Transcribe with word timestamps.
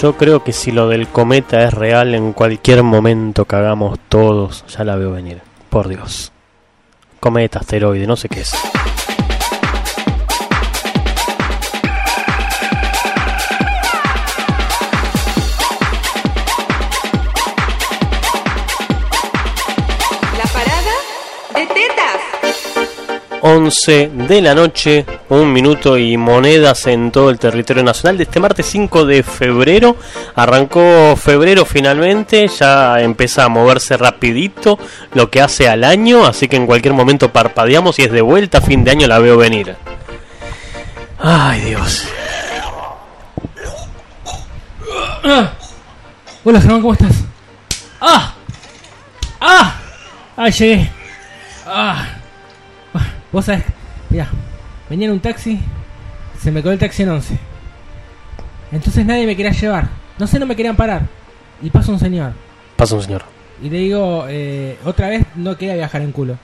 Yo 0.00 0.16
creo 0.16 0.42
que 0.42 0.52
si 0.52 0.72
lo 0.72 0.88
del 0.88 1.06
cometa 1.06 1.62
es 1.62 1.72
real, 1.72 2.14
en 2.14 2.32
cualquier 2.32 2.82
momento 2.82 3.44
que 3.44 3.54
hagamos 3.54 3.98
todos, 4.08 4.64
ya 4.66 4.82
la 4.82 4.96
veo 4.96 5.12
venir. 5.12 5.40
Por 5.70 5.86
Dios. 5.86 6.32
Cometa, 7.20 7.60
asteroide, 7.60 8.06
no 8.06 8.16
sé 8.16 8.28
qué 8.28 8.40
es. 8.40 8.52
11 23.46 24.10
de 24.26 24.40
la 24.40 24.54
noche, 24.54 25.04
un 25.28 25.52
minuto 25.52 25.98
y 25.98 26.16
monedas 26.16 26.86
en 26.86 27.10
todo 27.10 27.28
el 27.28 27.38
territorio 27.38 27.82
nacional. 27.82 28.16
De 28.16 28.22
este 28.22 28.40
martes 28.40 28.64
5 28.64 29.04
de 29.04 29.22
febrero, 29.22 29.98
arrancó 30.34 31.14
febrero 31.14 31.66
finalmente, 31.66 32.48
ya 32.48 32.98
empieza 33.02 33.44
a 33.44 33.50
moverse 33.50 33.98
rapidito 33.98 34.78
lo 35.12 35.30
que 35.30 35.42
hace 35.42 35.68
al 35.68 35.84
año, 35.84 36.24
así 36.24 36.48
que 36.48 36.56
en 36.56 36.66
cualquier 36.66 36.94
momento 36.94 37.32
parpadeamos 37.32 37.98
y 37.98 38.04
es 38.04 38.12
de 38.12 38.22
vuelta, 38.22 38.62
fin 38.62 38.82
de 38.82 38.92
año 38.92 39.06
la 39.06 39.18
veo 39.18 39.36
venir. 39.36 39.76
Ay 41.18 41.60
Dios. 41.60 42.08
Hola 46.44 46.60
Germán, 46.62 46.80
¿cómo 46.80 46.94
estás? 46.94 47.16
¡Ah! 48.00 48.34
¡Ah! 49.38 49.74
¡Ah, 50.34 50.48
llegué! 50.48 50.90
¡Ah! 51.66 52.06
Vos 53.34 53.46
sabés, 53.46 53.64
mira, 54.10 54.28
venía 54.88 55.06
en 55.08 55.12
un 55.14 55.18
taxi, 55.20 55.58
se 56.40 56.52
me 56.52 56.62
quedó 56.62 56.70
el 56.70 56.78
taxi 56.78 57.02
en 57.02 57.08
11. 57.08 57.36
Entonces 58.70 59.04
nadie 59.04 59.26
me 59.26 59.34
quería 59.36 59.50
llevar. 59.50 59.88
No 60.18 60.28
sé, 60.28 60.38
no 60.38 60.46
me 60.46 60.54
querían 60.54 60.76
parar. 60.76 61.02
Y 61.60 61.68
pasa 61.70 61.90
un 61.90 61.98
señor. 61.98 62.32
Pasa 62.76 62.94
un 62.94 63.02
señor. 63.02 63.24
Y 63.60 63.68
le 63.70 63.78
digo, 63.78 64.26
eh, 64.28 64.78
otra 64.84 65.08
vez 65.08 65.26
no 65.34 65.56
quería 65.56 65.74
viajar 65.74 66.02
en 66.02 66.12
culo. 66.12 66.38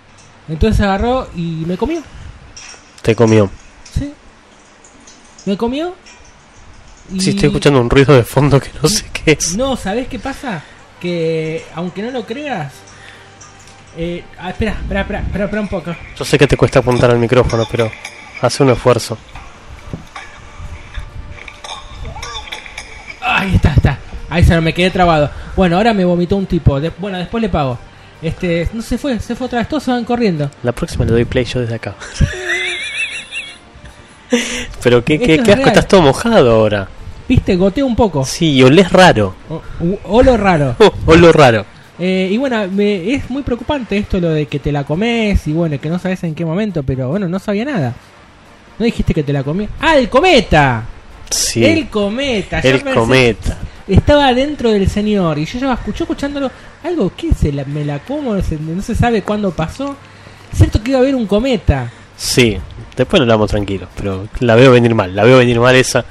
Entonces 0.49 0.81
agarró 0.81 1.29
y 1.37 1.63
me 1.65 1.77
comió. 1.77 2.03
Te 3.03 3.15
comió. 3.15 3.49
¿Sí? 3.97 4.13
Me 5.47 5.57
comió. 5.57 5.95
y- 7.13 7.21
Sí, 7.21 7.31
estoy 7.31 7.47
escuchando 7.51 7.81
un 7.81 7.89
ruido 7.89 8.17
de 8.17 8.25
fondo 8.25 8.61
que 8.61 8.71
no 8.83 8.89
sé 8.89 9.05
qué 9.13 9.33
es. 9.39 9.57
No, 9.57 9.77
¿sabés 9.77 10.09
qué 10.09 10.19
pasa? 10.19 10.61
Que 11.01 11.65
aunque 11.77 12.03
no 12.03 12.11
lo 12.11 12.27
creas. 12.27 12.73
Eh, 13.97 14.23
ah, 14.39 14.51
espera, 14.51 14.73
espera, 14.73 15.01
espera, 15.01 15.21
espera, 15.21 15.45
espera 15.45 15.63
un 15.63 15.69
poco. 15.69 15.95
Yo 16.17 16.25
sé 16.25 16.39
que 16.39 16.47
te 16.47 16.57
cuesta 16.57 16.79
apuntar 16.79 17.11
al 17.11 17.19
micrófono, 17.19 17.65
pero 17.71 17.91
hace 18.41 18.63
un 18.63 18.71
esfuerzo. 18.71 19.19
Ahí 23.21 23.55
está, 23.55 23.73
está. 23.75 23.99
Ahí 24.29 24.45
se 24.45 24.61
me 24.61 24.73
quedé 24.73 24.91
trabado. 24.91 25.31
Bueno, 25.57 25.77
ahora 25.77 25.93
me 25.95 26.05
vomitó 26.05 26.37
un 26.37 26.47
tipo. 26.47 26.81
De- 26.81 26.93
bueno, 26.99 27.19
después 27.19 27.41
le 27.43 27.49
pago. 27.49 27.79
Este, 28.23 28.69
no 28.73 28.83
se 28.83 28.99
fue, 28.99 29.19
se 29.19 29.35
fue 29.35 29.47
otra 29.47 29.59
vez. 29.61 29.69
Todos 29.69 29.83
se 29.83 29.91
van 29.91 30.05
corriendo. 30.05 30.51
La 30.63 30.73
próxima 30.73 31.05
le 31.05 31.13
doy 31.13 31.25
play 31.25 31.45
yo 31.45 31.61
desde 31.61 31.75
acá. 31.75 31.95
Pero 34.83 35.05
qué, 35.05 35.19
qué, 35.19 35.35
es 35.35 35.43
qué 35.43 35.51
asco, 35.53 35.57
real. 35.65 35.69
estás 35.69 35.89
todo 35.89 36.03
mojado 36.03 36.53
ahora. 36.53 36.89
Viste, 37.29 37.57
goteé 37.57 37.83
un 37.83 37.97
poco. 37.97 38.25
Sí, 38.25 38.53
y 38.53 38.63
olés 38.63 38.91
raro. 38.93 39.35
O, 39.49 39.61
u- 39.81 39.99
olo 40.05 40.37
raro. 40.37 40.77
Oh, 40.81 40.93
olo 41.07 41.33
raro. 41.33 41.65
Eh, 42.01 42.29
y 42.33 42.39
bueno, 42.39 42.67
me- 42.69 43.13
es 43.13 43.29
muy 43.29 43.43
preocupante 43.43 43.97
esto 43.99 44.19
lo 44.21 44.31
de 44.31 44.47
que 44.47 44.59
te 44.59 44.73
la 44.73 44.85
comes 44.85 45.47
y 45.47 45.53
bueno, 45.53 45.79
que 45.79 45.91
no 45.91 45.99
sabes 45.99 46.23
en 46.25 46.35
qué 46.35 46.45
momento, 46.47 46.83
pero 46.83 47.09
bueno, 47.09 47.29
no 47.29 47.39
sabía 47.39 47.65
nada. 47.67 47.95
¿No 48.79 48.85
dijiste 48.87 49.13
que 49.13 49.23
te 49.23 49.33
la 49.33 49.43
comí? 49.43 49.69
¡Ah, 49.81 49.97
el 49.99 50.09
cometa! 50.09 50.85
Sí, 51.31 51.63
El 51.65 51.89
cometa. 51.89 52.61
el 52.61 52.83
pensé- 52.83 52.95
cometa. 52.95 53.59
Estaba 53.87 54.33
dentro 54.33 54.71
del 54.71 54.89
señor 54.89 55.39
y 55.39 55.45
yo 55.45 55.59
ya 55.59 55.73
escuché 55.75 56.05
escuchándolo 56.05 56.51
algo 56.85 57.13
que 57.17 57.35
se 57.35 57.53
la, 57.53 57.65
me 57.65 57.85
la 57.85 57.99
como, 57.99 58.35
no 58.35 58.43
se, 58.43 58.57
no 58.59 58.81
se 58.83 58.95
sabe 58.95 59.23
cuándo 59.23 59.51
pasó. 59.51 59.97
Cierto 60.55 60.83
que 60.83 60.91
iba 60.93 60.99
a 61.01 61.03
haber 61.03 61.15
un 61.15 61.27
cometa. 61.27 61.91
Sí, 62.17 62.57
después 62.97 63.19
lo 63.21 63.25
hablamos 63.25 63.51
tranquilos, 63.51 63.89
pero 63.97 64.27
la 64.41 64.55
veo 64.55 64.71
venir 64.73 64.95
mal, 64.95 65.15
la 65.15 65.25
veo 65.25 65.39
venir 65.39 65.59
mal 65.61 65.75
esa. 65.77 66.05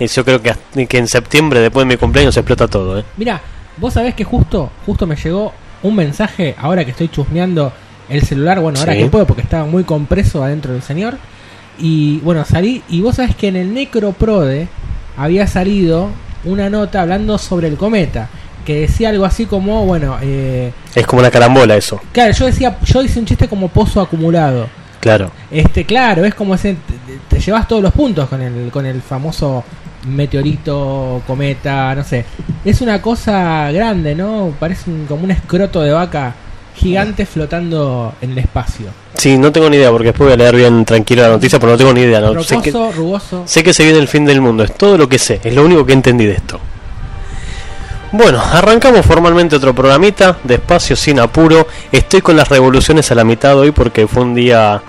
Y 0.00 0.06
yo 0.06 0.24
creo 0.24 0.40
que, 0.42 0.86
que 0.86 0.98
en 0.98 1.06
septiembre, 1.08 1.60
después 1.60 1.86
de 1.86 1.94
mi 1.94 1.96
cumpleaños, 1.98 2.34
se 2.34 2.40
explota 2.40 2.66
todo, 2.68 2.98
¿eh? 2.98 3.04
Mira, 3.16 3.40
vos 3.80 3.94
sabés 3.94 4.14
que 4.14 4.24
justo, 4.24 4.70
justo 4.86 5.06
me 5.06 5.16
llegó 5.16 5.52
un 5.82 5.94
mensaje 5.94 6.54
ahora 6.58 6.84
que 6.84 6.90
estoy 6.92 7.08
chusmeando 7.08 7.72
el 8.08 8.22
celular, 8.22 8.60
bueno, 8.60 8.78
ahora 8.80 8.94
Sí. 8.94 9.00
que 9.00 9.06
puedo 9.06 9.26
porque 9.26 9.42
estaba 9.42 9.64
muy 9.66 9.84
compreso 9.84 10.42
adentro 10.42 10.72
del 10.72 10.82
señor. 10.82 11.18
Y 11.78 12.18
bueno, 12.20 12.44
salí 12.44 12.82
y 12.88 13.00
vos 13.00 13.16
sabés 13.16 13.36
que 13.36 13.48
en 13.48 13.56
el 13.56 13.72
Necroprode 13.74 14.66
había 15.16 15.46
salido 15.46 16.08
una 16.44 16.68
nota 16.70 17.02
hablando 17.02 17.38
sobre 17.38 17.68
el 17.68 17.76
cometa. 17.76 18.28
Que 18.64 18.80
decía 18.80 19.08
algo 19.08 19.24
así 19.24 19.46
como, 19.46 19.86
bueno, 19.86 20.18
eh, 20.20 20.72
Es 20.94 21.06
como 21.06 21.20
una 21.20 21.30
carambola 21.30 21.74
eso, 21.76 22.00
claro, 22.12 22.32
yo 22.32 22.44
decía, 22.46 22.76
yo 22.84 23.02
hice 23.02 23.18
un 23.18 23.24
chiste 23.24 23.48
como 23.48 23.68
pozo 23.68 23.98
acumulado. 24.00 24.68
claro. 25.00 25.30
Este, 25.50 25.84
claro, 25.86 26.24
es 26.26 26.34
como 26.34 26.54
ese, 26.54 26.74
te, 26.74 27.18
te 27.36 27.40
llevas 27.40 27.66
todos 27.66 27.80
los 27.82 27.92
puntos 27.94 28.28
con 28.28 28.42
el, 28.42 28.70
con 28.70 28.84
el 28.84 29.00
famoso 29.00 29.64
meteorito, 30.06 31.22
cometa, 31.26 31.94
no 31.94 32.04
sé. 32.04 32.24
Es 32.64 32.80
una 32.80 33.00
cosa 33.02 33.70
grande, 33.72 34.14
¿no? 34.14 34.52
Parece 34.58 34.90
un- 34.90 35.06
como 35.06 35.24
un 35.24 35.30
escroto 35.30 35.82
de 35.82 35.92
vaca 35.92 36.34
gigante 36.76 37.26
flotando 37.26 38.14
en 38.20 38.30
el 38.32 38.38
espacio. 38.38 38.86
Sí, 39.14 39.36
no 39.36 39.50
tengo 39.50 39.68
ni 39.68 39.76
idea, 39.78 39.90
porque 39.90 40.08
después 40.08 40.26
voy 40.28 40.34
a 40.34 40.36
leer 40.36 40.54
bien 40.54 40.84
tranquilo 40.84 41.22
la 41.22 41.28
noticia, 41.30 41.58
pero 41.58 41.72
no 41.72 41.78
tengo 41.78 41.92
ni 41.92 42.02
idea. 42.02 42.20
No. 42.20 42.40
Sé, 42.42 42.60
que, 42.62 42.70
rugoso. 42.70 43.42
sé 43.46 43.64
que 43.64 43.72
se 43.74 43.82
viene 43.82 43.98
el 43.98 44.06
fin 44.06 44.24
del 44.24 44.40
mundo, 44.40 44.62
es 44.62 44.72
todo 44.74 44.96
lo 44.96 45.08
que 45.08 45.18
sé, 45.18 45.40
es 45.42 45.54
lo 45.54 45.64
único 45.64 45.84
que 45.84 45.92
entendí 45.92 46.24
de 46.26 46.34
esto. 46.34 46.60
Bueno, 48.12 48.40
arrancamos 48.40 49.04
formalmente 49.04 49.56
otro 49.56 49.74
programita, 49.74 50.38
despacio, 50.44 50.96
sin 50.96 51.20
apuro. 51.20 51.66
Estoy 51.92 52.22
con 52.22 52.36
las 52.36 52.48
revoluciones 52.48 53.10
a 53.10 53.14
la 53.14 53.24
mitad 53.24 53.58
hoy 53.58 53.70
porque 53.70 54.06
fue 54.06 54.22
un 54.22 54.34
día 54.34 54.80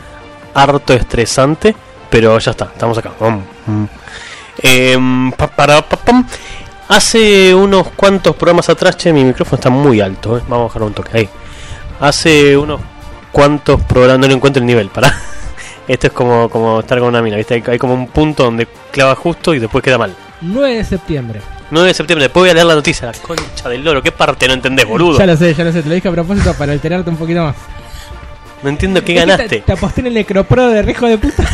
harto 0.53 0.93
estresante, 0.93 1.75
pero 2.09 2.39
ya 2.39 2.51
está, 2.51 2.65
estamos 2.65 2.97
acá. 2.97 3.11
Vamos. 3.19 3.43
Mm. 3.67 3.83
Em, 4.61 5.31
pa- 5.31 5.47
para, 5.47 5.81
pa- 5.81 5.97
pam. 5.97 6.25
Hace 6.87 7.53
unos 7.53 7.87
cuantos 7.89 8.35
programas 8.35 8.67
atrás, 8.69 8.97
che, 8.97 9.13
mi 9.13 9.23
micrófono 9.23 9.55
está 9.57 9.69
muy 9.69 10.01
alto, 10.01 10.37
eh. 10.37 10.41
vamos 10.47 10.65
a 10.65 10.67
bajar 10.69 10.83
un 10.83 10.93
toque 10.93 11.17
ahí. 11.17 11.29
Hace 11.99 12.57
unos 12.57 12.81
cuantos 13.31 13.81
programas, 13.83 14.19
no 14.21 14.27
le 14.27 14.33
encuentro 14.33 14.59
el 14.59 14.65
nivel, 14.65 14.89
para. 14.89 15.13
Esto 15.87 16.07
es 16.07 16.13
como, 16.13 16.49
como 16.49 16.79
estar 16.79 16.99
con 16.99 17.07
una 17.09 17.21
mina, 17.21 17.37
¿viste? 17.37 17.55
Hay, 17.55 17.63
hay 17.65 17.77
como 17.77 17.93
un 17.93 18.07
punto 18.07 18.43
donde 18.43 18.67
clava 18.91 19.15
justo 19.15 19.53
y 19.53 19.59
después 19.59 19.83
queda 19.83 19.97
mal. 19.97 20.15
9 20.41 20.75
de 20.77 20.83
septiembre. 20.83 21.41
9 21.71 21.87
de 21.89 21.93
septiembre, 21.93 22.23
después 22.25 22.41
voy 22.43 22.49
a 22.49 22.53
leer 22.53 22.65
la 22.65 22.75
noticia, 22.75 23.07
la 23.07 23.13
concha 23.13 23.69
del 23.69 23.83
loro, 23.83 24.01
¿qué 24.01 24.11
parte 24.11 24.47
no 24.47 24.53
entendés, 24.53 24.87
boludo? 24.87 25.19
Ya 25.19 25.25
lo 25.27 25.35
sé, 25.37 25.53
ya 25.53 25.63
lo 25.63 25.71
sé, 25.71 25.83
te 25.83 25.89
lo 25.89 25.95
dije 25.95 26.07
a 26.07 26.11
propósito 26.11 26.53
para 26.55 26.71
alterarte 26.71 27.09
un 27.09 27.17
poquito 27.17 27.43
más. 27.43 27.55
No 28.63 28.69
entiendo 28.69 28.99
qué 29.01 29.13
que 29.13 29.19
ganaste. 29.19 29.47
Te, 29.47 29.59
te 29.61 29.71
aposté 29.73 30.01
en 30.01 30.07
el 30.07 30.13
necropro 30.15 30.69
de 30.69 30.89
hijo 30.91 31.05
de 31.05 31.17
puta. 31.17 31.43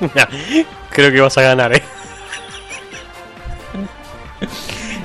Creo 0.90 1.12
que 1.12 1.20
vas 1.20 1.36
a 1.38 1.42
ganar, 1.42 1.74
eh. 1.74 1.82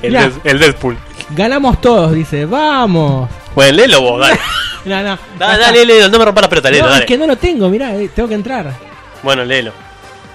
El, 0.02 0.58
Deadpool. 0.58 0.96
Ganamos 1.30 1.80
todos, 1.80 2.12
dice, 2.12 2.44
vamos. 2.44 3.28
Bueno, 3.54 3.76
léelo 3.76 4.00
vos, 4.00 4.20
dale. 4.20 4.38
No, 4.86 5.02
no. 5.02 5.18
Dale, 5.36 5.58
dale, 5.60 5.84
léelo, 5.84 6.08
no 6.08 6.16
me 6.16 6.24
rompas 6.24 6.42
la 6.42 6.48
pelota, 6.48 6.70
léelo, 6.70 6.84
No, 6.84 6.90
dale. 6.90 7.04
es 7.04 7.08
que 7.08 7.18
no 7.18 7.26
lo 7.26 7.36
tengo, 7.36 7.68
mirá, 7.68 7.96
eh, 7.96 8.08
tengo 8.14 8.28
que 8.28 8.36
entrar. 8.36 8.72
Bueno, 9.20 9.44
léelo. 9.44 9.72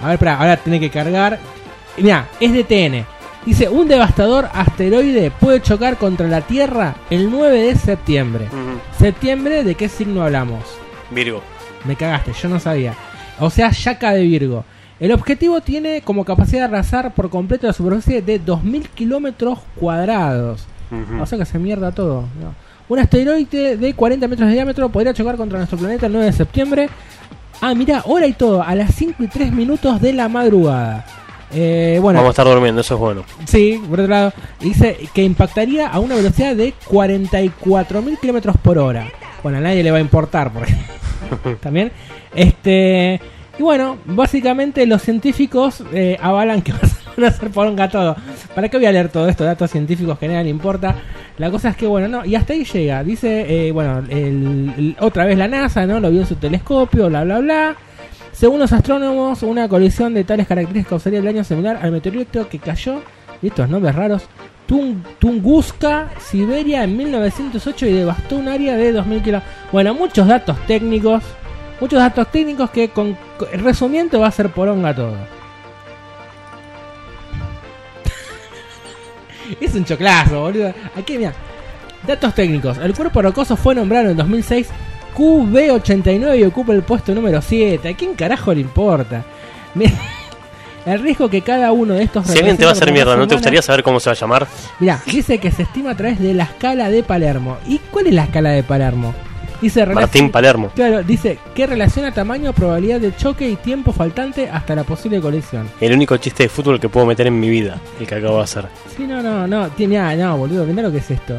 A 0.02 0.08
ver, 0.08 0.14
espera, 0.16 0.36
ahora 0.38 0.58
tiene 0.58 0.78
que 0.78 0.90
cargar. 0.90 1.40
Mira, 1.96 2.28
es 2.38 2.52
de 2.52 2.66
TN. 2.66 3.06
Dice, 3.46 3.70
un 3.70 3.88
devastador 3.88 4.50
asteroide 4.54 5.32
puede 5.32 5.62
chocar 5.62 5.98
contra 5.98 6.28
la 6.28 6.42
Tierra 6.42 6.96
el 7.10 7.32
9 7.32 7.62
de 7.64 7.76
septiembre. 7.76 8.50
¿Septiembre 9.00 9.64
de 9.64 9.76
qué 9.76 9.88
signo 9.88 10.22
hablamos? 10.24 10.64
Virgo. 11.10 11.42
Me 11.86 11.96
cagaste, 11.96 12.34
yo 12.34 12.50
no 12.50 12.60
sabía. 12.60 12.94
O 13.40 13.50
sea, 13.50 13.72
Yaka 13.72 14.12
de 14.12 14.24
Virgo. 14.24 14.66
El 15.02 15.12
objetivo 15.12 15.60
tiene 15.62 16.02
como 16.02 16.24
capacidad 16.24 16.60
de 16.70 16.76
arrasar 16.76 17.14
por 17.16 17.30
completo 17.30 17.66
la 17.68 17.74
superficie 17.74 18.22
de 18.22 18.40
2.000 18.40 18.88
kilómetros 18.90 19.60
cuadrados. 19.76 20.66
O 21.20 21.26
sea 21.26 21.38
que 21.40 21.46
se 21.46 21.58
mierda 21.58 21.92
todo. 21.92 22.22
¿no? 22.40 22.54
Un 22.88 23.00
asteroide 23.00 23.78
de 23.78 23.94
40 23.96 24.28
metros 24.28 24.48
de 24.48 24.54
diámetro 24.54 24.90
podría 24.90 25.14
chocar 25.14 25.38
contra 25.38 25.58
nuestro 25.58 25.78
planeta 25.80 26.06
el 26.06 26.14
9 26.14 26.28
de 26.28 26.34
septiembre. 26.34 26.90
Ah, 27.62 27.74
mira, 27.74 28.04
hora 28.06 28.28
y 28.28 28.34
todo, 28.34 28.62
a 28.62 28.76
las 28.76 28.94
5 28.94 29.24
y 29.24 29.28
3 29.28 29.52
minutos 29.54 30.00
de 30.02 30.14
la 30.14 30.30
madrugada. 30.30 31.06
Eh, 31.54 31.98
bueno, 32.02 32.20
Vamos 32.20 32.30
a 32.30 32.42
estar 32.42 32.46
durmiendo, 32.46 32.82
eso 32.82 32.94
es 32.94 33.00
bueno. 33.00 33.24
sí, 33.46 33.82
por 33.90 34.00
otro 34.00 34.12
lado, 34.12 34.34
dice 34.60 34.98
que 35.14 35.24
impactaría 35.24 35.88
a 35.88 36.00
una 36.00 36.16
velocidad 36.16 36.56
de 36.56 36.74
44.000 36.90 38.20
kilómetros 38.20 38.56
por 38.58 38.78
hora. 38.78 39.08
Bueno, 39.42 39.58
a 39.58 39.62
nadie 39.62 39.82
le 39.84 39.90
va 39.92 39.98
a 39.98 40.02
importar, 40.02 40.54
porque 40.54 40.76
también. 41.62 41.92
Este. 42.36 43.20
Y 43.60 43.64
bueno, 43.64 43.98
básicamente 44.06 44.86
los 44.86 45.02
científicos 45.02 45.84
eh, 45.94 46.18
avalan 46.22 46.62
que 46.62 46.72
van 47.18 47.26
a 47.26 47.28
hacer 47.28 47.50
poronga 47.52 47.90
todo. 47.90 48.16
¿Para 48.56 48.70
qué 48.70 48.78
voy 48.78 48.86
a 48.86 48.92
leer 48.92 49.10
todo 49.10 49.28
esto? 49.28 49.44
Datos 49.44 49.70
científicos 49.72 50.18
que 50.18 50.26
a 50.26 50.30
nadie 50.30 50.46
le 50.46 50.50
importa. 50.50 50.96
La 51.38 51.52
cosa 51.52 51.70
es 51.70 51.76
que, 51.78 51.86
bueno, 51.88 52.08
no, 52.08 52.26
y 52.26 52.36
hasta 52.36 52.54
ahí 52.54 52.64
llega. 52.64 53.04
Dice, 53.04 53.68
eh, 53.68 53.72
bueno, 53.72 54.04
el- 54.10 54.96
otra 55.00 55.26
vez 55.26 55.38
la 55.38 55.48
NASA, 55.48 55.86
¿no? 55.86 56.00
Lo 56.00 56.10
vio 56.12 56.22
en 56.22 56.28
su 56.28 56.36
telescopio, 56.36 57.08
bla, 57.10 57.24
bla, 57.24 57.40
bla. 57.40 57.76
Según 58.32 58.60
los 58.60 58.72
astrónomos, 58.72 59.44
una 59.44 59.68
colisión 59.68 60.14
de 60.14 60.24
tales 60.24 60.48
características 60.48 60.90
causaría 60.90 61.20
el 61.20 61.26
daño 61.26 61.44
similar 61.44 61.80
al 61.82 61.92
meteorito 61.92 62.48
que 62.48 62.60
cayó, 62.60 63.02
y 63.42 63.48
estos 63.48 63.70
nombres 63.70 63.94
raros, 63.96 64.24
Tung- 64.68 65.04
Tunguska, 65.20 66.10
Siberia 66.20 66.84
en 66.86 66.96
1908 66.96 67.86
y 67.88 67.92
devastó 67.92 68.38
un 68.38 68.48
área 68.48 68.78
de 68.78 68.92
2000 68.94 69.22
kilómetros. 69.22 69.54
Bueno, 69.72 69.94
muchos 69.94 70.28
datos 70.28 70.58
técnicos, 70.66 71.24
muchos 71.82 72.00
datos 72.00 72.32
técnicos 72.32 72.70
que 72.70 72.90
con 72.90 73.18
resumiendo 73.52 74.22
va 74.22 74.28
a 74.28 74.32
ser 74.32 74.50
poronga 74.50 74.96
todo. 74.96 75.18
es 79.60 79.76
un 79.76 79.84
choclazo, 79.84 80.40
boludo. 80.40 80.74
Aquí, 80.96 81.18
mira. 81.18 81.34
Datos 82.08 82.34
técnicos. 82.34 82.78
El 82.78 82.96
cuerpo 82.96 83.22
rocoso 83.22 83.58
fue 83.58 83.76
nombrado 83.76 84.10
en 84.10 84.18
2006 84.18 84.70
QB89 85.16 86.40
y 86.40 86.44
ocupa 86.46 86.74
el 86.74 86.84
puesto 86.84 87.14
número 87.14 87.42
7. 87.42 87.90
¿A 87.90 87.94
quién 87.96 88.16
carajo 88.16 88.54
le 88.54 88.62
importa? 88.62 89.26
El 90.84 91.00
riesgo 91.00 91.30
que 91.30 91.42
cada 91.44 91.72
uno 91.72 91.94
de 91.94 92.04
estos 92.04 92.26
Si 92.26 92.40
alguien 92.40 92.58
te 92.58 92.64
va 92.64 92.72
a 92.72 92.74
hacer 92.74 92.92
mierda, 92.92 93.16
¿no 93.16 93.28
te 93.28 93.36
gustaría 93.36 93.62
saber 93.62 93.84
cómo 93.84 94.00
se 94.00 94.10
va 94.10 94.14
a 94.14 94.16
llamar? 94.16 94.48
Mira, 94.80 95.00
dice 95.06 95.38
que 95.38 95.52
se 95.52 95.62
estima 95.62 95.92
a 95.92 95.96
través 95.96 96.20
de 96.20 96.34
la 96.34 96.46
escala 96.46 96.90
de 96.90 97.04
Palermo. 97.04 97.58
¿Y 97.68 97.78
cuál 97.78 98.08
es 98.08 98.16
la 98.16 98.24
escala 98.24 98.50
de 98.50 98.64
Palermo? 98.64 99.14
Dice 99.62 99.86
Martín 99.86 100.32
Palermo. 100.32 100.72
Claro, 100.74 101.04
dice 101.04 101.38
que 101.54 101.68
relaciona 101.68 102.12
tamaño, 102.12 102.52
probabilidad 102.52 103.00
de 103.00 103.16
choque 103.16 103.48
y 103.48 103.56
tiempo 103.58 103.94
faltante 103.94 104.50
hasta 104.50 104.74
la 104.76 104.84
posible 104.84 105.22
colisión. 105.22 105.70
El 105.80 105.94
único 105.94 106.18
chiste 106.18 106.44
de 106.44 106.50
fútbol 106.50 106.80
que 106.80 106.90
puedo 106.90 107.06
meter 107.06 107.28
en 107.28 107.40
mi 107.40 107.50
vida, 107.50 107.80
el 108.00 108.08
que 108.08 108.16
acabo 108.16 108.38
de 108.38 108.44
hacer. 108.44 108.66
Sí, 108.98 109.04
no, 109.06 109.22
no, 109.22 109.46
no, 109.48 109.70
tiene, 109.70 110.00
ah, 110.00 110.16
no, 110.16 110.36
boludo, 110.38 110.66
mirá 110.66 110.82
lo 110.82 110.92
que 110.92 110.98
es 110.98 111.12
esto. 111.12 111.38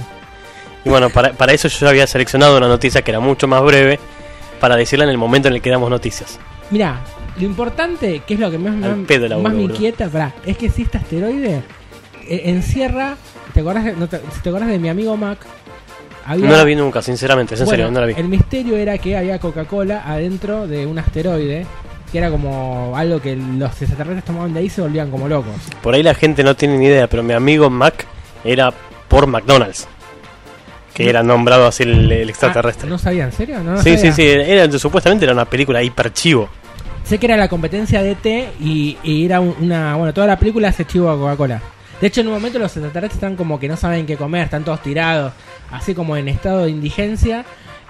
Y 0.85 0.89
bueno, 0.89 1.11
para, 1.11 1.33
para 1.33 1.53
eso 1.53 1.67
yo 1.69 1.89
había 1.89 2.07
seleccionado 2.07 2.57
una 2.59 2.69
noticia 2.69 3.03
que 3.03 3.11
era 3.11 3.21
mucho 3.21 3.49
más 3.49 3.63
breve 3.63 3.99
para 4.61 4.77
decirla 4.77 5.05
en 5.05 5.11
el 5.11 5.19
momento 5.19 5.49
en 5.49 5.55
el 5.55 5.61
que 5.63 5.71
damos 5.71 5.91
noticias. 5.91 6.39
Mira, 6.71 7.01
lo 7.39 7.45
importante, 7.45 8.23
que 8.27 8.35
es 8.35 8.41
lo 8.41 8.51
que 8.51 8.59
más, 8.59 8.75
más- 8.77 8.99
pedo 9.07 9.27
la 9.29 9.39
más 9.39 9.53
me 9.53 9.63
inquieta, 9.63 10.09
pará, 10.09 10.33
es 10.47 10.57
que 10.57 10.71
si 10.71 10.83
este 10.83 10.99
asteroide 10.99 11.63
eh, 12.29 12.43
encierra, 12.47 13.17
¿te 13.53 13.61
acordás, 13.61 13.97
no 13.97 14.07
te, 14.09 14.19
si 14.33 14.41
te 14.43 14.49
acordás 14.49 14.69
de 14.69 14.79
mi 14.79 14.89
amigo 14.89 15.17
Mac? 15.17 15.39
Había- 16.25 16.49
No 16.49 16.57
la 16.57 16.65
vi 16.65 16.75
nunca, 16.77 17.03
sinceramente, 17.03 17.55
es 17.55 17.61
en 17.61 17.67
Bueno, 17.67 17.85
serio, 17.85 17.91
no 17.93 18.01
la 18.01 18.07
vi. 18.07 18.15
El 18.17 18.29
misterio 18.29 18.77
era 18.77 18.97
que 18.99 19.17
había 19.17 19.39
Coca-Cola 19.39 20.03
adentro 20.07 20.67
de 20.67 20.87
un 20.87 20.99
asteroide, 20.99 21.67
que 22.11 22.19
era 22.19 22.31
como 22.31 22.95
algo 22.97 23.21
que 23.21 23.35
los 23.37 23.71
extraterrestres 23.83 24.25
tomaban 24.25 24.53
de 24.53 24.61
ahí 24.61 24.67
y 24.67 24.71
se 24.71 24.83
volvían 24.83 25.11
como 25.11 25.29
locos. 25.29 25.55
Por 25.83 25.95
ahí 25.95 26.03
la 26.03 26.15
gente 26.15 26.45
no 26.45 26.55
tiene 26.55 26.79
ni 26.79 26.87
idea, 26.87 27.07
pero 27.09 27.23
mi 27.23 27.33
amigo 27.33 27.71
Mac 27.71 28.07
era 28.45 28.73
por 29.09 29.27
McDonald's. 29.27 29.89
Que 30.95 31.09
era 31.09 31.23
nombrado 31.23 31.67
así 31.67 31.85
el, 31.85 32.13
el 32.13 32.29
extraterrestre. 32.29 32.87
Ah, 32.87 32.91
¿No 32.91 32.99
sabía, 32.99 33.25
en 33.25 33.33
serio? 33.33 33.61
No, 33.65 33.73
no 33.73 33.83
sí, 33.83 33.97
sabía. 33.97 34.13
sí, 34.13 34.23
sí, 34.23 34.29
era, 34.29 34.71
supuestamente 34.79 35.25
era 35.25 35.33
una 35.33 35.47
película 35.47 35.83
hiperchivo. 35.83 36.51
Sé 37.05 37.19
que 37.19 37.27
era 37.27 37.37
la 37.39 37.49
competencia 37.49 38.03
de 38.03 38.11
ET 38.13 38.53
y, 38.61 38.99
y 39.03 39.25
era 39.25 39.41
un- 39.41 39.57
una. 39.61 39.97
Bueno, 39.97 40.13
toda 40.13 40.27
la 40.27 40.39
película 40.39 40.71
se 40.71 40.85
chivo 40.87 41.09
a 41.11 41.17
Coca-Cola. 41.17 41.63
De 41.99 42.07
hecho, 42.09 42.21
en 42.21 42.27
un 42.29 42.35
momento 42.35 42.59
los 42.59 42.71
extraterrestres 42.77 43.15
están 43.15 43.37
como 43.37 43.59
que 43.59 43.69
no 43.69 43.77
saben 43.79 44.05
qué 44.05 44.17
comer, 44.19 44.45
están 44.45 44.65
todos 44.65 44.83
tirados, 44.83 45.33
así 45.71 45.95
como 45.95 46.17
en 46.17 46.29
estado 46.29 46.65
de 46.65 46.71
indigencia. 46.71 47.45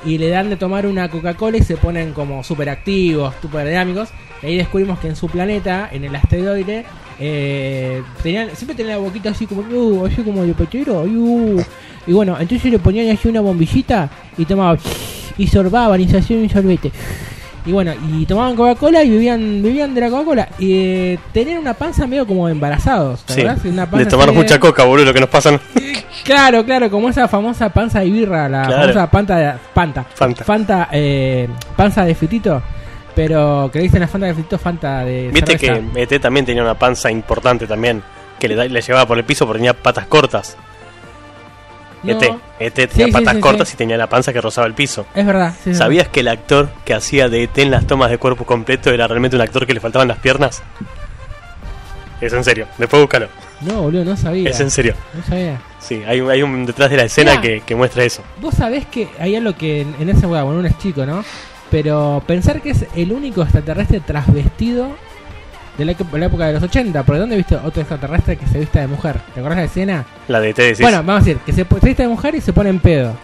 Y 0.05 0.19
le 0.19 0.31
dan 0.31 0.51
de 0.51 0.57
tomar 0.57 0.87
una 0.87 1.09
Coca-Cola 1.09 1.59
y 1.59 1.63
se 1.63 1.77
ponen 1.77 2.13
como 2.13 2.43
súper 2.43 2.69
activos, 2.69 3.35
súper 3.41 3.69
dinámicos. 3.69 4.09
Y 4.43 4.47
ahí 4.47 4.57
descubrimos 4.57 4.99
que 4.99 5.07
en 5.07 5.15
su 5.15 5.29
planeta, 5.29 5.89
en 5.93 6.05
el 6.05 6.17
asteroide, 6.17 6.85
eh, 7.21 8.03
tenían, 8.21 8.51
siempre 8.57 8.75
tenían 8.75 8.97
la 8.97 9.03
boquita 9.05 9.31
así 9.31 9.47
como, 9.47 9.63
uh, 9.63 10.07
así 10.07 10.23
como 10.23 10.43
de 10.43 10.55
petero. 10.55 11.03
uh. 11.03 11.63
Y 12.05 12.13
bueno, 12.13 12.37
entonces 12.41 12.73
le 12.73 12.81
ponían 12.81 13.17
así 13.17 13.29
una 13.29 13.41
bombillita 13.41 14.11
y 14.37 14.45
tomaban, 14.45 14.79
y 15.39 15.47
sorbaban 15.47 16.01
y 16.01 16.09
se 16.09 16.19
hacían 16.19 16.41
un 16.41 16.51
sorbete. 16.51 16.91
Y 17.65 17.71
bueno, 17.73 17.93
y 18.13 18.27
tomaban 18.27 18.57
Coca-Cola 18.57 19.05
y 19.05 19.11
vivían, 19.11 19.63
vivían 19.63 19.95
de 19.95 20.01
la 20.01 20.11
Coca-Cola. 20.11 20.49
Y 20.59 20.73
eh, 20.75 21.19
tenían 21.33 21.59
una 21.59 21.75
panza 21.75 22.07
medio 22.07 22.27
como 22.27 22.49
embarazados. 22.49 23.25
Una 23.31 23.55
de 23.55 23.87
panza 23.87 24.09
tomar 24.11 24.27
de- 24.31 24.33
mucha 24.33 24.59
coca, 24.59 24.85
boludo, 24.85 25.07
lo 25.07 25.15
que 25.15 25.21
nos 25.21 25.29
pasan. 25.29 25.61
Claro, 26.25 26.65
claro, 26.65 26.89
como 26.91 27.09
esa 27.09 27.27
famosa 27.27 27.71
panza 27.71 28.01
de 28.01 28.11
birra, 28.11 28.49
la 28.49 28.65
Claro. 28.67 28.83
famosa 28.93 29.11
panta 29.11 29.37
de, 29.39 29.53
Fanta. 29.75 30.05
Fanta. 30.45 30.89
eh, 30.93 31.49
panza 31.75 32.05
de 32.05 32.15
fitito. 32.15 32.63
Pero 33.15 33.69
que 33.73 33.79
le 33.79 33.85
dicen 33.85 34.01
la 34.01 34.09
Fanta 34.09 34.27
de 34.27 34.35
fitito, 34.35 34.59
Fanta 34.59 35.05
de 35.05 35.31
Viste 35.33 35.59
cerveza. 35.59 35.81
que 35.95 36.03
ET 36.03 36.21
también 36.21 36.47
tenía 36.47 36.63
una 36.63 36.79
panza 36.79 37.11
importante 37.11 37.67
también, 37.67 38.03
que 38.39 38.47
le, 38.49 38.69
le 38.69 38.81
llevaba 38.81 39.07
por 39.07 39.19
el 39.19 39.25
piso 39.25 39.47
porque 39.47 39.59
tenía 39.59 39.75
patas 39.75 40.07
cortas. 40.07 40.57
No, 42.03 42.13
ET, 42.13 42.23
ET 42.59 42.75
tenía 42.91 43.07
sí, 43.07 43.13
patas 43.13 43.35
sí, 43.37 43.41
cortas 43.41 43.73
y 43.75 43.77
tenía 43.77 43.97
la 43.97 44.09
panza 44.09 44.33
que 44.33 44.41
rozaba 44.41 44.67
el 44.67 44.75
piso. 44.75 45.07
Es 45.15 45.25
verdad. 45.25 45.55
¿Sabías 45.73 46.09
que 46.09 46.21
el 46.21 46.29
actor 46.29 46.71
que 46.85 46.95
hacía 46.95 47.29
de 47.29 47.45
ET 47.45 47.57
en 47.59 47.71
las 47.71 47.87
tomas 47.87 48.11
de 48.11 48.19
cuerpo 48.19 48.45
completo 48.45 48.91
era 48.91 49.07
realmente 49.07 49.37
un 49.37 49.43
actor 49.43 49.67
que 49.67 49.75
le 49.75 49.81
faltaban 49.81 50.09
las 50.09 50.19
piernas? 50.19 50.63
Es 52.21 52.33
en 52.33 52.45
serio, 52.45 52.67
después 52.79 53.03
búscalo. 53.03 53.29
No, 53.63 53.83
boludo, 53.83 54.05
no 54.05 54.17
sabía. 54.17 54.51
Es 54.51 54.61
en 54.61 54.71
serio. 54.71 54.95
No 55.15 55.23
sabía. 55.25 55.61
Sí, 55.81 56.03
hay, 56.07 56.21
un- 56.21 56.31
hay 56.31 56.43
un 56.43 56.67
detrás 56.67 56.91
de 56.91 56.97
la 56.97 57.05
escena 57.05 57.33
Mirá. 57.33 57.43
que, 57.43 57.61
que 57.63 57.75
muestra 57.75 58.05
eso. 58.05 58.23
Vos 58.41 58.55
sabés 58.55 58.87
que 58.87 59.09
hay 59.19 59.35
algo 59.37 59.55
que 59.57 59.81
en, 59.83 59.95
en 60.01 60.09
ese 60.09 60.27
bueno, 60.27 60.45
bueno, 60.47 60.61
uno 60.61 60.69
es 60.69 60.79
chico, 60.79 61.05
¿no? 61.07 61.25
Pero 61.71 62.23
pensar 62.27 62.61
que 62.61 62.71
es 62.71 62.85
el 62.95 63.13
único 63.13 63.43
extraterrestre 63.43 64.01
trasvestido 64.01 64.95
de 65.79 65.85
la, 65.85 65.95
la 66.13 66.27
época 66.27 66.47
de 66.47 66.53
los 66.55 66.63
80. 66.63 67.03
¿Por 67.03 67.19
dónde 67.19 67.37
viste 67.37 67.57
otro 67.57 67.81
extraterrestre 67.81 68.37
que 68.37 68.47
se 68.47 68.59
vista 68.59 68.81
de 68.81 68.87
mujer? 68.89 69.17
¿Te 69.35 69.41
acordás 69.41 69.59
la 69.59 69.65
escena? 69.65 70.05
La 70.29 70.41
de 70.41 70.53
decís. 70.53 70.81
Bueno, 70.81 70.99
vamos 70.99 71.23
a 71.23 71.25
decir, 71.25 71.39
que 71.39 71.53
se, 71.53 71.65
se 71.65 71.87
viste 71.87 72.03
de 72.03 72.09
mujer 72.09 72.35
y 72.35 72.41
se 72.41 72.53
pone 72.53 72.71
en 72.71 72.81
pedo. 72.81 73.15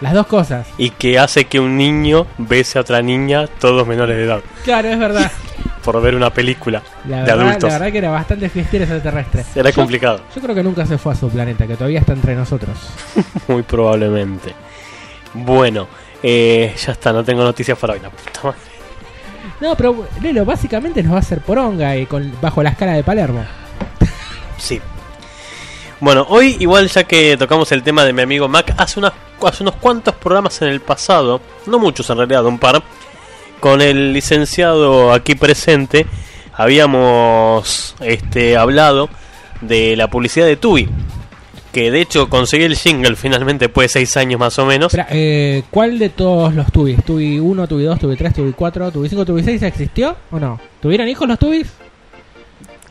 Las 0.00 0.14
dos 0.14 0.26
cosas. 0.26 0.66
Y 0.78 0.90
que 0.90 1.18
hace 1.18 1.44
que 1.44 1.60
un 1.60 1.76
niño 1.76 2.26
bese 2.38 2.78
a 2.78 2.80
otra 2.80 3.02
niña, 3.02 3.46
todos 3.46 3.86
menores 3.86 4.16
de 4.16 4.24
edad, 4.24 4.40
Claro, 4.64 4.88
es 4.88 4.98
verdad. 4.98 5.30
por 5.84 6.00
ver 6.02 6.14
una 6.16 6.30
película 6.30 6.80
La 7.08 7.22
de 7.24 7.30
adultos. 7.32 7.64
la 7.72 7.78
verdad 7.78 7.92
que 7.92 7.98
era 7.98 8.10
bastante 8.10 8.48
fiestero 8.48 8.84
extraterrestre. 8.84 9.44
Será 9.44 9.70
Yo- 9.70 9.76
complicado, 9.76 10.20
Yo 10.34 10.40
creo 10.42 10.54
que 10.56 10.62
nunca 10.64 10.86
se 10.86 10.98
fue 10.98 11.12
a 11.12 11.16
su 11.16 11.28
planeta, 11.28 11.66
que 11.68 11.74
todavía 11.76 12.00
está 12.00 12.12
entre 12.14 12.34
nosotros. 12.34 12.76
muy 13.48 13.62
probablemente. 13.62 14.52
Bueno, 15.34 15.86
eh, 16.22 16.74
ya 16.84 16.92
está, 16.92 17.12
no 17.12 17.22
tengo 17.24 17.42
noticias 17.44 17.78
para 17.78 17.94
hoy. 17.94 18.00
La 18.00 18.10
puta 18.10 18.40
madre. 18.44 18.58
No, 19.62 19.76
pero 19.76 20.08
Lelo, 20.20 20.44
básicamente 20.44 21.04
nos 21.04 21.12
va 21.12 21.18
a 21.18 21.20
hacer 21.20 21.40
poronga 21.40 21.96
y 21.96 22.06
con, 22.06 22.32
bajo 22.42 22.64
la 22.64 22.70
escala 22.70 22.94
de 22.94 23.04
Palermo. 23.04 23.44
Sí. 24.58 24.80
Bueno, 26.00 26.26
hoy 26.28 26.56
igual 26.58 26.88
ya 26.88 27.04
que 27.04 27.36
tocamos 27.36 27.70
el 27.70 27.84
tema 27.84 28.04
de 28.04 28.12
mi 28.12 28.22
amigo 28.22 28.48
Mac, 28.48 28.74
hace, 28.76 28.98
unas, 28.98 29.12
hace 29.40 29.62
unos 29.62 29.76
cuantos 29.76 30.16
programas 30.16 30.60
en 30.62 30.68
el 30.68 30.80
pasado, 30.80 31.40
no 31.66 31.78
muchos 31.78 32.10
en 32.10 32.16
realidad, 32.16 32.44
un 32.44 32.58
par, 32.58 32.82
con 33.60 33.80
el 33.80 34.12
licenciado 34.12 35.12
aquí 35.12 35.36
presente, 35.36 36.06
habíamos 36.54 37.94
este, 38.00 38.56
hablado 38.56 39.08
de 39.60 39.94
la 39.96 40.08
publicidad 40.08 40.46
de 40.46 40.56
Tubi. 40.56 40.88
Que 41.72 41.90
de 41.90 42.02
hecho 42.02 42.28
conseguí 42.28 42.64
el 42.64 42.76
jingle 42.76 43.16
finalmente 43.16 43.64
después 43.66 43.86
de 43.86 44.00
seis 44.00 44.16
años 44.18 44.38
más 44.38 44.58
o 44.58 44.66
menos. 44.66 44.92
Espera, 44.92 45.08
eh, 45.10 45.62
¿cuál 45.70 45.98
de 45.98 46.10
todos 46.10 46.54
los 46.54 46.70
tubis? 46.70 47.02
¿Tubi 47.02 47.38
1, 47.38 47.66
Tubi 47.66 47.84
2, 47.84 47.98
Tubi 47.98 48.14
3, 48.16 48.34
Tubi 48.34 48.52
4, 48.52 48.90
Tubi 48.92 49.08
5, 49.08 49.24
Tubi 49.24 49.42
6 49.42 49.62
existió 49.62 50.14
o 50.30 50.38
no? 50.38 50.60
¿Tuvieron 50.82 51.08
hijos 51.08 51.26
los 51.26 51.38
tubis? 51.38 51.68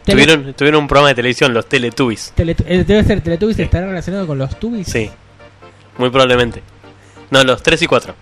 Tuvieron, 0.04 0.54
tuvieron 0.56 0.82
un 0.82 0.88
programa 0.88 1.10
de 1.10 1.16
televisión, 1.16 1.54
los 1.54 1.68
Teletubbies. 1.68 2.34
Tele- 2.36 2.56
eh, 2.66 2.84
debe 2.84 3.04
ser 3.04 3.22
Teletubbies 3.22 3.60
estará 3.60 3.86
relacionado 3.86 4.26
con 4.26 4.40
los 4.40 4.58
tubis. 4.60 4.88
Sí, 4.88 5.12
muy 6.00 6.10
probablemente. 6.10 6.64
No, 7.30 7.44
los 7.44 7.62
3 7.62 7.84
y 7.84 7.86
4. 7.86 8.16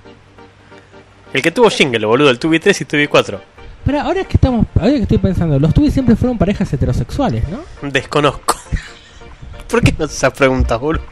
El 1.31 1.41
que 1.41 1.51
tuvo 1.51 1.69
jingle, 1.69 2.05
boludo, 2.05 2.29
el 2.31 2.37
Tubi 2.39 2.59
3 2.59 2.81
y 2.81 2.85
Tubi 2.85 3.07
4. 3.07 3.39
Pero 3.85 4.01
ahora 4.01 4.23
que 4.25 4.33
estamos, 4.33 4.65
ahora 4.77 4.91
que 4.91 5.03
estoy 5.03 5.19
pensando, 5.19 5.57
los 5.57 5.73
tubis 5.73 5.93
siempre 5.93 6.15
fueron 6.17 6.37
parejas 6.37 6.71
heterosexuales, 6.73 7.43
¿no? 7.47 7.61
Desconozco. 7.89 8.55
¿Por 9.69 9.81
qué 9.81 9.93
no 9.97 10.05
haces 10.05 10.17
esas 10.17 10.33
preguntas, 10.33 10.79
boludo? 10.79 11.03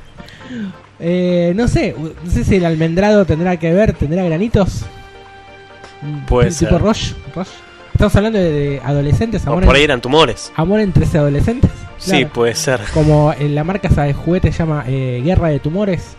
Eh, 0.99 1.53
no 1.55 1.67
sé, 1.67 1.95
no 2.23 2.31
sé 2.31 2.43
si 2.43 2.55
el 2.55 2.65
almendrado 2.65 3.25
tendrá 3.25 3.57
que 3.57 3.71
ver, 3.73 3.93
tendrá 3.93 4.23
granitos. 4.23 4.85
Mm, 6.01 6.25
Puede 6.25 6.49
tipo 6.51 6.71
ser. 6.71 6.81
Rush, 6.81 7.11
Rush. 7.35 7.47
Estamos 7.93 8.15
hablando 8.15 8.37
de, 8.39 8.51
de 8.51 8.81
adolescentes, 8.83 9.45
O 9.47 9.51
amor, 9.51 9.65
por 9.65 9.75
ahí 9.75 9.83
eran 9.83 10.01
tumores. 10.01 10.51
amor 10.55 10.79
entre 10.79 11.05
adolescentes. 11.05 11.71
Sí, 11.97 12.25
puede 12.25 12.53
ser. 12.55 12.79
Como 12.93 13.33
en 13.33 13.55
la 13.55 13.63
marca 13.63 13.87
esa 13.87 14.03
de 14.03 14.13
juguetes 14.13 14.55
se 14.55 14.59
llama 14.63 14.83
eh, 14.87 15.21
Guerra 15.23 15.49
de 15.49 15.59
Tumores. 15.59 16.15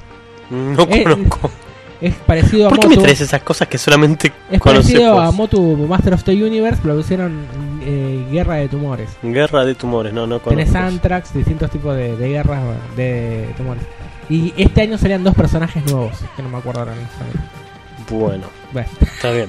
No 0.51 0.83
Eh, 0.91 1.05
conozco. 1.05 1.51
Es 2.01 2.15
parecido 2.15 2.67
a 2.67 2.71
¿Por 2.71 2.79
qué 2.79 2.87
me 2.89 2.95
Motu. 2.95 3.03
traes 3.05 3.21
esas 3.21 3.43
cosas 3.43 3.67
que 3.67 3.77
solamente 3.77 4.33
Es 4.51 4.61
parecido 4.61 5.19
a 5.21 5.27
vos? 5.27 5.35
Motu 5.35 5.77
Master 5.89 6.15
of 6.15 6.23
the 6.23 6.33
Universe, 6.33 6.79
pero 6.81 6.95
lo 6.95 7.01
hicieron 7.01 7.45
eh, 7.83 8.25
Guerra 8.31 8.55
de 8.57 8.69
Tumores. 8.69 9.11
Guerra 9.23 9.65
de 9.65 9.75
tumores, 9.75 10.13
no, 10.13 10.27
no 10.27 10.39
Tenés 10.39 10.69
conozco. 10.69 10.87
Anthrax, 10.89 11.35
distintos 11.35 11.71
tipos 11.71 11.97
de, 11.97 12.17
de 12.17 12.29
guerras 12.29 12.63
de 12.97 13.53
tumores. 13.57 13.83
Y 14.31 14.53
este 14.57 14.83
año 14.83 14.97
salían 14.99 15.25
dos 15.25 15.35
personajes 15.35 15.85
nuevos, 15.87 16.13
que 16.37 16.43
no 16.43 16.51
me 16.51 16.59
acuerdo 16.59 16.81
ahora 16.81 16.93
Bueno. 18.11 18.45
está 19.01 19.33
bien. 19.33 19.49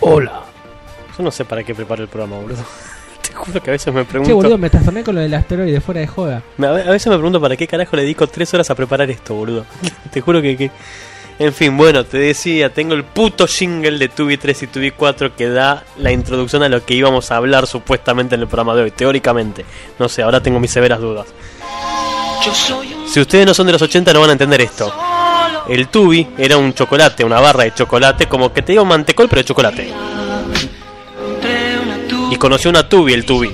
Hola. 0.00 0.42
Yo 1.16 1.24
no 1.24 1.30
sé 1.30 1.44
para 1.44 1.64
qué 1.64 1.74
preparo 1.74 2.02
el 2.02 2.08
programa, 2.08 2.36
boludo. 2.40 2.62
Te 3.36 3.50
juro 3.52 3.62
que 3.62 3.70
a 3.70 3.72
veces 3.72 3.92
me 3.94 4.02
Che, 4.02 4.06
pregunto. 4.08 4.34
boludo, 4.34 4.58
me 4.58 4.70
trastorné 4.70 5.02
con 5.04 5.14
lo 5.14 5.20
del 5.20 5.34
asteroide 5.34 5.80
fuera 5.80 6.00
de 6.00 6.06
joda. 6.06 6.42
Me- 6.56 6.66
A 6.66 6.72
ve- 6.72 6.82
a 6.82 6.90
veces 6.90 7.08
me 7.08 7.16
pregunto 7.16 7.40
para 7.40 7.56
qué 7.56 7.66
carajo 7.66 7.94
le 7.96 8.02
dedico 8.02 8.26
tres 8.26 8.52
horas 8.54 8.68
a 8.70 8.74
preparar 8.74 9.10
esto, 9.10 9.34
boludo. 9.34 9.64
Te 10.10 10.20
juro 10.20 10.40
que, 10.42 10.56
que 10.56 10.70
En 11.38 11.52
fin, 11.52 11.76
bueno, 11.76 12.02
te 12.04 12.16
decía, 12.18 12.72
tengo 12.72 12.94
el 12.94 13.04
puto 13.04 13.46
jingle 13.46 13.98
de 13.98 14.08
Tubi 14.08 14.38
3 14.38 14.62
y 14.62 14.66
Tubi 14.68 14.90
4 14.90 15.36
que 15.36 15.48
da 15.50 15.84
la 15.98 16.10
introducción 16.10 16.62
a 16.62 16.68
lo 16.70 16.82
que 16.84 16.94
íbamos 16.94 17.30
a 17.30 17.36
hablar 17.36 17.66
supuestamente 17.66 18.34
en 18.36 18.40
el 18.40 18.46
programa 18.48 18.74
de 18.74 18.84
hoy, 18.84 18.90
teóricamente. 18.90 19.66
No 19.98 20.08
sé, 20.08 20.22
ahora 20.22 20.42
tengo 20.42 20.58
mis 20.60 20.70
severas 20.70 20.98
dudas. 20.98 21.26
Si 23.06 23.20
ustedes 23.20 23.44
no 23.46 23.52
son 23.54 23.66
de 23.66 23.72
los 23.72 23.82
80 23.82 24.12
no 24.12 24.20
van 24.20 24.30
a 24.30 24.32
entender 24.32 24.60
esto. 24.62 24.92
El 25.68 25.88
Tubi 25.88 26.26
era 26.38 26.56
un 26.56 26.72
chocolate, 26.72 27.24
una 27.24 27.40
barra 27.40 27.64
de 27.64 27.74
chocolate, 27.74 28.26
como 28.28 28.52
que 28.52 28.62
te 28.62 28.72
diga 28.72 28.82
un 28.82 28.88
mantecol 28.88 29.28
pero 29.28 29.40
de 29.40 29.44
chocolate. 29.44 29.92
Y 32.36 32.38
conoció 32.38 32.68
una 32.68 32.86
Tubi, 32.86 33.14
el 33.14 33.24
Tubi. 33.24 33.50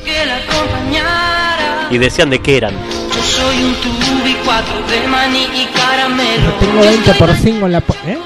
Y 1.92 1.98
decían 1.98 2.30
de 2.30 2.40
qué 2.40 2.56
eran. 2.56 2.74
Yo 2.74 3.22
soy 3.22 3.62
un 3.62 3.74
tubi, 3.76 4.34
cuatro 4.44 4.74
de 4.90 5.06
maní 5.06 5.44
y 5.54 5.66
caramelo. 5.66 6.52
Tengo 6.58 6.80
20 6.80 7.14
por 7.14 7.32
5 7.32 7.66
en 7.66 7.72
la... 7.72 7.80
po- 7.80 7.94
¿Eh? 8.04 8.18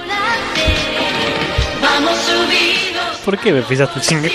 ¿Por 3.22 3.36
qué 3.36 3.52
me 3.52 3.60
pisaste 3.60 3.98
el 3.98 4.04
sola. 4.06 4.28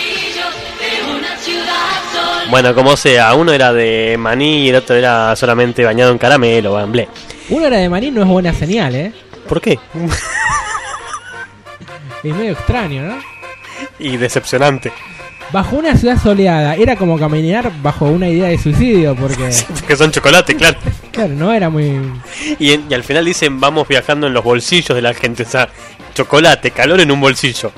Bueno, 2.51 2.75
como 2.75 2.95
sea, 2.95 3.33
uno 3.33 3.51
era 3.51 3.73
de 3.73 4.15
maní 4.19 4.65
y 4.65 4.69
el 4.69 4.75
otro 4.75 4.95
era 4.95 5.35
solamente 5.35 5.83
bañado 5.83 6.11
en 6.11 6.19
caramelo, 6.19 6.79
en 6.79 6.91
blé. 6.91 7.09
Una 7.49 7.65
hora 7.65 7.77
de 7.77 7.89
maní 7.89 8.11
no 8.11 8.21
es 8.21 8.27
buena 8.27 8.53
señal, 8.53 8.93
¿eh? 8.95 9.11
¿Por 9.49 9.59
qué? 9.59 9.79
Es 12.23 12.35
medio 12.35 12.51
extraño, 12.51 13.01
¿no? 13.01 13.17
y 13.97 14.17
decepcionante. 14.17 14.93
Bajo 15.51 15.75
una 15.75 15.97
ciudad 15.97 16.17
soleada, 16.21 16.75
era 16.75 16.95
como 16.95 17.19
caminar 17.19 17.71
bajo 17.81 18.05
una 18.05 18.29
idea 18.29 18.47
de 18.47 18.57
suicidio, 18.57 19.15
porque, 19.15 19.49
Que 19.87 19.95
son 19.97 20.09
chocolate, 20.11 20.55
claro. 20.55 20.77
claro, 21.11 21.33
no 21.33 21.51
era 21.51 21.69
muy... 21.69 21.99
Y, 22.57 22.71
en- 22.71 22.85
y 22.89 22.93
al 22.93 23.03
final 23.03 23.25
dicen 23.25 23.59
vamos 23.59 23.87
viajando 23.87 24.27
en 24.27 24.33
los 24.33 24.43
bolsillos 24.43 24.95
de 24.95 25.01
la 25.01 25.13
gente. 25.13 25.43
O 25.43 25.45
sea, 25.49 25.67
chocolate, 26.13 26.71
calor 26.71 27.01
en 27.01 27.11
un 27.11 27.19
bolsillo. 27.19 27.71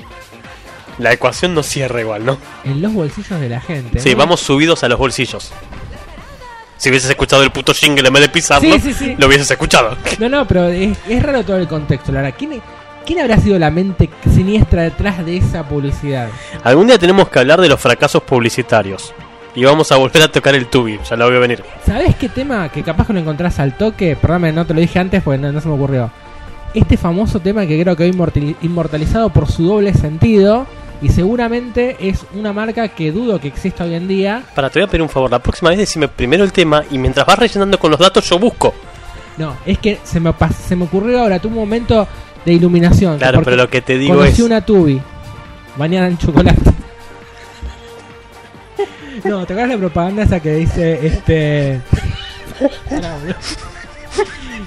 La 0.98 1.12
ecuación 1.12 1.54
no 1.54 1.64
cierra 1.64 2.00
igual, 2.00 2.24
¿no? 2.24 2.38
En 2.64 2.80
los 2.80 2.92
bolsillos 2.92 3.40
de 3.40 3.48
la 3.48 3.60
gente. 3.60 3.98
Sí, 3.98 4.12
¿no? 4.12 4.18
vamos 4.18 4.40
subidos 4.40 4.84
a 4.84 4.88
los 4.88 4.98
bolsillos. 4.98 5.50
Si 6.76 6.90
hubieses 6.90 7.10
escuchado 7.10 7.42
el 7.42 7.50
puto 7.50 7.72
jingle 7.74 8.06
en 8.06 8.12
vez 8.14 8.22
de 8.22 8.28
pisarlo, 8.28 8.74
Sí, 8.74 8.80
sí, 8.80 8.94
sí. 8.94 9.14
lo 9.18 9.26
hubieses 9.26 9.50
escuchado. 9.50 9.96
No, 10.20 10.28
no, 10.28 10.46
pero 10.46 10.68
es, 10.68 10.96
es 11.08 11.22
raro 11.22 11.42
todo 11.44 11.56
el 11.56 11.66
contexto, 11.66 12.12
la 12.12 12.20
verdad. 12.22 12.36
¿Quién, 12.38 12.60
¿Quién 13.06 13.20
habrá 13.20 13.36
sido 13.38 13.58
la 13.58 13.70
mente 13.70 14.08
siniestra 14.34 14.82
detrás 14.82 15.24
de 15.24 15.36
esa 15.36 15.62
publicidad? 15.68 16.28
Algún 16.62 16.86
día 16.86 16.98
tenemos 16.98 17.28
que 17.28 17.38
hablar 17.38 17.60
de 17.60 17.68
los 17.68 17.78
fracasos 17.80 18.22
publicitarios. 18.22 19.12
Y 19.56 19.64
vamos 19.64 19.92
a 19.92 19.96
volver 19.96 20.22
a 20.22 20.32
tocar 20.32 20.54
el 20.56 20.66
tubi, 20.66 20.98
ya 21.08 21.14
lo 21.14 21.26
voy 21.26 21.36
a 21.36 21.38
venir. 21.38 21.62
¿Sabés 21.86 22.16
qué 22.16 22.28
tema 22.28 22.68
que 22.70 22.82
capaz 22.82 23.06
que 23.06 23.12
lo 23.12 23.20
encontrás 23.20 23.60
al 23.60 23.76
toque? 23.76 24.16
Perdóname, 24.16 24.52
no 24.52 24.66
te 24.66 24.74
lo 24.74 24.80
dije 24.80 24.98
antes 24.98 25.22
porque 25.22 25.38
no, 25.38 25.52
no 25.52 25.60
se 25.60 25.68
me 25.68 25.74
ocurrió. 25.74 26.10
Este 26.72 26.96
famoso 26.96 27.38
tema 27.38 27.64
que 27.66 27.80
creo 27.80 27.94
que 27.94 28.02
hoy 28.02 28.10
inmortali- 28.10 28.56
inmortalizado 28.62 29.28
por 29.30 29.48
su 29.48 29.64
doble 29.64 29.94
sentido 29.94 30.66
y 31.00 31.08
seguramente 31.10 31.96
es 32.00 32.26
una 32.34 32.52
marca 32.52 32.88
que 32.88 33.12
dudo 33.12 33.38
que 33.38 33.46
exista 33.46 33.84
hoy 33.84 33.94
en 33.94 34.08
día. 34.08 34.42
Para, 34.56 34.70
te 34.70 34.80
voy 34.80 34.88
a 34.88 34.90
pedir 34.90 35.02
un 35.02 35.08
favor. 35.08 35.30
La 35.30 35.38
próxima 35.38 35.70
vez 35.70 35.78
decime 35.78 36.08
primero 36.08 36.42
el 36.42 36.52
tema 36.52 36.82
y 36.90 36.98
mientras 36.98 37.24
vas 37.24 37.38
rellenando 37.38 37.78
con 37.78 37.92
los 37.92 38.00
datos 38.00 38.28
yo 38.28 38.40
busco. 38.40 38.74
No, 39.36 39.54
es 39.66 39.78
que 39.78 40.00
se 40.02 40.18
me, 40.18 40.32
se 40.66 40.74
me 40.74 40.84
ocurrió 40.84 41.20
ahora, 41.20 41.40
un 41.44 41.54
momento 41.54 42.08
de 42.44 42.52
iluminación. 42.52 43.18
Claro, 43.18 43.42
pero 43.42 43.56
lo 43.56 43.68
que 43.68 43.80
te 43.80 43.98
digo 43.98 44.14
conocí 44.14 44.32
es... 44.32 44.40
una 44.40 44.60
tubi 44.60 45.00
bañada 45.76 46.08
en 46.08 46.18
chocolate. 46.18 46.60
No, 49.24 49.46
¿te 49.46 49.54
acuerdas 49.54 49.76
la 49.76 49.78
propaganda 49.78 50.22
esa 50.24 50.38
que 50.38 50.52
dice 50.54 51.06
este. 51.06 51.80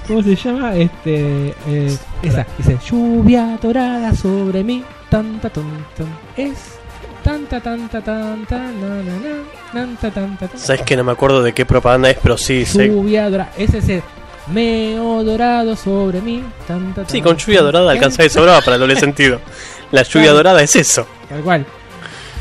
¿Cómo 0.08 0.24
se 0.24 0.36
llama? 0.36 0.76
Este 0.76 1.54
eh, 1.68 1.98
esa 2.24 2.46
dice 2.58 2.78
lluvia 2.90 3.60
dorada 3.62 4.16
sobre 4.16 4.64
mí, 4.64 4.84
tanta 5.10 5.52
tan 5.52 5.86
tan 5.96 6.08
es 6.36 6.80
tanta 7.24 7.60
tanta 7.60 8.02
tan 8.02 8.46
tan 8.48 8.82
na, 8.82 9.04
na, 9.04 9.20
na, 9.20 9.44
tanta 9.74 10.10
tanta 10.10 10.48
tan. 10.48 10.60
Sabes 10.60 10.82
que 10.82 10.96
no 10.96 11.04
me 11.04 11.12
acuerdo 11.12 11.44
de 11.44 11.54
qué 11.54 11.66
propaganda 11.66 12.10
es, 12.10 12.18
pero 12.24 12.36
sí, 12.36 12.66
sé. 12.66 12.88
Lluvia 12.88 13.30
dorada, 13.30 13.52
ese 13.58 13.78
es 13.78 13.90
el 13.90 14.02
meo 14.52 15.24
dorado 15.24 15.76
sobre 15.76 16.22
mí, 16.22 16.44
tanta 16.68 17.04
Sí, 17.08 17.20
tan, 17.20 17.22
con 17.22 17.38
lluvia 17.38 17.58
tan, 17.60 17.66
dorada 17.66 17.88
tan. 17.88 17.96
alcanza 17.98 18.26
y 18.26 18.30
sobraba 18.30 18.62
para 18.62 18.76
el 18.76 18.82
doble 18.82 18.96
sentido. 19.00 19.40
La 19.92 20.04
lluvia 20.04 20.32
dorada 20.34 20.62
es 20.62 20.76
eso. 20.76 21.08
Tal 21.30 21.42
cual. 21.42 21.66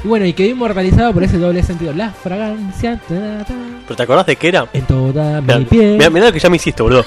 Y 0.04 0.08
bueno, 0.08 0.26
y 0.26 0.32
quedó 0.34 0.48
inmortalizado 0.50 1.12
por 1.12 1.22
ese 1.24 1.38
doble 1.38 1.62
sentido. 1.62 1.92
La 1.92 2.10
fragancia 2.10 3.00
ta, 3.08 3.44
ta, 3.44 3.54
¿Pero 3.86 3.96
te 3.96 4.02
acordás 4.02 4.26
de 4.26 4.36
qué 4.36 4.48
era? 4.48 4.68
en 4.72 4.84
toda 4.86 5.40
Mirá, 5.40 5.58
mi 5.58 5.64
piel. 5.64 5.96
mirá- 5.98 6.10
mirá 6.10 6.26
lo 6.26 6.32
que 6.32 6.38
ya 6.40 6.50
me 6.50 6.56
hiciste, 6.56 6.82
boludo. 6.82 7.04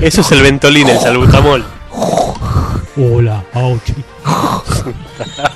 Eso 0.00 0.20
es 0.22 0.32
el 0.32 0.42
Ventolin, 0.42 0.88
el 0.88 0.98
salbutamol. 0.98 1.64
Hola, 2.96 3.44
Auchi. 3.52 3.94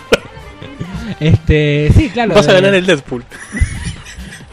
este, 1.20 1.90
sí, 1.96 2.10
claro. 2.10 2.34
Vas 2.34 2.48
a 2.48 2.52
eh, 2.52 2.54
ganar 2.54 2.74
el 2.74 2.86
Deadpool. 2.86 3.24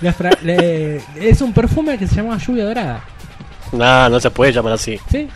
La 0.01 0.13
fra- 0.13 0.38
le- 0.41 1.01
es 1.15 1.41
un 1.41 1.53
perfume 1.53 1.98
que 1.98 2.08
se 2.08 2.15
llama 2.15 2.38
lluvia 2.38 2.65
dorada. 2.65 3.03
No, 3.72 4.10
no 4.10 4.20
se 4.20 4.32
puede 4.32 4.51
llamar 4.51 4.74
así. 4.74 5.00
¿Sí? 5.12 5.27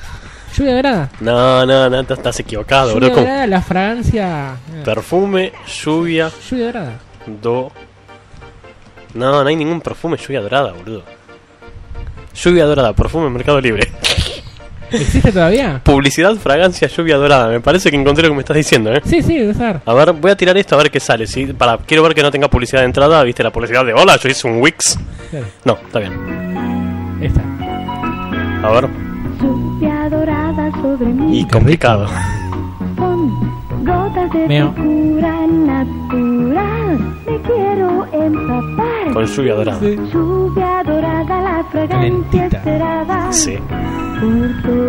Lluvia 0.58 0.76
dorada. 0.76 1.10
No, 1.20 1.66
no, 1.66 1.90
no, 1.90 2.04
te- 2.04 2.14
estás 2.14 2.40
equivocado, 2.40 2.94
lluvia. 2.94 3.10
¿Cómo? 3.10 3.22
dorada, 3.22 3.48
la 3.48 3.62
fragancia. 3.62 4.56
eh, 4.74 4.82
Perfume, 4.86 5.52
lluvia, 5.84 6.32
lluvia 6.50 6.66
dorada. 6.66 6.92
do. 7.42 7.72
No, 9.14 9.44
no 9.44 9.48
hay 9.50 9.56
ningún 9.56 9.80
perfume 9.82 10.18
lluvia 10.18 10.42
dorada, 10.42 10.72
boludo. 10.72 11.04
Lluvia 12.36 12.66
dorada, 12.66 12.94
perfume 12.94 13.30
Mercado 13.30 13.62
Libre. 13.62 13.92
¿Existe 14.94 15.32
todavía? 15.32 15.82
Publicidad, 15.84 16.36
fragancia, 16.36 16.88
lluvia 16.88 17.18
dorada. 17.18 17.48
Me 17.50 17.60
parece 17.60 17.90
que 17.90 17.98
encontré 17.98 18.24
lo 18.24 18.30
que 18.30 18.36
me 18.36 18.42
estás 18.42 18.56
diciendo, 18.58 18.92
¿eh? 18.94 19.02
Sí, 19.06 19.22
sí, 19.22 19.38
debe 19.38 19.54
ser. 19.54 19.82
A 19.86 19.94
ver, 19.94 20.14
voy 20.14 20.32
a 20.32 20.36
tirar 20.38 20.56
esto 20.58 20.76
a 20.76 20.78
ver 20.78 20.92
qué 20.92 21.00
sale. 21.00 21.28
¿sí? 21.28 21.48
Para, 21.48 21.78
quiero 21.80 22.04
ver 22.04 22.14
que 22.14 22.22
no 22.24 22.32
tenga 22.32 22.48
publicidad 22.50 22.82
de 22.82 22.86
entrada. 22.86 23.22
¿Viste 23.24 23.44
la 23.44 23.52
publicidad 23.52 23.86
de 23.86 23.94
hola? 23.94 24.18
Yo 24.18 24.30
hice 24.30 24.48
un 24.48 24.62
Wix. 24.62 24.98
Claro, 25.32 25.46
No, 25.66 25.74
está 25.86 26.00
bien. 26.00 26.14
Esta. 27.22 27.42
A 28.68 28.72
ver. 28.72 28.88
Lluvia 29.42 30.10
dorada 30.10 30.72
sobre 30.82 31.06
mí 31.08 31.40
Y 31.40 31.48
complicado. 31.48 32.08
con 32.98 33.86
gotas 33.86 34.32
de 34.32 34.48
Meo. 34.48 34.66
natural. 34.68 35.88
Me 37.26 37.38
quiero 37.42 38.06
empapar. 38.14 39.14
Con 39.14 39.26
lluvia 39.26 39.54
dorada. 39.56 39.80
Sí. 39.80 39.96
Lluvia 40.14 40.84
dorada, 40.86 41.42
la 41.42 41.64
fragancia 41.72 41.90
Calentita. 41.90 42.58
esperada. 42.58 43.32
Sí. 43.32 43.58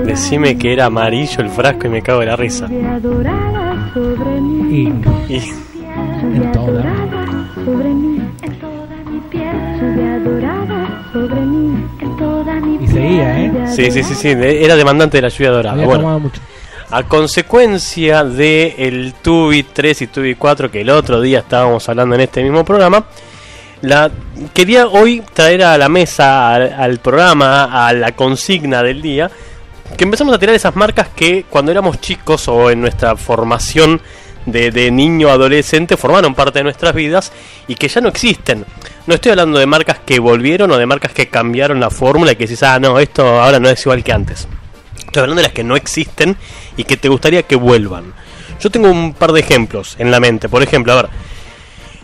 Decime 0.05 0.57
que 0.57 0.73
era 0.73 0.87
amarillo 0.87 1.41
el 1.43 1.49
frasco 1.51 1.87
y 1.87 1.91
me 1.91 2.03
cago 2.03 2.21
de 2.21 2.27
la 2.27 2.37
risa. 2.37 2.67
Lluvia 2.69 3.01
dorada 3.01 3.91
sobre 3.95 4.41
mí. 4.41 4.93
Y 5.29 5.35
Y 5.35 5.41
Lluvia 5.41 6.53
toda. 6.53 6.73
dorada 6.73 7.49
sobre 7.65 7.89
mí. 7.89 8.21
En 8.43 8.53
toda 8.61 8.97
mi 9.11 9.19
piel. 9.31 9.81
Lluvia 9.81 10.19
dorada 10.21 11.03
sobre 11.13 11.41
mí. 11.41 11.85
En 12.01 12.17
toda 12.17 12.61
mi 12.61 12.85
Y 12.85 12.89
seguía, 12.89 13.41
¿eh? 13.45 13.53
Sí, 13.69 13.91
sí, 13.91 14.03
sí, 14.03 14.15
sí. 14.15 14.29
Era 14.31 14.77
demandante 14.77 15.19
de 15.19 15.23
la 15.23 15.29
lluvia 15.29 15.51
dorada. 15.51 15.73
había 15.75 15.87
Bueno, 15.87 16.01
tomado 16.03 16.21
mucho. 16.21 16.41
A 16.91 17.03
consecuencia 17.05 18.25
de 18.25 18.75
el 18.79 19.15
Tubi 19.15 19.63
3 19.63 20.03
y 20.03 20.07
Tubi 20.07 20.35
4 20.35 20.71
que 20.71 20.83
el 20.83 20.91
otro 20.91 21.21
día 21.21 21.41
estábamos 21.41 21.89
hablando 21.89 22.15
en 22.15 22.23
este 22.23 22.43
mismo 22.43 22.65
programa, 22.65 23.07
la 23.81 24.11
quería 24.53 24.87
hoy 24.87 25.23
traer 25.33 25.63
a 25.63 25.77
la 25.77 25.89
mesa, 25.89 26.55
al, 26.55 26.99
programa, 26.99 27.87
a 27.87 27.93
la 27.93 28.13
consigna 28.13 28.83
del 28.83 29.03
día, 29.03 29.31
que 29.97 30.05
empezamos 30.05 30.35
a 30.35 30.39
tirar 30.39 30.55
esas 30.55 30.75
marcas 30.75 31.09
que 31.15 31.45
cuando 31.49 31.71
éramos 31.71 32.01
chicos 32.01 32.49
o 32.49 32.71
en 32.71 32.81
nuestra 32.81 33.17
formación 33.17 34.01
de, 34.47 34.71
de 34.71 34.91
niño 34.91 35.29
adolescente 35.29 35.97
formaron 35.97 36.35
parte 36.35 36.61
de 36.61 36.65
nuestras 36.65 36.95
vidas 36.95 37.33
y 37.69 37.75
que 37.75 37.89
ya 37.89 38.01
no 38.01 38.09
existen. 38.09 38.65
No 39.07 39.15
estoy 39.15 39.33
hablando 39.33 39.59
de 39.59 39.67
marcas 39.67 39.99
que 40.05 40.19
volvieron 40.19 40.71
o 40.71 40.79
de 40.79 40.87
marcas 40.87 41.13
que 41.13 41.29
cambiaron 41.29 41.81
la 41.81 41.91
fórmula 41.91 42.33
y 42.33 42.37
que 42.37 42.45
decís, 42.45 42.63
ah, 42.63 42.79
no, 42.81 42.99
esto 42.99 43.41
ahora 43.41 43.61
no 43.61 43.69
es 43.69 43.81
igual 43.83 44.03
que 44.03 44.13
antes. 44.13 44.49
Estoy 45.15 45.23
hablando 45.23 45.43
de 45.43 45.47
las 45.47 45.55
que 45.55 45.63
no 45.63 45.77
existen 45.77 46.37
y 46.77 46.83
que 46.83 46.97
te 46.97 47.09
gustaría 47.09 47.45
que 47.45 47.55
vuelvan. 47.55 48.13
Yo 48.59 48.69
tengo 48.69 48.91
un 48.91 49.15
par 49.15 49.31
de 49.31 49.39
ejemplos 49.39 49.95
en 50.01 50.11
la 50.11 50.19
mente. 50.19 50.49
Por 50.49 50.61
ejemplo, 50.61 50.93
a 50.93 50.97
ver. 51.03 51.09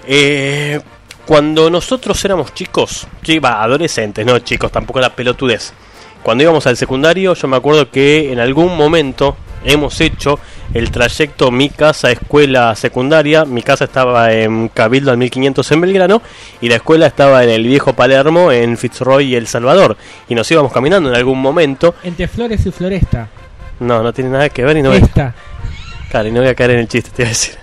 eh, 0.07 0.81
cuando 1.27 1.69
nosotros 1.71 2.25
éramos 2.25 2.55
chicos, 2.55 3.09
sí, 3.25 3.41
va, 3.41 3.65
adolescentes, 3.65 4.25
no 4.25 4.39
chicos, 4.39 4.71
tampoco 4.71 5.01
la 5.01 5.13
pelotudez. 5.17 5.73
Cuando 6.23 6.45
íbamos 6.45 6.69
al 6.69 6.77
secundario, 6.77 7.35
yo 7.35 7.49
me 7.49 7.57
acuerdo 7.57 7.91
que 7.91 8.31
en 8.33 8.39
algún 8.39 8.77
momento 8.77 9.37
hemos 9.65 10.01
hecho 10.01 10.39
el 10.75 10.91
trayecto 10.91 11.51
mi 11.51 11.69
casa, 11.69 12.11
escuela 12.11 12.75
secundaria. 12.77 13.45
Mi 13.45 13.63
casa 13.63 13.85
estaba 13.85 14.33
en 14.33 14.69
Cabildo 14.69 15.11
al 15.11 15.17
1500 15.19 15.73
en 15.73 15.81
Belgrano 15.81 16.23
y 16.61 16.69
la 16.69 16.77
escuela 16.77 17.07
estaba 17.07 17.43
en 17.45 17.51
el 17.51 17.65
viejo 17.67 17.93
Palermo, 17.95 18.53
en 18.53 18.77
Fitzroy 18.79 19.27
y 19.27 19.35
El 19.37 19.47
Salvador. 19.47 19.97
Y 20.29 20.35
nos 20.35 20.51
íbamos 20.51 20.73
caminando 20.73 21.09
en 21.09 21.17
algún 21.17 21.41
momento. 21.41 21.95
Entre 22.05 22.29
Flores 22.29 22.65
y 22.67 22.71
Floresta. 22.71 23.29
No, 23.81 24.03
no 24.03 24.13
tiene 24.13 24.31
nada 24.31 24.49
que 24.49 24.63
ver 24.65 24.77
y 24.77 24.83
no 24.83 24.93
Esta. 24.93 25.35
claro, 26.11 26.29
y 26.29 26.33
no 26.33 26.41
voy 26.41 26.51
a 26.51 26.55
caer 26.55 26.73
en 26.73 26.79
el 26.81 26.89
chiste, 26.89 27.11
te 27.11 27.23
voy 27.23 27.27
a 27.27 27.29
decir. 27.31 27.55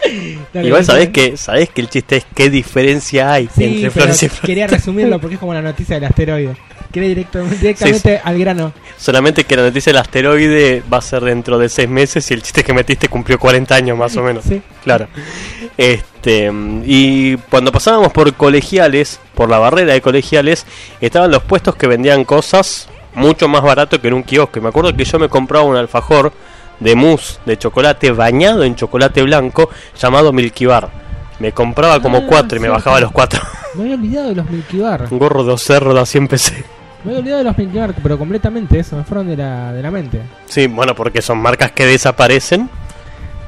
Dale, 0.54 0.66
Igual 0.68 0.84
sabés 0.84 1.10
que, 1.10 1.36
sabés 1.36 1.68
que 1.68 1.82
el 1.82 1.90
chiste 1.90 2.16
es 2.16 2.26
qué 2.34 2.48
diferencia 2.48 3.32
hay 3.32 3.50
Sí, 3.54 3.64
entre 3.64 3.90
flores 3.90 4.22
y 4.22 4.28
flores. 4.28 4.46
quería 4.46 4.66
resumirlo 4.66 5.20
porque 5.20 5.34
es 5.34 5.40
como 5.40 5.52
la 5.52 5.60
noticia 5.60 5.96
del 5.96 6.04
asteroide. 6.04 6.56
Directo, 6.92 7.42
directamente 7.44 8.20
al 8.22 8.38
grano. 8.38 8.72
Solamente 8.96 9.44
que 9.44 9.56
la 9.56 9.62
noticia 9.62 9.92
del 9.92 10.00
asteroide 10.00 10.82
va 10.92 10.98
a 10.98 11.02
ser 11.02 11.22
dentro 11.22 11.56
de 11.58 11.68
seis 11.68 11.88
meses 11.88 12.28
y 12.30 12.34
el 12.34 12.42
chiste 12.42 12.64
que 12.64 12.72
metiste 12.72 13.08
cumplió 13.08 13.38
40 13.38 13.74
años 13.74 13.96
más 13.96 14.16
o 14.16 14.22
menos. 14.22 14.44
Sí. 14.44 14.60
Claro. 14.82 15.06
Este, 15.76 16.50
y 16.84 17.36
cuando 17.36 17.72
pasábamos 17.72 18.12
por 18.12 18.32
colegiales, 18.34 19.20
por 19.34 19.48
la 19.48 19.58
barrera 19.58 19.92
de 19.92 20.00
colegiales, 20.00 20.66
estaban 21.00 21.30
los 21.30 21.42
puestos 21.44 21.76
que 21.76 21.86
vendían 21.86 22.24
cosas 22.24 22.88
mucho 23.14 23.48
más 23.48 23.62
barato 23.62 24.00
que 24.00 24.08
en 24.08 24.14
un 24.14 24.22
kiosco. 24.22 24.60
Me 24.60 24.68
acuerdo 24.68 24.94
que 24.94 25.04
yo 25.04 25.18
me 25.18 25.28
compraba 25.28 25.64
un 25.64 25.76
alfajor 25.76 26.32
de 26.80 26.94
mousse 26.96 27.38
de 27.46 27.56
chocolate 27.58 28.10
bañado 28.10 28.64
en 28.64 28.74
chocolate 28.74 29.22
blanco 29.22 29.70
llamado 30.00 30.32
Milky 30.32 30.66
Bar. 30.66 30.90
Me 31.38 31.52
compraba 31.52 32.00
como 32.02 32.18
Ah, 32.18 32.22
cuatro 32.28 32.58
y 32.58 32.60
me 32.60 32.68
bajaba 32.68 32.96
sí. 32.98 33.02
los 33.04 33.12
cuatro. 33.12 33.40
Me 33.74 33.82
había 33.84 33.94
olvidado 33.94 34.28
de 34.30 34.34
los 34.34 34.50
Milky 34.50 34.78
Bar. 34.80 35.06
un 35.10 35.18
gorro 35.18 35.44
de 35.44 35.56
cerro 35.56 35.94
de 35.94 36.04
100 36.04 36.28
PC. 36.28 36.64
Me 37.04 37.10
había 37.12 37.20
olvidado 37.20 37.38
de 37.38 37.44
los 37.44 37.58
Milky 37.58 37.78
Bar, 37.78 37.94
pero 38.02 38.18
completamente 38.18 38.78
eso, 38.78 38.96
me 38.96 39.04
fueron 39.04 39.26
de 39.28 39.36
la, 39.36 39.72
de 39.72 39.82
la 39.82 39.90
mente. 39.90 40.20
Sí, 40.46 40.66
bueno, 40.66 40.94
porque 40.94 41.22
son 41.22 41.38
marcas 41.38 41.72
que 41.72 41.86
desaparecen 41.86 42.68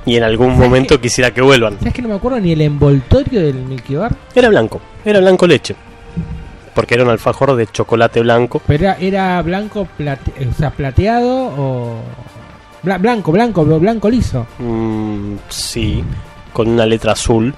y 0.07 0.17
en 0.17 0.23
algún 0.25 0.49
¿Sabes 0.55 0.61
momento 0.69 1.01
quisiera 1.01 1.31
que 1.33 1.43
vuelvan. 1.43 1.79
¿Sabes 1.79 1.95
que 1.95 2.03
no 2.03 2.09
me 2.09 2.15
acuerdo 2.15 2.41
ni 2.41 2.53
el 2.53 2.61
envoltorio 2.63 3.41
del 3.43 3.57
Milky 3.57 3.95
Bar? 3.97 4.15
Era 4.35 4.49
blanco, 4.49 4.81
era 5.05 5.21
blanco 5.21 5.47
leche. 5.47 5.77
Porque 6.75 6.95
era 6.95 7.05
un 7.05 7.11
alfajor 7.11 7.55
de 7.55 7.67
chocolate 7.67 8.21
blanco. 8.23 8.63
Pero 8.67 8.85
era, 8.85 8.97
era 8.99 9.43
blanco, 9.43 9.87
plate- 9.99 10.49
o 10.51 10.55
sea, 10.55 10.71
plateado 10.71 11.53
o... 11.57 11.97
Bla- 12.83 12.97
blanco, 12.99 13.31
blanco, 13.31 13.65
blanco 13.65 14.09
liso. 14.09 14.47
Mm, 14.59 15.35
sí, 15.51 16.03
con 16.55 16.69
una 16.69 16.87
letra 16.87 17.13
azul. 17.13 17.55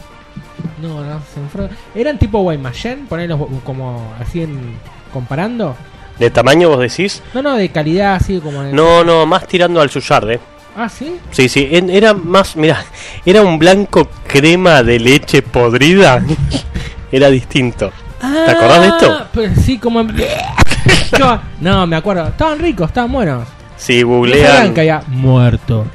No, 0.82 1.04
no, 1.04 1.20
se 1.32 1.40
me 1.40 1.48
fueron. 1.48 1.70
Eran 1.94 2.18
tipo 2.18 2.40
Guaymallén, 2.40 3.06
ponerlos 3.06 3.40
como 3.62 4.12
así 4.20 4.42
en... 4.42 4.74
comparando. 5.14 5.74
¿De 6.18 6.28
tamaño 6.30 6.68
vos 6.68 6.80
decís? 6.80 7.22
No, 7.32 7.40
no, 7.40 7.54
de 7.56 7.70
calidad 7.70 8.16
así 8.16 8.38
como... 8.40 8.62
en- 8.62 8.74
No, 8.76 9.02
no, 9.02 9.24
más 9.24 9.46
tirando 9.48 9.80
al 9.80 9.88
Suyarde. 9.88 10.38
Ah, 10.76 10.88
¿sí? 10.88 11.16
Sí, 11.30 11.48
sí, 11.48 11.68
era 11.70 12.12
más, 12.14 12.56
mira, 12.56 12.84
era 13.24 13.42
un 13.42 13.58
blanco 13.58 14.08
crema 14.26 14.82
de 14.82 14.98
leche 15.00 15.40
podrida. 15.42 16.20
era 17.12 17.30
distinto. 17.30 17.92
¿Te 18.20 18.50
acordás 18.50 18.80
de 18.80 18.86
esto? 18.88 19.12
Ah, 19.12 19.28
sí, 19.64 19.78
como... 19.78 20.00
en- 20.00 20.14
no, 21.60 21.86
me 21.86 21.96
acuerdo. 21.96 22.26
Estaban 22.28 22.58
ricos, 22.58 22.88
estaban 22.88 23.12
buenos. 23.12 23.48
Sí, 23.76 24.02
googlean. 24.02 24.74
ya, 24.74 25.02
muerto. 25.08 25.86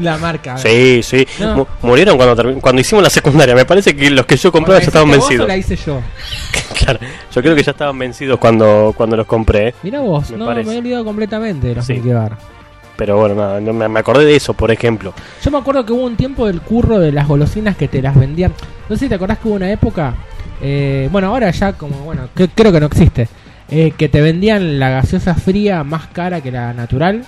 La 0.00 0.18
marca. 0.18 0.56
Sí, 0.58 1.02
sí. 1.02 1.26
No. 1.40 1.66
Murieron 1.82 2.16
cuando, 2.16 2.60
cuando 2.60 2.80
hicimos 2.80 3.02
la 3.04 3.10
secundaria. 3.10 3.54
Me 3.54 3.64
parece 3.64 3.94
que 3.94 4.10
los 4.10 4.26
que 4.26 4.36
yo 4.36 4.50
compraba 4.50 4.78
Bueno, 4.80 4.84
ya 4.84 4.88
estaban 4.88 5.10
¿la 5.10 5.16
hiciste 5.16 5.38
vos 5.38 5.44
o 5.44 5.46
vencidos. 5.46 5.48
la 5.48 5.56
hice 5.56 5.76
yo. 5.76 6.00
Claro, 6.84 6.98
yo 7.34 7.42
creo 7.42 7.54
que 7.54 7.62
ya 7.62 7.72
estaban 7.72 7.98
vencidos 7.98 8.38
cuando, 8.38 8.94
cuando 8.96 9.16
los 9.16 9.26
compré. 9.26 9.68
¿eh? 9.68 9.74
Mira 9.82 10.00
vos, 10.00 10.30
Me 10.30 10.38
no, 10.38 10.46
parece. 10.46 10.64
me 10.64 10.70
había 10.70 10.80
olvidado 10.80 11.04
completamente 11.04 11.66
de 11.68 11.74
los 11.74 11.84
Sí. 11.84 12.00
Bar. 12.00 12.38
Pero 12.96 13.16
bueno, 13.18 13.34
nada, 13.34 13.60
no 13.60 13.72
me, 13.72 13.86
me 13.88 14.00
acordé 14.00 14.24
de 14.24 14.36
eso, 14.36 14.54
por 14.54 14.70
ejemplo. 14.70 15.12
Yo 15.42 15.50
me 15.50 15.58
acuerdo 15.58 15.84
que 15.84 15.92
hubo 15.92 16.04
un 16.04 16.16
tiempo 16.16 16.46
del 16.46 16.60
curro 16.62 16.98
de 16.98 17.12
las 17.12 17.28
golosinas 17.28 17.76
que 17.76 17.86
te 17.88 18.00
las 18.02 18.14
vendían. 18.18 18.52
No 18.88 18.96
sé 18.96 19.04
si 19.04 19.08
te 19.08 19.14
acordás 19.14 19.38
que 19.38 19.48
hubo 19.48 19.56
una 19.56 19.70
época. 19.70 20.14
eh, 20.62 21.08
bueno, 21.12 21.28
ahora 21.28 21.50
ya 21.50 21.72
como, 21.74 21.96
bueno, 21.98 22.28
que- 22.34 22.48
creo 22.48 22.72
que 22.72 22.80
no 22.80 22.86
existe. 22.86 23.28
eh, 23.70 23.92
que 23.96 24.08
te 24.08 24.20
vendían 24.20 24.78
la 24.80 24.88
gaseosa 24.90 25.34
fría 25.34 25.84
más 25.84 26.08
cara 26.08 26.40
que 26.40 26.50
la 26.50 26.72
natural. 26.74 27.24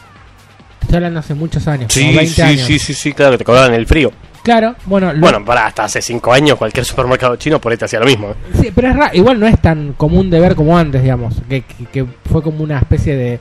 Estoy 0.83 0.97
hablando 0.97 1.21
hace 1.21 1.35
muchos 1.35 1.67
años, 1.69 1.93
como 1.93 2.07
20 2.13 2.27
sí, 2.27 2.43
años. 2.43 2.67
sí, 2.67 2.79
sí, 2.79 2.95
sí, 2.95 3.13
claro, 3.13 3.33
que 3.33 3.39
te 3.39 3.45
cobraban 3.45 3.73
el 3.75 3.87
frío. 3.87 4.13
Claro, 4.43 4.75
bueno, 4.87 5.13
lo- 5.13 5.21
Bueno, 5.21 5.45
para 5.45 5.67
hasta 5.67 5.85
hace 5.85 6.03
5 6.03 6.33
años 6.33 6.59
cualquier 6.59 6.85
supermercado 6.85 7.37
chino 7.37 7.61
por 7.61 7.71
ahí 7.71 7.79
te 7.79 7.85
hacía 7.85 8.01
lo 8.01 8.07
mismo. 8.07 8.31
¿eh? 8.31 8.35
Sí, 8.61 8.73
pero 8.75 8.89
es 8.89 8.97
ra- 8.97 9.11
igual 9.15 9.39
no 9.39 9.47
es 9.47 9.61
tan 9.61 9.93
común 9.93 10.31
de 10.31 10.41
ver 10.41 10.57
como 10.57 10.77
antes, 10.77 11.01
digamos. 11.03 11.37
Que, 11.49 11.63
que- 11.63 11.85
que 11.87 12.07
fue 12.29 12.43
como 12.43 12.63
una 12.65 12.79
especie 12.79 13.17
de. 13.17 13.39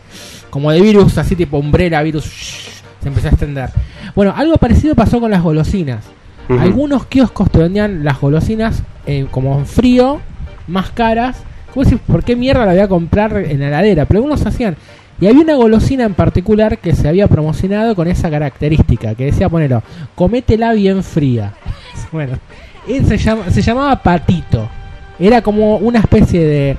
Como 0.52 0.72
de 0.72 0.80
virus, 0.82 1.18
así 1.18 1.36
tipo 1.36 1.58
umbrella, 1.58 2.02
virus. 2.04 2.26
shh, 2.26 2.70
se 3.02 3.08
empezó 3.08 3.28
a 3.28 3.32
extender. 3.32 3.70
Bueno, 4.16 4.34
algo 4.38 4.56
parecido 4.58 4.94
pasó 4.94 5.20
con 5.20 5.32
las 5.32 5.42
golosinas. 5.42 6.06
Algunos 6.50 7.06
kioscos 7.06 7.50
te 7.50 7.60
vendían 7.60 8.04
las 8.04 8.20
golosinas 8.20 8.84
eh, 9.06 9.26
como 9.32 9.58
en 9.58 9.66
frío, 9.66 10.20
más 10.68 10.92
caras. 10.92 11.38
¿Cómo 11.74 11.84
decir, 11.86 11.98
¿Por 12.00 12.24
qué 12.26 12.36
mierda 12.36 12.66
la 12.66 12.74
voy 12.74 12.82
a 12.82 12.88
comprar 12.90 13.38
en 13.38 13.62
la 13.62 13.68
heladera? 13.70 14.06
Pero 14.06 14.18
algunos 14.20 14.46
hacían. 14.46 14.76
Y 15.22 15.28
había 15.28 15.44
una 15.44 15.56
golosina 15.56 16.04
en 16.04 16.16
particular 16.16 16.80
que 16.80 16.96
se 16.96 17.08
había 17.08 17.28
promocionado 17.28 17.96
con 17.96 18.08
esa 18.08 18.30
característica, 18.30 19.14
que 19.16 19.26
decía, 19.26 19.48
ponelo, 19.48 19.84
cométela 20.16 20.74
bien 20.74 21.04
fría. 21.04 21.54
bueno, 22.12 22.40
él 22.88 23.06
se, 23.06 23.18
se 23.18 23.62
llamaba 23.62 24.02
Patito. 24.02 24.68
Era 25.22 25.42
como 25.42 25.78
una 25.78 26.00
especie 26.00 26.44
de 26.46 26.78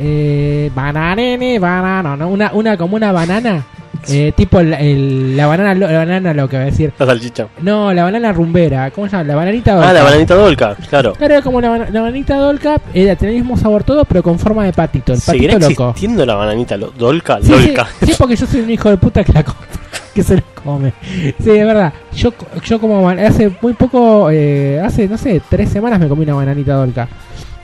eh, 0.00 0.70
bananene, 0.74 1.58
banana, 1.58 2.16
¿no? 2.16 2.28
Una, 2.28 2.50
una 2.54 2.76
como 2.76 2.96
una 2.96 3.12
banana, 3.12 3.62
eh, 4.08 4.32
tipo 4.34 4.58
el- 4.60 4.72
el- 4.72 5.36
la 5.36 5.46
banana, 5.46 5.74
la 5.74 5.98
banana 5.98 6.34
lo 6.34 6.48
que 6.48 6.56
va 6.56 6.62
a 6.62 6.66
decir. 6.66 6.92
La 6.98 7.06
salchicha. 7.06 7.46
No, 7.60 7.92
la 7.92 8.02
banana 8.04 8.32
rumbera, 8.32 8.90
¿cómo 8.90 9.06
se 9.06 9.12
llama? 9.12 9.24
La 9.24 9.34
bananita 9.36 9.74
dolca. 9.74 9.90
Ah, 9.90 9.92
la 9.92 10.02
bananita 10.02 10.34
dolca, 10.34 10.76
claro. 10.88 11.12
Claro, 11.12 11.34
era 11.34 11.42
como 11.42 11.60
la, 11.60 11.68
bana- 11.68 11.90
la 11.90 12.00
bananita 12.00 12.36
dolca, 12.36 12.80
era, 12.94 13.14
tenía 13.14 13.34
el 13.36 13.42
mismo 13.42 13.56
sabor 13.56 13.84
todo, 13.84 14.04
pero 14.06 14.22
con 14.22 14.38
forma 14.38 14.64
de 14.64 14.72
patito, 14.72 15.12
el 15.12 15.20
¿Seguirá 15.20 15.52
patito 15.54 15.70
loco. 15.70 15.90
existiendo 15.90 16.24
la 16.26 16.34
bananita 16.34 16.76
lo- 16.78 16.90
dolca? 16.90 17.38
Sí, 17.42 17.52
sí, 17.52 17.66
dolca. 17.66 17.86
sí, 18.04 18.12
porque 18.18 18.34
yo 18.36 18.46
soy 18.46 18.60
un 18.62 18.70
hijo 18.70 18.88
de 18.88 18.96
puta 18.96 19.22
que 19.22 19.32
la 19.34 19.44
que 20.14 20.22
se 20.22 20.36
la 20.36 20.42
come. 20.64 20.94
Sí, 21.38 21.50
es 21.50 21.66
verdad. 21.66 21.92
Yo, 22.14 22.32
yo 22.64 22.80
como 22.80 23.08
hace 23.08 23.52
muy 23.60 23.74
poco, 23.74 24.30
eh, 24.32 24.80
hace, 24.82 25.06
no 25.08 25.16
sé, 25.18 25.40
tres 25.48 25.68
semanas 25.68 26.00
me 26.00 26.08
comí 26.08 26.24
una 26.24 26.34
bananita 26.34 26.74
dolca. 26.74 27.06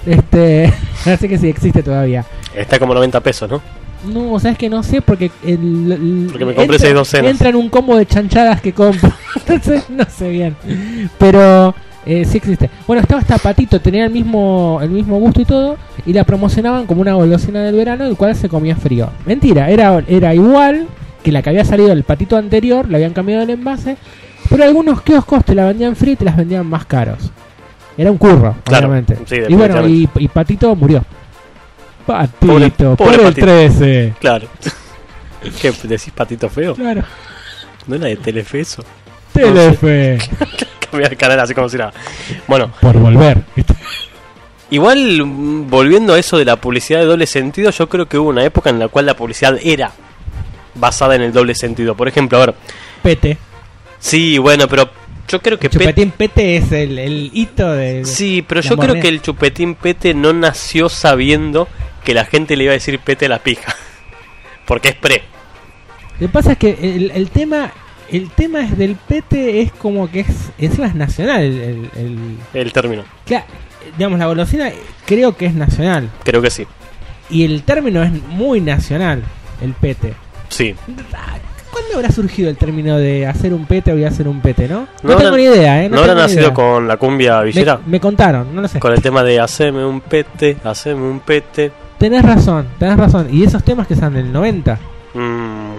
Este, 0.08 0.72
así 1.04 1.28
que 1.28 1.38
sí, 1.38 1.48
existe 1.48 1.82
todavía. 1.82 2.24
Está 2.54 2.78
como 2.78 2.94
90 2.94 3.20
pesos, 3.20 3.50
¿no? 3.50 3.60
No, 4.06 4.38
sabes 4.38 4.56
que 4.56 4.68
no 4.68 4.82
sé 4.82 5.02
porque 5.02 5.30
el, 5.44 5.90
el- 5.92 6.28
Porque 6.30 6.44
me 6.44 6.54
compré 6.54 6.78
seis 6.78 6.94
docenas. 6.94 7.30
Entra 7.32 7.48
en 7.48 7.56
un 7.56 7.68
combo 7.68 7.96
de 7.96 8.06
chanchadas 8.06 8.60
que 8.60 8.72
compro. 8.72 9.12
Entonces 9.36 9.90
no 9.90 10.04
sé 10.08 10.30
bien. 10.30 10.56
Pero 11.18 11.74
eh, 12.06 12.24
sí 12.24 12.38
existe. 12.38 12.70
Bueno, 12.86 13.02
estaba 13.02 13.20
esta 13.20 13.38
patito, 13.38 13.80
tenía 13.80 14.04
el 14.04 14.12
mismo 14.12 14.78
el 14.80 14.90
mismo 14.90 15.18
gusto 15.18 15.40
y 15.40 15.44
todo 15.44 15.76
y 16.06 16.12
la 16.12 16.22
promocionaban 16.24 16.86
como 16.86 17.00
una 17.00 17.14
golosina 17.14 17.62
del 17.62 17.74
verano, 17.74 18.06
el 18.06 18.16
cual 18.16 18.36
se 18.36 18.48
comía 18.48 18.76
frío. 18.76 19.10
Mentira, 19.26 19.68
era 19.68 20.02
era 20.06 20.32
igual 20.32 20.86
que 21.24 21.32
la 21.32 21.42
que 21.42 21.50
había 21.50 21.64
salido 21.64 21.90
el 21.92 22.04
patito 22.04 22.36
anterior, 22.36 22.88
le 22.88 22.96
habían 22.96 23.12
cambiado 23.12 23.42
el 23.42 23.50
envase, 23.50 23.96
pero 24.48 24.62
algunos 24.62 25.02
kioscos 25.02 25.44
te 25.44 25.54
la 25.56 25.66
vendían 25.66 25.96
fría 25.96 26.12
y 26.12 26.16
te 26.16 26.24
las 26.24 26.36
vendían 26.36 26.66
más 26.66 26.86
caros. 26.86 27.32
Era 27.98 28.10
un 28.12 28.16
curro, 28.18 28.54
Claro, 28.64 28.86
obviamente. 28.88 29.18
sí, 29.26 29.36
y 29.48 29.54
bueno, 29.54 29.86
y, 29.86 30.06
Patito 30.28 30.74
murió. 30.76 31.04
Patito, 32.06 32.46
Pobre- 32.46 32.70
por 32.70 32.96
pobre 32.96 33.16
el 33.16 33.22
Patito. 33.24 33.46
13. 33.46 34.14
Claro. 34.20 34.48
¿Qué 35.60 35.72
decís 35.84 36.12
patito 36.14 36.48
feo? 36.48 36.74
Claro. 36.74 37.02
¿No 37.86 37.96
era 37.96 38.06
de 38.06 38.16
Telefe 38.16 38.60
eso? 38.60 38.84
Telefe. 39.32 40.18
Cambiar 40.90 41.12
el 41.12 41.18
canal 41.18 41.40
así 41.40 41.54
como 41.54 41.68
si 41.68 41.76
nada. 41.76 41.92
Bueno, 42.46 42.70
Por 42.80 42.96
volver. 42.98 43.42
igual 44.70 45.22
volviendo 45.68 46.14
a 46.14 46.18
eso 46.18 46.38
de 46.38 46.44
la 46.44 46.56
publicidad 46.56 47.00
de 47.00 47.06
doble 47.06 47.26
sentido, 47.26 47.70
yo 47.70 47.88
creo 47.88 48.06
que 48.08 48.18
hubo 48.18 48.30
una 48.30 48.44
época 48.44 48.70
en 48.70 48.78
la 48.78 48.88
cual 48.88 49.06
la 49.06 49.14
publicidad 49.14 49.58
era 49.62 49.92
basada 50.74 51.14
en 51.14 51.22
el 51.22 51.32
doble 51.32 51.54
sentido. 51.54 51.94
Por 51.96 52.08
ejemplo, 52.08 52.38
a 52.38 52.46
ver, 52.46 52.54
Pete. 53.02 53.38
sí, 53.98 54.38
bueno, 54.38 54.66
pero 54.68 54.88
yo 55.28 55.40
creo 55.40 55.58
que 55.58 55.68
Pet- 55.70 55.78
Chupetín 55.80 56.10
Pete 56.10 56.56
es 56.56 56.72
el, 56.72 56.98
el 56.98 57.30
hito 57.32 57.70
de. 57.72 58.04
Sí, 58.04 58.42
pero 58.46 58.60
yo 58.60 58.76
creo 58.76 58.88
moneda. 58.88 59.00
que 59.02 59.08
el 59.08 59.20
chupetín 59.22 59.74
pete 59.74 60.14
no 60.14 60.32
nació 60.32 60.88
sabiendo 60.88 61.68
que 62.04 62.14
la 62.14 62.24
gente 62.24 62.56
le 62.56 62.64
iba 62.64 62.70
a 62.72 62.74
decir 62.74 62.98
pete 62.98 63.26
a 63.26 63.28
la 63.28 63.38
pija. 63.38 63.74
Porque 64.66 64.88
es 64.90 64.94
pre. 64.96 65.22
Lo 66.20 66.26
que 66.26 66.32
pasa 66.32 66.52
es 66.52 66.58
que 66.58 66.78
el, 66.80 67.10
el 67.12 67.30
tema. 67.30 67.72
El 68.10 68.30
tema 68.30 68.60
es 68.62 68.78
del 68.78 68.96
Pete 68.96 69.60
es 69.60 69.70
como 69.70 70.10
que 70.10 70.20
es. 70.20 70.28
Es 70.56 70.78
nacional. 70.94 71.42
El, 71.42 71.60
el, 71.60 71.90
el- 71.96 72.38
El 72.54 72.72
término. 72.72 73.04
claro, 73.26 73.44
digamos, 73.98 74.18
la 74.18 74.26
golosina 74.26 74.70
creo 75.04 75.36
que 75.36 75.44
es 75.44 75.52
nacional. 75.54 76.08
Creo 76.24 76.40
que 76.40 76.48
sí. 76.50 76.66
Y 77.28 77.44
el 77.44 77.62
término 77.64 78.02
es 78.02 78.10
muy 78.10 78.62
nacional. 78.62 79.22
El 79.60 79.74
Pete. 79.74 80.14
Sí. 80.48 80.74
¿Cuándo 81.70 81.94
habrá 81.96 82.10
surgido 82.10 82.48
el 82.50 82.56
término 82.56 82.96
de 82.96 83.26
hacer 83.26 83.52
un 83.52 83.66
pete 83.66 83.92
o 83.92 83.94
voy 83.94 84.04
a 84.04 84.08
hacer 84.08 84.26
un 84.28 84.40
pete, 84.40 84.66
no? 84.68 84.80
No, 84.80 84.86
No 85.02 85.16
tengo 85.16 85.28
habrá- 85.30 85.36
ni 85.36 85.42
idea, 85.44 85.84
¿eh? 85.84 85.88
¿No, 85.88 85.96
habrá 85.98 86.08
tengo 86.08 86.16
ni 86.16 86.22
nacido 86.22 86.42
idea. 86.42 86.54
con 86.54 86.88
la 86.88 86.96
cumbia 86.96 87.40
villera? 87.42 87.78
me 87.86 88.00
contaron, 88.00 88.54
no 88.54 88.62
lo 88.62 88.68
sé. 88.68 88.80
Con 88.80 88.92
el 88.92 89.02
tema 89.02 89.22
de 89.22 89.40
haceme 89.40 89.84
un 89.84 90.00
pete, 90.00 90.56
haceme 90.64 91.02
un 91.02 91.20
pete. 91.20 91.70
Tenés 91.98 92.22
razón, 92.24 92.66
tenés 92.78 92.96
razón. 92.96 93.28
Y 93.30 93.44
esos 93.44 93.62
temas 93.64 93.86
que 93.86 93.96
son 93.96 94.14
del 94.14 94.32
90. 94.32 94.78
Mm, 95.14 95.72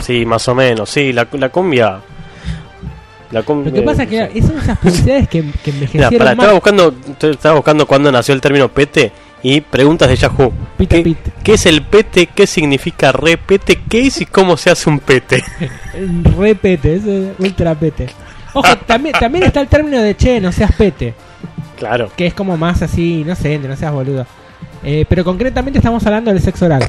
sí, 0.00 0.24
más 0.26 0.46
o 0.48 0.54
menos. 0.54 0.88
Sí, 0.90 1.12
la, 1.12 1.26
la 1.32 1.48
cumbia. 1.50 2.00
La 3.30 3.42
cumbia. 3.42 3.70
Lo 3.70 3.76
que 3.76 3.82
pasa 3.82 4.04
es 4.04 4.08
que 4.08 4.42
son 4.42 4.56
esas 4.58 4.78
publicidades 4.78 5.28
que, 5.28 5.40
que 5.62 5.72
Mira, 5.72 6.08
envejecieron 6.08 6.18
mal. 6.24 6.32
estaba 6.32 6.52
buscando, 6.54 6.94
estaba 7.20 7.54
buscando 7.56 7.86
cuándo 7.86 8.10
nació 8.10 8.34
el 8.34 8.40
término 8.40 8.68
pete 8.68 9.12
y 9.42 9.60
preguntas 9.60 10.08
de 10.08 10.16
Yahoo. 10.16 10.52
Pita 10.76 10.96
¿Qué, 11.02 11.14
qué 11.44 11.54
es 11.54 11.66
el 11.66 11.82
pete? 11.82 12.26
¿Qué 12.26 12.46
significa 12.46 13.12
repete? 13.12 13.80
¿Qué 13.88 14.06
es 14.06 14.20
y 14.20 14.26
cómo 14.26 14.56
se 14.56 14.70
hace 14.70 14.88
un 14.90 14.98
pete? 15.00 15.42
Re 16.38 16.54
pete, 16.54 16.96
es 16.96 17.02
ultra 17.38 17.74
pete. 17.74 18.08
Ojo, 18.54 18.76
también, 18.86 19.14
también 19.18 19.44
está 19.44 19.60
el 19.60 19.68
término 19.68 20.00
de 20.00 20.16
che, 20.16 20.40
no 20.40 20.50
seas 20.52 20.72
pete. 20.72 21.14
claro. 21.78 22.10
Que 22.16 22.26
es 22.26 22.34
como 22.34 22.56
más 22.56 22.82
así, 22.82 23.22
no 23.26 23.34
sé, 23.36 23.58
no 23.58 23.76
seas 23.76 23.92
boludo. 23.92 24.26
Eh, 24.82 25.04
pero 25.08 25.24
concretamente 25.24 25.78
estamos 25.78 26.04
hablando 26.06 26.32
del 26.32 26.40
sexo 26.40 26.64
oral. 26.66 26.88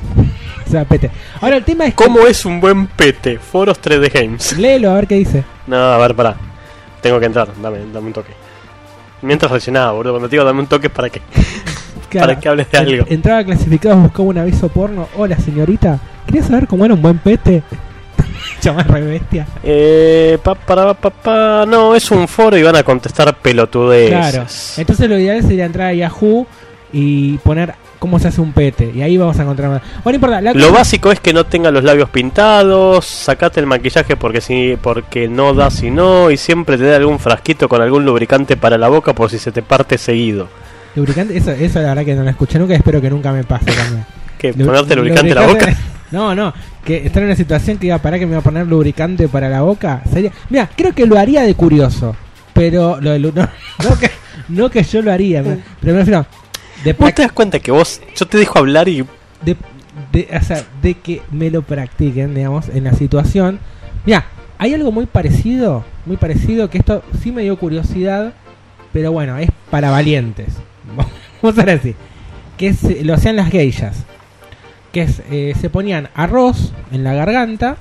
o 0.66 0.70
sea, 0.70 0.86
pete. 0.86 1.10
Ahora 1.42 1.58
el 1.58 1.64
tema 1.64 1.86
es 1.86 1.94
que- 1.96 2.04
¿Cómo 2.04 2.26
es 2.28 2.46
un 2.46 2.60
buen 2.62 2.88
pete? 2.88 3.38
Foros 3.40 3.80
3D 3.82 4.10
Games. 4.14 4.58
Léelo 4.58 4.92
a 4.92 4.96
ver 4.96 5.08
qué 5.08 5.16
dice. 5.16 5.44
No, 5.68 5.76
a 5.78 5.98
ver, 5.98 6.16
pará. 6.16 6.36
Tengo 7.02 7.20
que 7.20 7.26
entrar, 7.26 7.50
dame, 7.62 7.80
dame 7.94 8.08
un 8.08 8.14
toque. 8.14 8.34
Mientras 9.22 9.52
reaccionaba, 9.52 9.92
boludo. 9.92 10.14
Cuando 10.14 10.30
te 10.30 10.36
digo 10.36 10.46
dame 10.46 10.60
un 10.62 10.68
toque 10.68 10.90
para 10.90 11.10
qué. 11.10 11.22
Para 12.18 12.40
que 12.40 12.50
hables 12.50 12.72
de 12.72 12.78
algo. 12.78 13.06
Entraba 13.10 13.44
clasificados, 13.44 14.02
buscaba 14.02 14.30
un 14.30 14.38
aviso 14.38 14.70
porno. 14.70 15.08
Hola 15.18 15.38
señorita, 15.38 16.00
¿quería 16.26 16.44
saber 16.44 16.68
cómo 16.68 16.86
era 16.86 16.94
un 16.94 17.02
buen 17.02 17.20
pete? 17.20 17.62
Chamás 18.62 18.88
re 18.88 19.02
bestia. 19.02 19.46
Eh, 19.64 20.38
pa, 20.42 20.56
para, 20.56 20.94
pa, 20.94 21.10
pa, 21.10 21.66
no, 21.68 21.96
es 21.96 22.10
un 22.12 22.28
foro 22.28 22.58
y 22.58 22.64
van 22.64 22.76
a 22.76 22.84
contestar 22.84 23.36
pelotudeces. 23.38 24.10
Claro. 24.10 24.48
Entonces 24.78 25.10
lo 25.10 25.20
ideal 25.20 25.42
sería 25.44 25.66
entrar 25.66 25.88
a 25.90 25.94
Yahoo 25.94 26.48
y 26.92 27.38
poner 27.40 27.76
cómo 28.00 28.18
se 28.18 28.30
hace 28.30 28.42
un 28.42 28.54
pete. 28.54 28.92
Y 28.94 29.02
ahí 29.02 29.18
vamos 29.18 29.38
a 29.40 29.44
encontrar 29.44 29.70
más. 29.70 29.82
Bueno, 30.04 30.04
no 30.06 30.16
importa. 30.16 30.42
la 30.42 30.54
Lo 30.54 30.72
básico 30.72 31.12
es 31.12 31.20
que 31.20 31.34
no 31.34 31.46
tenga 31.46 31.70
los 31.70 31.84
labios 31.84 32.10
pintados, 32.10 33.06
sacate 33.06 33.60
el 33.60 33.68
maquillaje 33.68 34.16
porque 34.16 34.42
si 34.42 34.78
porque 34.82 35.28
no 35.28 35.54
da 35.54 35.70
si 35.70 35.92
no 35.92 36.32
y 36.32 36.38
siempre 36.38 36.78
te 36.78 36.86
da 36.86 36.98
algún 36.98 37.20
frasquito 37.20 37.70
con 37.70 37.82
algún 37.82 38.06
lubricante 38.06 38.58
para 38.58 38.78
la 38.78 38.88
boca 38.88 39.14
por 39.14 39.30
si 39.30 39.38
se 39.38 39.52
te 39.52 39.62
parte 39.62 39.98
seguido. 39.98 40.48
Lubricante, 41.00 41.36
eso, 41.38 41.52
eso 41.52 41.82
la 41.82 41.90
verdad 41.90 42.06
que 42.06 42.16
no 42.16 42.24
lo 42.24 42.30
escuché 42.30 42.60
nunca 42.60 42.74
y 42.74 42.78
espero 42.78 43.02
que 43.02 43.10
nunca 43.10 43.32
me 43.32 43.44
pase 43.44 43.66
también. 43.72 44.06
Lu- 44.58 44.66
¿Ponerte 44.68 44.96
lubricante 44.96 45.30
en 45.30 45.36
la 45.36 45.48
boca? 45.48 45.78
No, 46.12 46.34
no, 46.34 46.52
que 46.84 47.06
estar 47.06 47.22
en 47.22 47.28
una 47.30 47.36
situación 47.36 47.78
que 47.78 47.86
iba 47.86 48.00
para 48.00 48.18
que 48.18 48.26
me 48.26 48.32
iba 48.32 48.40
a 48.40 48.44
poner 48.44 48.66
lubricante 48.66 49.28
para 49.28 49.48
la 49.48 49.62
boca. 49.62 50.02
Sería, 50.12 50.32
mira, 50.50 50.68
creo 50.76 50.92
que 50.96 51.06
lo 51.06 51.20
haría 51.20 51.44
de 51.44 51.54
curioso, 51.54 52.16
pero 52.52 53.00
lo 53.00 53.16
no, 53.20 53.30
no 53.84 54.00
que, 54.00 54.10
no 54.48 54.72
que 54.72 54.82
yo 54.82 55.04
lo 55.04 55.12
haría, 55.12 55.44
pero 55.44 55.94
me 55.94 56.00
refiero 56.00 56.26
de, 56.84 56.94
¿Vos 56.94 57.14
te 57.14 57.22
das 57.22 57.32
cuenta 57.32 57.60
que 57.60 57.70
vos, 57.72 58.02
yo 58.16 58.26
te 58.26 58.40
dejo 58.40 58.58
hablar 58.58 58.88
y 58.90 59.06
de, 59.44 59.56
de- 60.12 60.28
o 60.36 60.44
sea, 60.44 60.64
de 60.82 60.96
que 60.96 61.22
me 61.32 61.52
lo 61.52 61.62
practiquen, 61.62 62.34
digamos, 62.34 62.70
en 62.70 62.86
la 62.86 62.94
situación. 62.94 63.60
Mira, 64.04 64.26
hay 64.58 64.74
algo 64.74 64.92
muy 64.92 65.06
parecido, 65.06 65.86
muy 66.08 66.18
parecido 66.18 66.72
que 66.72 66.80
esto 66.80 67.04
sí 67.22 67.32
me 67.32 67.44
dio 67.44 67.56
curiosidad, 67.60 68.34
pero 68.94 69.12
bueno, 69.12 69.38
es 69.38 69.52
para 69.70 69.92
valientes. 69.92 70.48
Vamos 71.42 71.58
a 71.58 71.72
así. 71.72 71.96
Que 72.58 72.70
eh, 72.70 73.02
lo 73.04 73.14
hacían 73.14 73.36
las 73.36 73.50
geishas. 73.50 74.06
Que 74.92 75.04
es, 75.04 75.22
eh, 75.32 75.54
se 75.60 75.70
ponían 75.70 76.10
arroz 76.16 76.74
en 76.92 77.04
la 77.04 77.14
garganta 77.14 77.78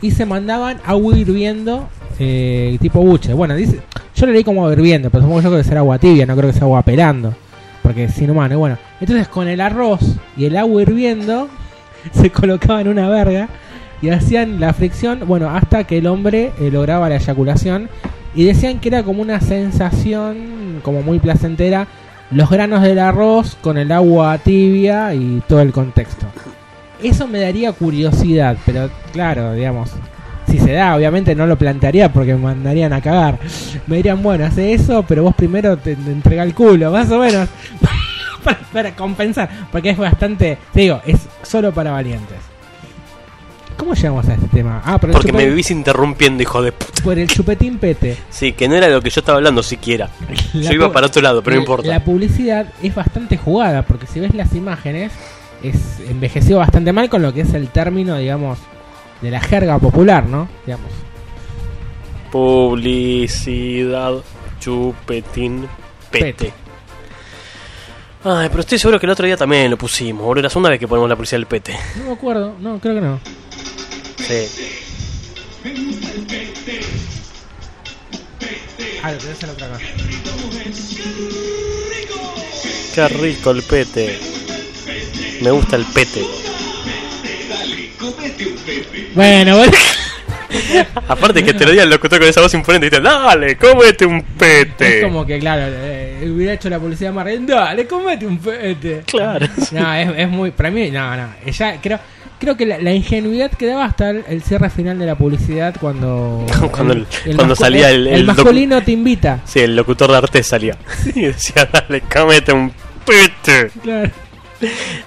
y 0.00 0.12
se 0.12 0.24
mandaban 0.24 0.78
agua 0.84 1.16
hirviendo 1.16 1.88
eh, 2.18 2.76
tipo 2.80 3.00
buche. 3.00 3.34
Bueno, 3.34 3.54
dice, 3.54 3.80
yo 4.14 4.26
lo 4.26 4.32
leí 4.32 4.44
como 4.44 4.70
hirviendo, 4.70 5.10
pero 5.10 5.22
supongo 5.22 5.40
yo 5.42 5.50
que 5.50 5.56
debe 5.56 5.68
ser 5.68 5.78
agua 5.78 5.98
tibia, 5.98 6.26
no 6.26 6.36
creo 6.36 6.50
que 6.50 6.54
sea 6.54 6.64
agua 6.64 6.82
pelando. 6.82 7.34
Porque 7.82 8.04
es 8.04 8.18
inhumano. 8.20 8.54
Y 8.54 8.58
bueno, 8.58 8.78
entonces 9.00 9.26
con 9.28 9.48
el 9.48 9.60
arroz 9.60 10.00
y 10.36 10.44
el 10.44 10.56
agua 10.56 10.82
hirviendo 10.82 11.48
se 12.12 12.30
colocaban 12.30 12.86
una 12.86 13.08
verga 13.08 13.48
y 14.00 14.10
hacían 14.10 14.58
la 14.58 14.72
fricción, 14.72 15.20
bueno, 15.26 15.50
hasta 15.50 15.84
que 15.84 15.98
el 15.98 16.06
hombre 16.06 16.52
lograba 16.58 17.08
la 17.08 17.16
eyaculación. 17.16 17.88
Y 18.34 18.44
decían 18.44 18.80
que 18.80 18.88
era 18.88 19.02
como 19.02 19.22
una 19.22 19.40
sensación 19.40 20.80
como 20.82 21.02
muy 21.02 21.18
placentera 21.18 21.86
los 22.30 22.48
granos 22.48 22.82
del 22.82 22.98
arroz 22.98 23.56
con 23.60 23.76
el 23.76 23.92
agua 23.92 24.38
tibia 24.38 25.14
y 25.14 25.42
todo 25.46 25.60
el 25.60 25.72
contexto. 25.72 26.26
Eso 27.02 27.26
me 27.26 27.40
daría 27.40 27.72
curiosidad, 27.72 28.56
pero 28.64 28.88
claro, 29.12 29.52
digamos, 29.52 29.90
si 30.48 30.58
se 30.58 30.72
da, 30.72 30.96
obviamente 30.96 31.34
no 31.34 31.46
lo 31.46 31.58
plantearía 31.58 32.12
porque 32.12 32.34
me 32.34 32.40
mandarían 32.40 32.92
a 32.92 33.00
cagar. 33.00 33.38
Me 33.86 33.96
dirían, 33.96 34.22
bueno, 34.22 34.46
hace 34.46 34.72
eso, 34.72 35.04
pero 35.06 35.24
vos 35.24 35.34
primero 35.34 35.76
te, 35.76 35.92
entrega 35.92 36.42
el 36.42 36.54
culo, 36.54 36.90
más 36.90 37.10
o 37.10 37.18
menos, 37.18 37.48
para, 38.44 38.58
para 38.72 38.96
compensar, 38.96 39.48
porque 39.70 39.90
es 39.90 39.98
bastante, 39.98 40.58
te 40.72 40.80
digo, 40.80 41.00
es 41.04 41.28
solo 41.42 41.72
para 41.72 41.90
valientes. 41.90 42.51
¿Cómo 43.76 43.94
llegamos 43.94 44.28
a 44.28 44.34
este 44.34 44.48
tema? 44.48 44.82
Ah, 44.84 44.98
por 44.98 45.10
porque 45.10 45.32
me 45.32 45.46
vivís 45.46 45.70
interrumpiendo, 45.70 46.42
hijo 46.42 46.62
de 46.62 46.72
puta. 46.72 47.02
por 47.02 47.18
el 47.18 47.28
chupetín 47.28 47.78
pete. 47.78 48.16
Sí, 48.30 48.52
que 48.52 48.68
no 48.68 48.74
era 48.74 48.88
lo 48.88 49.00
que 49.00 49.10
yo 49.10 49.20
estaba 49.20 49.38
hablando 49.38 49.62
siquiera. 49.62 50.10
La 50.52 50.70
yo 50.70 50.72
iba 50.72 50.92
para 50.92 51.06
otro 51.06 51.22
lado, 51.22 51.42
pero 51.42 51.56
no 51.56 51.62
importa. 51.62 51.88
La 51.88 52.04
publicidad 52.04 52.66
es 52.82 52.94
bastante 52.94 53.36
jugada, 53.36 53.82
porque 53.82 54.06
si 54.06 54.20
ves 54.20 54.34
las 54.34 54.54
imágenes, 54.54 55.12
es 55.62 56.00
envejeció 56.08 56.58
bastante 56.58 56.92
mal 56.92 57.08
con 57.08 57.22
lo 57.22 57.32
que 57.32 57.42
es 57.42 57.54
el 57.54 57.68
término, 57.68 58.16
digamos, 58.16 58.58
de 59.20 59.30
la 59.30 59.40
jerga 59.40 59.78
popular, 59.78 60.26
¿no? 60.26 60.48
Digamos. 60.66 60.90
Publicidad, 62.30 64.14
chupetín, 64.60 65.66
pete. 66.10 66.32
Pete. 66.32 66.52
Ay, 68.24 68.48
pero 68.48 68.60
estoy 68.60 68.78
seguro 68.78 69.00
que 69.00 69.06
el 69.06 69.10
otro 69.10 69.26
día 69.26 69.36
también 69.36 69.68
lo 69.70 69.76
pusimos, 69.76 70.24
boludo. 70.24 70.42
La 70.42 70.48
segunda 70.48 70.70
vez 70.70 70.78
que 70.78 70.86
ponemos 70.86 71.08
la 71.08 71.16
publicidad 71.16 71.38
del 71.38 71.46
pete. 71.46 71.76
No 71.96 72.04
me 72.04 72.12
acuerdo, 72.12 72.54
no, 72.60 72.78
creo 72.78 72.94
que 72.94 73.00
no. 73.00 73.18
Sí. 74.26 74.48
Ah, 79.02 79.12
lo 79.12 79.18
tenés 79.18 79.42
en 79.42 79.50
otra 79.50 79.68
cosa. 79.68 79.80
Qué 82.94 83.08
rico 83.08 83.50
el 83.50 83.62
pete. 83.62 84.18
Me 85.40 85.50
gusta 85.50 85.76
el 85.76 85.84
pete. 85.86 86.24
Bueno, 89.14 89.56
bueno. 89.58 89.72
Aparte 91.08 91.42
que 91.42 91.54
te 91.54 91.64
lo 91.64 91.70
diga 91.70 91.82
el 91.82 91.90
locutor 91.90 92.20
con 92.20 92.28
esa 92.28 92.40
voz 92.40 92.52
imponente 92.54 92.86
y 92.86 92.90
te 92.90 93.00
dale, 93.00 93.56
cómete 93.56 94.06
un 94.06 94.22
pete. 94.22 94.98
Es 94.98 95.04
como 95.04 95.24
que, 95.26 95.38
claro, 95.38 95.62
eh, 95.66 96.30
hubiera 96.32 96.52
hecho 96.52 96.68
la 96.68 96.78
publicidad 96.78 97.12
más. 97.12 97.26
Dale, 97.46 97.86
comete 97.86 98.26
un 98.26 98.38
pete. 98.38 99.02
Claro. 99.06 99.48
No, 99.72 99.94
es, 99.94 100.10
es 100.16 100.28
muy. 100.28 100.50
Para 100.50 100.70
mí, 100.70 100.90
no, 100.90 101.16
no. 101.16 101.34
Ella, 101.44 101.78
creo, 101.82 101.98
creo 102.42 102.56
que 102.56 102.66
la, 102.66 102.78
la 102.78 102.92
ingenuidad 102.92 103.50
que 103.52 103.66
daba 103.66 103.84
hasta 103.84 104.10
el, 104.10 104.24
el 104.28 104.42
cierre 104.42 104.68
final 104.68 104.98
de 104.98 105.06
la 105.06 105.14
publicidad 105.14 105.74
cuando. 105.80 106.44
Cuando 106.72 106.92
el- 106.94 107.06
cuando 107.36 107.54
mascu- 107.54 107.58
salía 107.58 107.90
el- 107.90 108.06
el 108.08 108.24
masculino 108.24 108.82
te 108.82 108.90
invita. 108.92 109.40
Sí, 109.44 109.60
el 109.60 109.76
locutor 109.76 110.10
de 110.10 110.16
arte 110.16 110.42
salía. 110.42 110.76
Y 111.14 111.22
decía, 111.22 111.68
dale, 111.72 112.00
cómete 112.02 112.52
un 112.52 112.72
pete. 113.06 113.70
Claro. 113.82 114.10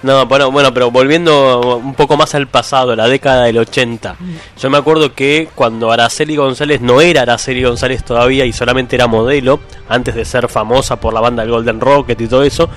No, 0.02 0.26
bueno, 0.26 0.50
bueno, 0.50 0.72
pero 0.74 0.90
volviendo 0.90 1.76
un 1.78 1.94
poco 1.94 2.16
más 2.18 2.34
al 2.34 2.46
pasado, 2.46 2.94
la 2.94 3.08
década 3.08 3.44
del 3.44 3.56
80. 3.58 4.14
Yo 4.60 4.68
me 4.70 4.76
acuerdo 4.76 5.14
que 5.14 5.48
cuando 5.54 5.90
Araceli 5.90 6.36
González 6.36 6.82
no 6.82 7.00
era 7.00 7.22
Araceli 7.22 7.62
González 7.62 8.04
todavía 8.04 8.44
y 8.44 8.52
solamente 8.52 8.96
era 8.96 9.06
modelo, 9.06 9.60
antes 9.88 10.14
de 10.14 10.26
ser 10.26 10.48
famosa 10.48 11.00
por 11.00 11.14
la 11.14 11.20
banda 11.20 11.42
del 11.42 11.52
Golden 11.52 11.80
Rocket 11.80 12.20
y 12.20 12.28
todo 12.28 12.42
eso, 12.42 12.68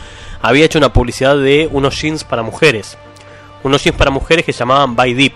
había 0.41 0.63
hecho 0.65 0.77
una 0.79 0.93
publicidad 0.93 1.37
de 1.37 1.67
unos 1.69 2.01
jeans 2.01 2.23
para 2.23 2.43
mujeres. 2.43 2.97
Unos 3.63 3.83
jeans 3.83 3.97
para 3.97 4.11
mujeres 4.11 4.45
que 4.45 4.53
se 4.53 4.59
llamaban 4.59 4.95
By 4.95 5.13
Deep. 5.13 5.33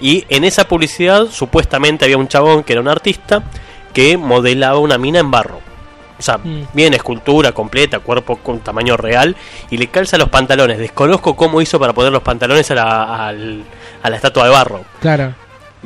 Y 0.00 0.24
en 0.28 0.44
esa 0.44 0.68
publicidad 0.68 1.26
supuestamente 1.30 2.04
había 2.04 2.18
un 2.18 2.28
chabón 2.28 2.62
que 2.62 2.72
era 2.74 2.82
un 2.82 2.88
artista 2.88 3.42
que 3.94 4.16
modelaba 4.18 4.78
una 4.78 4.98
mina 4.98 5.18
en 5.20 5.30
barro. 5.30 5.60
O 6.18 6.22
sea, 6.22 6.38
Mm. 6.38 6.68
bien 6.72 6.94
escultura 6.94 7.52
completa, 7.52 7.98
cuerpo 8.00 8.36
con 8.36 8.60
tamaño 8.60 8.96
real, 8.96 9.36
y 9.70 9.76
le 9.78 9.88
calza 9.88 10.16
los 10.18 10.28
pantalones. 10.30 10.78
Desconozco 10.78 11.36
cómo 11.36 11.60
hizo 11.60 11.78
para 11.78 11.92
poner 11.92 12.12
los 12.12 12.22
pantalones 12.22 12.70
a 12.70 12.74
la, 12.74 13.26
al- 13.28 13.64
a 14.02 14.10
la 14.10 14.16
estatua 14.16 14.44
de 14.44 14.50
barro. 14.50 14.84
Claro. 15.00 15.34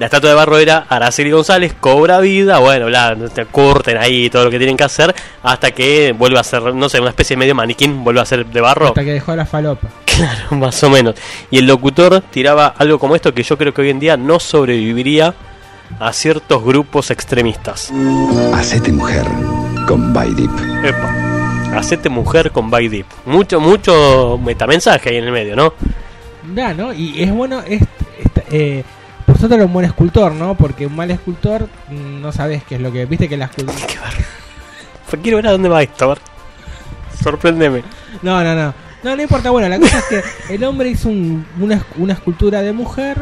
La 0.00 0.06
estatua 0.06 0.30
de 0.30 0.36
barro 0.36 0.56
era 0.56 0.86
Araceli 0.88 1.30
González, 1.30 1.74
cobra 1.78 2.20
vida, 2.20 2.58
bueno, 2.58 2.86
bla, 2.86 3.14
te 3.34 3.44
curten 3.44 3.98
ahí 3.98 4.30
todo 4.30 4.46
lo 4.46 4.50
que 4.50 4.56
tienen 4.56 4.74
que 4.74 4.84
hacer, 4.84 5.14
hasta 5.42 5.72
que 5.72 6.14
vuelve 6.16 6.38
a 6.38 6.42
ser, 6.42 6.74
no 6.74 6.88
sé, 6.88 7.00
una 7.00 7.10
especie 7.10 7.36
de 7.36 7.40
medio 7.40 7.54
maniquín, 7.54 8.02
vuelve 8.02 8.22
a 8.22 8.24
ser 8.24 8.46
de 8.46 8.62
barro. 8.62 8.86
Hasta 8.86 9.04
que 9.04 9.12
dejó 9.12 9.36
la 9.36 9.44
falopa. 9.44 9.88
Claro, 10.06 10.56
más 10.56 10.82
o 10.82 10.88
menos. 10.88 11.16
Y 11.50 11.58
el 11.58 11.66
locutor 11.66 12.22
tiraba 12.30 12.68
algo 12.78 12.98
como 12.98 13.14
esto 13.14 13.34
que 13.34 13.42
yo 13.42 13.58
creo 13.58 13.74
que 13.74 13.82
hoy 13.82 13.90
en 13.90 14.00
día 14.00 14.16
no 14.16 14.40
sobreviviría 14.40 15.34
a 15.98 16.12
ciertos 16.14 16.64
grupos 16.64 17.10
extremistas. 17.10 17.92
Hacete 18.54 18.92
mujer 18.92 19.26
con 19.86 20.14
Baidip. 20.14 20.50
Epa, 20.82 21.76
hacete 21.76 22.08
mujer 22.08 22.52
con 22.52 22.70
By 22.70 22.88
Deep. 22.88 23.06
Mucho, 23.26 23.60
mucho 23.60 24.40
metamensaje 24.42 25.10
ahí 25.10 25.16
en 25.16 25.24
el 25.24 25.32
medio, 25.32 25.56
¿no? 25.56 25.74
Da, 26.54 26.72
¿no? 26.72 26.90
Y 26.94 27.22
es 27.22 27.30
bueno, 27.30 27.60
es, 27.60 27.82
eh, 28.50 28.82
por 29.30 29.38
suerte 29.38 29.54
era 29.56 29.64
un 29.64 29.72
buen 29.72 29.86
escultor, 29.86 30.32
¿no? 30.32 30.54
Porque 30.56 30.86
un 30.86 30.96
mal 30.96 31.10
escultor 31.10 31.68
mm, 31.88 32.20
no 32.20 32.32
sabes 32.32 32.64
qué 32.64 32.74
es 32.74 32.80
lo 32.80 32.90
que. 32.92 33.06
Viste 33.06 33.28
que 33.28 33.36
la 33.36 33.44
escultura. 33.46 33.78
Quiero 35.22 35.36
ver 35.38 35.46
a 35.48 35.52
dónde 35.52 35.68
va 35.68 35.82
esto, 35.82 36.04
a 36.04 36.08
ver. 36.08 36.18
Sorpréndeme. 37.22 37.82
No, 38.22 38.42
no, 38.42 38.54
no. 38.54 38.74
No, 39.02 39.16
no 39.16 39.22
importa. 39.22 39.50
Bueno, 39.50 39.68
la 39.68 39.78
cosa 39.78 39.98
es 39.98 40.04
que 40.04 40.54
el 40.54 40.64
hombre 40.64 40.88
hizo 40.90 41.08
un- 41.08 41.46
una, 41.60 41.84
una 41.96 42.12
escultura 42.14 42.62
de 42.62 42.72
mujer. 42.72 43.16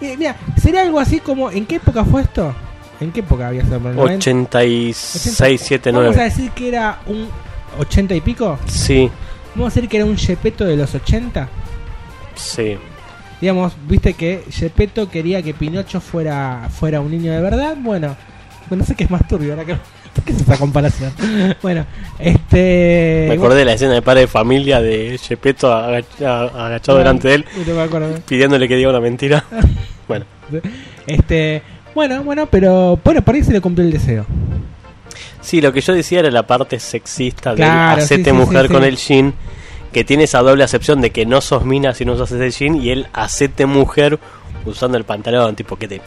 Y 0.00 0.16
mira, 0.16 0.36
sería 0.60 0.82
algo 0.82 0.98
así 1.00 1.20
como. 1.20 1.50
¿En 1.50 1.66
qué 1.66 1.76
época 1.76 2.04
fue 2.04 2.22
esto? 2.22 2.54
¿En 3.00 3.12
qué 3.12 3.20
época 3.20 3.48
había 3.48 3.62
sido? 3.64 3.76
¿En 3.76 3.86
el 3.86 3.96
90? 3.96 4.16
86, 4.30 5.60
7, 5.64 5.92
Vamos 5.92 6.08
a 6.08 6.12
9. 6.16 6.24
decir 6.24 6.50
que 6.52 6.68
era 6.68 7.00
un 7.06 7.28
80 7.78 8.14
y 8.14 8.20
pico. 8.20 8.58
Sí, 8.66 9.10
Vamos 9.54 9.72
a 9.72 9.74
decir 9.74 9.88
que 9.90 9.96
era 9.96 10.06
un 10.06 10.16
Gepetto 10.16 10.64
de 10.64 10.76
los 10.76 10.94
80. 10.94 11.48
sí. 12.34 12.78
Digamos, 13.40 13.72
viste 13.88 14.14
que 14.14 14.42
Gepetto 14.50 15.08
quería 15.10 15.42
que 15.42 15.54
Pinocho 15.54 16.00
fuera 16.00 16.68
fuera 16.70 17.00
un 17.00 17.10
niño 17.10 17.32
de 17.32 17.40
verdad. 17.40 17.76
Bueno, 17.80 18.16
no 18.70 18.84
sé 18.84 18.94
qué 18.94 19.04
es 19.04 19.10
más 19.10 19.26
turbio 19.26 19.52
ahora 19.52 19.64
que 19.64 19.76
¿Qué 20.24 20.32
es 20.32 20.40
esa 20.42 20.58
comparación? 20.58 21.12
Bueno, 21.62 21.86
este. 22.18 23.26
Me 23.28 23.34
acordé 23.36 23.60
de 23.60 23.64
la 23.64 23.72
escena 23.74 23.92
de 23.94 24.02
padre 24.02 24.22
de 24.22 24.26
familia 24.26 24.80
de 24.80 25.18
Gepetto 25.22 25.72
agacha- 25.72 26.42
agachado 26.66 26.98
delante 26.98 27.28
de 27.28 27.34
él, 27.36 27.44
No 27.66 27.74
me 27.74 27.82
acuerdo. 27.82 28.18
pidiéndole 28.26 28.68
que 28.68 28.76
diga 28.76 28.90
una 28.90 29.00
mentira. 29.00 29.44
Bueno, 30.08 30.26
Este. 31.06 31.62
Bueno, 31.94 32.24
bueno, 32.24 32.46
pero 32.46 32.98
bueno, 33.04 33.22
por 33.22 33.34
ahí 33.36 33.44
se 33.44 33.52
le 33.52 33.60
cumplió 33.60 33.86
el 33.86 33.92
deseo. 33.92 34.26
sí, 35.40 35.60
lo 35.60 35.72
que 35.72 35.80
yo 35.80 35.92
decía 35.94 36.18
era 36.20 36.30
la 36.32 36.44
parte 36.46 36.78
sexista 36.80 37.54
Claro, 37.54 37.96
del 38.00 38.06
sí, 38.06 38.14
hacete 38.14 38.30
sí, 38.30 38.36
mujer 38.36 38.66
sí, 38.66 38.72
con 38.72 38.82
el 38.84 38.96
jean, 38.96 39.34
que 39.92 40.04
tiene 40.04 40.24
esa 40.24 40.40
doble 40.40 40.64
acepción 40.64 41.00
de 41.00 41.10
que 41.10 41.26
no 41.26 41.40
sos 41.40 41.64
mina 41.64 41.94
si 41.94 42.04
no 42.04 42.12
usas 42.12 42.32
ese 42.32 42.50
jean, 42.50 42.76
y 42.76 42.90
él 42.90 43.06
hacete 43.12 43.66
mujer 43.66 44.18
usando 44.64 44.96
el 44.96 45.04
pantalón, 45.04 45.56
tipo 45.56 45.76
que 45.76 45.88
te. 45.88 46.00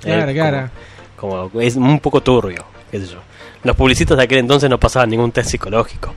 Claro, 0.00 0.30
Eh, 0.30 0.34
claro. 0.34 0.70
Como, 1.16 1.48
como 1.48 1.60
es 1.60 1.76
un 1.76 1.98
poco 2.00 2.20
turbio, 2.20 2.64
qué 2.90 3.00
sé 3.00 3.06
yo. 3.06 3.18
Los 3.64 3.74
publicistas 3.74 4.16
de 4.16 4.24
aquel 4.24 4.38
entonces 4.38 4.70
no 4.70 4.78
pasaban 4.78 5.10
ningún 5.10 5.32
test 5.32 5.50
psicológico. 5.50 6.14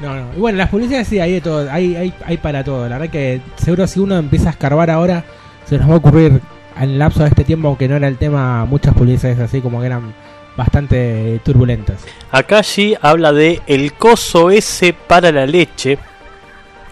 No, 0.00 0.14
no. 0.14 0.34
Y 0.34 0.40
bueno, 0.40 0.58
las 0.58 0.70
publicidades 0.70 1.08
sí, 1.08 1.20
hay 1.20 1.32
de 1.32 1.40
todo. 1.40 1.70
Hay, 1.70 1.96
hay, 1.96 2.14
hay 2.24 2.36
para 2.38 2.64
todo. 2.64 2.88
La 2.88 2.98
verdad 2.98 3.12
que 3.12 3.40
seguro 3.56 3.86
si 3.86 4.00
uno 4.00 4.16
empieza 4.16 4.48
a 4.48 4.52
escarbar 4.52 4.90
ahora, 4.90 5.24
se 5.66 5.76
nos 5.76 5.90
va 5.90 5.94
a 5.94 5.96
ocurrir 5.98 6.40
en 6.76 6.82
el 6.82 6.98
lapso 6.98 7.20
de 7.20 7.28
este 7.28 7.44
tiempo, 7.44 7.68
aunque 7.68 7.88
no 7.88 7.96
era 7.96 8.08
el 8.08 8.16
tema, 8.16 8.64
muchas 8.64 8.94
publicidades 8.94 9.38
así 9.40 9.60
como 9.60 9.80
que 9.80 9.86
eran 9.86 10.14
bastante 10.58 11.40
turbulentas. 11.44 12.04
Acá 12.32 12.58
allí 12.58 12.96
habla 13.00 13.32
de 13.32 13.62
el 13.68 13.92
coso 13.92 14.50
ese 14.50 14.92
para 14.92 15.30
la 15.30 15.46
leche. 15.46 15.98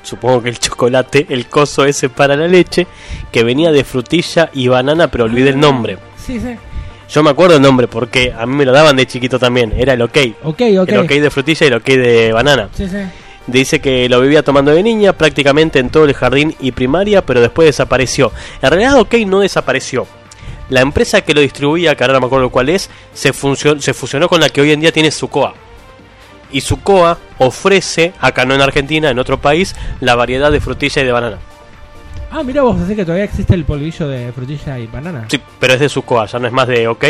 Supongo 0.03 0.45
que 0.45 0.51
el 0.51 0.59
chocolate, 0.61 1.27
el 1.29 1.49
coso 1.49 1.85
ese 1.85 2.09
para 2.09 2.37
la 2.37 2.47
leche, 2.47 2.87
que 3.33 3.43
venía 3.43 3.73
de 3.73 3.83
frutilla 3.83 4.51
y 4.55 4.69
banana, 4.69 5.09
pero 5.09 5.25
olvidé 5.25 5.51
el 5.51 5.59
nombre. 5.59 5.99
Sí, 6.17 6.39
sí. 6.39 6.55
Yo 7.11 7.25
me 7.25 7.31
acuerdo 7.31 7.57
el 7.57 7.63
nombre 7.63 7.89
porque 7.89 8.33
a 8.37 8.47
mí 8.47 8.55
me 8.55 8.65
lo 8.65 8.71
daban 8.73 8.97
de 8.97 9.07
chiquito 9.07 9.39
también. 9.39 9.75
Era 9.77 9.95
el 9.95 10.03
ok. 10.03 10.17
Ok, 10.45 10.63
ok. 10.79 10.89
El 10.89 10.99
ok 10.99 11.11
de 11.11 11.31
frutilla 11.31 11.67
y 11.67 11.69
el 11.69 11.75
ok 11.75 11.87
de 11.87 12.33
banana. 12.33 12.69
Sí, 12.73 12.89
sí. 12.89 12.99
Dice 13.49 13.81
que 13.81 14.09
lo 14.09 14.21
vivía 14.21 14.45
tomando 14.45 14.71
de 14.71 14.83
niña 14.83 15.13
prácticamente 15.13 15.81
en 15.81 15.91
todo 15.91 16.05
el 16.05 16.15
jardín 16.15 16.55
y 16.61 16.71
primaria, 16.71 17.27
pero 17.27 17.41
después 17.41 17.67
desapareció. 17.67 18.33
En 18.63 18.71
realidad, 18.71 19.01
OK 19.01 19.15
no 19.27 19.41
desapareció. 19.41 20.07
La 20.69 20.81
empresa 20.81 21.21
que 21.21 21.35
lo 21.35 21.41
distribuía, 21.41 21.95
que 21.95 22.05
ahora 22.05 22.15
no 22.15 22.21
me 22.21 22.27
acuerdo 22.27 22.51
cuál 22.51 22.69
es, 22.69 22.91
se, 23.13 23.33
se 23.33 23.95
fusionó 23.95 24.29
con 24.29 24.41
la 24.41 24.49
que 24.49 24.61
hoy 24.61 24.73
en 24.73 24.81
día 24.81 24.93
tiene 24.93 25.11
Sucoa. 25.11 25.55
Y 26.53 26.61
Sucoa 26.61 27.19
ofrece, 27.39 28.13
acá 28.21 28.45
no 28.45 28.55
en 28.55 28.61
Argentina, 28.61 29.11
en 29.11 29.19
otro 29.19 29.41
país, 29.41 29.75
la 30.01 30.15
variedad 30.15 30.51
de 30.51 30.61
frutilla 30.61 31.03
y 31.03 31.05
de 31.05 31.13
banana. 31.13 31.39
Ah, 32.31 32.43
mira 32.43 32.63
vos, 32.63 32.81
así 32.81 32.95
que 32.95 33.05
todavía 33.05 33.25
existe 33.25 33.55
el 33.55 33.65
polvillo 33.65 34.09
de 34.09 34.33
frutilla 34.33 34.79
y 34.79 34.87
banana. 34.87 35.27
Sí, 35.29 35.41
pero 35.59 35.75
es 35.75 35.81
de 35.81 35.89
Sucoa, 35.89 36.27
ya 36.27 36.39
no 36.39 36.47
es 36.47 36.53
más 36.53 36.69
de 36.69 36.89
OK. 36.89 37.05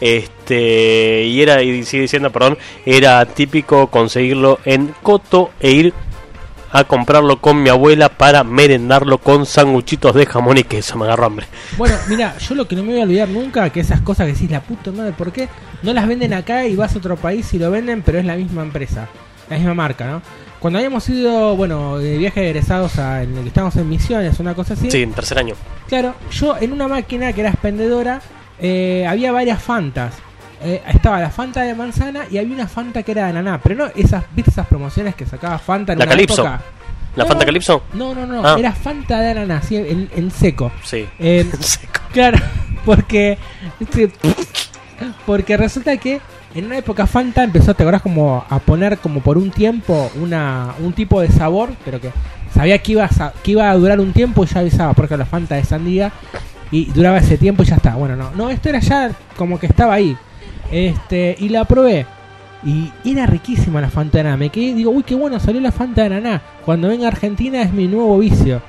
Este, 0.00 1.24
y 1.24 1.40
era, 1.40 1.62
y 1.62 1.84
sigue 1.84 2.02
diciendo, 2.02 2.30
perdón, 2.30 2.58
era 2.84 3.24
típico 3.24 3.86
conseguirlo 3.86 4.58
en 4.64 4.94
Coto 5.02 5.52
e 5.60 5.70
ir 5.70 5.94
a 6.72 6.84
comprarlo 6.84 7.40
con 7.40 7.62
mi 7.62 7.68
abuela 7.68 8.08
para 8.08 8.44
merendarlo 8.44 9.18
con 9.18 9.44
sanguchitos 9.46 10.14
de 10.14 10.26
jamón 10.26 10.58
y 10.58 10.64
queso. 10.64 10.96
Me 10.96 11.04
agarró 11.04 11.26
hambre. 11.26 11.46
Bueno, 11.76 11.94
mira, 12.08 12.36
yo 12.38 12.54
lo 12.54 12.66
que 12.66 12.74
no 12.76 12.82
me 12.82 12.92
voy 12.92 13.00
a 13.00 13.04
olvidar 13.04 13.28
nunca, 13.28 13.68
que 13.70 13.80
esas 13.80 14.00
cosas 14.00 14.26
que 14.26 14.32
decís, 14.32 14.50
la 14.50 14.60
puta 14.62 14.90
madre, 14.90 15.12
¿por 15.12 15.32
qué 15.32 15.48
no 15.82 15.92
las 15.92 16.06
venden 16.06 16.32
acá 16.32 16.66
y 16.66 16.74
vas 16.74 16.94
a 16.94 16.98
otro 16.98 17.16
país 17.16 17.52
y 17.54 17.58
lo 17.58 17.70
venden, 17.70 18.02
pero 18.02 18.18
es 18.18 18.24
la 18.24 18.36
misma 18.36 18.62
empresa, 18.62 19.08
la 19.50 19.56
misma 19.56 19.74
marca, 19.74 20.06
¿no? 20.06 20.22
Cuando 20.60 20.78
habíamos 20.78 21.08
ido, 21.08 21.56
bueno, 21.56 21.98
de 21.98 22.16
viaje 22.18 22.40
de 22.40 22.50
egresados 22.50 22.96
a, 22.98 23.22
en 23.24 23.34
el 23.36 23.42
que 23.42 23.48
estábamos 23.48 23.74
en 23.76 23.88
misiones, 23.88 24.38
una 24.38 24.54
cosa 24.54 24.74
así, 24.74 24.90
Sí, 24.90 25.02
en 25.02 25.12
tercer 25.12 25.38
año. 25.38 25.54
claro, 25.88 26.14
yo 26.30 26.56
en 26.60 26.72
una 26.72 26.86
máquina 26.88 27.32
que 27.32 27.40
era 27.40 27.50
expendedora, 27.50 28.20
eh, 28.60 29.04
había 29.08 29.32
varias 29.32 29.60
Fantas. 29.60 30.14
Eh, 30.64 30.82
estaba 30.88 31.20
la 31.20 31.30
Fanta 31.30 31.62
de 31.62 31.74
manzana 31.74 32.24
y 32.30 32.38
había 32.38 32.54
una 32.54 32.68
Fanta 32.68 33.02
que 33.02 33.12
era 33.12 33.24
de 33.24 33.30
ananá, 33.30 33.60
pero 33.62 33.74
no 33.74 33.90
esas, 33.96 34.24
¿viste 34.34 34.50
esas 34.50 34.66
promociones 34.66 35.14
que 35.14 35.26
sacaba 35.26 35.58
Fanta 35.58 35.92
en 35.92 35.98
La 35.98 36.04
una 36.04 36.12
Calypso. 36.14 36.42
época? 36.42 36.60
¿La 37.16 37.24
No, 37.24 37.28
Fanta 37.28 37.44
Calypso? 37.44 37.82
No, 37.94 38.14
no, 38.14 38.26
no, 38.26 38.42
Ah. 38.46 38.56
era 38.58 38.72
Fanta 38.72 39.20
de 39.20 39.30
ananá, 39.32 39.58
así 39.58 39.76
en, 39.76 40.08
en 40.14 40.30
seco. 40.30 40.70
Sí. 40.84 41.06
Eh, 41.18 41.50
Seco. 41.60 42.00
Claro, 42.12 42.38
porque 42.84 43.38
porque 45.26 45.56
resulta 45.56 45.96
que 45.96 46.20
en 46.54 46.66
una 46.66 46.78
época 46.78 47.06
Fanta 47.06 47.42
empezó, 47.42 47.74
te 47.74 47.82
acordás, 47.82 48.02
como 48.02 48.44
a 48.48 48.58
poner 48.58 48.98
como 48.98 49.20
por 49.20 49.38
un 49.38 49.50
tiempo 49.50 50.10
una 50.20 50.74
un 50.80 50.92
tipo 50.92 51.20
de 51.20 51.28
sabor, 51.28 51.70
pero 51.84 52.00
que 52.00 52.10
sabía 52.54 52.78
que 52.78 52.92
iba 52.92 53.04
a, 53.04 53.32
que 53.42 53.50
iba 53.52 53.70
a 53.70 53.74
durar 53.74 54.00
un 54.00 54.12
tiempo 54.12 54.44
y 54.44 54.46
ya 54.46 54.60
avisaba, 54.60 54.92
porque 54.92 55.16
la 55.16 55.24
Fanta 55.26 55.54
de 55.56 55.64
sandía 55.64 56.12
y 56.70 56.86
duraba 56.92 57.18
ese 57.18 57.36
tiempo 57.38 57.62
y 57.62 57.66
ya 57.66 57.76
está. 57.76 57.94
Bueno, 57.94 58.16
no, 58.16 58.30
no, 58.34 58.50
esto 58.50 58.68
era 58.68 58.78
ya 58.80 59.10
como 59.36 59.58
que 59.58 59.66
estaba 59.66 59.94
ahí. 59.94 60.16
Este, 60.72 61.36
y 61.38 61.50
la 61.50 61.64
probé. 61.64 62.06
Y 62.64 62.92
era 63.04 63.26
riquísima 63.26 63.80
la 63.80 63.90
Fanta 63.90 64.22
de. 64.22 64.36
Me 64.36 64.50
quedé, 64.50 64.74
digo, 64.74 64.90
uy, 64.90 65.02
qué 65.02 65.14
bueno 65.14 65.38
salió 65.38 65.60
la 65.60 65.72
Fanta 65.72 66.08
de. 66.08 66.40
Cuando 66.64 66.88
venga 66.88 67.06
a 67.06 67.08
Argentina 67.08 67.62
es 67.62 67.72
mi 67.72 67.86
nuevo 67.86 68.18
vicio. 68.18 68.62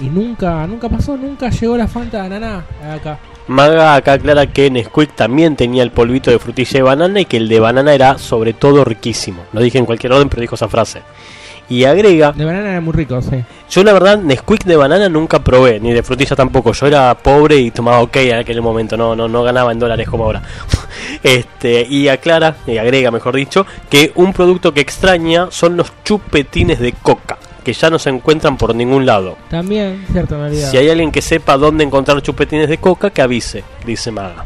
Y 0.00 0.04
nunca, 0.04 0.66
nunca 0.66 0.88
pasó, 0.88 1.16
nunca 1.16 1.50
llegó 1.50 1.76
la 1.76 1.86
Fanta 1.86 2.28
de 2.28 2.36
acá. 2.36 3.18
Maga 3.48 3.96
acá 3.96 4.12
aclara 4.12 4.46
que 4.46 4.70
Nesquik 4.70 5.16
también 5.16 5.56
tenía 5.56 5.82
el 5.82 5.90
polvito 5.90 6.30
de 6.30 6.38
frutilla 6.38 6.78
y 6.78 6.82
banana 6.82 7.20
y 7.20 7.24
que 7.24 7.36
el 7.36 7.48
de 7.48 7.58
banana 7.58 7.92
era 7.92 8.16
sobre 8.16 8.52
todo 8.52 8.84
riquísimo. 8.84 9.42
Lo 9.52 9.60
dije 9.60 9.78
en 9.78 9.84
cualquier 9.84 10.12
orden, 10.12 10.28
pero 10.28 10.42
dijo 10.42 10.54
esa 10.54 10.68
frase. 10.68 11.02
Y 11.68 11.84
agrega, 11.84 12.32
De 12.32 12.44
banana 12.44 12.70
era 12.70 12.80
muy 12.80 12.92
rico, 12.92 13.22
sí. 13.22 13.42
yo 13.70 13.82
la 13.84 13.92
verdad 13.94 14.18
Nesquik 14.18 14.64
de 14.64 14.76
banana 14.76 15.08
nunca 15.08 15.42
probé, 15.42 15.80
ni 15.80 15.92
de 15.92 16.02
frutilla 16.02 16.36
tampoco. 16.36 16.72
Yo 16.72 16.86
era 16.86 17.16
pobre 17.16 17.56
y 17.56 17.70
tomaba 17.70 18.00
ok 18.00 18.16
en 18.16 18.36
aquel 18.36 18.60
momento, 18.60 18.96
no, 18.96 19.16
no, 19.16 19.26
no 19.28 19.42
ganaba 19.42 19.72
en 19.72 19.78
dólares 19.78 20.08
como 20.08 20.24
ahora. 20.24 20.42
Este, 21.22 21.86
y 21.88 22.08
aclara, 22.08 22.56
y 22.66 22.76
agrega 22.78 23.10
mejor 23.10 23.36
dicho, 23.36 23.64
que 23.88 24.12
un 24.16 24.32
producto 24.32 24.74
que 24.74 24.80
extraña 24.80 25.48
son 25.50 25.76
los 25.76 25.92
chupetines 26.04 26.78
de 26.80 26.92
coca, 26.92 27.38
que 27.64 27.72
ya 27.72 27.90
no 27.90 27.98
se 27.98 28.10
encuentran 28.10 28.56
por 28.56 28.74
ningún 28.74 29.06
lado. 29.06 29.36
También, 29.48 30.04
cierto, 30.12 30.36
me 30.36 30.46
olvidaba. 30.46 30.70
Si 30.70 30.76
hay 30.76 30.90
alguien 30.90 31.10
que 31.12 31.22
sepa 31.22 31.56
dónde 31.56 31.84
encontrar 31.84 32.20
chupetines 32.22 32.68
de 32.68 32.78
coca, 32.78 33.10
que 33.10 33.22
avise, 33.22 33.62
dice 33.86 34.10
Maga. 34.10 34.44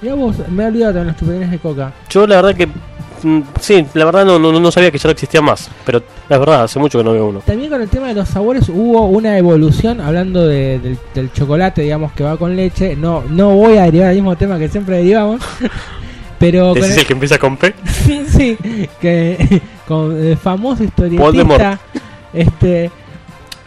Mirá 0.00 0.14
vos, 0.14 0.36
me 0.48 0.64
he 0.64 0.66
olvidado 0.66 0.92
también 0.94 1.08
los 1.08 1.16
chupetines 1.16 1.50
de 1.50 1.58
coca. 1.58 1.92
Yo 2.10 2.26
la 2.26 2.36
verdad 2.36 2.54
que 2.56 2.68
sí, 3.60 3.86
la 3.94 4.04
verdad 4.04 4.24
no, 4.24 4.38
no, 4.38 4.52
no 4.58 4.70
sabía 4.70 4.90
que 4.90 4.98
ya 4.98 5.08
no 5.08 5.12
existía 5.12 5.40
más, 5.42 5.70
pero 5.84 6.02
la 6.28 6.38
verdad 6.38 6.64
hace 6.64 6.78
mucho 6.78 6.98
que 6.98 7.04
no 7.04 7.12
veo 7.12 7.26
uno. 7.28 7.40
También 7.44 7.70
con 7.70 7.80
el 7.82 7.88
tema 7.88 8.08
de 8.08 8.14
los 8.14 8.28
sabores 8.28 8.68
hubo 8.68 9.06
una 9.06 9.36
evolución, 9.38 10.00
hablando 10.00 10.46
de- 10.46 10.78
del, 10.78 10.98
del 11.14 11.32
chocolate, 11.32 11.82
digamos, 11.82 12.12
que 12.12 12.24
va 12.24 12.36
con 12.36 12.54
leche. 12.56 12.96
No 12.96 13.22
no 13.28 13.54
voy 13.54 13.76
a 13.78 13.82
derivar 13.84 14.08
al 14.08 14.14
mismo 14.14 14.36
tema 14.36 14.58
que 14.58 14.68
siempre 14.68 14.96
derivamos. 14.98 15.40
pero 16.38 16.68
con 16.70 16.78
¿Ese 16.78 16.86
es 16.88 16.94
el- 16.94 17.00
el 17.00 17.06
que 17.06 17.12
empieza 17.14 17.38
con 17.38 17.56
P? 17.56 17.74
sí, 18.06 18.24
sí, 18.28 18.58
que 19.00 19.60
con 19.88 20.16
el 20.16 20.36
famoso 20.36 20.84
historietista 20.84 21.78
este 22.32 22.90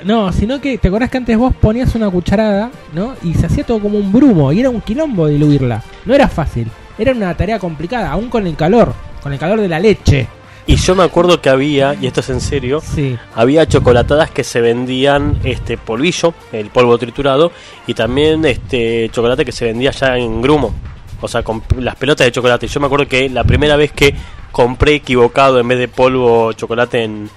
no, 0.04 0.32
sino 0.34 0.60
que 0.60 0.80
te 0.80 0.88
acordás 0.88 1.12
que 1.12 1.18
antes 1.18 1.38
vos 1.38 1.54
ponías 1.54 1.94
una 1.94 2.10
cucharada, 2.10 2.72
¿no? 2.94 3.14
Y 3.22 3.36
se 3.36 3.46
hacía 3.46 3.64
todo 3.64 3.80
como 3.80 4.00
un 4.00 4.12
brumo 4.12 4.52
y 4.52 4.60
era 4.60 4.70
un 4.72 4.82
quilombo 4.82 5.28
diluirla. 5.28 5.84
No 6.06 6.16
era 6.16 6.28
fácil, 6.28 6.68
era 6.98 7.12
una 7.12 7.36
tarea 7.38 7.60
complicada, 7.60 8.10
aún 8.12 8.28
con 8.30 8.48
el 8.48 8.56
calor, 8.56 8.94
con 9.22 9.34
el 9.34 9.40
calor 9.40 9.60
de 9.62 9.68
la 9.68 9.80
leche. 9.80 10.28
Y 10.68 10.76
yo 10.76 10.94
me 10.96 11.04
acuerdo 11.04 11.42
que 11.42 11.50
había, 11.50 11.96
y 11.96 12.06
esto 12.08 12.20
es 12.20 12.30
en 12.30 12.40
serio, 12.40 12.82
Sí. 12.82 13.18
había 13.36 13.66
chocolatadas 13.68 14.30
que 14.30 14.44
se 14.44 14.62
vendían 14.62 15.40
este 15.44 15.78
polvillo, 15.78 16.34
el 16.52 16.68
polvo 16.70 16.98
triturado, 16.98 17.52
y 17.88 17.94
también 17.96 18.46
este 18.46 19.10
chocolate 19.12 19.44
que 19.44 19.52
se 19.52 19.66
vendía 19.66 19.92
ya 19.92 20.18
en 20.18 20.42
grumo. 20.42 20.74
O 21.20 21.28
sea, 21.28 21.44
con 21.44 21.64
las 21.78 21.96
pelotas 21.96 22.26
de 22.26 22.32
chocolate. 22.32 22.68
Yo 22.68 22.80
me 22.80 22.86
acuerdo 22.88 23.08
que 23.08 23.30
la 23.30 23.44
primera 23.44 23.76
vez 23.76 23.92
que 23.92 24.14
compré 24.52 24.96
equivocado 24.96 25.60
en 25.60 25.68
vez 25.68 25.80
de 25.80 25.88
polvo 25.88 26.54
chocolate 26.54 27.04
en, 27.04 27.30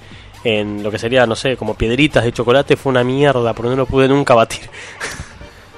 en 0.43 0.83
lo 0.83 0.91
que 0.91 0.99
sería, 0.99 1.25
no 1.25 1.35
sé, 1.35 1.55
como 1.57 1.73
piedritas 1.75 2.23
de 2.23 2.31
chocolate 2.31 2.77
fue 2.77 2.91
una 2.91 3.03
mierda, 3.03 3.53
porque 3.53 3.69
no 3.69 3.75
lo 3.75 3.85
pude 3.85 4.07
nunca 4.07 4.33
batir. 4.35 4.61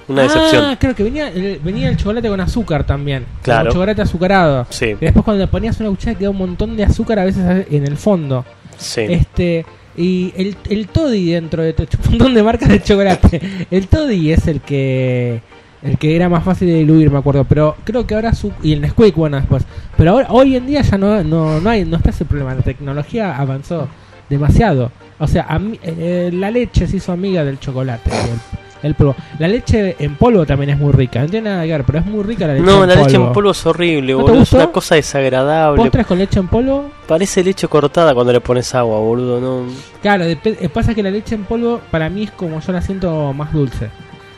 una 0.08 0.24
decepción. 0.24 0.66
Ah, 0.66 0.78
creo 0.80 0.96
que 0.96 1.04
venía 1.04 1.30
el, 1.30 1.60
venía 1.64 1.90
el 1.90 1.98
chocolate 1.98 2.28
con 2.30 2.40
azúcar 2.40 2.86
también. 2.86 3.26
Claro. 3.42 3.72
Chocolate 3.72 4.02
azucarado. 4.02 4.66
Sí, 4.70 4.86
Y 4.86 4.96
después 5.06 5.24
cuando 5.26 5.44
le 5.44 5.48
ponías 5.48 5.80
una 5.80 5.90
cuchara 5.90 6.18
quedaba 6.18 6.32
un 6.32 6.38
montón 6.38 6.78
de 6.78 6.84
azúcar 6.84 7.20
a 7.20 7.26
veces 7.26 7.66
en 7.70 7.86
el 7.86 7.98
fondo. 7.98 8.46
sí. 8.78 9.02
Este 9.02 9.66
y 10.00 10.32
el, 10.38 10.56
el 10.70 10.88
Toddy 10.90 11.32
dentro 11.32 11.64
de 11.64 11.74
todo- 11.74 11.88
un 12.06 12.10
montón 12.12 12.34
de 12.36 12.44
marcas 12.44 12.70
de 12.70 12.82
chocolate. 12.84 13.42
El 13.72 13.88
Toddy 13.88 14.32
es 14.32 14.48
el 14.48 14.62
que 14.62 15.42
el 15.84 15.98
que 15.98 16.16
era 16.16 16.28
más 16.30 16.44
fácil 16.44 16.68
de 16.68 16.76
diluir, 16.76 17.10
me 17.12 17.20
acuerdo, 17.20 17.44
pero 17.46 17.76
creo 17.84 18.06
que 18.08 18.16
ahora 18.16 18.34
su 18.34 18.52
y 18.64 18.74
el 18.74 18.82
Nesquik 18.82 19.16
bueno 19.16 19.38
después. 19.38 19.64
Pero 19.96 20.12
ahora 20.12 20.28
hoy 20.30 20.56
en 20.56 20.66
día 20.68 20.82
ya 20.82 20.98
no 20.98 21.24
no 21.24 21.60
no 21.60 21.70
hay 21.70 21.84
no 21.86 21.98
está 21.98 22.10
ese 22.12 22.26
problema, 22.26 22.54
la 22.56 22.62
tecnología 22.62 23.36
avanzó 23.38 23.88
demasiado. 24.30 24.92
O 25.20 25.28
sea, 25.28 25.46
a 25.50 25.58
mí- 25.58 25.80
eh, 25.84 26.30
la 26.34 26.52
leche 26.52 26.88
se 26.88 26.98
hizo 26.98 27.12
amiga 27.12 27.44
del 27.44 27.60
chocolate. 27.60 28.10
El, 28.12 28.40
el 28.88 28.96
polvo. 28.96 29.16
La 29.40 29.48
leche 29.48 29.96
en 30.00 30.16
polvo 30.16 30.46
también 30.46 30.72
es 30.72 30.78
muy 30.78 30.92
rica. 30.92 31.22
No 31.22 31.28
tiene 31.30 31.50
nada 31.50 31.64
que 31.64 31.72
ver, 31.72 31.84
pero 31.84 32.00
es 32.00 32.06
muy 32.06 32.24
rica 32.24 32.48
la 32.48 32.54
leche 32.54 32.66
No, 32.66 32.84
en 32.84 32.90
la 32.90 32.96
polvo. 32.96 33.06
leche 33.06 33.16
en 33.18 33.34
polvo 33.34 33.52
es 33.52 33.66
horrible, 33.66 34.14
¿No 34.14 34.20
boludo. 34.20 34.42
Es 34.42 34.54
una 34.54 34.68
cosa 34.72 34.96
desagradable. 34.96 35.82
¿Postres 35.82 36.06
con 36.08 36.18
leche 36.18 36.40
en 36.40 36.48
polvo? 36.48 36.90
Parece 37.08 37.44
leche 37.44 37.68
cortada 37.68 38.14
cuando 38.14 38.34
le 38.34 38.42
pones 38.42 38.74
agua, 38.76 39.00
boludo. 39.00 39.40
No. 39.40 39.72
Claro, 40.02 40.26
eh, 40.26 40.38
pasa 40.74 40.94
que 40.96 41.04
la 41.04 41.12
leche 41.12 41.36
en 41.36 41.44
polvo 41.46 41.80
para 41.92 42.10
mí 42.10 42.24
es 42.24 42.32
como 42.32 42.60
yo 42.60 42.72
la 42.72 42.82
siento 42.82 43.32
más 43.34 43.54
dulce. 43.54 43.90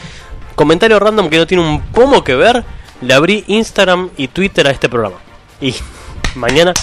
Comentario 0.55 0.97
random 0.99 1.29
que 1.29 1.37
no 1.37 1.45
tiene 1.45 1.63
un 1.63 1.81
pomo 1.81 2.23
que 2.23 2.33
ver 2.35 2.63
le 3.01 3.13
abrí 3.13 3.43
Instagram 3.47 4.09
y 4.17 4.29
Twitter 4.29 4.67
a 4.67 4.71
este 4.71 4.89
programa. 4.89 5.17
Y 5.61 5.75
mañana 6.35 6.73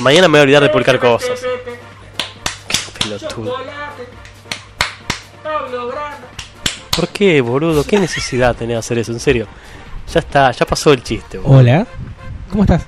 mañana 0.00 0.28
me 0.28 0.32
voy 0.32 0.40
a 0.40 0.42
olvidar 0.42 0.62
de 0.62 0.68
publicar 0.68 0.98
cosas 0.98 1.40
pelotudo. 3.04 3.56
¿Por 6.96 7.08
qué, 7.08 7.40
boludo? 7.40 7.84
¿Qué 7.84 7.98
necesidad 7.98 8.54
tenés 8.54 8.74
de 8.74 8.78
hacer 8.78 8.98
eso? 8.98 9.12
En 9.12 9.20
serio. 9.20 9.46
Ya 10.12 10.20
está, 10.20 10.50
ya 10.52 10.66
pasó 10.66 10.92
el 10.92 11.02
chiste. 11.02 11.38
boludo. 11.38 11.58
Hola. 11.58 11.86
¿Cómo 12.50 12.62
estás? 12.64 12.86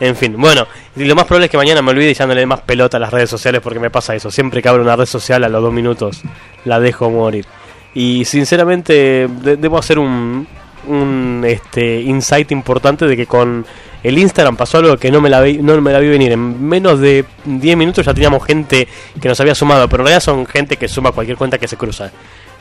En 0.00 0.16
fin, 0.16 0.34
bueno, 0.36 0.66
y 0.96 1.04
lo 1.04 1.14
más 1.14 1.24
probable 1.24 1.46
es 1.46 1.50
que 1.52 1.56
mañana 1.56 1.80
me 1.80 1.92
olvide 1.92 2.10
y 2.10 2.14
ya 2.14 2.26
no 2.26 2.34
le 2.34 2.40
dé 2.40 2.46
más 2.46 2.60
pelota 2.62 2.96
a 2.96 3.00
las 3.00 3.12
redes 3.12 3.30
sociales 3.30 3.60
porque 3.62 3.78
me 3.78 3.90
pasa 3.90 4.14
eso. 4.14 4.30
Siempre 4.30 4.60
que 4.60 4.68
abro 4.68 4.82
una 4.82 4.96
red 4.96 5.06
social 5.06 5.44
a 5.44 5.48
los 5.48 5.62
dos 5.62 5.72
minutos 5.72 6.20
la 6.64 6.80
dejo 6.80 7.10
morir. 7.10 7.46
Y 7.94 8.24
sinceramente 8.24 9.28
de- 9.28 9.56
debo 9.56 9.78
hacer 9.78 10.00
un, 10.00 10.48
un 10.88 11.44
este, 11.46 12.00
insight 12.00 12.50
importante 12.50 13.06
de 13.06 13.16
que 13.16 13.26
con 13.26 13.64
el 14.04 14.18
Instagram 14.18 14.56
pasó 14.56 14.78
algo 14.78 14.96
que 14.98 15.10
no 15.10 15.22
me, 15.22 15.30
la 15.30 15.40
vi, 15.40 15.58
no 15.58 15.80
me 15.80 15.90
la 15.90 15.98
vi 15.98 16.08
venir. 16.08 16.30
En 16.32 16.62
menos 16.62 17.00
de 17.00 17.24
10 17.46 17.76
minutos 17.76 18.04
ya 18.04 18.12
teníamos 18.12 18.44
gente 18.44 18.86
que 19.20 19.28
nos 19.28 19.40
había 19.40 19.54
sumado, 19.54 19.88
pero 19.88 20.02
en 20.02 20.06
realidad 20.06 20.22
son 20.22 20.46
gente 20.46 20.76
que 20.76 20.88
suma 20.88 21.10
cualquier 21.10 21.38
cuenta 21.38 21.58
que 21.58 21.66
se 21.66 21.78
cruza. 21.78 22.12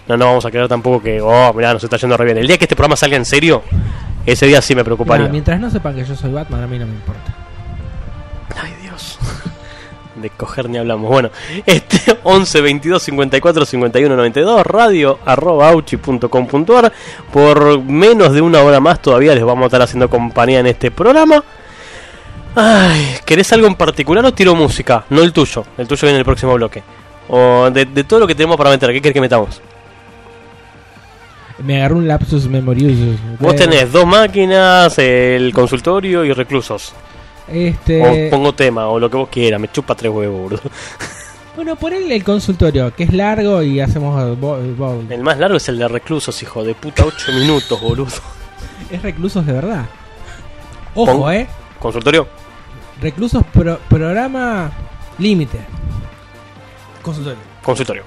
No, 0.07 0.15
no 0.15 0.25
vamos 0.25 0.45
a 0.45 0.51
creer 0.51 0.69
tampoco 0.69 1.03
que, 1.03 1.21
oh, 1.21 1.53
mirá, 1.53 1.73
nos 1.73 1.83
está 1.83 1.97
yendo 1.97 2.15
re 2.15 2.25
bien. 2.25 2.37
El 2.37 2.47
día 2.47 2.57
que 2.57 2.63
este 2.63 2.77
programa 2.77 2.95
salga 2.95 3.17
en 3.17 3.25
serio, 3.25 3.61
ese 4.25 4.47
día 4.47 4.61
sí 4.61 4.73
me 4.73 4.85
preocuparía. 4.85 5.25
Nah, 5.25 5.31
mientras 5.31 5.59
no 5.59 5.69
sepan 5.69 5.95
que 5.95 6.05
yo 6.05 6.15
soy 6.15 6.31
Batman, 6.31 6.63
a 6.63 6.67
mí 6.67 6.79
no 6.79 6.85
me 6.85 6.93
importa. 6.93 7.42
De 10.23 10.29
coger 10.29 10.69
ni 10.69 10.77
hablamos. 10.77 11.09
Bueno, 11.09 11.31
este 11.65 12.17
11 12.23 12.61
22 12.61 13.03
54 13.03 13.65
51 13.65 14.15
92 14.15 14.65
radio 14.65 15.19
arroba 15.25 15.67
auchi.com.ar 15.67 16.93
Por 17.29 17.83
menos 17.83 18.31
de 18.31 18.39
una 18.39 18.61
hora 18.61 18.79
más 18.79 19.01
todavía 19.01 19.35
les 19.35 19.43
vamos 19.43 19.63
a 19.63 19.65
estar 19.65 19.81
haciendo 19.81 20.09
compañía 20.09 20.61
en 20.61 20.67
este 20.67 20.91
programa. 20.91 21.43
Ay, 22.55 23.17
¿querés 23.25 23.51
algo 23.51 23.67
en 23.67 23.75
particular 23.75 24.25
o 24.25 24.33
tiro 24.33 24.55
música? 24.55 25.03
No 25.09 25.23
el 25.23 25.33
tuyo, 25.33 25.65
el 25.77 25.89
tuyo 25.89 26.03
viene 26.03 26.15
en 26.15 26.19
el 26.19 26.25
próximo 26.25 26.53
bloque. 26.53 26.83
O 27.27 27.69
de, 27.69 27.83
de 27.83 28.05
todo 28.05 28.21
lo 28.21 28.27
que 28.27 28.35
tenemos 28.35 28.55
para 28.55 28.69
meter, 28.69 28.93
¿qué 28.93 29.01
querés 29.01 29.13
que 29.13 29.21
metamos? 29.21 29.61
Me 31.61 31.79
agarró 31.79 31.97
un 31.97 32.07
lapsus 32.07 32.47
memoriosus. 32.47 33.17
Vos 33.39 33.57
tenés 33.57 33.91
dos 33.91 34.05
máquinas, 34.05 34.97
el 34.99 35.51
consultorio 35.53 36.23
y 36.23 36.31
reclusos. 36.31 36.93
Este. 37.47 38.27
O 38.27 38.29
pongo 38.31 38.53
tema, 38.53 38.87
o 38.87 38.99
lo 38.99 39.09
que 39.09 39.17
vos 39.17 39.29
quieras, 39.29 39.59
me 39.59 39.69
chupa 39.71 39.95
tres 39.95 40.11
huevos, 40.11 40.41
boludo. 40.41 40.61
Bueno, 41.55 41.75
ponele 41.75 42.15
el 42.15 42.23
consultorio, 42.23 42.95
que 42.95 43.03
es 43.03 43.13
largo 43.13 43.61
y 43.61 43.79
hacemos. 43.79 44.19
eh, 44.23 44.35
bo- 44.39 44.57
El 45.09 45.21
más 45.21 45.37
largo 45.37 45.57
es 45.57 45.69
el 45.69 45.77
de 45.77 45.87
reclusos, 45.87 46.41
hijo 46.41 46.63
de 46.63 46.73
puta, 46.73 47.03
8 47.05 47.31
minutos, 47.33 47.79
boludo. 47.79 48.07
Es 48.89 49.01
reclusos 49.01 49.45
de 49.45 49.53
verdad. 49.53 49.85
Ojo, 50.95 51.19
Pon- 51.21 51.33
eh. 51.33 51.47
Consultorio, 51.79 52.27
Reclusos 53.01 53.43
pro- 53.53 53.79
programa 53.89 54.71
límite. 55.19 55.59
Consultorio. 57.01 57.39
consultorio. 57.61 58.03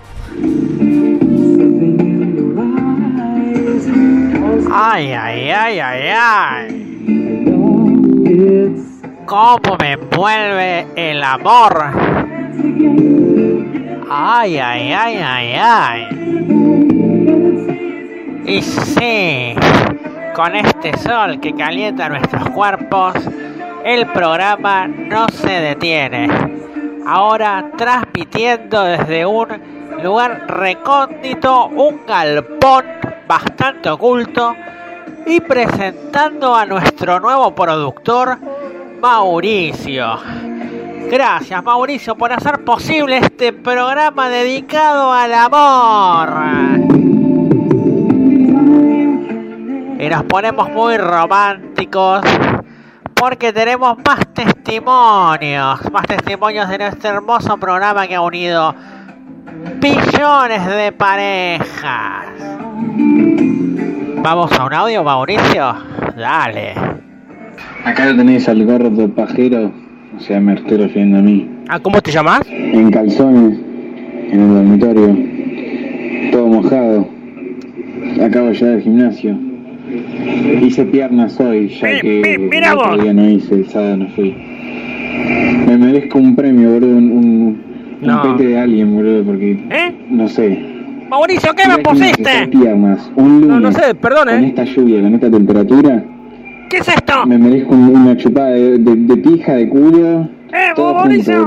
Ay, 4.73 5.13
ay, 5.13 5.51
ay, 5.51 5.79
ay, 5.79 6.09
ay. 6.19 6.87
¿Cómo 9.27 9.77
me 9.81 9.93
envuelve 9.93 10.87
el 10.95 11.21
amor? 11.21 11.91
Ay, 14.09 14.57
ay, 14.57 14.93
ay, 14.93 15.17
ay, 15.21 15.55
ay. 15.61 16.09
Y 18.47 18.63
sí, 18.63 19.57
con 20.33 20.55
este 20.55 20.97
sol 20.99 21.41
que 21.41 21.53
calienta 21.55 22.09
nuestros 22.09 22.49
cuerpos, 22.51 23.15
el 23.85 24.07
programa 24.07 24.87
no 24.87 25.27
se 25.29 25.61
detiene. 25.61 26.29
Ahora 27.05 27.73
transmitiendo 27.77 28.85
desde 28.85 29.27
un 29.27 29.49
lugar 30.05 30.47
recóndito, 30.47 31.67
un 31.67 32.07
galpón 32.07 32.85
bastante 33.27 33.91
oculto 33.91 34.55
y 35.27 35.41
presentando 35.41 36.55
a 36.55 36.65
nuestro 36.65 37.19
nuevo 37.19 37.53
productor, 37.57 38.39
Mauricio. 39.07 40.19
Gracias 41.09 41.63
Mauricio 41.63 42.17
por 42.17 42.33
hacer 42.33 42.65
posible 42.65 43.19
este 43.19 43.53
programa 43.53 44.29
dedicado 44.29 45.13
al 45.13 45.33
amor. 45.33 46.29
Y 50.01 50.09
nos 50.09 50.25
ponemos 50.25 50.69
muy 50.71 50.97
románticos 50.99 52.23
porque 53.15 53.53
tenemos 53.53 53.97
más 54.05 54.27
testimonios, 54.35 55.93
más 55.93 56.07
testimonios 56.09 56.69
de 56.69 56.79
nuestro 56.79 57.11
hermoso 57.11 57.57
programa 57.59 58.09
que 58.09 58.17
ha 58.17 58.21
unido 58.21 58.75
billones 59.77 60.67
de 60.67 60.91
parejas. 60.91 62.27
Vamos 64.17 64.51
a 64.51 64.65
un 64.65 64.75
audio, 64.75 65.05
Mauricio. 65.05 65.77
Dale. 66.17 67.06
Acá 67.85 68.07
lo 68.11 68.17
tenéis 68.17 68.49
al 68.49 68.65
gordo 68.65 69.09
pajero, 69.09 69.71
o 70.17 70.21
sea, 70.21 70.41
me 70.41 70.55
estoy 70.55 70.79
refiriendo 70.79 71.19
a 71.19 71.23
mí. 71.23 71.49
Ah, 71.69 71.79
¿cómo 71.81 72.01
te 72.01 72.11
llamas? 72.11 72.41
En 72.51 72.91
calzones, 72.91 73.59
en 74.31 74.41
el 74.41 74.49
dormitorio, 74.49 75.19
todo 76.33 76.47
mojado. 76.49 77.09
Acabo 78.23 78.47
de 78.49 78.55
llegar 78.55 78.75
al 78.75 78.81
gimnasio. 78.83 79.39
Hice 80.63 80.85
piernas 80.87 81.39
hoy, 81.41 81.69
ya 81.69 81.89
Mi- 81.89 82.01
que 82.01 82.39
mi- 82.39 82.47
mira 82.49 82.73
el 82.73 82.79
otro 82.79 82.91
vos. 82.93 83.03
día 83.03 83.13
no 83.13 83.29
hice, 83.29 83.55
el 83.55 83.69
sábado 83.69 83.97
no 83.99 84.09
fui. 84.09 84.35
Me 85.67 85.77
merezco 85.79 86.19
un 86.19 86.35
premio, 86.35 86.73
boludo, 86.73 86.97
un, 86.97 87.11
un, 88.03 88.23
pete 88.23 88.49
de 88.49 88.59
alguien, 88.59 88.95
boludo, 88.95 89.25
porque 89.25 89.53
¿Eh? 89.71 89.95
no 90.11 90.29
sé. 90.29 90.59
Mauricio, 91.09 91.53
¿qué 91.55 91.69
me 91.69 91.79
pusiste? 91.79 92.49
piernas, 92.51 93.11
un 93.17 93.41
lunes, 93.43 93.49
No, 93.49 93.61
no 93.61 93.73
sé, 93.73 93.95
perdón, 93.95 94.29
con 94.29 94.45
¿eh? 94.45 94.47
esta 94.49 94.65
lluvia, 94.65 95.01
con 95.03 95.15
esta 95.15 95.31
temperatura, 95.31 96.05
¿Qué 96.69 96.79
es 96.79 96.89
esto? 96.89 97.27
me 97.27 97.39
merezco 97.39 97.75
un- 97.75 97.95
una 97.97 98.17
chupada 98.17 98.51
de, 98.51 98.79
de- 98.79 98.97
de 98.97 99.17
pija, 99.17 99.53
de 99.55 99.69
culo, 99.69 100.29
¡Eh, 100.53 100.73
todo 100.75 100.95
Mauricio! 100.95 101.47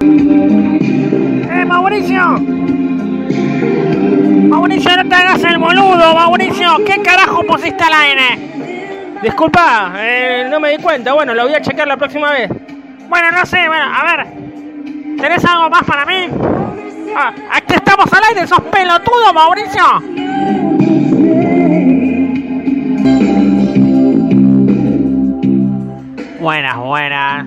¡Eh, 0.00 1.64
Mauricio! 1.66 2.38
Mauricio, 4.48 4.96
no 4.96 5.08
te 5.08 5.14
hagas 5.14 5.44
el 5.44 5.58
boludo, 5.58 6.14
Mauricio. 6.14 6.68
¿Qué 6.86 7.00
carajo 7.02 7.42
pusiste 7.46 7.82
al 7.84 7.92
aire? 7.94 8.38
Disculpa, 9.22 9.92
eh, 9.98 10.46
no 10.50 10.60
me 10.60 10.70
di 10.70 10.78
cuenta. 10.78 11.12
Bueno, 11.14 11.34
lo 11.34 11.44
voy 11.44 11.54
a 11.54 11.60
checar 11.62 11.86
la 11.88 11.96
próxima 11.96 12.30
vez. 12.32 12.50
Bueno, 13.08 13.30
no 13.32 13.44
sé, 13.46 13.58
bueno, 13.66 13.84
a 13.84 14.16
ver. 14.16 14.26
¿Tenés 15.20 15.44
algo 15.44 15.70
más 15.70 15.82
para 15.84 16.04
mí? 16.04 16.26
Ah, 17.16 17.32
aquí 17.52 17.74
estamos 17.74 18.06
al 18.12 18.22
aire, 18.30 18.46
sos 18.46 18.60
pelotudo, 18.62 19.32
Mauricio. 19.32 19.84
Buenas, 26.44 26.76
buenas. 26.76 27.46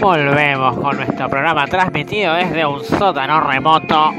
Volvemos 0.00 0.78
con 0.78 0.96
nuestro 0.96 1.28
programa 1.28 1.66
transmitido 1.66 2.32
desde 2.32 2.64
un 2.64 2.82
sótano 2.82 3.42
remoto. 3.42 4.10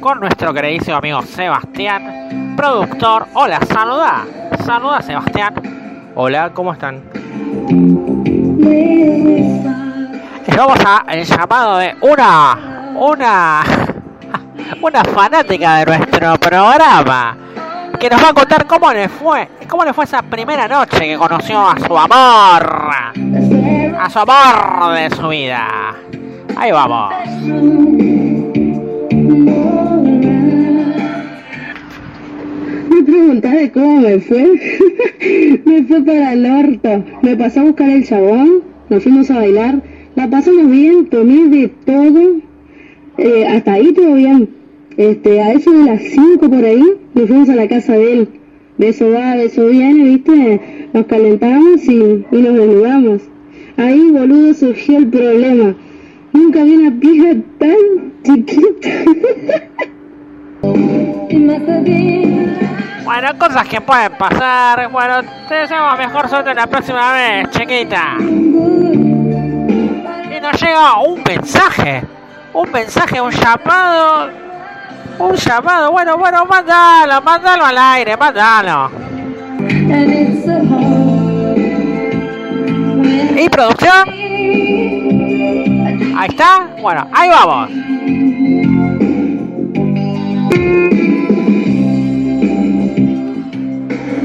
Con 0.00 0.18
nuestro 0.18 0.52
queridísimo 0.52 0.96
amigo 0.96 1.22
Sebastián, 1.22 2.54
productor. 2.56 3.28
Hola, 3.34 3.60
saluda. 3.60 4.24
Saluda, 4.66 5.00
Sebastián. 5.02 5.54
Hola, 6.16 6.50
¿cómo 6.52 6.72
están? 6.72 7.04
Les 10.48 10.56
vamos 10.56 10.80
a 10.84 11.04
el 11.10 11.24
llamado 11.24 11.78
de 11.78 11.94
una, 12.00 12.92
una, 12.96 13.62
una 14.82 15.04
fanática 15.04 15.76
de 15.76 15.86
nuestro 15.86 16.38
programa 16.38 17.36
que 18.04 18.10
nos 18.10 18.22
va 18.22 18.28
a 18.28 18.34
contar 18.34 18.66
cómo 18.66 18.92
le 18.92 19.08
fue, 19.08 19.48
cómo 19.66 19.82
le 19.82 19.94
fue 19.94 20.04
esa 20.04 20.20
primera 20.20 20.68
noche 20.68 20.98
que 20.98 21.16
conoció 21.16 21.58
a 21.58 21.78
su 21.78 21.96
amor, 21.96 22.12
a 23.98 24.10
su 24.10 24.18
amor 24.18 24.94
de 24.94 25.16
su 25.16 25.28
vida. 25.28 25.94
Ahí 26.54 26.70
vamos. 26.70 27.14
Me 32.90 33.02
preguntaste 33.04 33.72
cómo 33.72 34.00
me 34.02 34.20
fue. 34.20 35.60
me 35.64 35.84
fue 35.84 36.02
para 36.02 36.32
el 36.34 36.44
orto. 36.44 37.04
Me 37.22 37.36
pasó 37.36 37.60
a 37.60 37.62
buscar 37.62 37.88
el 37.88 38.06
chabón, 38.06 38.64
nos 38.90 39.02
fuimos 39.02 39.30
a 39.30 39.36
bailar, 39.36 39.80
la 40.14 40.28
pasamos 40.28 40.70
bien, 40.70 41.08
tomé 41.08 41.48
de 41.48 41.68
todo. 41.86 42.36
Eh, 43.16 43.46
hasta 43.46 43.72
ahí 43.72 43.94
todo 43.94 44.12
bien. 44.12 44.63
Este, 44.96 45.40
a 45.40 45.52
eso 45.52 45.72
de 45.72 45.84
las 45.84 46.02
5 46.02 46.48
por 46.48 46.64
ahí, 46.64 46.84
nos 47.14 47.28
fuimos 47.28 47.48
a 47.48 47.56
la 47.56 47.66
casa 47.68 47.94
de 47.94 48.12
él. 48.12 48.28
Beso 48.78 49.10
va, 49.10 49.34
beso 49.36 49.66
viene, 49.66 50.04
viste, 50.04 50.88
nos 50.92 51.06
calentamos 51.06 51.84
y, 51.84 52.24
y 52.30 52.42
nos 52.42 52.54
desnudamos. 52.54 53.22
Ahí, 53.76 54.10
boludo, 54.10 54.54
surgió 54.54 54.98
el 54.98 55.08
problema. 55.08 55.74
Nunca 56.32 56.62
vi 56.64 56.76
una 56.76 57.00
pija 57.00 57.34
tan 57.58 58.12
chiquita. 58.22 58.88
Bueno, 63.04 63.28
cosas 63.38 63.68
que 63.68 63.80
pueden 63.82 64.12
pasar. 64.18 64.90
Bueno, 64.90 65.20
te 65.46 65.54
deseamos 65.54 65.98
mejor 65.98 66.28
suerte 66.28 66.52
la 66.54 66.66
próxima 66.66 67.12
vez, 67.12 67.48
chiquita. 67.50 68.16
Y 68.18 68.22
nos 70.40 70.60
llega 70.60 70.98
un 71.00 71.22
mensaje. 71.22 72.02
Un 72.54 72.72
mensaje, 72.72 73.20
un 73.20 73.30
llamado. 73.30 74.43
Un 75.18 75.34
llamado. 75.36 75.92
Bueno, 75.92 76.16
bueno, 76.16 76.44
mándalo, 76.44 77.22
mándalo 77.22 77.64
al 77.64 77.78
aire, 77.78 78.16
mándalo. 78.16 78.90
¿Y 83.36 83.48
producción? 83.48 84.08
Ahí 86.16 86.28
está. 86.28 86.68
Bueno, 86.80 87.08
ahí 87.12 87.28
vamos. 87.28 87.70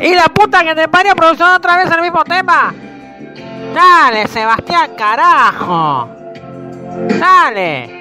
Y 0.02 0.16
la 0.16 0.26
puta 0.34 0.64
que 0.64 0.76
te 0.76 0.88
parió 0.88 1.16
producción 1.16 1.52
otra 1.52 1.78
vez 1.78 1.92
el 1.92 2.02
mismo 2.02 2.24
tema. 2.24 2.74
Dale, 3.74 4.28
Sebastián, 4.28 4.92
carajo. 4.98 6.10
Dale. 7.20 7.99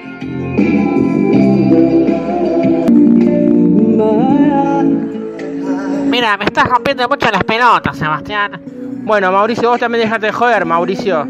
Mira, 6.19 6.35
me 6.35 6.43
estás 6.43 6.67
rompiendo 6.67 7.07
mucho 7.07 7.31
las 7.31 7.45
pelotas, 7.45 7.97
Sebastián. 7.97 8.59
Bueno, 9.05 9.31
Mauricio, 9.31 9.69
vos 9.69 9.79
también 9.79 10.03
dejate 10.03 10.25
de 10.25 10.33
joder, 10.33 10.65
Mauricio. 10.65 11.25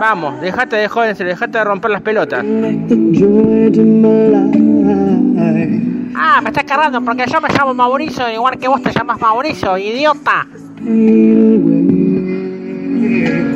Vamos, 0.00 0.40
dejate 0.40 0.74
de 0.74 0.88
joder, 0.88 1.16
dejate 1.16 1.58
de 1.58 1.62
romper 1.62 1.92
las 1.92 2.02
pelotas. 2.02 2.44
Ah, 6.16 6.40
me 6.42 6.48
estás 6.48 6.64
cargando 6.64 7.00
porque 7.02 7.24
yo 7.32 7.40
me 7.40 7.50
llamo 7.50 7.72
Mauricio, 7.72 8.28
igual 8.34 8.58
que 8.58 8.66
vos 8.66 8.82
te 8.82 8.90
llamas 8.90 9.20
Mauricio, 9.20 9.78
idiota. 9.78 10.48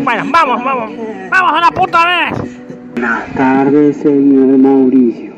Bueno, 0.04 0.22
vamos, 0.30 0.64
vamos. 0.64 0.92
Vamos 1.32 1.52
a 1.52 1.58
una 1.58 1.70
puta 1.72 2.06
vez. 2.06 2.38
Buenas 2.92 3.34
tardes, 3.34 3.96
señor 3.96 4.56
Mauricio. 4.56 5.35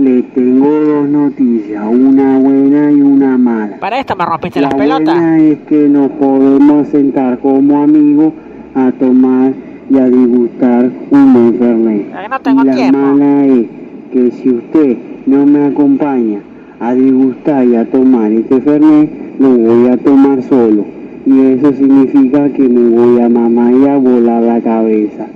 Le 0.00 0.22
tengo 0.22 0.66
dos 0.66 1.08
noticias, 1.10 1.84
una 1.86 2.38
buena 2.38 2.90
y 2.90 3.02
una 3.02 3.36
mala. 3.36 3.76
Para 3.80 4.00
esto 4.00 4.16
me 4.16 4.24
rompiste 4.24 4.58
La 4.58 4.68
las 4.68 4.74
pelotas. 4.74 5.14
buena 5.14 5.38
es 5.38 5.58
que 5.68 5.88
nos 5.90 6.10
podemos 6.12 6.88
sentar 6.88 7.38
como 7.40 7.82
amigos 7.82 8.32
a 8.74 8.92
tomar 8.92 9.52
y 9.90 9.98
a 9.98 10.08
degustar 10.08 10.90
un 11.10 11.32
buen 11.34 11.54
fernet. 11.58 12.06
No 12.30 12.40
tengo 12.40 12.62
y 12.62 12.66
la 12.68 12.74
tiempo. 12.74 12.98
mala 12.98 13.44
es 13.44 13.66
que 14.10 14.30
si 14.30 14.48
usted 14.48 14.96
no 15.26 15.44
me 15.44 15.66
acompaña 15.66 16.38
a 16.80 16.94
degustar 16.94 17.66
y 17.66 17.76
a 17.76 17.84
tomar 17.90 18.32
este 18.32 18.58
fernet, 18.62 19.10
lo 19.38 19.50
voy 19.50 19.88
a 19.90 19.98
tomar 19.98 20.42
solo. 20.44 20.82
Y 21.26 21.40
eso 21.42 21.74
significa 21.74 22.48
que 22.48 22.66
me 22.66 22.88
voy 22.88 23.20
a 23.20 23.28
mamar 23.28 23.74
y 23.74 23.86
a 23.86 23.98
volar 23.98 24.42
la 24.44 24.62
cabeza. 24.62 25.26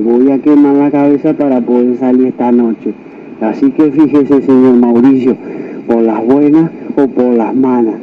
Voy 0.00 0.30
a 0.30 0.38
quemar 0.38 0.76
la 0.76 0.90
cabeza 0.92 1.32
para 1.34 1.60
poder 1.60 1.96
salir 1.98 2.26
esta 2.28 2.52
noche. 2.52 2.94
Así 3.40 3.70
que 3.72 3.90
fíjese, 3.90 4.42
señor 4.42 4.74
Mauricio, 4.74 5.36
por 5.86 6.02
las 6.02 6.24
buenas 6.24 6.70
o 6.96 7.06
por 7.08 7.34
las 7.34 7.54
malas. 7.54 7.94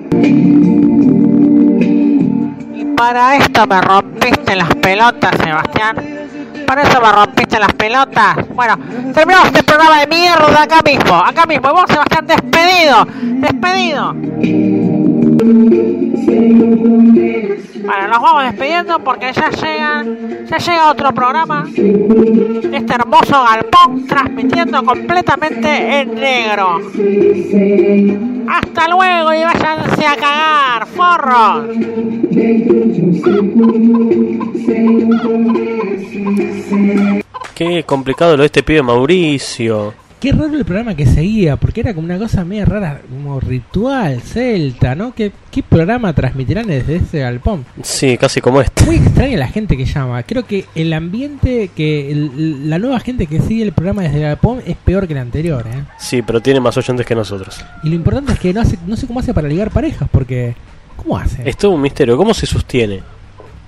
Y 2.73 2.85
para 2.95 3.37
esto 3.37 3.65
me 3.67 3.81
rompiste 3.81 4.55
las 4.55 4.73
pelotas, 4.75 5.31
Sebastián. 5.43 5.95
Para 6.67 6.83
eso 6.83 7.01
me 7.01 7.11
rompiste 7.11 7.59
las 7.59 7.73
pelotas. 7.73 8.35
Bueno, 8.55 8.77
terminamos 9.13 9.47
este 9.47 9.63
programa 9.63 9.99
de 10.01 10.07
mierda 10.07 10.63
acá 10.63 10.79
mismo. 10.85 11.15
Acá 11.15 11.45
mismo. 11.45 11.71
Vos, 11.73 11.85
Sebastián, 11.87 12.27
despedido. 12.27 13.07
Despedido. 13.41 15.20
Bueno, 17.83 18.07
nos 18.09 18.21
vamos 18.21 18.43
despidiendo 18.43 18.99
porque 18.99 19.31
ya 19.33 19.49
llegan, 19.49 20.45
ya 20.45 20.57
llega 20.57 20.91
otro 20.91 21.13
programa 21.13 21.65
este 22.81 22.93
hermoso 22.93 23.43
galpón 23.43 24.07
transmitiendo 24.07 24.83
completamente 24.83 26.01
en 26.01 26.15
negro. 26.15 26.79
Hasta 28.49 28.87
luego 28.87 29.33
y 29.33 29.43
váyanse 29.43 30.05
a 30.05 30.15
cagar, 30.15 30.87
forros. 30.87 31.77
Qué 37.55 37.83
complicado 37.83 38.35
lo 38.35 38.41
de 38.41 38.47
este 38.47 38.63
pibe 38.63 38.81
Mauricio. 38.81 40.00
Qué 40.21 40.31
raro 40.31 40.55
el 40.55 40.63
programa 40.65 40.95
que 40.95 41.07
seguía, 41.07 41.55
porque 41.57 41.81
era 41.81 41.95
como 41.95 42.05
una 42.05 42.19
cosa 42.19 42.45
media 42.45 42.63
rara, 42.63 43.01
como 43.09 43.39
ritual, 43.39 44.21
celta, 44.21 44.93
¿no? 44.93 45.15
¿Qué, 45.15 45.31
qué 45.49 45.63
programa 45.63 46.13
transmitirán 46.13 46.67
desde 46.67 46.97
ese 46.97 47.19
galpón? 47.21 47.65
Sí, 47.81 48.17
casi 48.19 48.39
como 48.39 48.61
este. 48.61 48.85
Muy 48.85 48.97
extraña 48.97 49.35
la 49.37 49.47
gente 49.47 49.75
que 49.75 49.85
llama. 49.85 50.21
Creo 50.21 50.45
que 50.45 50.65
el 50.75 50.93
ambiente, 50.93 51.71
que 51.75 52.11
el- 52.11 52.69
la 52.69 52.77
nueva 52.77 52.99
gente 52.99 53.25
que 53.25 53.41
sigue 53.41 53.63
el 53.63 53.71
programa 53.73 54.03
desde 54.03 54.17
el 54.17 54.21
galpón 54.23 54.61
es 54.65 54.77
peor 54.77 55.07
que 55.07 55.13
el 55.13 55.19
anterior, 55.19 55.65
¿eh? 55.67 55.83
Sí, 55.97 56.21
pero 56.21 56.39
tiene 56.39 56.59
más 56.59 56.77
oyentes 56.77 57.03
que 57.05 57.15
nosotros. 57.15 57.59
Y 57.83 57.89
lo 57.89 57.95
importante 57.95 58.33
es 58.33 58.39
que 58.39 58.53
no, 58.53 58.61
hace, 58.61 58.77
no 58.85 58.95
sé 58.95 59.07
cómo 59.07 59.21
hace 59.21 59.33
para 59.33 59.47
ligar 59.47 59.71
parejas, 59.71 60.07
porque... 60.11 60.53
¿Cómo 60.97 61.17
hace? 61.17 61.49
Es 61.49 61.57
todo 61.57 61.71
un 61.71 61.81
misterio. 61.81 62.15
¿Cómo 62.15 62.31
se 62.35 62.45
sostiene? 62.45 62.99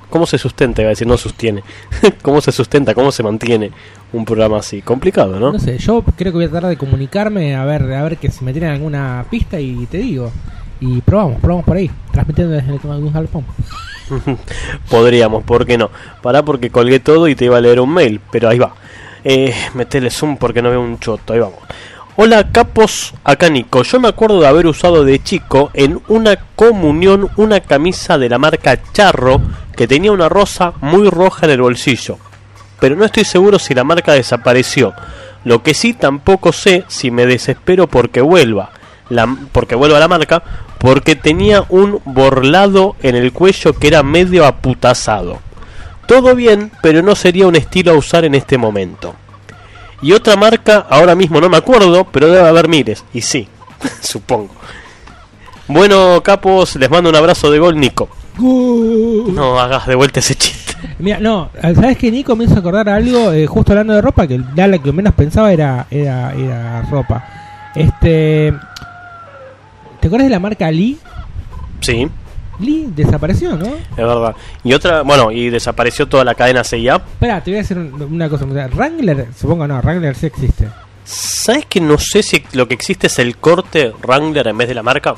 ¿Cómo 0.10 0.26
se 0.26 0.38
sustenta? 0.38 0.82
Iba 0.82 0.90
a 0.90 0.92
decir, 0.92 1.08
no 1.08 1.18
sostiene. 1.18 1.64
¿Cómo 2.22 2.42
se 2.42 2.52
sustenta? 2.52 2.94
¿Cómo 2.94 3.12
se 3.12 3.24
mantiene 3.24 3.72
un 4.12 4.26
programa 4.26 4.58
así? 4.58 4.82
Complicado, 4.82 5.40
¿no? 5.40 5.52
No 5.52 5.60
sé, 5.60 5.78
yo 5.78 6.04
creo 6.16 6.32
que 6.32 6.38
voy 6.38 6.46
a 6.46 6.50
tratar 6.50 6.70
de 6.70 6.78
comunicarme 6.78 7.56
a 7.56 7.66
ver 7.66 7.82
a 7.94 8.04
ver 8.04 8.18
que 8.18 8.30
si 8.30 8.44
me 8.44 8.52
tienen 8.52 8.72
alguna 8.72 9.26
pista 9.30 9.60
y 9.60 9.86
te 9.88 9.98
digo. 9.98 10.32
Y 10.80 11.02
probamos, 11.02 11.40
probamos 11.40 11.66
por 11.66 11.78
ahí, 11.78 11.90
transmitiendo 12.12 12.54
desde 12.56 12.76
el 12.76 12.80
un 12.86 13.14
galpón. 13.14 13.46
Podríamos, 14.90 15.44
¿por 15.44 15.66
qué 15.66 15.78
no? 15.78 15.90
Pará 16.22 16.44
porque 16.44 16.70
colgué 16.70 17.00
todo 17.00 17.28
y 17.28 17.36
te 17.36 17.46
iba 17.46 17.58
a 17.58 17.62
leer 17.62 17.80
un 17.80 17.94
mail, 17.94 18.20
pero 18.32 18.50
ahí 18.50 18.60
va. 18.60 18.74
Eh, 19.24 19.54
metele 19.74 20.10
zoom 20.10 20.38
porque 20.38 20.62
no 20.62 20.70
veo 20.70 20.82
un 20.82 21.00
choto, 21.00 21.34
ahí 21.34 21.40
vamos. 21.40 21.60
Hola 22.16 22.52
capos, 22.52 23.16
acá 23.24 23.50
Nico. 23.50 23.82
Yo 23.82 24.00
me 24.00 24.08
acuerdo 24.08 24.40
de 24.40 24.46
haber 24.46 24.68
usado 24.68 25.04
de 25.04 25.24
chico 25.24 25.72
en 25.74 26.00
una 26.08 26.36
comunión 26.56 27.32
una 27.38 27.62
camisa 27.62 28.20
de 28.20 28.30
la 28.30 28.38
marca 28.38 28.80
Charro 28.94 29.42
que 29.76 29.88
tenía 29.88 30.12
una 30.12 30.30
rosa 30.30 30.74
muy 30.80 31.10
roja 31.10 31.48
en 31.48 31.54
el 31.54 31.62
bolsillo. 31.62 32.20
Pero 32.80 32.96
no 32.96 33.04
estoy 33.04 33.24
seguro 33.24 33.58
si 33.58 33.74
la 33.74 33.84
marca 33.84 34.14
desapareció. 34.14 34.94
Lo 35.44 35.64
que 35.64 35.74
sí 35.74 35.94
tampoco 35.94 36.54
sé 36.54 36.84
si 36.88 37.10
me 37.10 37.26
desespero 37.26 37.88
porque 37.88 38.22
vuelva. 38.22 38.70
La, 39.10 39.36
porque 39.52 39.74
vuelva 39.74 39.98
la 39.98 40.08
marca. 40.08 40.44
Porque 40.78 41.16
tenía 41.16 41.66
un 41.70 42.00
borlado 42.06 42.96
en 43.02 43.16
el 43.16 43.34
cuello 43.34 43.74
que 43.74 43.88
era 43.88 44.04
medio 44.04 44.46
aputazado. 44.46 45.40
Todo 46.06 46.36
bien, 46.36 46.72
pero 46.84 47.02
no 47.02 47.16
sería 47.16 47.48
un 47.48 47.56
estilo 47.56 47.94
a 47.94 47.98
usar 47.98 48.24
en 48.24 48.36
este 48.36 48.60
momento. 48.60 49.16
Y 50.04 50.12
otra 50.14 50.36
marca, 50.36 50.86
ahora 50.90 51.16
mismo 51.16 51.40
no 51.42 51.50
me 51.50 51.58
acuerdo, 51.58 52.06
pero 52.12 52.28
debe 52.28 52.48
haber 52.48 52.68
miles. 52.68 53.04
Y 53.14 53.22
sí, 53.22 53.48
supongo. 54.02 54.54
Bueno, 55.68 56.22
capos, 56.22 56.76
les 56.76 56.90
mando 56.90 57.10
un 57.10 57.16
abrazo 57.16 57.50
de 57.50 57.58
gol, 57.60 57.80
Nico. 57.80 58.10
No 58.38 59.60
hagas 59.60 59.88
de 59.88 59.96
vuelta 59.96 60.20
ese 60.20 60.36
chiste. 60.36 60.74
Mira, 61.00 61.20
no, 61.20 61.50
¿sabes 61.62 61.98
que 61.98 62.12
Nico 62.12 62.36
me 62.36 62.44
hizo 62.46 62.60
acordar 62.60 62.90
algo? 62.90 63.32
eh, 63.32 63.48
justo 63.48 63.72
hablando 63.72 63.94
de 63.94 64.02
ropa, 64.02 64.28
que 64.28 64.42
ya 64.56 64.68
la 64.68 64.78
que 64.80 64.92
menos 64.92 65.14
pensaba 65.14 65.54
era, 65.54 65.88
era, 65.90 66.34
era 66.34 66.82
ropa. 66.84 67.24
Este. 67.74 68.54
¿Te 70.02 70.08
acuerdas 70.08 70.28
de 70.28 70.32
la 70.32 70.40
marca 70.40 70.70
Lee? 70.70 71.00
Sí. 71.80 72.10
Lee 72.60 72.88
desapareció, 72.96 73.56
¿no? 73.56 73.66
Es 73.66 73.96
verdad. 73.98 74.36
Y 74.64 74.74
otra, 74.74 75.02
bueno, 75.02 75.32
y 75.32 75.50
desapareció 75.50 76.08
toda 76.08 76.24
la 76.24 76.36
cadena 76.36 76.64
CIA. 76.64 76.96
Espera, 76.96 77.42
te 77.44 77.52
voy 77.52 77.58
a 77.58 77.62
decir 77.62 77.78
un- 77.78 78.02
una 78.02 78.30
cosa. 78.30 78.46
Wrangler, 78.46 79.28
supongo 79.38 79.68
no, 79.68 79.80
Wrangler 79.82 80.16
sí 80.16 80.28
existe. 80.28 80.68
¿Sabes 81.04 81.66
que 81.66 81.82
no 81.82 81.98
sé 81.98 82.24
si 82.24 82.44
lo 82.54 82.68
que 82.68 82.74
existe 82.76 83.08
es 83.08 83.20
el 83.20 83.38
corte 83.38 83.92
Wrangler 84.04 84.48
en 84.48 84.58
vez 84.58 84.68
de 84.70 84.74
la 84.76 84.84
marca? 84.84 85.16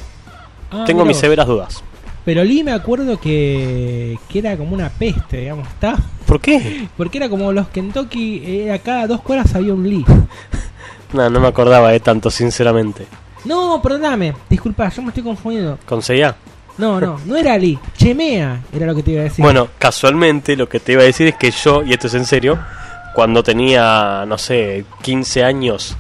Ah, 0.72 0.84
Tengo 0.86 1.02
mirá 1.02 1.08
mis 1.10 1.18
vos. 1.18 1.22
severas 1.22 1.48
dudas. 1.48 1.84
Pero 2.24 2.44
Lee 2.44 2.64
me 2.64 2.72
acuerdo 2.72 3.20
que, 3.20 4.18
que 4.30 4.40
era 4.40 4.58
como 4.58 4.74
una 4.74 4.90
peste, 4.90 5.42
digamos, 5.42 5.68
¿está? 5.68 5.96
¿Por 6.26 6.42
qué? 6.42 6.88
Porque 6.98 7.20
era 7.20 7.30
como 7.30 7.52
los 7.52 7.68
Kentucky, 7.68 8.42
eh, 8.44 8.72
a 8.72 8.80
cada 8.80 9.06
dos 9.06 9.22
cuadras 9.22 9.54
había 9.54 9.74
un 9.74 9.88
Lee. 9.88 10.06
No, 11.14 11.30
no 11.30 11.40
me 11.40 11.48
acordaba 11.48 11.92
de 11.92 12.00
tanto, 12.02 12.30
sinceramente. 12.30 13.06
No, 13.46 13.80
perdóname, 13.82 14.34
disculpa, 14.50 14.90
yo 14.90 15.02
me 15.02 15.10
estoy 15.10 15.24
confundiendo. 15.24 15.78
¿Con 15.86 16.02
CIA? 16.02 16.36
No, 16.78 17.00
no, 17.00 17.20
no 17.26 17.36
era 17.38 17.58
Lee, 17.58 17.80
Chemea 17.98 18.62
era 18.74 18.86
lo 18.86 18.96
que 18.96 19.04
te 19.04 19.12
iba 19.12 19.22
a 19.22 19.26
decir. 19.26 19.44
Bueno, 19.44 19.70
casualmente 19.78 20.56
lo 20.56 20.68
que 20.68 20.80
te 20.80 20.94
iba 20.94 21.02
a 21.02 21.06
decir 21.06 21.28
es 21.28 21.36
que 21.36 21.52
yo, 21.52 21.84
y 21.84 21.94
esto 21.94 22.08
es 22.08 22.14
en 22.16 22.26
serio, 22.26 22.60
cuando 23.14 23.44
tenía, 23.44 24.26
no 24.28 24.38
sé, 24.38 24.84
15 25.02 25.44
años, 25.44 25.96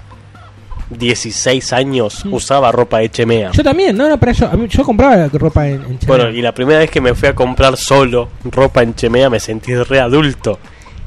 16 0.90 1.74
años, 1.74 2.26
usaba 2.30 2.72
ropa 2.72 3.00
de 3.00 3.10
Chemea. 3.10 3.52
Yo 3.52 3.64
también, 3.64 3.96
no, 3.96 4.10
no, 4.10 4.20
para 4.20 4.34
yo, 4.34 4.66
yo 4.66 4.84
compraba 4.84 5.28
ropa 5.30 5.68
en, 5.68 5.76
en 5.76 6.00
Chemea. 6.00 6.08
Bueno, 6.08 6.30
y 6.30 6.42
la 6.42 6.54
primera 6.54 6.80
vez 6.80 6.92
que 6.92 7.00
me 7.00 7.16
fui 7.16 7.30
a 7.30 7.36
comprar 7.36 7.78
solo 7.78 8.30
ropa 8.44 8.84
en 8.84 8.94
Chemea 8.96 9.30
me 9.30 9.40
sentí 9.40 9.74
re 9.74 10.00
adulto. 10.02 10.60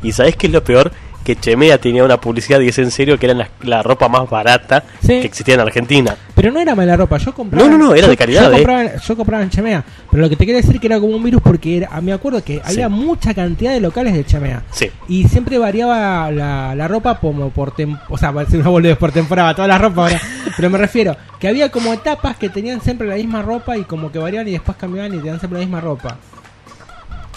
¿Y 0.03 0.13
sabés 0.13 0.37
qué 0.37 0.47
es 0.47 0.53
lo 0.53 0.65
peor? 0.65 0.93
Que 1.29 1.37
Chemea 1.37 1.77
tenía 1.77 2.03
una 2.05 2.19
publicidad, 2.19 2.59
y 2.61 2.69
es 2.69 2.79
en 2.79 2.91
serio, 2.91 3.19
que 3.19 3.27
era 3.27 3.35
la, 3.35 3.51
la 3.61 3.83
ropa 3.83 4.09
más 4.09 4.31
barata 4.31 4.83
que 5.07 5.27
existía 5.27 5.57
en 5.57 5.61
Argentina. 5.61 6.17
Pero 6.35 6.51
no 6.51 6.59
era 6.59 6.75
mala 6.75 6.97
ropa, 6.97 7.19
yo 7.19 7.35
compraba. 7.35 7.69
No, 7.69 7.77
no, 7.77 7.85
no, 7.89 7.93
era 7.93 8.07
yo- 8.07 8.09
de 8.13 8.17
calidad, 8.17 8.45
Yo 8.45 8.49
eh. 8.49 8.53
compraba, 8.55 8.97
yo 8.97 9.17
compraba 9.19 9.43
en 9.43 9.51
Chemea. 9.51 9.85
Pero 10.11 10.23
lo 10.23 10.31
que 10.31 10.37
te 10.37 10.47
quiero 10.47 10.59
decir 10.59 10.81
que 10.81 10.87
era 10.87 10.99
como 10.99 11.15
un 11.15 11.23
virus 11.23 11.43
porque 11.43 11.77
era, 11.77 12.01
me 12.01 12.15
acuerdo 12.15 12.43
que 12.43 12.63
había 12.65 12.89
mucha 12.89 13.35
cantidad 13.35 13.73
de 13.73 13.81
locales 13.81 14.15
de 14.15 14.25
Chemea. 14.25 14.63
Sí. 14.71 14.91
Y 15.07 15.29
siempre 15.29 15.59
variaba 15.59 16.31
la, 16.31 16.75
la 16.75 16.89
ropa 16.89 17.21
como 17.21 17.51
por 17.51 17.73
tem 17.73 17.99
O 18.09 18.17
sea, 18.17 18.33
si 18.49 18.57
no 18.57 18.71
volvés 18.71 18.97
por 18.97 19.13
temporada, 19.13 19.55
toda 19.55 19.69
la 19.69 19.77
ropa 19.77 20.05
ahora. 20.05 20.19
Pero 20.57 20.71
me 20.71 20.79
refiero 20.79 21.15
que 21.39 21.47
había 21.47 21.71
como 21.71 21.93
etapas 21.93 22.37
que 22.39 22.49
tenían 22.49 22.81
siempre 22.81 23.07
la 23.07 23.17
misma 23.17 23.43
ropa 23.43 23.77
y 23.77 23.83
como 23.83 24.11
que 24.11 24.19
variaban 24.19 24.49
y 24.49 24.53
después 24.53 24.79
cambiaban 24.79 25.13
y 25.13 25.19
tenían 25.19 25.39
siempre 25.39 25.61
la 25.61 25.67
misma 25.67 25.83
ropa. 25.83 26.17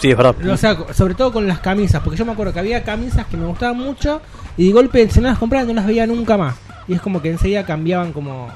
Sí, 0.02 0.10
es 0.10 0.16
verdad. 0.16 0.34
O 0.50 0.56
sea, 0.56 0.76
sobre 0.92 1.14
todo 1.14 1.32
con 1.32 1.46
las 1.46 1.60
camisas, 1.60 2.02
porque 2.02 2.18
yo 2.18 2.24
me 2.26 2.32
acuerdo 2.32 2.52
que 2.52 2.58
había 2.58 2.82
camisas 2.82 3.24
que 3.26 3.36
me 3.36 3.46
gustaban 3.46 3.78
mucho 3.78 4.20
y 4.56 4.66
de 4.66 4.72
golpe 4.72 5.08
si 5.08 5.20
no 5.20 5.28
las 5.28 5.38
compraba 5.38 5.64
no 5.64 5.72
las 5.74 5.86
veía 5.86 6.06
nunca 6.06 6.36
más. 6.36 6.56
Y 6.88 6.94
es 6.94 7.00
como 7.00 7.22
que 7.22 7.30
enseguida 7.30 7.64
cambiaban 7.64 8.12
como 8.12 8.48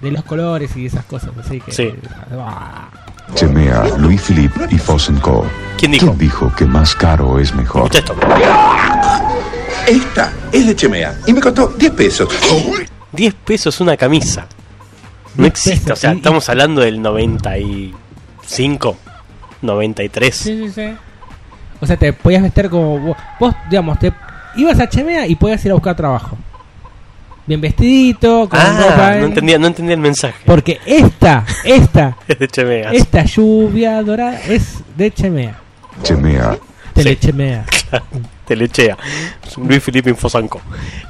de 0.00 0.10
los 0.10 0.24
colores 0.24 0.76
y 0.76 0.86
esas 0.86 1.04
cosas. 1.04 1.30
Así 1.38 1.60
que, 1.60 1.70
Sí. 1.72 1.94
Ah. 2.38 2.88
Chemea, 3.36 3.84
Louis 3.98 4.20
Philippe 4.20 4.66
y 4.70 4.78
Fossen 4.78 5.18
Co. 5.20 5.46
¿Quién 5.78 5.92
dijo? 5.92 6.52
que 6.56 6.64
más 6.64 6.96
caro 6.96 7.38
es 7.38 7.54
mejor? 7.54 7.88
Esta 9.86 10.32
es 10.52 10.66
de 10.66 10.74
Chemea 10.76 11.16
y 11.26 11.32
me 11.32 11.40
costó 11.40 11.68
10 11.68 11.92
pesos. 11.92 12.28
10 13.12 13.34
pesos 13.34 13.80
una 13.80 13.96
camisa. 13.96 14.46
No 15.36 15.44
10 15.44 15.48
existe, 15.52 15.80
pesos, 15.80 15.98
o 15.98 16.00
sea, 16.00 16.12
y- 16.12 16.16
estamos 16.16 16.48
hablando 16.48 16.80
del 16.80 17.00
95, 17.00 18.96
93. 19.62 20.34
Sí, 20.34 20.64
sí, 20.66 20.72
sí. 20.72 20.94
O 21.80 21.86
sea, 21.86 21.96
te 21.96 22.12
podías 22.12 22.42
vestir 22.42 22.68
como 22.68 22.98
vos, 22.98 23.16
vos, 23.38 23.54
digamos, 23.70 23.98
te 23.98 24.12
ibas 24.56 24.78
a 24.80 24.88
Chemea 24.88 25.26
y 25.26 25.34
podías 25.36 25.64
ir 25.64 25.70
a 25.70 25.74
buscar 25.74 25.96
trabajo. 25.96 26.36
Bien 27.46 27.60
vestidito, 27.60 28.48
con 28.48 28.60
Ah, 28.60 29.16
no 29.18 29.26
entendía, 29.26 29.58
no 29.58 29.66
entendía 29.66 29.94
el 29.94 30.00
mensaje. 30.00 30.36
Porque 30.44 30.78
esta, 30.86 31.44
esta, 31.64 32.16
Es 32.28 32.38
de 32.38 32.48
Chemea. 32.48 32.90
esta 32.92 33.24
lluvia 33.24 34.00
dorada 34.02 34.38
es 34.46 34.82
de 34.96 35.10
Chemea. 35.10 35.58
Chemea. 36.02 36.56
Telechemea. 36.94 37.64
Telechea. 38.44 38.96
Luis 39.56 39.82
Felipe 39.82 40.10
Infosanco. 40.10 40.60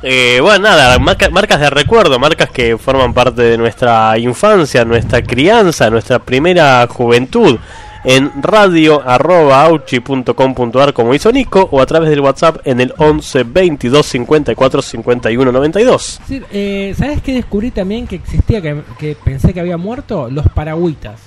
Eh, 0.02 0.38
bueno, 0.40 0.68
nada, 0.68 0.98
marca- 0.98 1.30
marcas 1.30 1.58
de 1.60 1.68
recuerdo, 1.70 2.18
marcas 2.18 2.50
que 2.50 2.76
forman 2.78 3.12
parte 3.12 3.42
de 3.42 3.58
nuestra 3.58 4.16
infancia, 4.18 4.84
nuestra 4.84 5.22
crianza, 5.22 5.90
nuestra 5.90 6.18
primera 6.20 6.86
juventud. 6.86 7.58
En 8.02 8.42
radio.auchi.com.ar 8.42 10.94
como 10.94 11.14
hizo 11.14 11.30
Nico 11.32 11.68
o 11.70 11.82
a 11.82 11.86
través 11.86 12.10
del 12.10 12.20
WhatsApp 12.20 12.60
en 12.64 12.80
el 12.80 12.94
11 12.96 13.44
22 13.44 14.06
54 14.06 14.82
51 14.82 15.52
92. 15.52 16.20
Sí, 16.26 16.42
eh, 16.50 16.94
¿Sabes 16.96 17.20
qué 17.20 17.34
descubrí 17.34 17.70
también 17.70 18.06
que 18.06 18.16
existía, 18.16 18.62
que, 18.62 18.82
que 18.98 19.14
pensé 19.22 19.52
que 19.52 19.60
había 19.60 19.76
muerto? 19.76 20.30
Los 20.30 20.48
paragüitas. 20.48 21.20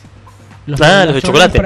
Ah, 0.81 1.03
los 1.05 1.15
de 1.15 1.21
chocolate. 1.21 1.61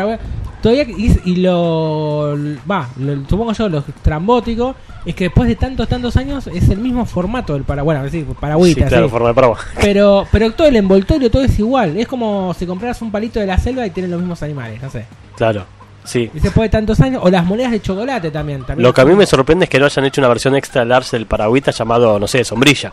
Todavía, 0.62 0.84
y, 0.84 1.18
y 1.24 1.36
lo. 1.38 2.36
Va, 2.70 2.89
supongo 3.30 3.53
yo, 3.53 3.70
los 3.70 3.86
trambóticos, 4.01 4.76
es 5.08 5.16
que 5.16 5.26
después 5.26 5.47
de 5.47 5.55
tantos, 5.55 5.88
tantos 5.88 6.18
años 6.18 6.47
es 6.47 6.68
el 6.70 6.80
mismo 6.80 7.05
formato 7.05 7.53
del 7.53 7.64
paraguas. 7.64 7.97
Bueno, 7.97 8.12
sí, 8.12 8.26
paragüita. 8.39 8.82
Sí, 8.82 8.88
claro, 8.88 9.05
sí. 9.05 9.12
forma 9.12 9.30
de 9.30 9.34
paraguas. 9.34 9.62
Pero, 9.82 10.28
pero 10.32 10.51
todo 10.51 10.68
el 10.68 10.76
envoltorio, 10.76 11.32
todo 11.32 11.43
es 11.43 11.58
igual. 11.60 11.95
Es 11.97 12.08
como 12.08 12.53
si 12.53 12.66
compraras 12.66 13.01
un 13.01 13.10
palito 13.10 13.39
de 13.39 13.45
la 13.45 13.58
selva 13.58 13.86
y 13.86 13.91
tienen 13.91 14.12
los 14.12 14.20
mismos 14.20 14.43
animales, 14.43 14.82
no 14.82 14.89
sé. 14.89 15.05
Claro, 15.38 15.66
sí. 16.03 16.30
Y 16.34 16.39
después 16.41 16.66
de 16.66 16.78
tantos 16.78 16.99
años, 16.99 17.22
o 17.24 17.30
las 17.30 17.45
monedas 17.45 17.72
de 17.72 17.82
chocolate 17.82 18.32
también. 18.32 18.66
también 18.66 18.84
Lo 18.84 18.93
que 18.93 18.99
a 18.99 19.05
mí 19.05 19.16
me 19.16 19.26
sorprende 19.26 19.64
es 19.64 19.70
que 19.70 19.80
no 19.80 19.86
hayan 19.86 20.03
hecho 20.03 20.20
una 20.20 20.28
versión 20.28 20.55
extra 20.55 20.84
large 20.84 21.16
del 21.16 21.26
paragüita 21.26 21.72
llamado, 21.72 22.20
no 22.20 22.28
sé, 22.28 22.43
sombrilla. 22.43 22.91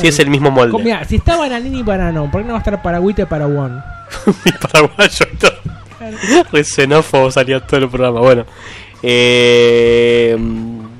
Si 0.00 0.08
es 0.08 0.18
el 0.18 0.28
mismo 0.28 0.50
molde. 0.50 0.76
Mira, 0.82 1.04
si 1.04 1.16
está 1.16 1.36
Bananini 1.36 1.78
y 1.78 1.82
Bananón, 1.84 2.28
¿por 2.30 2.40
qué 2.40 2.46
no 2.48 2.54
va 2.54 2.58
a 2.58 2.62
estar 2.62 2.82
Paragüita 2.82 3.22
y 3.22 3.26
Paraguán? 3.26 3.84
paraguayo 4.72 5.26
y 5.32 5.36
todo. 5.36 5.52
Re 6.50 6.64
xenófobo 6.64 7.30
salía 7.30 7.60
todo 7.60 7.80
el 7.80 7.88
programa. 7.88 8.20
Bueno, 8.20 8.46
eh, 9.02 10.36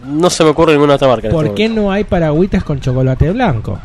no 0.06 0.30
se 0.30 0.44
me 0.44 0.50
ocurre 0.50 0.72
ninguna 0.72 0.94
otra 0.94 1.08
marca. 1.08 1.28
¿Por 1.28 1.46
este 1.46 1.54
qué 1.56 1.68
no 1.68 1.90
hay 1.90 2.04
paragüitas 2.04 2.64
con 2.64 2.80
chocolate 2.80 3.30
blanco? 3.32 3.78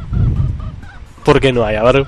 ¿Por 1.24 1.40
qué 1.40 1.52
no 1.52 1.64
hay? 1.66 1.76
A 1.76 1.84
ver, 1.84 2.06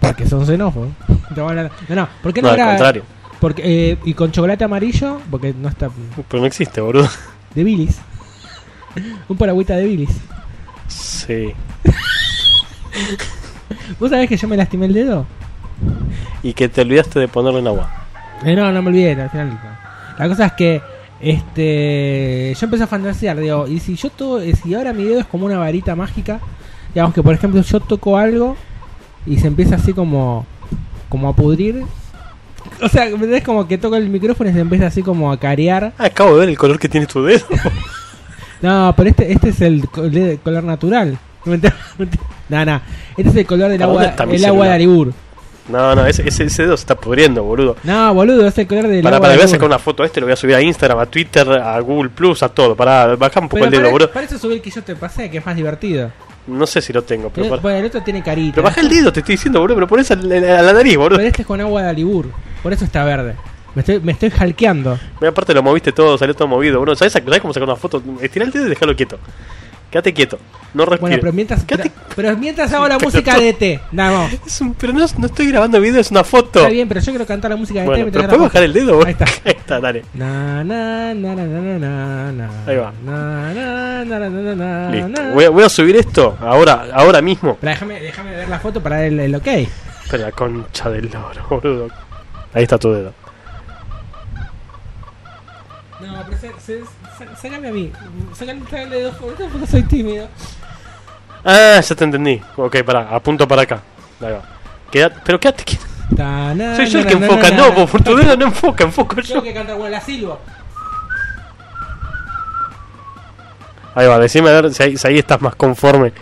Porque 0.00 0.26
son 0.28 0.44
xenófobos. 0.46 0.88
No, 1.36 1.52
no, 1.54 2.08
¿por 2.22 2.32
qué 2.32 2.42
no, 2.42 2.48
No, 2.48 2.54
al 2.54 2.58
era- 2.60 2.68
contrario. 2.68 3.02
Porque, 3.40 3.62
eh, 3.92 3.98
y 4.04 4.12
con 4.14 4.30
chocolate 4.32 4.64
amarillo, 4.64 5.18
porque 5.30 5.54
no 5.54 5.68
está. 5.68 5.88
pero 6.28 6.40
no 6.42 6.46
existe, 6.46 6.80
boludo. 6.80 7.08
De 7.54 7.64
bilis. 7.64 7.98
Un 9.28 9.36
paragüita 9.36 9.76
de 9.76 9.84
bilis. 9.84 10.10
Sí. 10.88 11.52
¿Vos 13.98 14.10
sabés 14.10 14.28
que 14.28 14.36
yo 14.36 14.48
me 14.48 14.56
lastimé 14.56 14.86
el 14.86 14.92
dedo? 14.94 15.26
Y 16.42 16.52
que 16.52 16.68
te 16.68 16.80
olvidaste 16.82 17.18
de 17.20 17.28
ponerlo 17.28 17.58
en 17.60 17.66
agua. 17.68 17.90
Eh, 18.44 18.54
no, 18.54 18.70
no 18.72 18.82
me 18.82 18.88
olvidé, 18.88 19.20
al 19.20 19.30
final. 19.30 19.58
La 20.18 20.28
cosa 20.28 20.46
es 20.46 20.52
que 20.52 20.82
este 21.20 22.54
yo 22.58 22.64
empecé 22.66 22.84
a 22.84 22.86
fantasear, 22.86 23.38
digo, 23.38 23.66
y 23.68 23.78
si 23.80 23.94
yo 23.96 24.10
todo, 24.10 24.40
eh, 24.40 24.54
si 24.54 24.74
ahora 24.74 24.92
mi 24.92 25.04
dedo 25.04 25.20
es 25.20 25.26
como 25.26 25.46
una 25.46 25.58
varita 25.58 25.94
mágica, 25.96 26.40
digamos 26.94 27.14
que 27.14 27.22
por 27.22 27.34
ejemplo 27.34 27.60
yo 27.62 27.80
toco 27.80 28.16
algo 28.16 28.56
y 29.26 29.38
se 29.38 29.46
empieza 29.46 29.76
así 29.76 29.92
como 29.92 30.46
como 31.08 31.28
a 31.28 31.34
pudrir. 31.36 31.84
O 32.82 32.88
sea, 32.88 33.06
es 33.06 33.42
como 33.44 33.66
que 33.66 33.78
toco 33.78 33.96
el 33.96 34.08
micrófono 34.08 34.50
y 34.50 34.52
se 34.52 34.60
empieza 34.60 34.86
así 34.86 35.02
como 35.02 35.30
a 35.32 35.38
carear. 35.38 35.92
Ah, 35.98 36.06
acabo 36.06 36.34
de 36.34 36.40
ver 36.40 36.48
el 36.50 36.58
color 36.58 36.78
que 36.78 36.88
tiene 36.88 37.06
tu 37.06 37.22
dedo. 37.24 37.44
No, 38.62 38.92
pero 38.94 39.08
este 39.08 39.32
este 39.32 39.48
es 39.48 39.60
el 39.62 39.88
co- 39.88 40.04
el 40.04 40.38
color 40.44 40.62
natural. 40.64 41.18
No, 42.50 42.64
no. 42.64 42.80
Este 43.16 43.30
es 43.30 43.36
el 43.36 43.46
color 43.46 43.70
del 43.70 43.78
¿Para 43.78 43.90
agua, 43.90 44.14
el 44.34 44.44
agua 44.44 44.66
de? 44.66 44.72
Aribur. 44.72 45.14
No, 45.70 45.94
no, 45.94 46.06
ese, 46.06 46.26
ese, 46.28 46.44
ese 46.44 46.62
dedo 46.64 46.76
se 46.76 46.82
está 46.82 46.94
pudriendo, 46.94 47.42
boludo. 47.44 47.76
No, 47.84 48.12
boludo, 48.14 48.46
es 48.46 48.58
el 48.58 48.66
color 48.66 48.88
del 48.88 49.02
Para, 49.02 49.20
para, 49.20 49.34
voy 49.34 49.44
a 49.44 49.48
sacar 49.48 49.66
una 49.66 49.78
foto 49.78 50.02
de 50.02 50.08
este, 50.08 50.20
lo 50.20 50.26
voy 50.26 50.32
a 50.32 50.36
subir 50.36 50.54
a 50.56 50.60
Instagram, 50.62 50.98
a 50.98 51.06
Twitter, 51.06 51.48
a 51.50 51.78
Google 51.80 52.10
Plus, 52.10 52.42
a 52.42 52.48
todo. 52.48 52.74
Para, 52.74 53.16
baja 53.16 53.40
un 53.40 53.48
poco 53.48 53.56
Pero 53.62 53.64
el 53.66 53.70
dedo, 53.70 53.80
para, 53.82 53.92
boludo. 53.92 54.10
para 54.10 54.26
eso 54.26 54.38
subir 54.38 54.60
que 54.60 54.70
yo 54.70 54.82
te 54.82 54.96
pasé, 54.96 55.30
que 55.30 55.38
es 55.38 55.46
más 55.46 55.56
divertido. 55.56 56.10
No 56.46 56.66
sé 56.66 56.80
si 56.80 56.92
lo 56.92 57.02
tengo, 57.02 57.30
pero 57.30 57.46
Eh, 57.46 57.50
para. 57.50 57.62
Bueno, 57.62 57.78
el 57.78 57.84
otro 57.86 58.02
tiene 58.02 58.22
carita. 58.22 58.54
Pero 58.56 58.64
baja 58.64 58.80
el 58.80 58.88
dedo, 58.88 59.12
te 59.12 59.20
estoy 59.20 59.34
diciendo, 59.36 59.60
boludo, 59.60 59.76
pero 59.76 59.86
pones 59.86 60.10
a 60.10 60.16
la, 60.16 60.58
a 60.70 60.72
nariz, 60.72 60.96
boludo. 60.96 61.16
Pero 61.18 61.28
este 61.28 61.42
es 61.42 61.46
con 61.46 61.60
agua 61.60 61.82
de 61.82 61.88
Alibur. 61.90 62.26
Por 62.62 62.72
eso 62.72 62.84
está 62.84 63.04
verde. 63.04 63.36
Me 63.74 63.80
estoy, 63.82 64.00
me 64.00 64.12
estoy 64.12 64.32
halkeando. 64.36 64.98
Mira, 65.20 65.30
aparte 65.30 65.54
lo 65.54 65.62
moviste 65.62 65.92
todo, 65.92 66.18
salió 66.18 66.34
todo 66.34 66.48
movido, 66.48 66.80
boludo. 66.80 66.96
¿Sabes, 66.96 67.12
¿Sabes 67.12 67.40
cómo 67.40 67.54
sacar 67.54 67.68
una 67.68 67.76
foto? 67.76 68.02
Estira 68.20 68.44
el 68.44 68.50
dedo 68.50 68.66
y 68.66 68.70
déjalo 68.70 68.96
quieto. 68.96 69.18
Quédate 69.90 70.14
quieto. 70.14 70.38
No 70.72 70.84
respires. 70.84 71.00
Bueno, 71.00 71.16
pero 71.20 71.32
mientras, 71.32 71.64
pero, 71.64 71.82
pero 72.14 72.36
mientras 72.36 72.72
hago 72.72 72.86
la 72.86 72.96
Pero 72.96 73.10
música 73.10 73.36
de 73.40 73.52
T. 73.54 73.80
Nada 73.90 74.18
más. 74.18 74.32
Es 74.46 74.60
un- 74.60 74.72
pero 74.74 74.92
no, 74.92 75.00
no 75.18 75.26
estoy 75.26 75.48
grabando 75.48 75.80
video, 75.80 76.00
es 76.00 76.12
una 76.12 76.22
foto. 76.22 76.60
Está 76.60 76.70
bien, 76.70 76.86
pero 76.86 77.00
yo 77.00 77.10
quiero 77.10 77.26
cantar 77.26 77.50
la 77.50 77.56
música 77.56 77.80
de 77.80 77.86
Bueno, 77.86 78.04
T. 78.04 78.12
pero 78.12 78.22
mientras 78.22 78.38
¿puedes 78.38 78.40
hago 78.40 78.44
bajar 78.44 78.62
el 78.62 78.72
dedo? 78.72 79.04
Ahí 79.04 79.12
está. 79.18 79.24
Ahí 79.24 79.56
está, 79.58 79.80
dale. 79.80 80.04
Na, 80.14 80.62
na, 80.62 81.12
na, 81.14 82.50
Ahí 82.68 82.76
va. 82.76 82.92
Listo. 84.92 85.22
Voy 85.34 85.44
a, 85.44 85.50
voy 85.50 85.64
a 85.64 85.68
subir 85.68 85.96
esto 85.96 86.38
ahora, 86.40 86.86
ahora 86.92 87.20
mismo. 87.20 87.58
Pero 87.60 87.70
déjame, 87.72 88.00
déjame 88.00 88.30
ver 88.36 88.48
la 88.48 88.60
foto 88.60 88.80
para 88.80 88.96
dar 88.98 89.06
el, 89.06 89.18
el 89.18 89.34
ok. 89.34 89.48
Pero 90.08 90.22
la 90.24 90.30
concha 90.32 90.88
del 90.90 91.10
loro, 91.10 91.44
boludo. 91.50 91.88
Ahí 92.54 92.62
está 92.62 92.78
tu 92.78 92.92
dedo. 92.92 93.12
No, 96.00 96.24
pero 96.26 96.38
se, 96.38 96.48
se, 96.60 96.80
sácame 97.40 97.68
a 97.68 97.72
mí. 97.72 97.92
Sácame, 98.34 98.60
de 98.90 99.02
dos 99.02 99.14
porque 99.16 99.66
soy 99.66 99.82
tímido. 99.84 100.28
Ah, 101.44 101.80
ya 101.80 101.94
te 101.94 102.04
entendí. 102.04 102.40
Ok, 102.56 102.82
pará, 102.84 103.08
apunto 103.14 103.46
para 103.48 103.62
acá. 103.62 103.80
Ahí 104.20 104.32
va. 104.32 104.42
Queda- 104.90 105.12
pero 105.24 105.38
quédate 105.40 105.64
quieto. 105.64 105.84
Soy 106.76 106.86
yo 106.86 106.98
el 106.98 107.06
que 107.06 107.12
enfoca, 107.14 107.50
no, 107.52 107.86
tu 107.86 108.16
dedo 108.16 108.36
no 108.36 108.46
enfoca, 108.46 108.84
enfoco 108.84 109.16
yo. 109.20 109.36
Yo 109.36 109.42
que 109.42 109.54
cantar 109.54 109.78
con 109.78 109.90
la 109.90 110.00
silbo. 110.00 110.38
Ahí 113.94 114.06
va, 114.06 114.18
decime 114.18 114.50
a 114.50 114.60
ver 114.60 114.74
si 114.74 114.82
ahí, 114.82 114.96
si 114.96 115.06
ahí 115.08 115.18
estás 115.18 115.40
más 115.40 115.54
conforme 115.54 116.12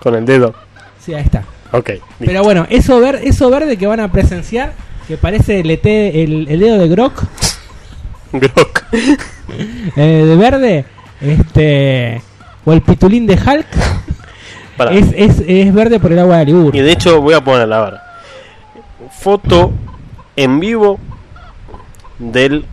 con 0.00 0.14
el 0.14 0.24
dedo. 0.24 0.54
Sí, 1.00 1.14
ahí 1.14 1.22
está. 1.22 1.44
Ok, 1.72 1.88
listo. 1.88 2.02
Pero 2.24 2.42
bueno, 2.42 2.66
eso, 2.68 3.00
ver, 3.00 3.20
eso 3.24 3.48
verde 3.50 3.76
que 3.76 3.86
van 3.86 4.00
a 4.00 4.10
presenciar, 4.12 4.72
que 5.08 5.16
parece 5.16 5.60
el, 5.60 5.70
ET, 5.70 5.86
el, 5.86 6.46
el 6.48 6.60
dedo 6.60 6.78
de 6.78 6.88
Grok, 6.88 7.22
Grok. 8.32 8.84
eh, 9.96 10.24
de 10.26 10.36
verde, 10.36 10.84
este 11.20 12.22
o 12.64 12.72
el 12.72 12.80
pitulín 12.82 13.26
de 13.26 13.34
Hulk, 13.34 13.66
Pará. 14.76 14.92
es, 14.92 15.06
es, 15.16 15.42
es 15.46 15.74
verde 15.74 15.98
por 16.00 16.12
el 16.12 16.18
agua 16.20 16.36
de 16.36 16.42
Alibur. 16.42 16.74
Y 16.76 16.80
de 16.80 16.92
hecho 16.92 17.20
voy 17.20 17.34
a 17.34 17.42
poner, 17.42 17.72
a 17.72 17.84
ver, 17.84 17.94
foto 19.18 19.72
en 20.36 20.60
vivo 20.60 20.98
del... 22.18 22.64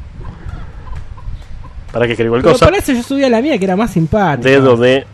¿Para 1.91 2.05
qué 2.05 2.11
escribo 2.13 2.35
el 2.35 2.43
cosa? 2.43 2.65
para 2.65 2.77
eso 2.77 2.93
yo 2.93 3.01
subí 3.01 3.23
a 3.23 3.29
la 3.29 3.41
mía, 3.41 3.57
que 3.57 3.65
era 3.65 3.75
más 3.75 3.91
simpática. 3.91 4.47
Dedo 4.47 4.77
de 4.77 5.07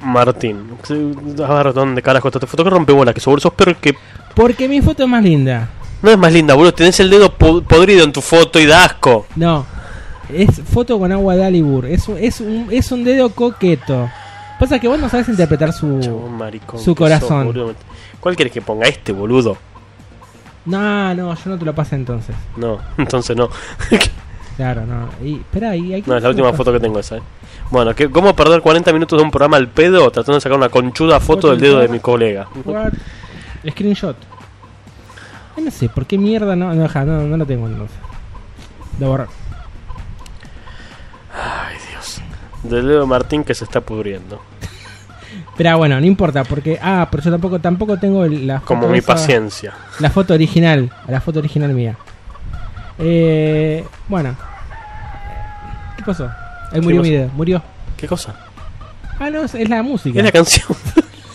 Martín. 0.00 0.62
A 1.44 1.54
ver, 1.54 1.72
¿dónde 1.72 2.02
carajo 2.02 2.28
está 2.28 2.38
tu 2.38 2.46
foto? 2.46 2.62
Que 2.62 2.70
rompe 2.70 2.92
bola, 2.92 3.12
que 3.12 3.20
seguro 3.20 3.40
sos 3.40 3.52
pero 3.56 3.78
que 3.80 3.96
Porque 4.34 4.68
mi 4.68 4.80
foto 4.80 5.02
es 5.02 5.08
más 5.08 5.24
linda. 5.24 5.68
no 6.02 6.10
es 6.10 6.16
más 6.16 6.32
linda, 6.32 6.54
boludo. 6.54 6.72
Tenés 6.72 7.00
el 7.00 7.10
dedo 7.10 7.32
po- 7.32 7.62
podrido 7.62 8.04
en 8.04 8.12
tu 8.12 8.20
foto 8.20 8.60
y 8.60 8.66
da 8.66 8.84
asco. 8.84 9.26
No, 9.34 9.66
es 10.34 10.60
foto 10.62 10.98
con 10.98 11.10
agua 11.12 11.36
de 11.36 11.44
Alibur. 11.44 11.86
Es, 11.86 12.08
un- 12.08 12.18
es, 12.18 12.40
un, 12.40 12.68
es 12.70 12.90
un 12.92 13.04
dedo 13.04 13.30
coqueto. 13.30 14.08
Pasa 14.58 14.78
que 14.78 14.88
vos 14.88 14.98
no 14.98 15.08
sabes 15.08 15.28
interpretar 15.28 15.72
su, 15.72 15.86
Maricón, 16.38 16.78
su 16.80 16.94
corazón. 16.94 17.52
sos. 17.54 17.74
¿Cuál 18.20 18.36
querés 18.36 18.52
que 18.52 18.60
ponga 18.60 18.86
este, 18.86 19.12
boludo? 19.12 19.56
No, 20.66 21.14
no, 21.14 21.34
yo 21.34 21.40
no 21.50 21.58
te 21.58 21.64
lo 21.64 21.74
pasé 21.74 21.94
entonces. 21.96 22.36
No, 22.56 22.78
entonces 22.98 23.34
no. 23.36 23.48
Claro, 24.56 24.84
no. 24.84 25.08
Y, 25.26 25.36
espera, 25.36 25.74
y 25.74 25.94
hay 25.94 26.02
que 26.02 26.10
No, 26.10 26.16
es 26.18 26.22
la 26.22 26.28
última 26.28 26.52
foto 26.52 26.70
que 26.72 26.80
tengo 26.80 26.98
esa, 26.98 27.16
eh. 27.16 27.22
Bueno, 27.70 27.94
¿qué, 27.94 28.10
¿cómo 28.10 28.34
perder 28.36 28.60
40 28.60 28.92
minutos 28.92 29.18
de 29.18 29.24
un 29.24 29.30
programa 29.30 29.56
al 29.56 29.68
pedo 29.68 30.10
tratando 30.10 30.34
de 30.34 30.40
sacar 30.42 30.58
una 30.58 30.68
conchuda 30.68 31.18
foto 31.20 31.48
del 31.50 31.60
dedo 31.60 31.78
de 31.78 31.88
mi 31.88 32.00
colega? 32.00 32.46
What? 32.64 32.92
Screenshot. 33.70 34.16
Ay, 35.56 35.64
no 35.64 35.70
sé, 35.70 35.88
¿por 35.88 36.04
qué 36.04 36.18
mierda 36.18 36.54
no? 36.56 36.74
No, 36.74 36.88
ja, 36.88 37.04
no, 37.04 37.22
no 37.22 37.36
lo 37.38 37.46
tengo 37.46 37.66
entonces. 37.66 37.96
Lo 38.98 39.08
borrar. 39.08 39.28
Ay, 41.34 41.76
Dios. 41.90 42.20
Del 42.62 42.86
dedo 42.88 43.00
de 43.00 43.06
Martín 43.06 43.44
que 43.44 43.54
se 43.54 43.64
está 43.64 43.80
pudriendo. 43.80 44.40
Pero 45.56 45.76
bueno, 45.78 46.00
no 46.00 46.06
importa, 46.06 46.44
porque. 46.44 46.78
Ah, 46.82 47.06
pero 47.10 47.22
yo 47.22 47.30
tampoco, 47.30 47.58
tampoco 47.60 47.96
tengo 47.98 48.26
la 48.26 48.60
foto 48.60 48.66
Como 48.66 48.88
mi 48.88 48.98
esa- 48.98 49.14
paciencia. 49.14 49.74
La 49.98 50.10
foto 50.10 50.34
original, 50.34 50.90
la 51.08 51.20
foto 51.20 51.38
original 51.38 51.72
mía. 51.72 51.96
Eh, 52.98 53.84
bueno. 54.08 54.36
¿Qué 55.96 56.02
pasó? 56.04 56.24
Ahí 56.26 56.74
¿Qué 56.74 56.80
murió 56.80 57.02
mi 57.02 57.10
dedo, 57.10 57.30
murió. 57.34 57.62
¿Qué 57.96 58.06
cosa? 58.06 58.34
Ah, 59.18 59.28
no, 59.30 59.44
es, 59.44 59.54
es 59.54 59.68
la 59.68 59.82
música. 59.82 60.18
Es 60.18 60.24
la 60.24 60.32
canción. 60.32 60.66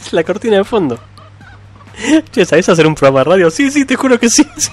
es 0.02 0.12
la 0.14 0.24
cortina 0.24 0.58
de 0.58 0.64
fondo. 0.64 1.00
Che, 2.32 2.46
¿sabés 2.46 2.68
hacer 2.68 2.88
un 2.88 2.96
programa 2.96 3.20
de 3.20 3.24
radio? 3.26 3.50
Sí, 3.52 3.70
sí, 3.72 3.86
te 3.86 3.96
juro 3.96 4.20
que 4.20 4.30
sí. 4.30 4.46
sí. 4.58 4.72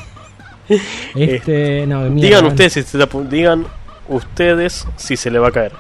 Este, 1.15 1.87
no, 1.87 2.05
de 2.05 2.11
mierda, 2.11 2.27
digan 2.27 2.41
bueno. 2.41 2.49
ustedes 2.49 2.73
si 2.73 2.83
se 2.83 2.99
digan 3.29 3.67
ustedes 4.13 4.87
si 4.97 5.17
se 5.17 5.31
le 5.31 5.39
va 5.39 5.49
a 5.49 5.53
caer. 5.53 5.73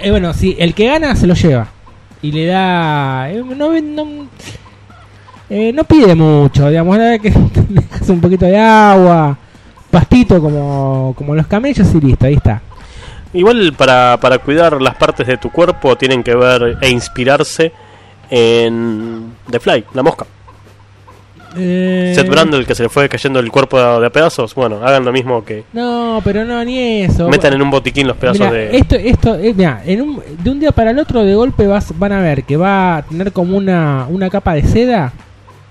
Eh, 0.00 0.10
bueno, 0.10 0.32
sí, 0.32 0.56
el 0.58 0.74
que 0.74 0.86
gana 0.86 1.14
se 1.16 1.26
lo 1.26 1.34
lleva. 1.34 1.68
Y 2.22 2.32
le 2.32 2.46
da. 2.46 3.30
eh, 3.30 3.42
no, 3.44 3.78
no, 3.80 4.26
eh, 5.50 5.72
no 5.72 5.84
pide 5.84 6.14
mucho, 6.14 6.68
digamos. 6.68 6.96
la 6.96 7.18
que 7.18 7.30
dejas 7.68 8.08
un 8.08 8.20
poquito 8.20 8.46
de 8.46 8.58
agua, 8.58 9.36
pastito 9.90 10.40
como, 10.40 11.14
como 11.16 11.34
los 11.34 11.46
camellos 11.46 11.94
y 11.94 12.00
listo, 12.00 12.26
ahí 12.26 12.34
está. 12.34 12.62
Igual 13.34 13.74
para, 13.76 14.18
para 14.20 14.38
cuidar 14.38 14.80
las 14.80 14.94
partes 14.94 15.26
de 15.26 15.36
tu 15.36 15.50
cuerpo 15.50 15.96
tienen 15.96 16.22
que 16.22 16.34
ver 16.34 16.78
e 16.80 16.88
inspirarse 16.88 17.72
en 18.30 19.34
The 19.50 19.60
Fly, 19.60 19.84
la 19.92 20.02
mosca. 20.02 20.24
Eh, 21.56 22.12
Seth 22.14 22.28
Brandel 22.28 22.66
que 22.66 22.74
se 22.74 22.82
le 22.82 22.88
fue 22.88 23.08
cayendo 23.08 23.38
el 23.40 23.50
cuerpo 23.50 23.78
de, 24.00 24.10
pedazos. 24.10 24.54
Bueno, 24.54 24.80
hagan 24.84 25.04
lo 25.04 25.12
mismo 25.12 25.44
que 25.44 25.64
No, 25.72 26.20
pero 26.24 26.44
no, 26.44 26.64
ni 26.64 27.02
eso. 27.02 27.28
metan 27.28 27.52
en 27.54 27.62
un 27.62 27.70
botiquín 27.70 28.06
los 28.06 28.16
pedazos 28.16 28.40
Mirá, 28.40 28.52
de. 28.52 28.76
Esto, 28.76 28.96
esto, 28.96 29.34
eh, 29.36 29.54
mirá, 29.54 29.82
en 29.84 30.02
un- 30.02 30.22
de 30.42 30.50
un 30.50 30.60
día 30.60 30.72
para 30.72 30.90
el 30.90 30.98
otro, 30.98 31.24
de 31.24 31.34
golpe 31.34 31.66
vas, 31.66 31.92
van 31.98 32.12
a 32.12 32.20
ver 32.20 32.44
que 32.44 32.56
va 32.56 32.96
a 32.98 33.02
tener 33.02 33.32
como 33.32 33.56
una, 33.56 34.06
una 34.10 34.28
capa 34.30 34.54
de 34.54 34.64
seda. 34.64 35.12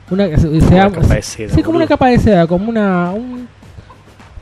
Una, 0.10 0.26
se- 0.38 0.60
capa 0.70 1.16
de 1.16 1.22
seda, 1.22 1.54
Sí, 1.56 1.64
como 1.64 1.78
una 1.78 1.88
capa 1.88 2.08
de 2.08 2.20
seda, 2.20 2.46
como 2.48 2.70
una, 2.70 3.12
un- 3.12 3.48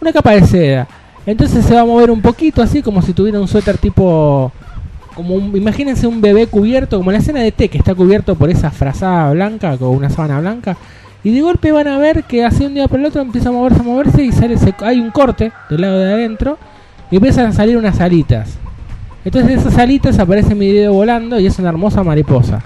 una 0.01 0.11
capa 0.11 0.31
de 0.31 0.43
seda. 0.45 0.87
Entonces 1.25 1.63
se 1.65 1.75
va 1.75 1.81
a 1.81 1.85
mover 1.85 2.09
un 2.11 2.21
poquito, 2.21 2.61
así 2.61 2.81
como 2.81 3.01
si 3.01 3.13
tuviera 3.13 3.39
un 3.39 3.47
suéter 3.47 3.77
tipo. 3.77 4.51
Como 5.13 5.35
un, 5.35 5.55
imagínense 5.55 6.07
un 6.07 6.21
bebé 6.21 6.47
cubierto, 6.47 6.97
como 6.97 7.11
la 7.11 7.17
escena 7.19 7.41
de 7.41 7.51
T, 7.51 7.67
que 7.67 7.77
está 7.77 7.93
cubierto 7.93 8.33
por 8.35 8.49
esa 8.49 8.71
frazada 8.71 9.31
blanca, 9.33 9.77
con 9.77 9.89
una 9.89 10.09
sábana 10.09 10.39
blanca. 10.39 10.77
Y 11.23 11.31
de 11.33 11.41
golpe 11.41 11.71
van 11.71 11.87
a 11.87 11.97
ver 11.99 12.23
que 12.23 12.43
así 12.43 12.65
un 12.65 12.73
día 12.73 12.87
por 12.87 12.99
el 12.99 13.05
otro 13.05 13.21
empieza 13.21 13.49
a 13.49 13.51
moverse, 13.51 13.79
a 13.79 13.83
moverse 13.83 14.23
y 14.23 14.31
sale, 14.31 14.57
se- 14.57 14.73
hay 14.79 14.99
un 14.99 15.11
corte 15.11 15.51
del 15.69 15.81
lado 15.81 15.99
de 15.99 16.13
adentro 16.13 16.57
y 17.11 17.17
empiezan 17.17 17.45
a 17.47 17.51
salir 17.53 17.77
unas 17.77 17.99
alitas. 17.99 18.57
Entonces 19.23 19.49
de 19.49 19.55
esas 19.69 19.77
alitas 19.77 20.17
aparece 20.17 20.55
mi 20.55 20.71
dedo 20.71 20.93
volando 20.93 21.39
y 21.39 21.45
es 21.45 21.59
una 21.59 21.69
hermosa 21.69 22.03
mariposa. 22.03 22.63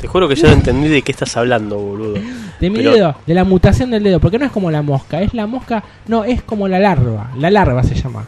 Te 0.00 0.06
juro 0.06 0.26
que 0.28 0.36
yo 0.36 0.46
no 0.46 0.52
entendí 0.54 0.88
de 0.88 1.02
qué 1.02 1.12
estás 1.12 1.36
hablando, 1.36 1.76
boludo. 1.76 2.14
De 2.60 2.70
mi 2.70 2.78
Pero- 2.78 2.92
dedo, 2.92 3.14
de 3.26 3.34
la 3.34 3.44
mutación 3.44 3.90
del 3.90 4.04
dedo, 4.04 4.20
porque 4.20 4.38
no 4.38 4.46
es 4.46 4.52
como 4.52 4.70
la 4.70 4.80
mosca, 4.80 5.20
es 5.20 5.34
la 5.34 5.46
mosca, 5.46 5.82
no, 6.06 6.24
es 6.24 6.40
como 6.42 6.66
la 6.68 6.78
larva, 6.78 7.30
la 7.36 7.50
larva 7.50 7.82
se 7.82 7.94
llama. 7.94 8.24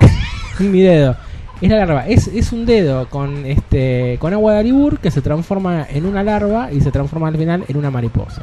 mi 0.58 0.80
dedo. 0.80 1.16
Es 1.60 1.70
la 1.70 1.78
larva, 1.78 2.06
es, 2.06 2.26
es 2.28 2.52
un 2.52 2.66
dedo 2.66 3.08
con 3.08 3.46
este 3.46 4.18
con 4.20 4.32
agua 4.34 4.52
de 4.54 4.58
alibur 4.60 4.98
que 4.98 5.10
se 5.10 5.22
transforma 5.22 5.86
en 5.88 6.04
una 6.04 6.22
larva 6.22 6.70
y 6.70 6.80
se 6.82 6.90
transforma 6.90 7.28
al 7.28 7.36
final 7.38 7.64
en 7.66 7.76
una 7.78 7.90
mariposa. 7.90 8.42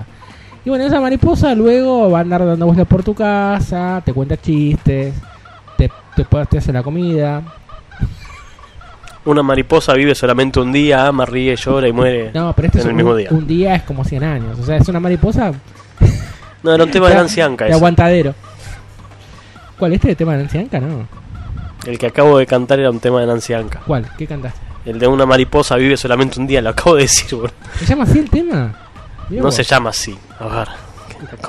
Y 0.65 0.69
bueno, 0.69 0.85
esa 0.85 0.99
mariposa 0.99 1.53
luego 1.53 2.09
va 2.09 2.19
a 2.19 2.21
andar 2.21 2.43
dando 2.45 2.65
vueltas 2.65 2.87
por 2.87 3.03
tu 3.03 3.13
casa, 3.13 4.01
te 4.03 4.13
cuenta 4.13 4.37
chistes, 4.37 5.13
te, 5.77 5.91
te, 6.15 6.25
te 6.49 6.57
hace 6.57 6.73
la 6.73 6.81
comida. 6.81 7.43
Una 9.25 9.43
mariposa 9.43 9.93
vive 9.93 10.15
solamente 10.15 10.59
un 10.59 10.71
día, 10.71 11.05
ama, 11.07 11.25
ríe, 11.25 11.55
llora 11.55 11.87
y 11.87 11.93
muere 11.93 12.31
No, 12.33 12.51
pero 12.53 12.65
este 12.67 12.79
en 12.79 12.81
es 12.81 12.85
el 12.85 12.91
un, 12.91 12.97
mismo 12.97 13.15
día. 13.15 13.27
un 13.31 13.47
día 13.47 13.75
es 13.75 13.83
como 13.83 14.03
100 14.03 14.23
años. 14.23 14.59
O 14.59 14.63
sea, 14.65 14.77
es 14.77 14.87
una 14.89 14.99
mariposa 14.99 15.51
No, 16.63 16.73
era 16.73 16.83
un 16.83 16.91
tema 16.91 17.07
de 17.07 17.13
de- 17.13 17.19
Nancy 17.19 17.41
Anca 17.41 17.65
de 17.65 17.73
aguantadero. 17.73 18.33
¿Cuál? 19.77 19.93
¿Este 19.93 20.09
de 20.09 20.15
tema 20.15 20.33
de 20.33 20.39
Nancy 20.39 20.57
Anca? 20.57 20.79
No. 20.79 21.07
El 21.85 21.97
que 21.97 22.07
acabo 22.07 22.37
de 22.37 22.45
cantar 22.45 22.79
era 22.79 22.89
un 22.89 22.99
tema 22.99 23.19
de 23.21 23.27
Nancy 23.27 23.53
Anca. 23.53 23.81
¿Cuál? 23.85 24.09
¿Qué 24.17 24.25
cantaste? 24.25 24.59
El 24.85 24.99
de 24.99 25.07
una 25.07 25.25
mariposa 25.25 25.75
vive 25.75 25.95
solamente 25.97 26.39
un 26.39 26.47
día, 26.47 26.61
lo 26.61 26.69
acabo 26.69 26.95
de 26.95 27.03
decir, 27.03 27.35
boludo. 27.35 27.53
¿Se 27.79 27.85
llama 27.85 28.03
así 28.03 28.19
el 28.19 28.29
tema? 28.29 28.73
Mirá 29.29 29.41
No 29.41 29.47
vos. 29.47 29.55
se 29.55 29.63
llama 29.63 29.89
así. 29.91 30.17
A 30.39 30.47
ver. 30.47 30.67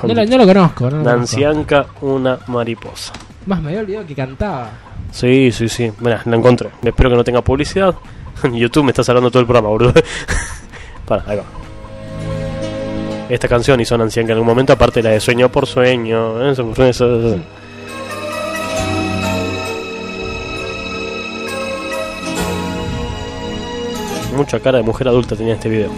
No 0.03 0.13
lo, 0.13 0.25
no 0.25 0.37
lo 0.37 0.45
conozco. 0.45 0.89
No 0.89 0.97
lo 0.97 1.03
Nancy 1.03 1.41
conozco. 1.43 1.59
Anca, 1.59 1.85
una 2.01 2.39
mariposa. 2.47 3.11
Más 3.45 3.61
me 3.61 3.69
había 3.69 3.81
olvidado 3.81 4.05
que 4.07 4.15
cantaba. 4.15 4.69
Sí, 5.11 5.51
sí, 5.51 5.67
sí. 5.69 5.91
Mira, 5.99 6.21
la 6.25 6.35
encontré. 6.35 6.69
Espero 6.83 7.09
que 7.09 7.15
no 7.15 7.23
tenga 7.23 7.41
publicidad. 7.41 7.95
En 8.43 8.53
YouTube 8.55 8.83
me 8.83 8.91
estás 8.91 9.07
hablando 9.09 9.31
todo 9.31 9.39
el 9.41 9.45
programa, 9.47 9.69
boludo. 9.69 9.93
Para, 11.05 11.23
ahí 11.27 11.37
va. 11.37 11.43
Esta 13.29 13.47
canción 13.47 13.79
hizo 13.79 13.97
Nancy 13.97 14.19
Anca 14.19 14.31
en 14.33 14.37
algún 14.37 14.47
momento, 14.47 14.73
aparte 14.73 15.01
de 15.01 15.03
la 15.09 15.11
de 15.11 15.19
Sueño 15.19 15.49
por 15.49 15.65
Sueño. 15.65 16.49
Eso, 16.49 16.73
Mucha 24.35 24.59
cara 24.59 24.79
de 24.79 24.83
mujer 24.83 25.07
adulta 25.07 25.35
tenía 25.35 25.53
este 25.53 25.69
video. 25.69 25.89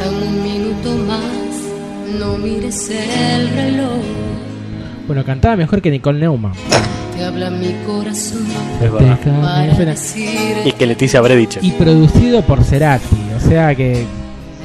Dame 0.00 0.26
un 0.26 0.42
minuto 0.42 0.90
más, 1.06 1.20
no 2.18 2.38
mires 2.38 2.90
el 2.90 3.50
reloj. 3.50 4.00
Bueno, 5.06 5.24
cantaba 5.24 5.56
mejor 5.56 5.82
que 5.82 5.90
Nicole 5.90 6.18
Neumann. 6.20 6.52
Te 7.16 7.24
habla 7.24 7.48
mi 7.50 7.72
corazón 7.86 8.44
Es 8.82 8.90
verdad. 8.90 9.96
Y 10.64 10.72
que 10.72 10.86
Leticia 10.86 11.20
Brediche. 11.20 11.60
Y 11.62 11.72
producido 11.72 12.42
por 12.42 12.64
Cerati. 12.64 13.04
O 13.36 13.40
sea 13.48 13.74
que. 13.74 14.04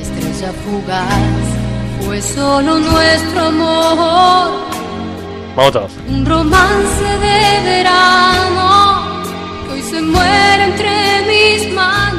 estrella 0.02 0.54
fugaz. 0.66 2.06
Fue 2.06 2.22
solo 2.22 2.80
nuestro 2.80 3.42
amor, 3.42 4.52
Vamos 5.56 5.72
todos. 5.74 5.92
un 6.08 6.26
romance 6.26 7.04
de 7.04 7.70
verano 7.70 9.22
que 9.68 9.74
hoy 9.74 9.82
se 9.82 10.02
muere 10.02 10.64
entre 10.64 10.90
mis 11.28 11.74
manos. 11.76 12.19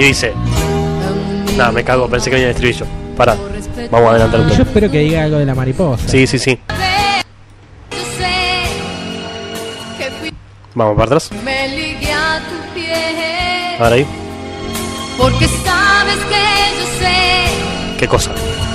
Y 0.00 0.04
dice. 0.04 0.32
Nada, 1.58 1.72
me 1.72 1.84
cago, 1.84 2.08
pensé 2.08 2.30
que 2.30 2.36
venía 2.36 2.48
el 2.48 2.54
estribillo. 2.54 2.86
Pará. 3.18 3.36
Vamos 3.90 4.08
a 4.08 4.10
adelantar 4.12 4.40
un 4.40 4.48
Yo 4.48 4.62
espero 4.62 4.90
que 4.90 4.98
diga 5.00 5.24
algo 5.24 5.36
de 5.36 5.44
la 5.44 5.54
mariposa. 5.54 6.08
Sí, 6.08 6.26
sí, 6.26 6.38
sí. 6.38 6.58
Yo 7.90 7.98
sé 8.16 8.64
que 9.98 10.10
fui, 10.20 10.32
Vamos 10.74 10.94
para 10.94 11.04
atrás. 11.04 11.30
me 11.44 11.68
ligué 11.68 12.12
a 12.14 12.38
tu 12.48 12.74
piel. 12.74 13.76
Ahora 13.78 13.94
ahí. 13.96 14.06
Porque 15.18 15.46
sabes 15.48 16.16
que 16.30 16.44
yo 16.78 16.86
sé 16.98 17.98
¿Qué 17.98 18.08
cosa? 18.08 18.30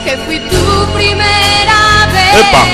que 0.05 0.15
fui 0.27 0.37
tu 0.41 0.93
primera 0.93 2.07
vez. 2.13 2.35
¡Epa! 2.47 2.65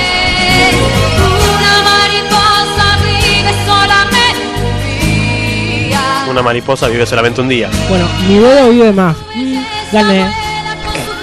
Una 6.32 6.40
mariposa 6.42 6.88
vive 6.88 7.04
solamente 7.04 7.42
un 7.42 7.48
día. 7.48 7.68
Bueno, 7.90 8.06
mi 8.26 8.38
dedo 8.38 8.70
vive 8.70 8.90
más. 8.92 9.14
Mm, 9.34 9.58
gané. 9.92 10.32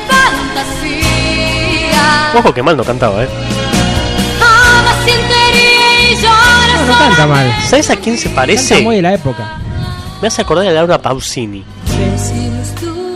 Fantasía. 0.07 2.31
Ojo 2.37 2.53
que 2.53 2.61
mal 2.61 2.77
no 2.77 2.83
cantaba, 2.83 3.23
eh. 3.23 3.29
No, 6.21 6.85
no 6.93 6.99
canta 6.99 7.27
mal. 7.27 7.53
¿Sabes 7.67 7.89
a 7.89 7.95
quién 7.95 8.17
se 8.17 8.25
Canta 8.25 8.41
parece? 8.41 8.81
muy 8.81 8.97
de 8.97 9.01
la 9.01 9.13
época. 9.13 9.57
Me 10.21 10.27
hace 10.27 10.41
acordar 10.41 10.65
de 10.67 10.73
Laura 10.73 11.01
Pausini. 11.01 11.63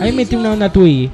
Ahí 0.00 0.12
metí 0.12 0.34
una 0.36 0.52
onda 0.52 0.72
Twiggy. 0.72 1.10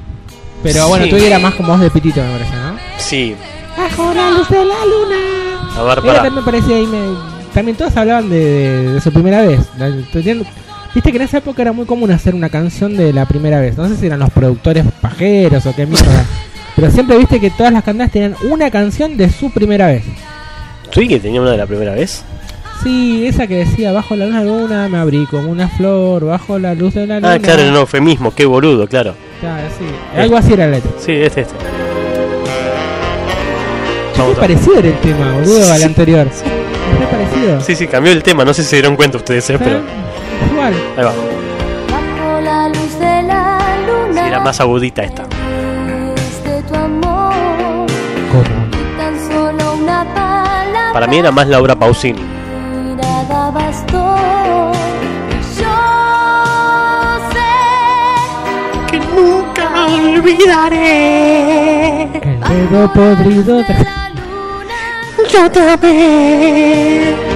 Pero 0.62 0.88
bueno, 0.88 1.04
Sí. 1.04 1.10
Twiggy 1.10 1.26
era 1.26 1.38
más 1.38 1.54
como 1.54 1.72
voz 1.72 1.80
de 1.80 1.90
pitito, 1.90 2.20
me 2.22 2.32
parece, 2.32 2.54
¿no? 2.56 2.76
Sí. 2.98 3.34
Bajo 3.76 4.14
la 4.14 4.30
luz 4.30 4.48
de 4.48 4.64
la 4.64 4.84
luna. 4.86 5.78
A 5.78 5.82
ver, 5.82 6.00
para. 6.02 6.22
también 6.22 6.44
parecía 6.44 6.76
ahí. 6.76 6.86
Me... 6.86 7.30
También 7.54 7.76
todos 7.76 7.96
hablaban 7.96 8.28
de, 8.30 8.38
de- 8.38 8.92
de 8.94 9.00
su 9.00 9.12
primera 9.12 9.42
vez. 9.42 9.60
La- 9.76 9.88
Viste 10.94 11.10
que 11.12 11.18
en 11.18 11.22
esa 11.22 11.38
época 11.38 11.62
era 11.62 11.72
muy 11.72 11.86
común 11.86 12.10
hacer 12.10 12.34
una 12.34 12.48
canción 12.48 12.96
de 12.96 13.12
la 13.12 13.26
primera 13.26 13.60
vez. 13.60 13.76
No 13.76 13.88
sé 13.88 13.96
si 13.96 14.06
eran 14.06 14.18
los 14.18 14.30
productores 14.30 14.84
pajeros 15.00 15.64
o 15.66 15.74
qué 15.74 15.86
mierda. 15.86 16.24
Pero 16.76 16.90
siempre 16.90 17.16
viste 17.18 17.38
que 17.40 17.50
todas 17.50 17.72
las 17.72 17.84
cantantes 17.84 18.12
tenían 18.12 18.34
una 18.50 18.70
canción 18.70 19.16
de 19.16 19.30
su 19.30 19.50
primera 19.50 19.86
vez. 19.88 20.02
Twiggy 20.90 21.20
tenía 21.20 21.40
una 21.40 21.52
de 21.52 21.58
la 21.58 21.66
primera 21.66 21.92
vez. 21.94 22.24
Sí, 22.82 23.26
esa 23.26 23.46
que 23.46 23.56
decía, 23.56 23.92
bajo 23.92 24.16
la 24.16 24.26
la 24.26 24.42
luna 24.42 24.88
me 24.88 24.96
abrí 24.98 25.26
como 25.26 25.50
una 25.50 25.68
flor, 25.68 26.24
bajo 26.24 26.58
la 26.58 26.74
luz 26.74 26.94
de 26.94 27.06
la 27.06 27.16
luna. 27.20 27.32
Ah, 27.34 27.38
claro, 27.38 27.62
el 27.62 27.74
eufemismo, 27.76 28.34
qué 28.34 28.46
boludo, 28.46 28.88
claro. 28.88 29.14
Claro, 29.40 29.68
sí. 29.78 29.84
Algo 30.18 30.36
así 30.38 30.54
era 30.54 30.64
la 30.66 30.72
letra. 30.76 30.90
Sí, 30.98 31.12
este, 31.12 31.42
este. 31.42 31.54
Qué 34.14 34.20
Vamos 34.20 34.36
a- 34.36 34.40
parecido 34.40 34.78
era 34.78 34.88
el 34.88 34.98
tema, 35.00 35.32
boludo, 35.34 35.72
al 35.72 35.78
Sí. 35.78 35.84
anterior. 35.84 36.26
Es 36.90 36.98
re 36.98 37.06
parecido. 37.06 37.60
Sí, 37.60 37.76
sí, 37.76 37.86
cambió 37.86 38.12
el 38.12 38.22
tema, 38.22 38.44
no 38.44 38.52
sé 38.52 38.62
si 38.64 38.70
se 38.70 38.76
dieron 38.76 38.96
cuenta 38.96 39.18
ustedes, 39.18 39.48
eh, 39.50 39.58
pero. 39.58 39.80
Igual. 40.50 40.74
Ahí 40.96 41.04
va. 41.04 41.12
Bajo 41.90 42.40
la 42.40 42.68
luz 42.68 42.98
de 42.98 43.22
la 43.22 43.58
luna. 43.86 44.20
Sí, 44.22 44.28
era 44.28 44.40
más 44.40 44.60
agudita 44.60 45.02
esta. 45.02 45.22
de 45.24 46.62
tu 46.62 46.74
amor. 46.74 47.86
¿Cómo? 48.32 48.44
Tan 48.98 49.14
solo 49.28 49.74
una 49.74 50.04
palabra. 50.14 50.92
Para 50.92 51.06
mí 51.06 51.18
era 51.18 51.30
más 51.30 51.46
Laura 51.48 51.74
Pausini. 51.76 52.20
mirada 52.20 53.50
bastó. 53.50 54.16
Y 55.30 55.32
yo 55.60 55.76
sé 57.32 57.50
Que 58.90 58.98
nunca 58.98 59.86
olvidaré. 59.86 60.92
El 62.22 62.40
dedo 62.70 62.92
podrido 62.92 63.56
de... 63.58 63.74
Yo 65.32 65.50
te 65.50 65.60
amé. 65.60 67.29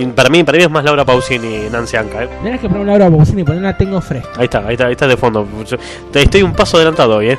Y 0.00 0.06
para 0.06 0.28
mí, 0.30 0.42
para 0.44 0.56
mí 0.58 0.64
es 0.64 0.70
más 0.70 0.82
Laura 0.84 1.04
Pausini 1.04 1.66
y 1.66 1.70
Nancy 1.70 1.96
Anca, 1.96 2.24
eh. 2.24 2.28
Tienes 2.42 2.60
que 2.60 2.68
poner 2.68 2.82
una 2.84 2.92
hora 2.94 3.10
Pausini 3.10 3.42
y 3.42 3.44
poner 3.44 3.60
una 3.60 3.76
tengo 3.76 4.00
fresca. 4.00 4.30
Ahí 4.38 4.44
está, 4.44 4.58
ahí 4.66 4.72
está, 4.74 4.86
ahí 4.86 4.92
está 4.92 5.06
de 5.06 5.16
fondo. 5.16 5.46
Yo- 5.66 5.76
te- 6.12 6.22
estoy 6.22 6.42
un 6.42 6.52
paso 6.54 6.76
adelantado 6.76 7.16
hoy, 7.16 7.30
eh. 7.30 7.38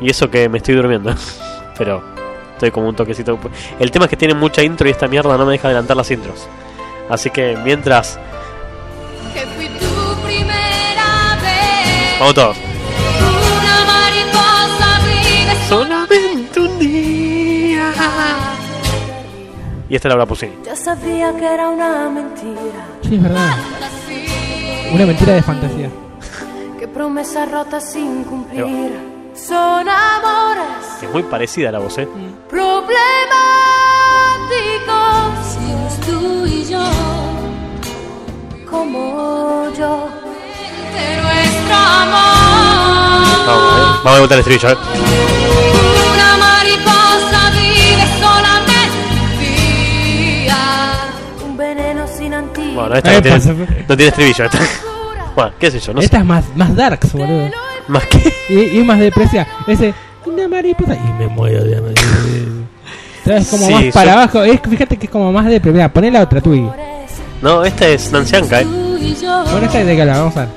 Y 0.00 0.10
eso 0.10 0.30
que 0.30 0.48
me 0.48 0.58
estoy 0.58 0.74
durmiendo. 0.74 1.14
Pero 1.78 2.02
estoy 2.54 2.70
como 2.70 2.88
un 2.88 2.96
toquecito. 2.96 3.38
El 3.78 3.90
tema 3.90 4.06
es 4.06 4.10
que 4.10 4.16
tiene 4.16 4.34
mucha 4.34 4.62
intro 4.62 4.88
y 4.88 4.90
esta 4.90 5.06
mierda 5.08 5.36
no 5.36 5.44
me 5.46 5.52
deja 5.52 5.68
adelantar 5.68 5.96
las 5.96 6.10
intros. 6.10 6.48
Así 7.08 7.30
que 7.30 7.56
mientras. 7.64 8.18
que 9.34 9.40
fui 9.56 9.68
tu 9.68 10.22
primera 10.26 11.36
vez. 11.42 12.18
Vamos 12.18 12.34
todos. 12.34 12.56
Y 19.88 19.96
esta 19.96 20.08
es 20.08 20.10
Laura 20.10 20.26
Pausini. 20.26 20.52
Yo 20.66 20.76
sabía 20.76 21.34
que 21.34 21.46
era 21.46 21.70
una 21.70 22.10
mentira. 22.10 22.86
Sí, 23.02 23.14
es 23.14 23.22
verdad. 23.22 23.56
Una 24.92 25.06
mentira 25.06 25.34
de 25.34 25.42
fantasía. 25.42 25.90
Que 26.78 26.86
promesas 26.86 27.50
rotas 27.50 27.90
sin 27.90 28.24
cumplir. 28.24 29.18
Son 29.34 29.88
amores 29.88 31.02
Es 31.02 31.10
muy 31.12 31.22
parecida 31.22 31.70
la 31.70 31.78
voz, 31.78 31.96
eh. 31.98 32.08
problemáticos. 32.50 32.98
Somos 35.54 36.00
tú 36.00 36.46
y 36.46 36.64
yo. 36.64 36.84
Como 38.68 39.70
yo. 39.78 40.08
De 40.92 41.22
nuestro 41.22 41.74
amor. 41.76 43.46
Vamos, 43.46 43.78
eh. 43.78 44.00
Vamos 44.04 44.18
a 44.18 44.20
botar 44.20 44.38
el 44.38 44.40
estribillo, 44.40 44.70
eh. 44.70 45.37
Bueno, 52.80 52.94
esta 52.96 53.12
no 53.14 53.22
tiene, 53.22 53.38
no 53.88 53.96
tiene 53.96 54.08
estribillo. 54.08 54.44
Esta. 54.44 54.58
Bueno, 55.34 55.52
qué 55.60 55.70
sé 55.70 55.78
yo, 55.78 55.94
no 55.94 56.00
sé. 56.00 56.06
Esta 56.06 56.18
es 56.18 56.24
más, 56.24 56.44
más 56.56 56.74
darks, 56.74 57.12
boludo. 57.12 57.48
Más 57.86 58.04
que. 58.06 58.32
Y, 58.48 58.80
y 58.80 58.82
más 58.82 58.98
depresia. 58.98 59.46
Ese, 59.68 59.94
una 60.26 60.48
mariposa. 60.48 60.96
Y 60.96 61.12
me 61.16 61.28
muero 61.28 61.62
de 61.62 61.76
hambre. 61.78 61.94
¿Sabes? 63.24 63.46
Como 63.48 63.66
Sí, 63.68 63.72
más 63.72 63.84
yo- 63.84 63.90
para 63.92 64.12
abajo. 64.14 64.42
Es, 64.42 64.60
fíjate 64.68 64.96
que 64.96 65.06
es 65.06 65.12
como 65.12 65.30
más 65.32 65.46
de. 65.46 65.60
Mira, 65.60 65.92
poné 65.92 66.10
la 66.10 66.22
otra, 66.22 66.40
Twiggy. 66.40 66.68
No, 67.40 67.64
esta 67.64 67.86
es 67.86 68.10
Nancy 68.10 68.34
Anca, 68.34 68.62
eh. 68.62 68.66
Yo 69.22 69.44
Bueno, 69.52 69.66
esta 69.66 69.78
es 69.80 69.86
de 69.86 69.96
que 69.96 70.04
la 70.04 70.18
vamos 70.18 70.36
a 70.36 70.40
ver. 70.40 70.48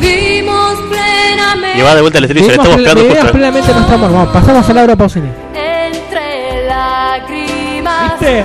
vivimos 0.00 0.74
plenamente. 0.88 1.78
Y 1.80 1.82
va 1.82 1.94
de 1.96 2.00
vuelta 2.00 2.18
el 2.18 2.24
estribillo, 2.24 2.50
estamos 2.52 2.76
vivimos 2.76 3.08
justo. 3.18 3.32
plenamente 3.32 3.72
nuestro 3.72 3.94
amor. 3.96 4.12
Vamos, 4.12 4.28
pasamos 4.32 4.68
a 4.70 4.72
Laura 4.74 4.94
Pausini. 4.94 5.28
Entre 5.54 6.66
lágrimas. 6.68 8.12
¿Viste? 8.20 8.44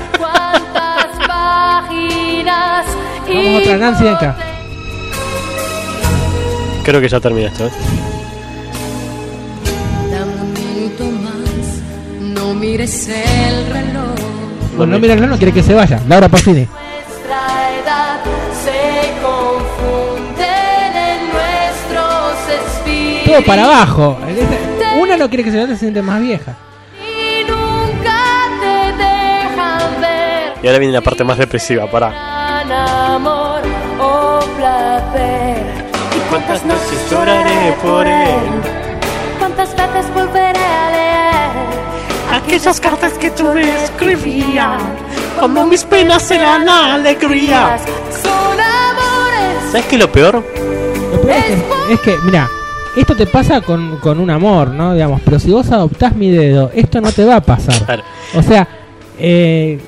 Vamos 3.29 3.61
otra 3.61 3.77
Nancy 3.77 4.07
acá. 4.07 4.35
Creo 6.83 6.99
que 6.99 7.07
ya 7.07 7.19
termina 7.19 7.47
esto, 7.49 7.67
eh. 7.67 7.71
Dame 10.11 10.33
un 10.41 10.53
minuto 10.53 11.03
más. 11.21 11.81
No 12.19 12.53
mires 12.55 13.07
el 13.07 13.67
reloj. 13.71 14.15
Bueno, 14.75 14.93
no 14.93 14.99
mira 14.99 15.13
el 15.13 15.29
no 15.29 15.37
quiere 15.37 15.53
que 15.53 15.61
se 15.61 15.73
vaya. 15.73 15.99
Laura 16.07 16.27
Pausini. 16.29 16.65
Nuestra 16.65 17.75
edad 17.79 18.19
se 18.63 19.11
confunden 19.21 20.95
en 20.95 21.19
nuestros 21.31 22.33
espíritus. 22.65 23.25
Todo 23.25 23.43
para 23.45 23.65
abajo. 23.65 24.17
Una 24.99 25.17
no 25.17 25.29
quiere 25.29 25.43
que 25.43 25.51
se 25.51 25.57
vaya, 25.57 25.73
se 25.73 25.77
siente 25.77 26.01
más 26.01 26.19
vieja. 26.21 26.55
Y 26.99 27.43
nunca 27.43 28.47
te 28.61 29.03
dejan 29.03 30.01
ver. 30.01 30.53
Y 30.63 30.67
ahora 30.67 30.79
viene 30.79 30.93
la 30.93 31.01
parte 31.01 31.23
más 31.23 31.37
depresiva, 31.37 31.85
pará. 31.91 32.28
Gran 32.69 32.87
amor 33.15 33.61
o 33.99 34.39
placer. 34.55 35.57
¿Y 36.15 36.29
cuántas 36.29 36.63
noches 36.63 37.09
lloraré 37.09 37.75
por 37.81 38.05
él? 38.05 38.61
¿Cuántas 39.39 39.75
veces 39.75 40.13
volveré 40.13 40.59
a 40.59 40.91
leer? 40.91 42.43
Aquellas 42.43 42.79
cartas 42.79 43.13
que 43.13 43.31
tú 43.31 43.45
me 43.55 43.83
escribías 43.85 44.79
Cuando 45.39 45.65
mis 45.65 45.83
penas 45.83 46.29
eran 46.29 46.69
alegría 46.69 47.79
Son 48.21 48.51
amores. 48.51 49.71
¿Sabes 49.71 49.85
qué 49.87 49.95
es 49.95 50.01
lo 50.01 50.11
peor? 50.11 50.35
Lo 50.35 51.21
peor 51.21 51.37
es 51.37 51.45
que, 51.45 51.93
es 51.93 51.99
que, 52.01 52.17
mira, 52.23 52.47
esto 52.95 53.15
te 53.15 53.25
pasa 53.25 53.61
con, 53.61 53.97
con 53.97 54.19
un 54.19 54.29
amor, 54.29 54.67
¿no? 54.67 54.93
Digamos, 54.93 55.21
pero 55.25 55.39
si 55.39 55.49
vos 55.49 55.71
adoptás 55.71 56.15
mi 56.15 56.29
dedo, 56.29 56.69
esto 56.75 57.01
no 57.01 57.11
te 57.11 57.25
va 57.25 57.37
a 57.37 57.41
pasar. 57.41 57.83
Claro. 57.83 58.03
O 58.35 58.43
sea, 58.43 58.67
eh, 59.17 59.79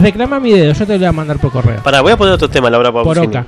reclama 0.00 0.40
mi 0.40 0.52
dedo, 0.52 0.72
yo 0.72 0.86
te 0.86 0.92
lo 0.92 0.98
voy 0.98 1.06
a 1.06 1.12
mandar 1.12 1.38
por 1.38 1.50
correo. 1.50 1.82
Pará, 1.82 2.00
voy 2.00 2.12
a 2.12 2.16
poner 2.16 2.34
otro 2.34 2.48
tema, 2.48 2.70
Laura 2.70 2.92
Pausini. 2.92 3.26
Poroca. 3.26 3.46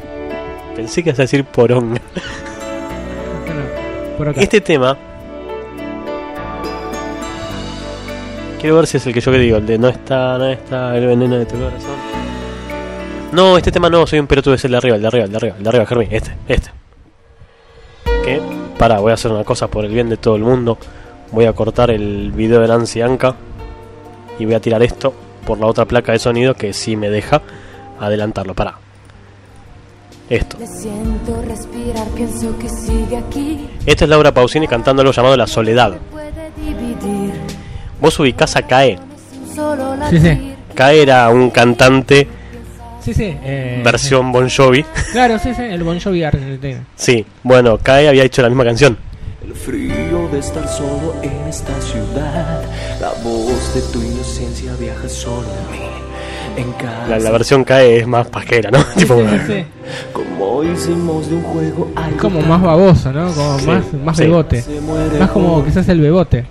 Pensé 0.76 1.02
que 1.02 1.10
ibas 1.10 1.18
a 1.18 1.22
decir 1.22 1.44
poronga. 1.44 2.00
Por 4.18 4.28
acá. 4.28 4.40
Este 4.40 4.60
tema. 4.60 4.96
Quiero 8.60 8.76
ver 8.76 8.86
si 8.86 8.96
es 8.96 9.06
el 9.06 9.14
que 9.14 9.20
yo 9.20 9.32
que 9.32 9.38
digo, 9.38 9.56
el 9.58 9.66
de 9.66 9.78
no 9.78 9.88
está, 9.88 10.38
no 10.38 10.46
está, 10.46 10.96
el 10.96 11.06
veneno 11.06 11.36
de 11.36 11.46
tu 11.46 11.56
corazón. 11.56 11.96
No, 13.32 13.58
este 13.58 13.70
tema 13.70 13.90
no, 13.90 14.06
soy 14.06 14.18
un 14.18 14.26
pelotudo, 14.26 14.54
es 14.54 14.64
el 14.64 14.70
de 14.70 14.76
arriba, 14.78 14.96
el 14.96 15.02
de 15.02 15.08
arriba, 15.08 15.24
el 15.24 15.30
de 15.30 15.36
arriba, 15.36 15.54
el 15.56 15.62
de 15.62 15.68
arriba, 15.68 15.86
Germín, 15.86 16.08
este, 16.10 16.36
este. 16.48 16.70
Que, 18.24 18.40
pará, 18.78 18.98
voy 18.98 19.10
a 19.10 19.14
hacer 19.14 19.30
una 19.30 19.44
cosa 19.44 19.68
por 19.68 19.84
el 19.84 19.92
bien 19.92 20.08
de 20.08 20.16
todo 20.16 20.36
el 20.36 20.42
mundo. 20.42 20.78
Voy 21.32 21.44
a 21.44 21.52
cortar 21.52 21.90
el 21.90 22.32
video 22.32 22.60
de 22.60 22.68
Nancy 22.68 23.02
Anca 23.02 23.34
y 24.38 24.46
voy 24.46 24.54
a 24.54 24.60
tirar 24.60 24.82
esto 24.82 25.12
por 25.46 25.58
la 25.58 25.66
otra 25.66 25.86
placa 25.86 26.12
de 26.12 26.18
sonido 26.18 26.52
que 26.54 26.74
sí 26.74 26.96
me 26.96 27.08
deja 27.08 27.40
adelantarlo. 27.98 28.54
Pará. 28.54 28.74
Esto. 30.28 30.58
Me 30.58 30.66
siento 30.66 31.40
respirar, 31.46 32.06
pienso 32.08 32.58
que 32.58 32.68
sigue 32.68 33.16
aquí. 33.16 33.68
Esto 33.86 34.04
es 34.04 34.10
Laura 34.10 34.34
Pausini 34.34 34.66
cantando 34.68 35.02
lo 35.04 35.12
llamado 35.12 35.36
La 35.36 35.46
Soledad. 35.46 35.94
Vos 38.00 38.18
ubicás 38.20 38.56
a 38.56 38.62
Cae. 38.62 38.98
Sí, 40.10 40.20
sí. 40.20 40.54
Cae 40.74 41.00
era 41.02 41.30
un 41.30 41.48
cantante 41.50 42.28
Sí, 43.00 43.14
sí. 43.14 43.34
eh, 43.42 43.80
versión 43.84 44.32
Bon 44.32 44.48
Jovi. 44.50 44.84
Claro, 45.12 45.38
sí, 45.38 45.54
sí, 45.54 45.62
el 45.62 45.82
Bon 45.82 45.98
Jovi 45.98 46.22
argentino. 46.24 46.80
Sí, 46.96 47.24
bueno, 47.42 47.78
Cae 47.78 48.08
había 48.08 48.24
hecho 48.24 48.42
la 48.42 48.48
misma 48.48 48.64
canción. 48.64 48.98
El 49.46 49.54
frío 49.54 50.28
de 50.32 50.38
estar 50.40 50.66
solo 50.68 51.14
en 51.22 51.32
esta 51.48 51.72
ciudad. 51.80 52.62
La 53.00 53.10
voz 53.22 53.74
de 53.74 53.80
tu 53.92 54.02
inocencia 54.02 54.72
viaja 54.78 55.08
solo 55.08 55.46
en 55.46 55.78
mí. 55.78 55.86
En 56.56 56.72
cada 56.72 57.06
La, 57.08 57.18
la 57.18 57.30
versión 57.30 57.64
cae 57.64 57.98
es 57.98 58.06
más 58.06 58.26
pajera, 58.28 58.70
¿no? 58.70 58.78
tipo, 58.96 59.16
sí, 59.20 59.26
sí. 59.46 59.64
Como 60.12 60.64
hicimos 60.64 61.28
de 61.28 61.36
un 61.36 61.42
juego 61.42 61.90
algo 61.94 62.18
Como 62.18 62.40
más 62.42 62.62
baboso, 62.62 63.12
¿no? 63.12 63.30
Como 63.32 63.58
Sí, 63.58 63.66
más, 63.66 63.92
más 64.04 64.16
sí. 64.16 64.22
bebote. 64.24 64.64
Más 65.20 65.30
como 65.30 65.64
quizás 65.64 65.88
el 65.88 66.00
bebote. 66.00 66.46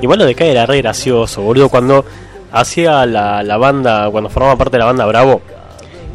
Igual 0.00 0.18
lo 0.18 0.26
de 0.26 0.34
Kai 0.34 0.48
era 0.50 0.66
re 0.66 0.78
gracioso, 0.78 1.42
boludo, 1.42 1.68
cuando 1.68 2.04
hacía 2.52 3.06
la, 3.06 3.42
la 3.42 3.56
banda, 3.56 4.08
cuando 4.10 4.28
formaba 4.30 4.56
parte 4.56 4.72
de 4.72 4.78
la 4.80 4.86
banda 4.86 5.06
Bravo, 5.06 5.42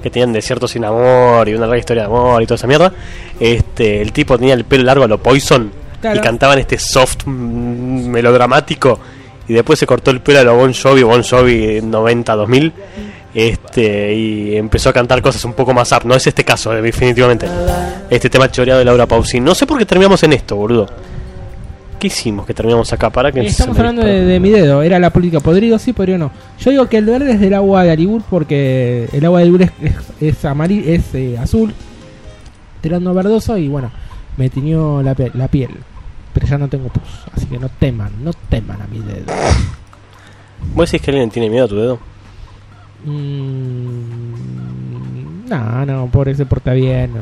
que 0.08 0.12
tenían 0.12 0.34
Desierto 0.34 0.68
sin 0.68 0.84
amor 0.86 1.48
y 1.50 1.54
una 1.54 1.68
larga 1.68 1.80
historia 1.80 2.04
de 2.04 2.08
amor 2.08 2.42
y 2.42 2.46
toda 2.46 2.56
esa 2.56 2.68
mierda, 2.68 2.92
este, 3.40 4.02
el 4.02 4.12
tipo 4.12 4.38
tenía 4.38 4.54
el 4.54 4.66
pelo 4.66 4.84
largo 4.84 5.04
a 5.04 5.08
lo 5.08 5.18
Poison 5.18 5.72
Claro. 6.00 6.18
y 6.18 6.22
cantaban 6.22 6.60
este 6.60 6.78
soft 6.78 7.26
melodramático 7.26 9.00
y 9.48 9.54
después 9.54 9.80
se 9.80 9.88
cortó 9.88 10.12
el 10.12 10.22
pelo 10.22 10.40
a 10.40 10.44
lo 10.44 10.56
Bon 10.56 10.74
Jovi, 10.74 11.04
Bon 11.04 11.24
Jovi 11.24 11.82
90-2000 11.82 12.72
este, 13.34 14.14
y 14.14 14.56
empezó 14.58 14.90
a 14.90 14.94
cantar 14.94 15.22
cosas 15.22 15.44
un 15.46 15.54
poco 15.54 15.74
más 15.74 15.92
up. 15.92 16.06
No 16.06 16.16
es 16.16 16.26
este 16.26 16.44
caso, 16.44 16.74
eh, 16.76 16.82
definitivamente. 16.82 17.48
Este 18.10 18.30
tema 18.30 18.50
choreado 18.50 18.80
de 18.80 18.86
Laura 18.86 19.06
Pausini. 19.06 19.46
No 19.46 19.54
sé 19.54 19.68
por 19.68 19.78
qué 19.78 19.86
terminamos 19.86 20.24
en 20.24 20.34
esto, 20.34 20.56
boludo. 20.56 20.88
¿Qué 22.00 22.08
hicimos 22.08 22.46
que 22.46 22.54
terminamos 22.54 22.94
acá? 22.94 23.10
Para 23.10 23.32
que 23.32 23.40
Eh, 23.42 23.48
Estamos 23.48 23.76
se 23.76 23.82
hablando 23.82 24.04
de, 24.04 24.24
de 24.24 24.40
mi 24.40 24.50
dedo. 24.52 24.84
Era 24.84 25.00
la 25.00 25.10
política. 25.12 25.40
¿Podrido? 25.40 25.80
Sí, 25.80 25.94
podrido 25.94 26.18
no. 26.20 26.32
Yo 26.60 26.70
digo 26.72 26.88
que 26.88 26.98
el 26.98 27.06
verde 27.06 27.32
es 27.32 27.40
del 27.40 27.54
agua 27.56 27.84
de 27.84 27.92
Alibur 27.92 28.22
porque 28.30 29.10
el 29.12 29.26
agua 29.26 29.40
de 29.40 29.44
Alibur 29.44 29.62
es, 29.64 29.72
es, 29.82 29.96
es, 30.22 30.46
amari- 30.46 30.84
es 30.86 31.14
eh, 31.16 31.38
azul, 31.40 31.74
tirando 32.82 33.14
verdoso 33.16 33.58
y 33.58 33.68
bueno, 33.68 33.90
me 34.38 34.50
tiñó 34.50 35.02
la, 35.02 35.16
piel. 35.16 35.72
Pero 36.34 36.46
ya 36.46 36.58
no 36.60 36.68
tengo 36.68 36.90
pus. 36.90 37.02
Así 37.34 37.48
que 37.48 37.58
no 37.58 37.70
teman, 37.80 38.12
no 38.24 38.32
teman 38.50 38.80
a 38.82 38.88
mi 38.88 39.00
dedo. 39.00 39.34
¿Vos 40.76 40.92
decís 40.92 41.04
que 41.04 41.10
alguien 41.12 41.32
tiene 41.32 41.50
miedo 41.50 41.66
a 41.66 41.68
tu 41.68 41.76
dedo? 41.78 42.00
Mm, 44.18 45.50
no, 45.50 45.86
no, 45.86 46.08
pobre 46.12 46.36
se 46.36 46.46
porta 46.46 46.74
bien. 46.74 47.14
no. 47.14 47.22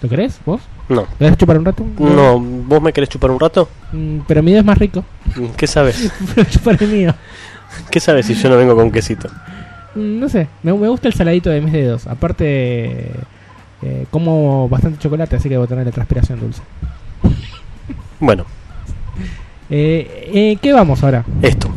¿Lo 0.00 0.08
crees 0.08 0.38
vos? 0.46 0.60
No. 0.88 1.02
¿Lo 1.02 1.08
querés 1.18 1.36
chupar 1.38 1.58
un 1.58 1.64
rato? 1.64 1.84
No, 1.98 2.38
¿vos 2.40 2.80
me 2.80 2.92
querés 2.92 3.08
chupar 3.10 3.30
un 3.30 3.40
rato? 3.40 3.68
Mm, 3.92 4.18
pero 4.28 4.42
mi 4.42 4.52
dedo 4.52 4.60
es 4.60 4.66
más 4.66 4.78
rico. 4.78 5.04
¿Qué 5.56 5.66
sabes? 5.66 6.12
Pero 6.34 6.48
chupar 6.48 6.80
el 6.82 6.88
mío. 6.88 7.14
¿Qué 7.90 7.98
sabes 8.00 8.26
si 8.26 8.34
yo 8.34 8.48
no 8.48 8.56
vengo 8.56 8.74
con 8.76 8.90
quesito? 8.92 9.28
Mm, 9.96 10.20
No 10.20 10.28
sé, 10.28 10.46
me, 10.62 10.72
me 10.72 10.88
gusta 10.88 11.08
el 11.08 11.14
saladito 11.14 11.50
de 11.50 11.60
mis 11.60 11.72
dedos. 11.72 12.06
Aparte, 12.06 13.10
eh, 13.82 14.06
como 14.10 14.68
bastante 14.68 14.98
chocolate, 15.00 15.36
así 15.36 15.48
que 15.48 15.54
debo 15.56 15.66
tener 15.66 15.84
la 15.84 15.92
transpiración 15.92 16.38
dulce. 16.40 16.62
Bueno, 18.20 18.44
Eh, 19.70 20.30
eh, 20.32 20.58
¿Qué 20.62 20.72
vamos 20.72 21.02
ahora? 21.02 21.24
esto. 21.42 21.68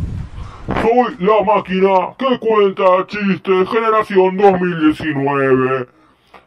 Soy 0.67 1.15
la 1.19 1.43
máquina 1.43 2.13
que 2.17 2.39
cuenta 2.39 2.83
chistes 3.07 3.67
generación 3.69 4.37
2019. 4.37 5.87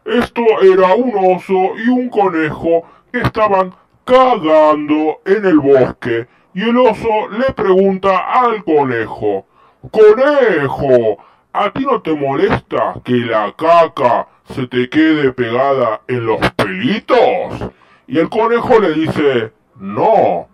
Esto 0.05 0.43
era 0.63 0.95
un 0.95 1.13
oso 1.35 1.77
y 1.77 1.89
un 1.89 2.09
conejo 2.11 2.85
que 3.11 3.21
estaban 3.21 3.75
cagando 4.05 5.21
en 5.25 5.47
el 5.47 5.59
bosque 5.59 6.27
y 6.55 6.63
el 6.63 6.79
oso 6.79 7.29
le 7.31 7.53
pregunta 7.53 8.19
al 8.19 8.63
conejo, 8.63 9.47
Conejo, 9.91 11.19
¿a 11.53 11.71
ti 11.71 11.85
no 11.85 12.01
te 12.01 12.15
molesta 12.15 12.95
que 13.05 13.13
la 13.13 13.53
caca 13.57 14.29
se 14.55 14.67
te 14.67 14.89
quede 14.89 15.33
pegada 15.33 16.01
en 16.09 16.27
los 16.27 16.39
pelitos? 16.53 17.19
Y 18.07 18.19
el 18.19 18.29
conejo 18.29 18.79
le 18.79 18.95
dice, 18.95 19.53
no. 19.77 20.49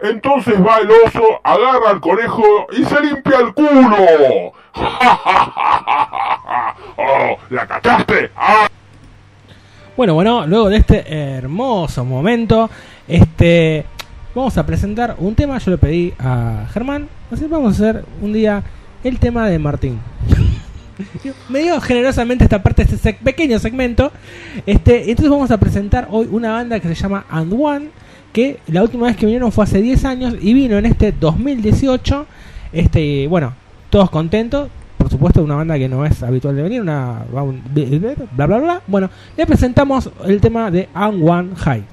Entonces 0.00 0.54
va 0.64 0.78
el 0.78 0.90
oso, 0.90 1.22
agarra 1.42 1.90
al 1.90 2.00
conejo 2.00 2.66
y 2.72 2.84
se 2.84 3.00
limpia 3.02 3.40
el 3.40 3.52
culo. 3.52 4.52
¡Oh! 6.96 7.36
¿La 7.50 7.66
cachaste? 7.66 8.30
¡Ah! 8.36 8.66
Bueno, 9.96 10.14
bueno, 10.14 10.46
luego 10.46 10.68
de 10.68 10.78
este 10.78 11.04
hermoso 11.12 12.04
momento, 12.04 12.68
este 13.06 13.84
vamos 14.34 14.56
a 14.58 14.66
presentar 14.66 15.16
un 15.18 15.34
tema. 15.34 15.58
Yo 15.58 15.70
le 15.70 15.78
pedí 15.78 16.12
a 16.18 16.66
Germán, 16.72 17.08
así 17.30 17.46
vamos 17.46 17.80
a 17.80 17.88
hacer 17.88 18.04
un 18.20 18.32
día 18.32 18.62
el 19.04 19.18
tema 19.18 19.48
de 19.48 19.58
Martín. 19.58 20.00
Me 21.48 21.60
dio 21.60 21.80
generosamente 21.80 22.44
esta 22.44 22.62
parte 22.62 22.82
este 22.82 23.14
pequeño 23.14 23.58
segmento. 23.58 24.10
Este, 24.66 25.10
entonces 25.10 25.30
vamos 25.30 25.50
a 25.50 25.58
presentar 25.58 26.08
hoy 26.10 26.28
una 26.30 26.52
banda 26.52 26.80
que 26.80 26.88
se 26.88 26.94
llama 26.94 27.26
And 27.30 27.52
One, 27.52 27.88
que 28.32 28.58
la 28.66 28.82
última 28.82 29.06
vez 29.06 29.16
que 29.16 29.26
vinieron 29.26 29.52
fue 29.52 29.64
hace 29.64 29.80
10 29.80 30.04
años 30.04 30.34
y 30.40 30.52
vino 30.52 30.78
en 30.78 30.86
este 30.86 31.12
2018. 31.12 32.26
Este, 32.72 33.26
bueno, 33.28 33.54
todos 33.88 34.10
contentos. 34.10 34.68
Supuesto, 35.10 35.42
una 35.42 35.56
banda 35.56 35.76
que 35.76 35.88
no 35.88 36.06
es 36.06 36.22
habitual 36.22 36.54
de 36.54 36.62
venir, 36.62 36.80
una 36.80 37.24
bla 37.32 38.46
bla 38.46 38.58
bla. 38.58 38.82
Bueno, 38.86 39.10
le 39.36 39.44
presentamos 39.44 40.08
el 40.24 40.40
tema 40.40 40.70
de 40.70 40.88
One 40.94 41.50
High. 41.56 41.84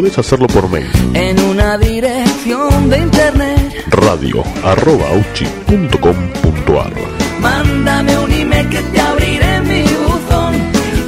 Podés 0.00 0.16
hacerlo 0.16 0.46
por 0.46 0.66
mail. 0.70 0.90
en 1.12 1.38
una 1.40 1.76
dirección 1.76 2.88
de 2.88 2.96
internet. 3.00 3.84
radio 3.90 4.42
arroba 4.64 5.04
auchi.com.ar 5.10 6.92
Mándame 7.38 8.16
un 8.18 8.32
email 8.32 8.66
que 8.70 8.80
te 8.80 8.98
abriré 8.98 9.60
mi 9.60 9.82
buzón. 9.82 10.54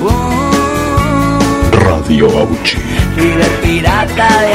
Oh, 0.04 1.70
Radio 1.72 2.26
Auchi. 2.38 2.76
Pirata 3.62 4.28
de 4.42 4.51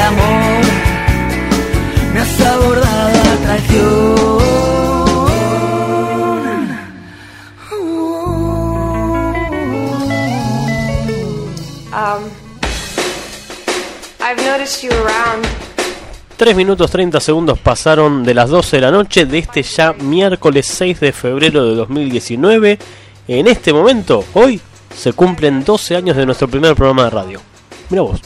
3 16.48 16.56
minutos 16.56 16.90
30 16.92 17.20
segundos 17.20 17.60
pasaron 17.60 18.24
de 18.24 18.34
las 18.34 18.50
12 18.50 18.78
de 18.78 18.82
la 18.82 18.90
noche 18.90 19.26
de 19.26 19.38
este 19.38 19.62
ya 19.64 19.92
miércoles 19.92 20.66
6 20.66 21.02
de 21.02 21.12
febrero 21.12 21.68
de 21.68 21.76
2019. 21.76 22.80
En 23.28 23.48
este 23.48 23.74
momento, 23.74 24.24
hoy, 24.34 24.62
se 24.96 25.12
cumplen 25.12 25.66
12 25.66 25.98
años 25.98 26.16
de 26.16 26.26
nuestro 26.26 26.48
primer 26.48 26.74
programa 26.74 27.04
de 27.04 27.10
radio. 27.10 27.42
Mira 27.90 28.02
vos. 28.02 28.22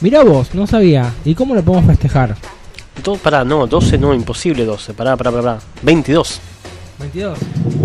Mirá 0.00 0.22
vos, 0.22 0.54
no 0.54 0.66
sabía. 0.66 1.12
¿Y 1.26 1.34
cómo 1.34 1.54
lo 1.54 1.62
podemos 1.62 1.84
festejar? 1.90 2.36
Do, 3.04 3.16
pará, 3.16 3.44
no, 3.44 3.66
12 3.66 3.98
no, 3.98 4.14
imposible 4.14 4.64
12. 4.64 4.94
Pará, 4.94 5.14
pará, 5.18 5.30
pará. 5.30 5.42
pará. 5.42 5.58
22. 5.82 6.40
22. 7.00 7.38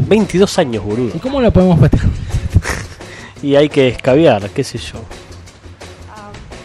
22 0.07 0.59
años, 0.59 0.86
boludo. 0.86 1.11
¿Y 1.13 1.19
cómo 1.19 1.41
lo 1.41 1.51
podemos 1.51 1.77
festejar? 1.81 2.09
Y 3.43 3.57
hay 3.57 3.67
que 3.67 3.89
escabiar, 3.89 4.49
qué 4.51 4.63
sé 4.63 4.77
yo. 4.77 5.01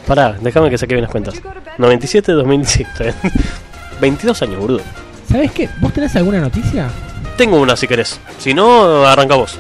Pará, 0.09 0.35
déjame 0.41 0.71
que 0.71 0.79
saque 0.79 0.95
bien 0.95 1.03
las 1.03 1.11
cuentas. 1.11 1.35
97, 1.77 2.33
2017. 2.33 3.15
22 4.01 4.43
años, 4.43 4.59
boludo. 4.59 4.81
¿Sabes 5.31 5.53
qué? 5.53 5.69
¿Vos 5.83 5.93
tenés 5.93 6.17
alguna 6.17 6.41
noticia? 6.41 6.89
Tengo 7.37 7.61
una 7.61 7.77
si 7.77 7.87
querés. 7.87 8.19
Si 8.39 8.55
no, 8.55 9.05
arranca 9.07 9.35
vos. 9.35 9.59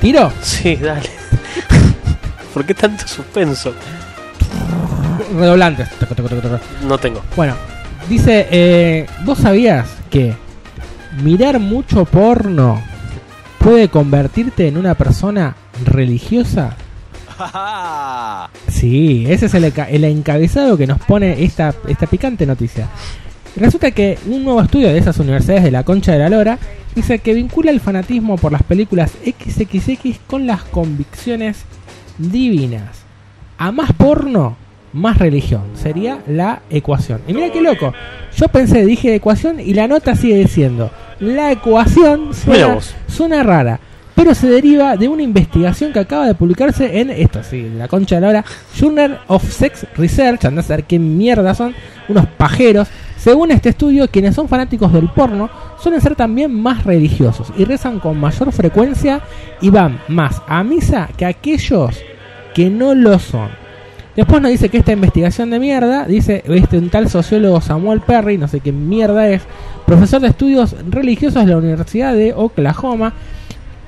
¿Tiro? 0.00 0.32
Sí, 0.42 0.74
dale. 0.74 1.08
¿Por 2.54 2.66
qué 2.66 2.74
tanto 2.74 3.06
suspenso? 3.06 3.72
Redoblantes. 5.36 5.88
No 6.82 6.98
tengo. 6.98 7.22
Bueno, 7.36 7.54
dice, 8.08 8.48
eh, 8.50 9.06
¿vos 9.24 9.38
sabías 9.38 9.86
que 10.10 10.34
mirar 11.22 11.60
mucho 11.60 12.04
porno 12.06 12.82
puede 13.58 13.88
convertirte 13.88 14.66
en 14.66 14.78
una 14.78 14.96
persona 14.96 15.54
religiosa? 15.84 16.76
Sí, 18.68 19.24
ese 19.28 19.46
es 19.46 19.54
el, 19.54 19.64
enca- 19.64 19.88
el 19.90 20.04
encabezado 20.04 20.76
que 20.76 20.86
nos 20.86 20.98
pone 21.00 21.42
esta, 21.44 21.74
esta 21.88 22.06
picante 22.06 22.46
noticia. 22.46 22.88
Resulta 23.56 23.90
que 23.90 24.18
un 24.26 24.44
nuevo 24.44 24.60
estudio 24.60 24.88
de 24.88 24.98
esas 24.98 25.18
universidades 25.18 25.64
de 25.64 25.70
la 25.70 25.82
Concha 25.82 26.12
de 26.12 26.18
la 26.18 26.28
Lora 26.28 26.58
dice 26.94 27.18
que 27.18 27.34
vincula 27.34 27.70
el 27.70 27.80
fanatismo 27.80 28.36
por 28.36 28.52
las 28.52 28.62
películas 28.62 29.12
XXX 29.24 30.18
con 30.26 30.46
las 30.46 30.62
convicciones 30.64 31.64
divinas. 32.18 32.98
A 33.56 33.72
más 33.72 33.92
porno, 33.92 34.56
más 34.92 35.18
religión. 35.18 35.62
Sería 35.74 36.18
la 36.28 36.62
ecuación. 36.70 37.20
Y 37.26 37.34
mira 37.34 37.50
qué 37.52 37.60
loco. 37.60 37.92
Yo 38.36 38.46
pensé, 38.48 38.84
dije 38.86 39.14
ecuación 39.14 39.58
y 39.58 39.74
la 39.74 39.88
nota 39.88 40.14
sigue 40.14 40.36
diciendo. 40.36 40.90
La 41.18 41.50
ecuación 41.50 42.32
suena 43.08 43.42
rara. 43.42 43.80
Pero 44.18 44.34
se 44.34 44.48
deriva 44.48 44.96
de 44.96 45.06
una 45.06 45.22
investigación 45.22 45.92
que 45.92 46.00
acaba 46.00 46.26
de 46.26 46.34
publicarse 46.34 46.98
en 46.98 47.08
esto, 47.10 47.40
sí, 47.44 47.70
la 47.76 47.86
concha 47.86 48.16
de 48.16 48.20
la 48.22 48.28
hora, 48.28 48.44
Journal 48.76 49.20
of 49.28 49.48
Sex 49.48 49.86
Research, 49.94 50.44
anda 50.44 50.60
a 50.60 50.64
saber 50.64 50.86
qué 50.86 50.98
mierda 50.98 51.54
son, 51.54 51.72
unos 52.08 52.26
pajeros. 52.26 52.88
Según 53.16 53.52
este 53.52 53.68
estudio, 53.68 54.08
quienes 54.08 54.34
son 54.34 54.48
fanáticos 54.48 54.92
del 54.92 55.08
porno 55.08 55.48
suelen 55.80 56.00
ser 56.00 56.16
también 56.16 56.52
más 56.52 56.82
religiosos 56.82 57.52
y 57.56 57.64
rezan 57.64 58.00
con 58.00 58.18
mayor 58.18 58.50
frecuencia 58.50 59.20
y 59.60 59.70
van 59.70 60.00
más 60.08 60.42
a 60.48 60.64
misa 60.64 61.08
que 61.16 61.24
aquellos 61.24 61.96
que 62.56 62.70
no 62.70 62.96
lo 62.96 63.20
son. 63.20 63.50
Después 64.16 64.42
nos 64.42 64.50
dice 64.50 64.68
que 64.68 64.78
esta 64.78 64.90
investigación 64.90 65.50
de 65.50 65.60
mierda, 65.60 66.06
dice 66.06 66.42
este 66.44 66.78
un 66.78 66.90
tal 66.90 67.08
sociólogo 67.08 67.60
Samuel 67.60 68.00
Perry, 68.00 68.36
no 68.36 68.48
sé 68.48 68.58
qué 68.58 68.72
mierda 68.72 69.28
es, 69.28 69.42
profesor 69.86 70.20
de 70.20 70.26
estudios 70.26 70.74
religiosos 70.90 71.46
de 71.46 71.52
la 71.52 71.58
Universidad 71.58 72.14
de 72.14 72.34
Oklahoma, 72.34 73.14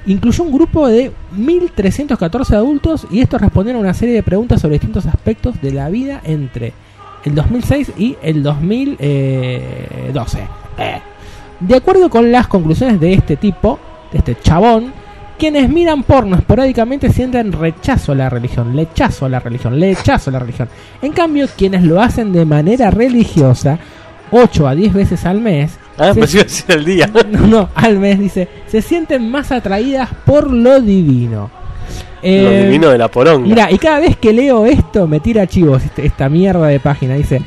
incluyó 0.07 0.45
un 0.45 0.53
grupo 0.53 0.89
de 0.89 1.13
1.314 1.37 2.55
adultos 2.55 3.07
y 3.11 3.21
estos 3.21 3.41
respondieron 3.41 3.81
a 3.81 3.85
una 3.85 3.95
serie 3.95 4.15
de 4.15 4.23
preguntas 4.23 4.61
sobre 4.61 4.75
distintos 4.75 5.07
aspectos 5.07 5.61
de 5.61 5.73
la 5.73 5.89
vida 5.89 6.21
entre 6.25 6.73
el 7.25 7.35
2006 7.35 7.93
y 7.99 8.17
el 8.23 8.43
2012. 8.43 10.39
Eh. 10.79 11.03
De 11.61 11.77
acuerdo 11.77 12.09
con 12.09 12.33
las 12.33 12.47
conclusiones 12.47 12.99
de 13.01 13.13
este 13.13 13.37
tipo, 13.37 13.79
de 14.13 14.19
este 14.19 14.37
chabón, 14.41 14.93
quienes 15.39 15.69
miran 15.69 16.03
porno 16.03 16.37
esporádicamente 16.37 17.11
sienten 17.11 17.53
rechazo 17.53 18.13
a 18.13 18.15
la 18.15 18.29
religión, 18.29 18.77
lechazo 18.77 19.27
a 19.27 19.29
la 19.29 19.41
religión, 19.41 19.79
lechazo 19.79 20.31
a 20.31 20.35
la 20.35 20.39
religión. 20.39 20.69
En 21.01 21.13
cambio, 21.13 21.49
quienes 21.57 21.83
lo 21.83 22.01
hacen 22.01 22.33
de 22.33 22.45
manera 22.45 22.91
religiosa, 22.91 23.79
8 24.31 24.69
a 24.69 24.75
10 24.75 24.93
veces 24.93 25.25
al 25.25 25.41
mes, 25.41 25.79
Ah, 26.01 26.13
decir 26.15 26.47
el 26.69 26.85
día. 26.85 27.11
no, 27.31 27.47
no, 27.47 27.69
al 27.75 27.99
mes 27.99 28.19
dice, 28.19 28.49
se 28.67 28.83
sienten 28.83 29.31
más 29.31 29.53
atraídas 29.53 30.09
por 30.25 30.51
lo 30.53 30.81
divino. 30.81 31.51
Lo 32.23 32.29
Eh, 32.29 32.65
divino 32.65 32.89
de 32.91 32.99
la 32.99 33.09
poronga. 33.09 33.47
Mira, 33.49 33.71
y 33.71 33.79
cada 33.79 34.01
vez 34.01 34.17
que 34.17 34.33
leo 34.33 34.67
esto 34.67 35.07
me 35.07 35.21
tira 35.21 35.47
chivos 35.47 35.83
este- 35.85 36.05
esta 36.07 36.29
mierda 36.29 36.67
de 36.67 36.79
página. 36.81 37.15
Dice, 37.15 37.41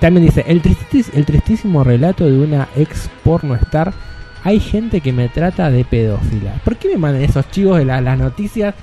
también 0.00 0.26
dice, 0.26 0.44
el, 0.46 0.60
tristis- 0.62 1.10
el 1.14 1.24
tristísimo 1.24 1.82
relato 1.84 2.24
de 2.26 2.38
una 2.38 2.68
ex 2.76 3.08
porno 3.24 3.54
star. 3.54 3.92
Hay 4.44 4.60
gente 4.60 5.00
que 5.00 5.12
me 5.12 5.28
trata 5.28 5.70
de 5.70 5.84
pedófila. 5.84 6.54
¿Por 6.64 6.76
qué 6.76 6.88
me 6.88 6.96
mandan 6.98 7.22
esos 7.22 7.50
chivos 7.50 7.78
de 7.78 7.84
la- 7.86 8.00
las 8.00 8.18
noticias 8.18 8.74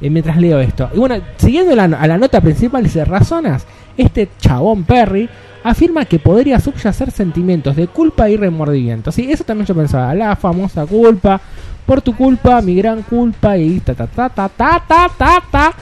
eh, 0.00 0.10
mientras 0.10 0.36
leo 0.36 0.60
esto? 0.60 0.90
Y 0.94 0.98
bueno, 0.98 1.16
siguiendo 1.36 1.72
a 1.80 2.06
la 2.06 2.18
nota 2.18 2.40
principal, 2.40 2.82
dice, 2.82 3.04
razonas. 3.04 3.66
Este 3.96 4.28
chabón 4.40 4.84
Perry 4.84 5.28
afirma 5.64 6.04
que 6.04 6.18
podría 6.18 6.60
subyacer 6.60 7.10
sentimientos 7.10 7.74
de 7.74 7.88
culpa 7.88 8.28
y 8.28 8.36
remordimiento. 8.36 9.10
Sí, 9.10 9.32
eso 9.32 9.44
también 9.44 9.66
yo 9.66 9.74
pensaba. 9.74 10.14
La 10.14 10.36
famosa 10.36 10.86
culpa. 10.86 11.40
Por 11.86 12.00
tu 12.00 12.14
culpa, 12.14 12.60
mi 12.62 12.74
gran 12.76 13.02
culpa 13.02 13.56
y 13.58 13.80
ta 13.80 13.94
ta 13.94 14.06
ta 14.06 14.28
ta 14.28 14.48
ta 14.48 14.82
ta 14.86 15.10
ta 15.16 15.42
ta. 15.50 15.74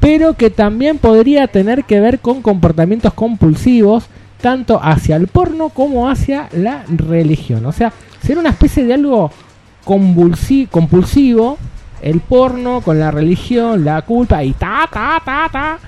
Pero 0.00 0.34
que 0.34 0.50
también 0.50 0.98
podría 0.98 1.46
tener 1.46 1.84
que 1.84 2.00
ver 2.00 2.20
con 2.20 2.42
comportamientos 2.42 3.14
compulsivos, 3.14 4.06
tanto 4.40 4.78
hacia 4.82 5.16
el 5.16 5.28
porno 5.28 5.70
como 5.70 6.08
hacia 6.08 6.48
la 6.52 6.84
religión. 6.88 7.64
O 7.66 7.72
sea, 7.72 7.92
ser 8.22 8.38
una 8.38 8.50
especie 8.50 8.84
de 8.84 8.94
algo 8.94 9.30
compulsivo, 9.84 11.58
el 12.04 12.20
porno 12.20 12.82
con 12.82 13.00
la 13.00 13.10
religión, 13.10 13.84
la 13.84 14.02
culpa 14.02 14.44
y 14.44 14.52
ta 14.52 14.88
ta 14.92 15.20
ta 15.24 15.48
ta. 15.50 15.78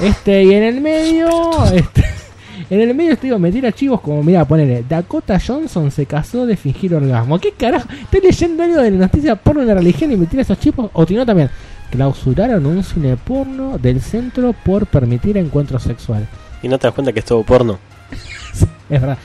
Este, 0.00 0.44
y 0.44 0.52
en 0.54 0.62
el 0.62 0.80
medio, 0.80 1.28
este, 1.72 2.04
En 2.70 2.80
el 2.80 2.94
medio 2.94 3.12
estoy 3.12 3.36
me 3.38 3.50
tira 3.50 3.72
chivos 3.72 4.00
como, 4.00 4.22
mira, 4.22 4.44
ponele, 4.44 4.84
Dakota 4.88 5.38
Johnson 5.44 5.90
se 5.90 6.06
casó 6.06 6.46
de 6.46 6.56
fingir 6.56 6.94
orgasmo. 6.94 7.38
¿Qué 7.38 7.52
carajo? 7.52 7.88
Estoy 7.90 8.20
leyendo 8.20 8.62
algo 8.62 8.82
de 8.82 8.90
la 8.90 8.98
noticia 8.98 9.36
porno 9.36 9.62
de 9.62 9.68
la 9.68 9.74
religión 9.74 10.12
y 10.12 10.16
me 10.16 10.26
tira 10.26 10.42
esos 10.42 10.58
chivos. 10.58 10.90
O 10.92 11.06
si 11.06 11.14
no 11.14 11.26
también, 11.26 11.50
clausuraron 11.90 12.64
un 12.66 12.84
cine 12.84 13.16
porno 13.16 13.78
del 13.78 14.00
centro 14.00 14.52
por 14.52 14.86
permitir 14.86 15.36
encuentros 15.36 15.82
sexuales. 15.82 16.28
¿Y 16.62 16.68
no 16.68 16.78
te 16.78 16.86
das 16.86 16.94
cuenta 16.94 17.12
que 17.12 17.20
es 17.20 17.24
todo 17.24 17.42
porno? 17.42 17.78
Es 18.90 19.00
verdad. 19.00 19.16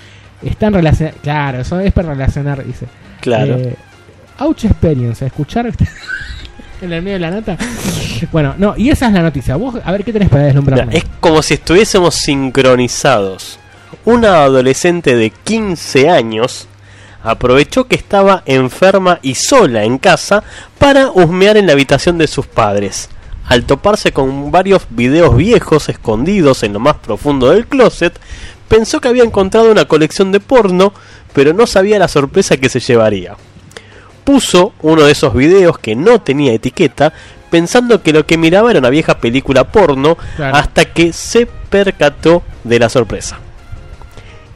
Están 0.42 0.74
relacionados. 0.74 1.20
Claro, 1.22 1.60
eso 1.60 1.80
es 1.82 1.92
para 1.92 2.14
relacionar, 2.14 2.66
dice. 2.66 2.86
Claro. 3.20 3.56
Eh, 3.56 3.76
Ouch 4.40 4.66
Experience, 4.66 5.26
escuchar 5.26 5.72
en 6.82 6.94
el 6.94 7.02
medio 7.02 7.16
de 7.16 7.20
la 7.20 7.32
nota. 7.32 7.58
Bueno, 8.32 8.56
no, 8.58 8.74
y 8.76 8.90
esa 8.90 9.08
es 9.08 9.14
la 9.14 9.22
noticia. 9.22 9.56
Vos, 9.58 9.76
a 9.84 9.92
ver 9.92 10.04
qué 10.04 10.12
tenés 10.12 10.30
para 10.30 10.46
deslumbrarme. 10.46 10.98
Es 10.98 11.04
como 11.20 11.44
si 11.44 11.54
estuviésemos 11.54 12.16
sincronizados. 12.16 13.60
Una 14.06 14.44
adolescente 14.44 15.16
de 15.16 15.30
15 15.30 16.10
años 16.10 16.68
aprovechó 17.24 17.88
que 17.88 17.96
estaba 17.96 18.42
enferma 18.46 19.20
y 19.22 19.36
sola 19.36 19.84
en 19.84 19.98
casa 19.98 20.44
para 20.80 21.12
husmear 21.12 21.58
en 21.58 21.68
la 21.68 21.74
habitación 21.74 22.18
de 22.18 22.28
sus 22.28 22.48
padres. 22.48 23.10
Al 23.46 23.66
toparse 23.66 24.12
con 24.12 24.52
varios 24.52 24.88
videos 24.90 25.36
viejos 25.36 25.90
escondidos 25.90 26.64
en 26.64 26.74
lo 26.74 26.80
más 26.80 26.96
profundo 26.96 27.50
del 27.50 27.68
closet, 27.68 28.20
pensó 28.68 29.00
que 29.00 29.08
había 29.08 29.24
encontrado 29.24 29.72
una 29.72 29.86
colección 29.86 30.32
de 30.32 30.40
porno, 30.40 30.94
pero 31.34 31.54
no 31.54 31.68
sabía 31.68 32.00
la 32.00 32.08
sorpresa 32.08 32.58
que 32.58 32.70
se 32.70 32.80
llevaría. 32.80 33.36
Puso 34.28 34.74
uno 34.82 35.04
de 35.04 35.14
esos 35.14 35.34
videos 35.34 35.80
que 35.80 35.96
no 35.96 36.20
tenía 36.20 36.52
etiqueta, 36.52 37.14
pensando 37.50 38.04
que 38.04 38.12
lo 38.12 38.26
que 38.26 38.38
miraba 38.38 38.70
era 38.70 38.80
una 38.82 38.90
vieja 38.90 39.20
película 39.20 39.64
porno, 39.72 40.18
Claro. 40.36 40.58
hasta 40.58 40.84
que 40.84 41.14
se 41.14 41.46
percató 41.46 42.44
de 42.66 42.78
la 42.78 42.90
sorpresa. 42.90 43.40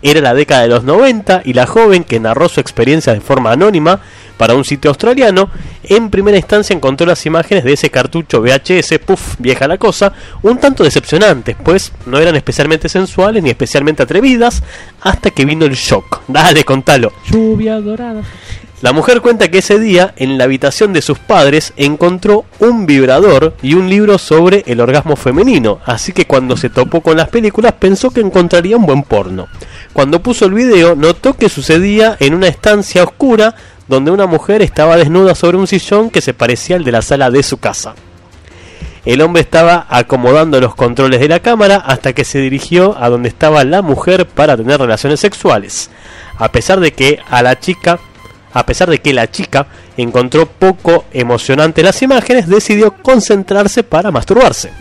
Era 0.01 0.19
la 0.19 0.33
década 0.33 0.63
de 0.63 0.67
los 0.67 0.83
90 0.83 1.43
y 1.45 1.53
la 1.53 1.67
joven 1.67 2.03
que 2.03 2.19
narró 2.19 2.49
su 2.49 2.59
experiencia 2.59 3.13
de 3.13 3.21
forma 3.21 3.53
anónima 3.53 4.01
para 4.35 4.55
un 4.55 4.65
sitio 4.65 4.89
australiano, 4.89 5.49
en 5.83 6.09
primera 6.09 6.35
instancia 6.35 6.75
encontró 6.75 7.07
las 7.07 7.25
imágenes 7.25 7.63
de 7.63 7.71
ese 7.71 7.89
cartucho 7.89 8.41
VHS, 8.41 8.99
puff, 8.99 9.35
vieja 9.39 9.69
la 9.69 9.77
cosa, 9.77 10.11
un 10.41 10.57
tanto 10.57 10.83
decepcionantes, 10.83 11.55
pues 11.63 11.93
no 12.07 12.19
eran 12.19 12.35
especialmente 12.35 12.89
sensuales 12.89 13.41
ni 13.41 13.51
especialmente 13.51 14.03
atrevidas, 14.03 14.63
hasta 14.99 15.29
que 15.29 15.45
vino 15.45 15.63
el 15.63 15.75
shock. 15.75 16.23
Dale, 16.27 16.65
contalo. 16.65 17.13
Lluvia 17.31 17.79
dorada. 17.79 18.21
La 18.81 18.93
mujer 18.93 19.21
cuenta 19.21 19.51
que 19.51 19.59
ese 19.59 19.77
día, 19.77 20.15
en 20.17 20.39
la 20.39 20.45
habitación 20.45 20.91
de 20.91 21.03
sus 21.03 21.19
padres, 21.19 21.71
encontró 21.77 22.45
un 22.57 22.87
vibrador 22.87 23.53
y 23.61 23.75
un 23.75 23.87
libro 23.91 24.17
sobre 24.17 24.63
el 24.65 24.79
orgasmo 24.81 25.15
femenino, 25.15 25.79
así 25.85 26.13
que 26.13 26.25
cuando 26.25 26.57
se 26.57 26.71
topó 26.71 27.01
con 27.01 27.15
las 27.15 27.29
películas 27.29 27.73
pensó 27.73 28.09
que 28.09 28.21
encontraría 28.21 28.77
un 28.77 28.87
buen 28.87 29.03
porno. 29.03 29.47
Cuando 29.93 30.23
puso 30.23 30.45
el 30.45 30.55
video, 30.55 30.95
notó 30.95 31.35
que 31.35 31.47
sucedía 31.47 32.17
en 32.19 32.33
una 32.33 32.47
estancia 32.47 33.03
oscura 33.03 33.53
donde 33.87 34.09
una 34.09 34.25
mujer 34.25 34.63
estaba 34.63 34.97
desnuda 34.97 35.35
sobre 35.35 35.57
un 35.57 35.67
sillón 35.67 36.09
que 36.09 36.21
se 36.21 36.33
parecía 36.33 36.75
al 36.77 36.83
de 36.83 36.91
la 36.91 37.03
sala 37.03 37.29
de 37.29 37.43
su 37.43 37.57
casa. 37.57 37.93
El 39.05 39.21
hombre 39.21 39.43
estaba 39.43 39.85
acomodando 39.89 40.59
los 40.59 40.73
controles 40.73 41.19
de 41.19 41.27
la 41.27 41.39
cámara 41.39 41.75
hasta 41.75 42.13
que 42.13 42.23
se 42.23 42.39
dirigió 42.39 42.97
a 42.99 43.09
donde 43.09 43.29
estaba 43.29 43.63
la 43.63 43.83
mujer 43.83 44.25
para 44.25 44.57
tener 44.57 44.79
relaciones 44.79 45.19
sexuales. 45.19 45.91
A 46.37 46.51
pesar 46.51 46.79
de 46.79 46.93
que 46.93 47.19
a 47.29 47.43
la 47.43 47.59
chica, 47.59 47.99
a 48.53 48.65
pesar 48.65 48.89
de 48.89 48.99
que 48.99 49.13
la 49.13 49.29
chica 49.29 49.67
encontró 49.97 50.45
poco 50.45 51.05
emocionante 51.11 51.83
las 51.83 52.01
imágenes, 52.01 52.47
decidió 52.47 52.91
concentrarse 53.01 53.83
para 53.83 54.11
masturbarse. 54.11 54.71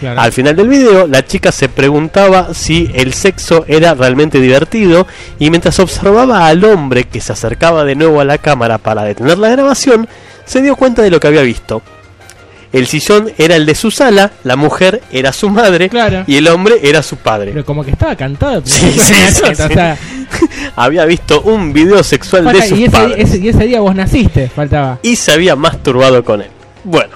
Claro. 0.00 0.20
Al 0.20 0.32
final 0.32 0.54
del 0.54 0.68
video, 0.68 1.06
la 1.06 1.24
chica 1.24 1.50
se 1.50 1.70
preguntaba 1.70 2.52
si 2.52 2.90
el 2.94 3.14
sexo 3.14 3.64
era 3.66 3.94
realmente 3.94 4.40
divertido 4.40 5.06
y 5.38 5.48
mientras 5.48 5.78
observaba 5.80 6.46
al 6.46 6.64
hombre 6.64 7.04
que 7.04 7.20
se 7.20 7.32
acercaba 7.32 7.84
de 7.84 7.94
nuevo 7.94 8.20
a 8.20 8.24
la 8.24 8.36
cámara 8.36 8.76
para 8.76 9.04
detener 9.04 9.38
la 9.38 9.48
grabación, 9.48 10.06
se 10.44 10.60
dio 10.60 10.76
cuenta 10.76 11.02
de 11.02 11.10
lo 11.10 11.18
que 11.18 11.28
había 11.28 11.42
visto. 11.42 11.82
El 12.72 12.86
sillón 12.86 13.32
era 13.38 13.56
el 13.56 13.64
de 13.64 13.74
su 13.74 13.90
sala, 13.90 14.32
la 14.44 14.56
mujer 14.56 15.00
era 15.10 15.32
su 15.32 15.48
madre 15.48 15.90
y 16.26 16.36
el 16.36 16.48
hombre 16.48 16.80
era 16.82 17.02
su 17.02 17.16
padre. 17.16 17.52
Pero 17.52 17.64
como 17.64 17.82
que 17.82 17.92
estaba 17.92 18.14
cantado. 18.16 18.60
Sí, 18.66 18.92
sí, 18.98 19.14
sí, 19.30 19.42
O 19.44 19.54
sea, 19.54 19.96
Había 20.76 21.04
visto 21.04 21.40
un 21.42 21.72
video 21.72 22.02
sexual 22.02 22.44
de 22.52 22.62
sus 22.68 22.78
y, 22.78 22.84
ese, 22.84 22.90
padres 22.92 23.16
ese- 23.18 23.38
y 23.38 23.48
ese 23.48 23.64
día 23.66 23.80
vos 23.80 23.94
naciste, 23.94 24.48
faltaba. 24.48 24.98
y 25.02 25.16
se 25.16 25.32
había 25.32 25.56
masturbado 25.56 26.24
con 26.24 26.42
él. 26.42 26.48
Bueno, 26.84 27.14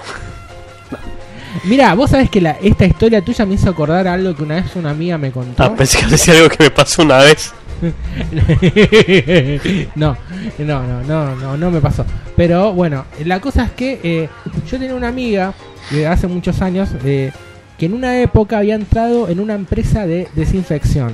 Mira, 1.65 1.93
vos 1.93 2.09
sabés 2.09 2.29
que 2.29 2.41
la, 2.41 2.51
esta 2.61 2.85
historia 2.85 3.21
tuya 3.21 3.45
me 3.45 3.53
hizo 3.55 3.69
acordar 3.69 4.07
algo 4.07 4.35
que 4.35 4.41
una 4.43 4.55
vez 4.55 4.75
una 4.75 4.89
amiga 4.91 5.17
me 5.19 5.31
contó. 5.31 5.61
ah, 5.63 5.75
pensé 5.75 5.99
que 5.99 6.07
decía 6.07 6.33
algo 6.33 6.49
que 6.49 6.63
me 6.63 6.71
pasó 6.71 7.03
una 7.03 7.17
vez. 7.19 7.53
no, 9.95 10.17
no, 10.59 10.83
no, 10.83 11.03
no, 11.03 11.35
no, 11.35 11.57
no 11.57 11.71
me 11.71 11.81
pasó. 11.81 12.05
Pero 12.35 12.73
bueno, 12.73 13.05
la 13.25 13.39
cosa 13.39 13.65
es 13.65 13.71
que 13.71 13.99
eh, 14.03 14.29
yo 14.69 14.77
tenía 14.79 14.95
una 14.95 15.07
amiga 15.09 15.53
de 15.91 16.07
hace 16.07 16.27
muchos 16.27 16.61
años 16.61 16.89
eh, 17.03 17.31
que 17.77 17.85
en 17.87 17.93
una 17.93 18.19
época 18.21 18.57
había 18.57 18.75
entrado 18.75 19.29
en 19.29 19.39
una 19.39 19.53
empresa 19.55 20.05
de 20.07 20.27
desinfección. 20.35 21.13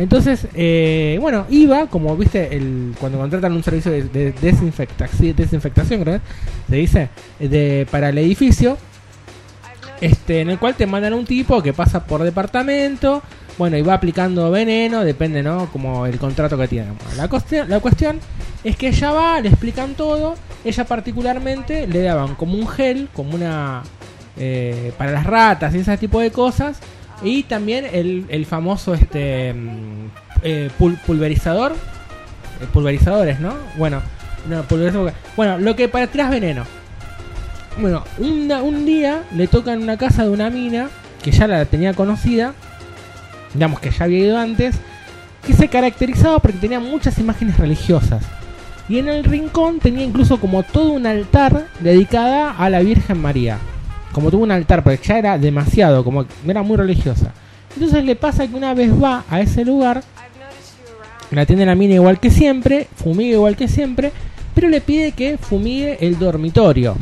Entonces, 0.00 0.46
eh, 0.54 1.18
bueno, 1.20 1.46
iba, 1.50 1.86
como 1.88 2.16
viste, 2.16 2.56
el, 2.56 2.94
cuando 2.98 3.18
contratan 3.18 3.52
un 3.52 3.62
servicio 3.62 3.92
de, 3.92 4.04
de 4.04 4.32
desinfectación, 4.32 5.36
desinfectación, 5.36 6.02
creo, 6.02 6.20
se 6.68 6.76
dice, 6.76 7.08
de, 7.38 7.86
para 7.90 8.08
el 8.08 8.16
edificio, 8.18 8.78
este, 10.00 10.40
en 10.40 10.48
el 10.48 10.58
cual 10.58 10.74
te 10.74 10.86
mandan 10.86 11.12
un 11.12 11.26
tipo 11.26 11.62
que 11.62 11.74
pasa 11.74 12.04
por 12.06 12.22
departamento, 12.22 13.22
bueno, 13.58 13.76
y 13.76 13.82
va 13.82 13.92
aplicando 13.94 14.50
veneno, 14.50 15.04
depende, 15.04 15.42
¿no? 15.42 15.70
Como 15.70 16.06
el 16.06 16.18
contrato 16.18 16.56
que 16.56 16.66
tiene. 16.66 16.92
Bueno, 16.92 17.16
la, 17.16 17.28
cuestión, 17.28 17.68
la 17.68 17.80
cuestión 17.80 18.18
es 18.64 18.76
que 18.76 18.88
ella 18.88 19.12
va, 19.12 19.40
le 19.42 19.50
explican 19.50 19.94
todo, 19.94 20.34
ella 20.64 20.84
particularmente 20.84 21.86
le 21.86 22.00
daban 22.00 22.36
como 22.36 22.54
un 22.54 22.66
gel, 22.66 23.08
como 23.12 23.34
una... 23.34 23.82
eh, 24.38 24.92
para 24.96 25.10
las 25.12 25.24
ratas 25.24 25.74
y 25.74 25.78
ese 25.80 25.98
tipo 25.98 26.20
de 26.20 26.30
cosas, 26.30 26.78
y 27.22 27.42
también 27.44 27.84
el, 27.92 28.24
el 28.28 28.46
famoso 28.46 28.94
este 28.94 29.52
mm, 29.54 30.06
eh, 30.42 30.70
pul- 30.78 30.98
pulverizador, 31.06 31.72
eh, 31.72 32.66
pulverizadores, 32.72 33.40
¿no? 33.40 33.54
Bueno, 33.76 34.00
no, 34.48 34.64
pulverizador- 34.66 35.12
bueno, 35.36 35.58
lo 35.58 35.76
que 35.76 35.88
para 35.88 36.06
tiras 36.06 36.30
veneno. 36.30 36.64
Bueno, 37.80 38.04
una- 38.18 38.62
un 38.62 38.84
día 38.86 39.22
le 39.34 39.46
toca 39.48 39.72
en 39.72 39.82
una 39.82 39.96
casa 39.96 40.24
de 40.24 40.30
una 40.30 40.50
mina 40.50 40.88
que 41.22 41.30
ya 41.30 41.46
la 41.46 41.64
tenía 41.66 41.92
conocida, 41.94 42.54
digamos 43.54 43.80
que 43.80 43.90
ya 43.90 44.04
había 44.04 44.18
ido 44.18 44.38
antes, 44.38 44.76
que 45.46 45.52
se 45.52 45.68
caracterizaba 45.68 46.38
porque 46.38 46.58
tenía 46.58 46.80
muchas 46.80 47.18
imágenes 47.18 47.56
religiosas. 47.58 48.22
Y 48.88 48.98
en 48.98 49.08
el 49.08 49.22
rincón 49.24 49.78
tenía 49.78 50.02
incluso 50.04 50.40
como 50.40 50.62
todo 50.64 50.90
un 50.90 51.06
altar 51.06 51.66
dedicada 51.80 52.50
a 52.56 52.68
la 52.70 52.80
Virgen 52.80 53.20
María. 53.22 53.58
Como 54.12 54.30
tuvo 54.30 54.42
un 54.42 54.50
altar, 54.50 54.82
porque 54.82 55.00
ya 55.02 55.18
era 55.18 55.38
demasiado, 55.38 56.04
como 56.04 56.26
era 56.46 56.62
muy 56.62 56.76
religiosa. 56.76 57.32
Entonces 57.74 58.04
le 58.04 58.16
pasa 58.16 58.46
que 58.46 58.56
una 58.56 58.74
vez 58.74 58.90
va 58.90 59.24
a 59.30 59.40
ese 59.40 59.64
lugar, 59.64 60.02
la 61.30 61.42
atiende 61.42 61.64
la 61.64 61.76
mina 61.76 61.94
igual 61.94 62.18
que 62.18 62.30
siempre, 62.30 62.88
fumiga 62.96 63.36
igual 63.36 63.56
que 63.56 63.68
siempre, 63.68 64.12
pero 64.54 64.68
le 64.68 64.80
pide 64.80 65.12
que 65.12 65.38
fumigue 65.38 65.98
el 66.00 66.18
dormitorio. 66.18 66.96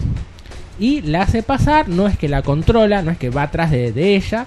Y 0.79 1.01
la 1.03 1.23
hace 1.23 1.43
pasar, 1.43 1.89
no 1.89 2.07
es 2.07 2.19
que 2.19 2.29
la 2.29 2.43
controla, 2.43 3.03
no 3.03 3.11
es 3.11 3.19
que 3.19 3.31
va 3.31 3.43
atrás 3.43 3.71
de, 3.71 3.93
de 3.93 4.15
ella. 4.15 4.47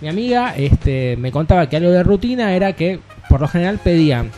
Mi 0.00 0.08
amiga 0.08 0.54
este, 0.56 1.16
me 1.16 1.32
contaba 1.32 1.68
que 1.68 1.76
algo 1.76 1.90
de 1.90 2.02
rutina 2.02 2.54
era 2.54 2.74
que 2.74 3.00
por 3.28 3.40
lo 3.40 3.48
general 3.48 3.78
pedían 3.82 4.30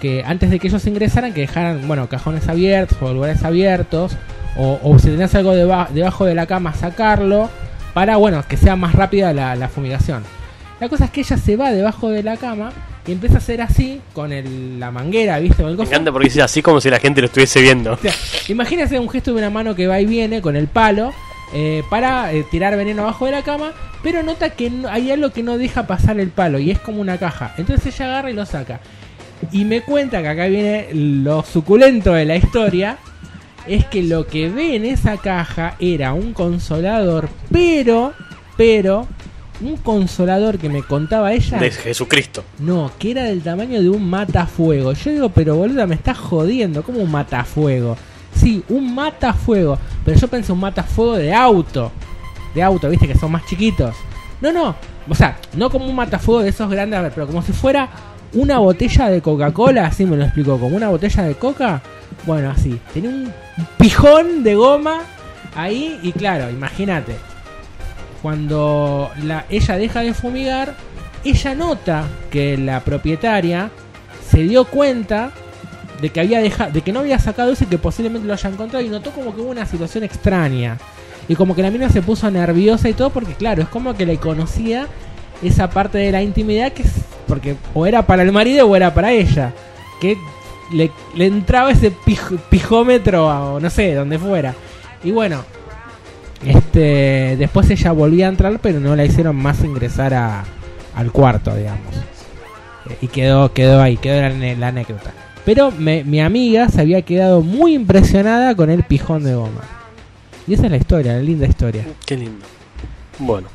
que 0.00 0.22
antes 0.24 0.50
de 0.50 0.58
que 0.58 0.68
ellos 0.68 0.86
ingresaran 0.86 1.32
que 1.32 1.42
dejaran, 1.42 1.86
bueno, 1.86 2.08
cajones 2.08 2.48
abiertos 2.48 2.98
o 3.00 3.12
lugares 3.12 3.42
abiertos, 3.44 4.16
o, 4.56 4.78
o 4.82 4.98
si 4.98 5.08
tenías 5.08 5.34
algo 5.34 5.54
deba- 5.54 5.88
debajo 5.92 6.24
de 6.24 6.34
la 6.34 6.46
cama 6.46 6.74
sacarlo, 6.74 7.48
para, 7.94 8.16
bueno, 8.16 8.42
que 8.48 8.56
sea 8.56 8.76
más 8.76 8.94
rápida 8.94 9.32
la, 9.32 9.56
la 9.56 9.68
fumigación. 9.68 10.22
La 10.80 10.88
cosa 10.88 11.06
es 11.06 11.10
que 11.10 11.20
ella 11.22 11.36
se 11.38 11.56
va 11.56 11.72
debajo 11.72 12.10
de 12.10 12.22
la 12.22 12.36
cama 12.36 12.70
y 13.06 13.12
empieza 13.12 13.36
a 13.36 13.38
hacer 13.38 13.62
así 13.62 14.00
con 14.12 14.32
el- 14.32 14.78
la 14.78 14.90
manguera, 14.90 15.38
¿viste? 15.38 15.62
Con 15.62 15.70
el 15.72 15.78
Me 15.78 15.84
encanta 15.84 16.12
porque 16.12 16.28
dice 16.28 16.42
así 16.42 16.60
como 16.60 16.80
si 16.80 16.90
la 16.90 16.98
gente 16.98 17.20
lo 17.22 17.26
estuviese 17.28 17.60
viendo. 17.62 17.92
O 17.94 17.96
sea, 17.96 18.12
imagínense 18.48 18.98
un 18.98 19.08
gesto 19.08 19.32
de 19.32 19.38
una 19.38 19.48
mano 19.50 19.74
que 19.74 19.86
va 19.86 19.98
y 20.00 20.06
viene 20.06 20.42
con 20.42 20.56
el 20.56 20.66
palo 20.68 21.12
eh, 21.54 21.82
para 21.88 22.32
eh, 22.32 22.44
tirar 22.50 22.76
veneno 22.76 23.02
abajo 23.02 23.24
de 23.26 23.32
la 23.32 23.42
cama, 23.42 23.72
pero 24.02 24.22
nota 24.22 24.50
que 24.50 24.68
no- 24.68 24.88
hay 24.88 25.10
algo 25.10 25.30
que 25.30 25.42
no 25.42 25.56
deja 25.56 25.86
pasar 25.86 26.18
el 26.20 26.28
palo 26.30 26.58
y 26.58 26.70
es 26.70 26.78
como 26.80 27.00
una 27.00 27.16
caja. 27.18 27.54
Entonces 27.56 27.94
ella 27.94 28.06
agarra 28.06 28.30
y 28.30 28.34
lo 28.34 28.44
saca. 28.44 28.80
Y 29.52 29.64
me 29.64 29.80
cuenta 29.82 30.20
que 30.22 30.28
acá 30.28 30.46
viene 30.46 30.88
lo 30.92 31.42
suculento 31.44 32.12
de 32.12 32.24
la 32.26 32.36
historia. 32.36 32.98
Es 33.66 33.84
que 33.86 34.02
lo 34.02 34.26
que 34.26 34.48
ve 34.48 34.76
en 34.76 34.84
esa 34.84 35.16
caja 35.16 35.76
era 35.80 36.12
un 36.12 36.32
consolador, 36.32 37.28
pero, 37.50 38.12
pero, 38.56 39.08
un 39.60 39.76
consolador 39.78 40.58
que 40.58 40.68
me 40.68 40.82
contaba 40.82 41.32
ella. 41.32 41.58
De 41.58 41.70
Jesucristo. 41.70 42.44
No, 42.58 42.92
que 42.98 43.12
era 43.12 43.24
del 43.24 43.42
tamaño 43.42 43.80
de 43.80 43.88
un 43.88 44.08
matafuego. 44.08 44.92
Yo 44.92 45.10
digo, 45.10 45.28
pero 45.30 45.56
boluda, 45.56 45.86
me 45.86 45.94
estás 45.94 46.18
jodiendo. 46.18 46.82
¿Cómo 46.82 47.00
un 47.00 47.10
matafuego? 47.10 47.96
Sí, 48.34 48.62
un 48.68 48.94
matafuego. 48.94 49.78
Pero 50.04 50.18
yo 50.18 50.28
pensé 50.28 50.52
un 50.52 50.60
matafuego 50.60 51.16
de 51.16 51.34
auto. 51.34 51.90
De 52.54 52.62
auto, 52.62 52.88
viste, 52.88 53.08
que 53.08 53.16
son 53.16 53.32
más 53.32 53.44
chiquitos. 53.46 53.94
No, 54.40 54.52
no. 54.52 54.76
O 55.08 55.14
sea, 55.14 55.38
no 55.54 55.70
como 55.70 55.86
un 55.86 55.94
matafuego 55.94 56.42
de 56.42 56.50
esos 56.50 56.70
grandes, 56.70 57.00
pero 57.14 57.26
como 57.26 57.42
si 57.42 57.52
fuera 57.52 57.88
una 58.32 58.58
botella 58.58 59.08
de 59.08 59.22
Coca-Cola, 59.22 59.86
así 59.86 60.04
me 60.04 60.16
lo 60.16 60.24
explicó, 60.24 60.58
como 60.58 60.76
una 60.76 60.88
botella 60.88 61.22
de 61.22 61.34
coca. 61.34 61.82
Bueno, 62.26 62.50
así. 62.50 62.80
Tenía 62.92 63.10
un 63.10 63.32
pijón 63.78 64.42
de 64.42 64.56
goma 64.56 65.02
ahí 65.54 65.98
y 66.02 66.12
claro, 66.12 66.50
imagínate. 66.50 67.14
Cuando 68.20 69.10
la, 69.22 69.46
ella 69.48 69.76
deja 69.76 70.00
de 70.00 70.12
fumigar, 70.12 70.74
ella 71.24 71.54
nota 71.54 72.04
que 72.30 72.58
la 72.58 72.80
propietaria 72.80 73.70
se 74.28 74.40
dio 74.40 74.64
cuenta 74.64 75.30
de 76.00 76.10
que 76.10 76.20
había 76.20 76.40
dejado, 76.40 76.72
de 76.72 76.80
que 76.82 76.92
no 76.92 77.00
había 77.00 77.18
sacado 77.18 77.52
eso 77.52 77.64
y 77.64 77.68
que 77.68 77.78
posiblemente 77.78 78.26
lo 78.26 78.34
haya 78.34 78.50
encontrado 78.50 78.84
y 78.84 78.88
notó 78.88 79.12
como 79.12 79.34
que 79.34 79.40
hubo 79.40 79.50
una 79.50 79.64
situación 79.64 80.02
extraña. 80.02 80.78
Y 81.28 81.36
como 81.36 81.54
que 81.54 81.62
la 81.62 81.70
mina 81.70 81.88
se 81.88 82.02
puso 82.02 82.30
nerviosa 82.30 82.88
y 82.88 82.92
todo 82.92 83.10
porque 83.10 83.34
claro, 83.34 83.62
es 83.62 83.68
como 83.68 83.94
que 83.94 84.06
le 84.06 84.18
conocía 84.18 84.86
esa 85.42 85.70
parte 85.70 85.98
de 85.98 86.12
la 86.12 86.22
intimidad 86.22 86.72
que 86.72 86.82
es 86.82 86.92
porque 87.26 87.56
o 87.74 87.86
era 87.86 88.06
para 88.06 88.22
el 88.22 88.32
marido 88.32 88.66
o 88.66 88.76
era 88.76 88.92
para 88.92 89.12
ella. 89.12 89.52
Que 90.00 90.16
le, 90.72 90.90
le 91.14 91.26
entraba 91.26 91.70
ese 91.70 91.92
pij- 91.92 92.38
pijómetro 92.50 93.26
o 93.54 93.60
no 93.60 93.70
sé, 93.70 93.94
donde 93.94 94.18
fuera. 94.18 94.54
Y 95.04 95.10
bueno, 95.10 95.42
este 96.44 97.36
después 97.38 97.70
ella 97.70 97.92
volvía 97.92 98.26
a 98.26 98.30
entrar, 98.30 98.58
pero 98.60 98.80
no 98.80 98.94
la 98.96 99.04
hicieron 99.04 99.36
más 99.36 99.62
ingresar 99.64 100.14
a, 100.14 100.44
al 100.94 101.12
cuarto, 101.12 101.54
digamos. 101.54 101.94
Eh, 102.90 102.96
Y 103.02 103.08
quedó, 103.08 103.52
quedó 103.52 103.80
ahí, 103.82 103.96
quedó 103.96 104.20
la, 104.20 104.54
la 104.54 104.68
anécdota. 104.68 105.12
Pero 105.44 105.70
me- 105.70 106.04
mi 106.04 106.20
amiga 106.20 106.68
se 106.68 106.80
había 106.80 107.02
quedado 107.02 107.40
muy 107.42 107.74
impresionada 107.74 108.54
con 108.54 108.70
el 108.70 108.82
pijón 108.82 109.22
de 109.24 109.34
goma. 109.34 109.62
Y 110.46 110.54
esa 110.54 110.64
es 110.66 110.70
la 110.70 110.76
historia, 110.76 111.12
la 111.14 111.20
linda 111.20 111.46
historia. 111.46 111.84
Qué 112.04 112.16
lindo. 112.16 112.44
Bueno, 113.18 113.48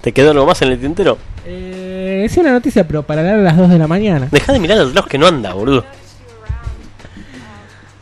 ¿te 0.00 0.12
quedó 0.12 0.30
algo 0.30 0.46
más 0.46 0.60
en 0.62 0.68
el 0.72 0.78
tintero? 0.78 1.18
Eh, 1.46 2.22
es 2.24 2.36
una 2.38 2.52
noticia, 2.52 2.86
pero 2.86 3.02
para 3.02 3.22
leer 3.22 3.34
a 3.40 3.42
las 3.42 3.56
2 3.56 3.68
de 3.68 3.78
la 3.78 3.86
mañana. 3.86 4.28
Deja 4.30 4.52
de 4.52 4.60
mirar 4.60 4.78
reloj 4.78 5.06
que 5.06 5.18
no 5.18 5.26
anda, 5.26 5.52
boludo. 5.52 5.84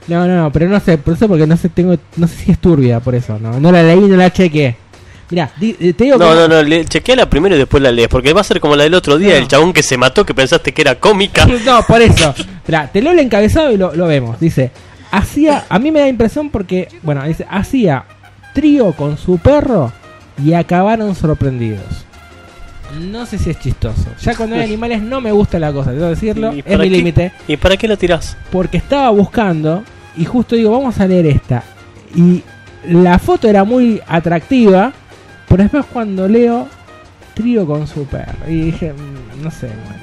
No, 0.09 0.27
no, 0.27 0.37
no, 0.37 0.53
pero 0.53 0.69
no 0.69 0.81
sé, 0.81 0.99
por 0.99 1.15
eso 1.15 1.29
porque 1.29 1.47
no 1.47 1.57
sé, 1.57 1.69
tengo, 1.69 1.97
no 2.17 2.27
sé 2.27 2.37
si 2.37 2.51
es 2.53 2.59
turbia, 2.59 3.01
por 3.01 3.15
eso, 3.15 3.39
no, 3.39 3.61
no 3.61 3.71
la 3.73 3.83
leí, 3.83 4.01
no 4.01 4.17
la 4.17 4.33
chequeé. 4.33 4.77
Mira, 5.31 5.51
te 5.59 5.65
digo 6.05 6.19
No, 6.19 6.29
que- 6.31 6.35
no, 6.35 6.49
no, 6.49 6.63
le, 6.63 6.85
chequeala 6.85 7.31
primero 7.31 7.55
y 7.55 7.59
después 7.59 7.83
la 7.83 7.91
lees. 7.91 8.09
Porque 8.09 8.35
va 8.35 8.43
a 8.43 8.45
ser 8.45 8.61
como 8.61 8.77
la 8.77 8.83
del 8.83 8.93
otro 8.93 9.17
día, 9.17 9.31
No. 9.31 9.37
el 9.37 9.49
chabón 9.49 9.73
que 9.73 9.83
se 9.83 9.97
mató, 9.97 10.27
que 10.27 10.35
pensaste 10.35 10.73
que 10.73 10.83
era 10.83 10.97
cómica. 10.97 11.47
No, 11.65 11.83
por 11.85 12.03
eso. 12.03 12.35
Mirá, 12.67 12.89
te 12.93 13.01
leo 13.01 13.13
el 13.13 13.19
encabezado 13.21 13.73
y 13.73 13.79
lo, 13.79 13.95
lo 13.95 14.07
vemos. 14.07 14.39
Dice, 14.39 14.73
hacía, 15.11 15.65
a 15.71 15.79
mí 15.79 15.91
me 15.91 16.01
da 16.01 16.09
impresión 16.09 16.51
porque, 16.51 16.89
bueno, 17.03 17.23
dice, 17.25 17.47
hacía 17.49 18.05
trío 18.53 18.93
con 18.93 19.17
su 19.17 19.39
perro 19.39 19.91
y 20.45 20.53
acabaron 20.53 21.15
sorprendidos. 21.15 22.05
No 23.01 23.27
sé 23.27 23.39
si 23.39 23.51
es 23.51 23.59
chistoso. 23.59 24.07
Ya 24.21 24.35
cuando 24.35 24.57
hay 24.57 24.63
animales 24.65 25.03
no 25.03 25.21
me 25.21 25.33
gusta 25.33 25.59
la 25.59 25.73
cosa, 25.73 25.93
debo 25.93 26.07
decirlo, 26.07 26.53
¿Y 26.53 26.63
es 26.65 26.79
mi 26.79 26.91
límite. 26.91 27.33
¿Y 27.49 27.57
para 27.57 27.77
qué 27.77 27.89
la 27.89 27.97
tirás? 27.97 28.37
Porque 28.51 28.77
estaba 28.77 29.11
buscando 29.11 29.83
y 30.17 30.25
justo 30.25 30.57
digo, 30.57 30.71
vamos 30.71 30.99
a 31.01 31.07
leer 31.07 31.27
esta. 31.27 31.63
Y 32.15 32.43
la 32.89 33.19
foto 33.19 33.49
era 33.49 33.65
muy 33.65 34.01
atractiva, 34.07 34.93
pero 35.49 35.63
después 35.63 35.87
cuando 35.87 36.29
leo, 36.29 36.69
trío 37.35 37.67
con 37.67 37.87
su 37.87 38.05
perro. 38.07 38.49
Y 38.49 38.61
dije, 38.61 38.93
mm, 38.93 39.43
no 39.43 39.51
sé, 39.51 39.69
bueno. 39.69 40.03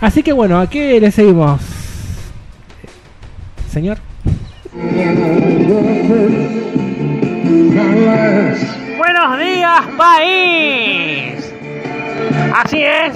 Así 0.00 0.22
que 0.22 0.32
bueno, 0.32 0.58
¿a 0.58 0.68
qué 0.68 1.00
le 1.00 1.10
seguimos? 1.10 1.60
Señor. 3.70 3.98
Buenos 8.98 9.38
días, 9.38 9.80
país. 9.96 11.45
Así 12.54 12.82
es. 12.82 13.12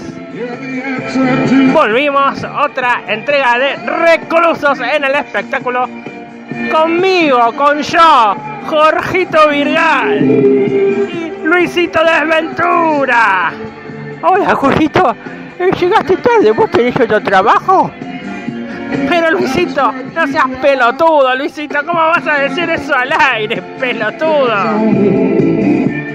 Volvimos 1.73 2.45
otra 2.45 3.03
entrega 3.09 3.59
de 3.59 3.77
Reclusos 3.77 4.79
en 4.81 5.05
el 5.05 5.15
espectáculo. 5.15 5.89
Conmigo, 6.71 7.53
con 7.57 7.81
yo, 7.81 8.37
Jorgito 8.67 9.49
Virgal 9.49 10.23
y 10.23 11.33
Luisito 11.43 12.01
Desventura. 12.05 13.53
Hola, 14.23 14.55
Jorgito. 14.55 15.17
Eh, 15.59 15.71
Llegaste 15.79 16.17
tarde, 16.17 16.53
¿vos 16.53 16.71
tenés 16.71 16.99
otro 16.99 17.21
trabajo? 17.23 17.91
Pero 19.09 19.31
Luisito, 19.33 19.93
no 20.15 20.27
seas 20.27 20.49
pelotudo, 20.61 21.35
Luisito, 21.37 21.79
¿cómo 21.87 21.99
vas 21.99 22.27
a 22.27 22.41
decir 22.41 22.69
eso 22.71 22.95
al 22.95 23.13
aire, 23.13 23.63
pelotudo? 23.79 24.57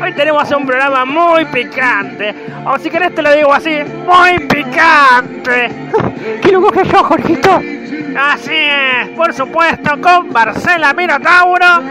Hoy 0.06 0.14
tenemos 0.14 0.52
un 0.52 0.68
programa 0.68 1.03
muy 1.03 1.45
picante, 1.45 2.36
o 2.64 2.77
si 2.77 2.91
querés 2.91 3.15
te 3.15 3.23
lo 3.23 3.34
digo 3.34 3.52
así, 3.52 3.76
muy 4.06 4.38
picante. 4.48 5.72
¿Qué 6.44 6.52
lo 6.52 6.61
coges 6.61 6.88
yo, 6.91 7.03
Jorgito? 7.03 7.60
Así 8.15 8.53
es, 8.53 9.10
por 9.15 9.34
supuesto, 9.34 9.99
con 9.99 10.32
Marcela 10.32 10.94
Minotauro, 10.94 11.82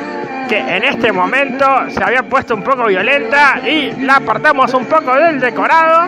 que 0.48 0.58
en 0.60 0.84
este 0.84 1.10
momento 1.10 1.66
se 1.88 2.04
había 2.04 2.22
puesto 2.22 2.54
un 2.54 2.62
poco 2.62 2.84
violenta 2.86 3.58
y 3.68 3.90
la 4.04 4.18
apartamos 4.18 4.72
un 4.74 4.84
poco 4.84 5.12
del 5.16 5.40
decorado. 5.40 6.06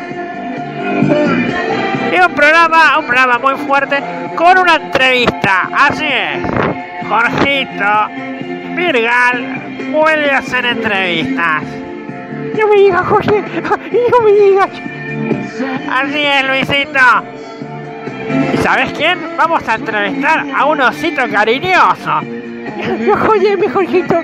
Y 2.12 2.20
un 2.20 2.34
programa, 2.36 2.98
un 3.00 3.06
programa 3.06 3.38
muy 3.40 3.56
fuerte 3.66 4.00
con 4.36 4.56
una 4.56 4.76
entrevista. 4.76 5.68
Así 5.76 6.06
es. 6.06 6.40
Jorgito 7.08 8.08
Virgal 8.76 9.90
vuelve 9.90 10.30
a 10.30 10.38
hacer 10.38 10.66
entrevistas. 10.66 11.64
No 12.58 12.68
me 12.68 12.76
digas, 12.76 13.06
Jorge. 13.06 13.44
No 14.10 14.20
me 14.22 14.32
digas. 14.32 14.70
Así 15.90 16.18
es, 16.18 16.46
Luisito. 16.46 17.00
¿Y 18.52 18.56
sabes 18.58 18.92
quién? 18.92 19.18
Vamos 19.36 19.66
a 19.68 19.74
entrevistar 19.76 20.44
a 20.54 20.64
un 20.66 20.80
osito 20.80 21.22
cariñoso. 21.30 22.20
Oye, 23.30 23.56
mi 23.56 23.68
Jorgito. 23.68 24.16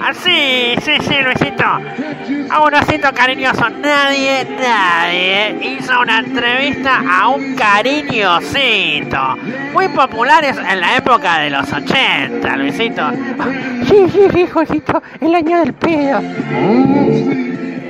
Así, 0.00 0.74
sí, 0.82 0.92
sí, 1.00 1.14
Luisito. 1.24 1.64
A 1.64 2.62
un 2.62 2.74
osito 2.74 3.12
cariñoso. 3.14 3.68
Nadie, 3.70 4.46
nadie 4.60 5.56
hizo 5.78 6.00
una 6.00 6.18
entrevista 6.18 7.02
a 7.10 7.28
un 7.28 7.54
cariñosito. 7.56 9.36
Muy 9.72 9.88
populares 9.88 10.56
en 10.58 10.80
la 10.80 10.96
época 10.96 11.38
de 11.38 11.50
los 11.50 11.72
80, 11.72 12.56
Luisito. 12.56 13.10
Sí, 13.88 14.06
sí, 14.12 14.20
sí, 14.32 14.46
Jorgito. 14.46 15.02
El 15.20 15.34
año 15.34 15.60
del 15.60 15.72
pedo. 15.72 16.20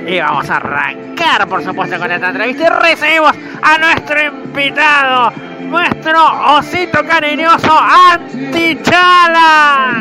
Y 0.07 0.19
vamos 0.21 0.49
a 0.49 0.55
arrancar, 0.55 1.45
por 1.49 1.61
supuesto, 1.61 1.99
con 1.99 2.09
esta 2.09 2.29
entrevista. 2.29 2.63
Y 2.63 2.69
recibimos 2.69 3.33
a 3.61 3.77
nuestro 3.77 4.25
invitado, 4.25 5.33
nuestro 5.63 6.55
osito 6.55 7.05
cariñoso 7.05 7.77
Antichala. 8.13 9.95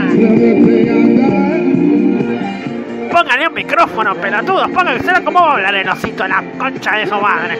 Pónganle 3.10 3.48
un 3.48 3.54
micrófono, 3.54 4.14
pelotudos. 4.14 4.70
Pónganle, 4.70 5.00
¿será 5.00 5.24
cómo 5.24 5.40
va 5.40 5.50
a 5.50 5.54
hablar 5.54 5.74
el 5.74 5.88
osito 5.88 6.22
a 6.22 6.28
la 6.28 6.44
concha 6.56 6.92
de 6.98 7.06
su 7.08 7.16
madre? 7.16 7.58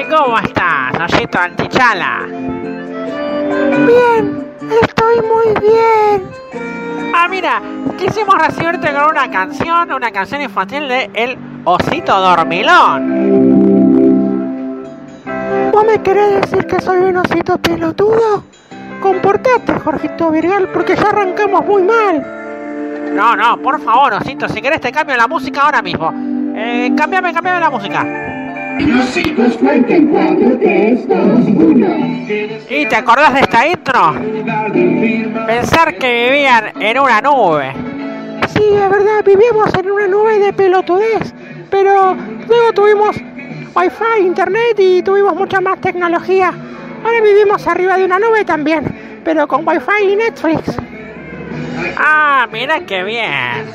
¿Y 0.00 0.04
cómo 0.08 0.38
estás, 0.38 1.12
osito 1.12 1.40
Antichala? 1.40 2.26
Bien, 3.86 4.49
estoy 5.00 5.22
muy 5.26 5.46
bien. 5.60 6.22
Ah, 7.14 7.26
mira, 7.28 7.62
quisimos 7.96 8.34
recibirte 8.36 8.92
con 8.92 9.10
una 9.10 9.30
canción, 9.30 9.92
una 9.92 10.10
canción 10.10 10.42
infantil 10.42 10.88
de 10.88 11.10
El 11.14 11.38
Osito 11.64 12.20
Dormilón. 12.20 13.30
¿Vos 15.72 15.84
me 15.86 16.02
querés 16.02 16.42
decir 16.42 16.66
que 16.66 16.80
soy 16.80 16.98
un 16.98 17.16
osito 17.16 17.56
pelotudo? 17.58 18.44
Comportate, 19.00 19.72
Jorgito 19.80 20.30
Virgal, 20.30 20.68
porque 20.68 20.96
ya 20.96 21.08
arrancamos 21.08 21.64
muy 21.64 21.82
mal. 21.82 23.14
No, 23.14 23.34
no, 23.34 23.56
por 23.62 23.80
favor, 23.80 24.12
osito, 24.14 24.48
si 24.48 24.60
querés 24.60 24.80
te 24.80 24.92
cambio 24.92 25.16
la 25.16 25.26
música 25.26 25.62
ahora 25.62 25.80
mismo. 25.80 26.12
Eh, 26.54 26.92
cambiame, 26.96 27.32
cambiame 27.32 27.60
la 27.60 27.70
música. 27.70 28.29
Los 28.86 29.16
hijos 29.16 29.56
cuentan 29.58 30.06
4, 30.06 30.58
3, 30.60 31.08
2, 31.08 31.18
1. 31.18 31.86
¿Y 32.70 32.86
te 32.86 32.96
acordás 32.96 33.34
de 33.34 33.40
esta 33.40 33.66
intro? 33.66 34.14
Pensar 35.46 35.96
que 35.96 36.30
vivían 36.30 36.72
en 36.80 36.98
una 36.98 37.20
nube. 37.20 37.72
Sí, 38.54 38.62
es 38.72 38.90
verdad, 38.90 39.24
vivíamos 39.24 39.72
en 39.74 39.90
una 39.90 40.06
nube 40.06 40.38
de 40.38 40.52
pelotudez. 40.52 41.34
Pero 41.70 42.16
luego 42.48 42.72
tuvimos 42.74 43.16
wifi, 43.74 44.26
internet 44.26 44.78
y 44.78 45.02
tuvimos 45.02 45.34
mucha 45.34 45.60
más 45.60 45.80
tecnología. 45.80 46.52
Ahora 47.04 47.20
vivimos 47.22 47.66
arriba 47.66 47.96
de 47.96 48.04
una 48.04 48.18
nube 48.18 48.44
también, 48.44 49.20
pero 49.24 49.46
con 49.46 49.66
wifi 49.66 50.12
y 50.12 50.16
Netflix. 50.16 50.76
Ah, 51.96 52.46
mira 52.50 52.80
qué 52.80 53.04
bien. 53.04 53.66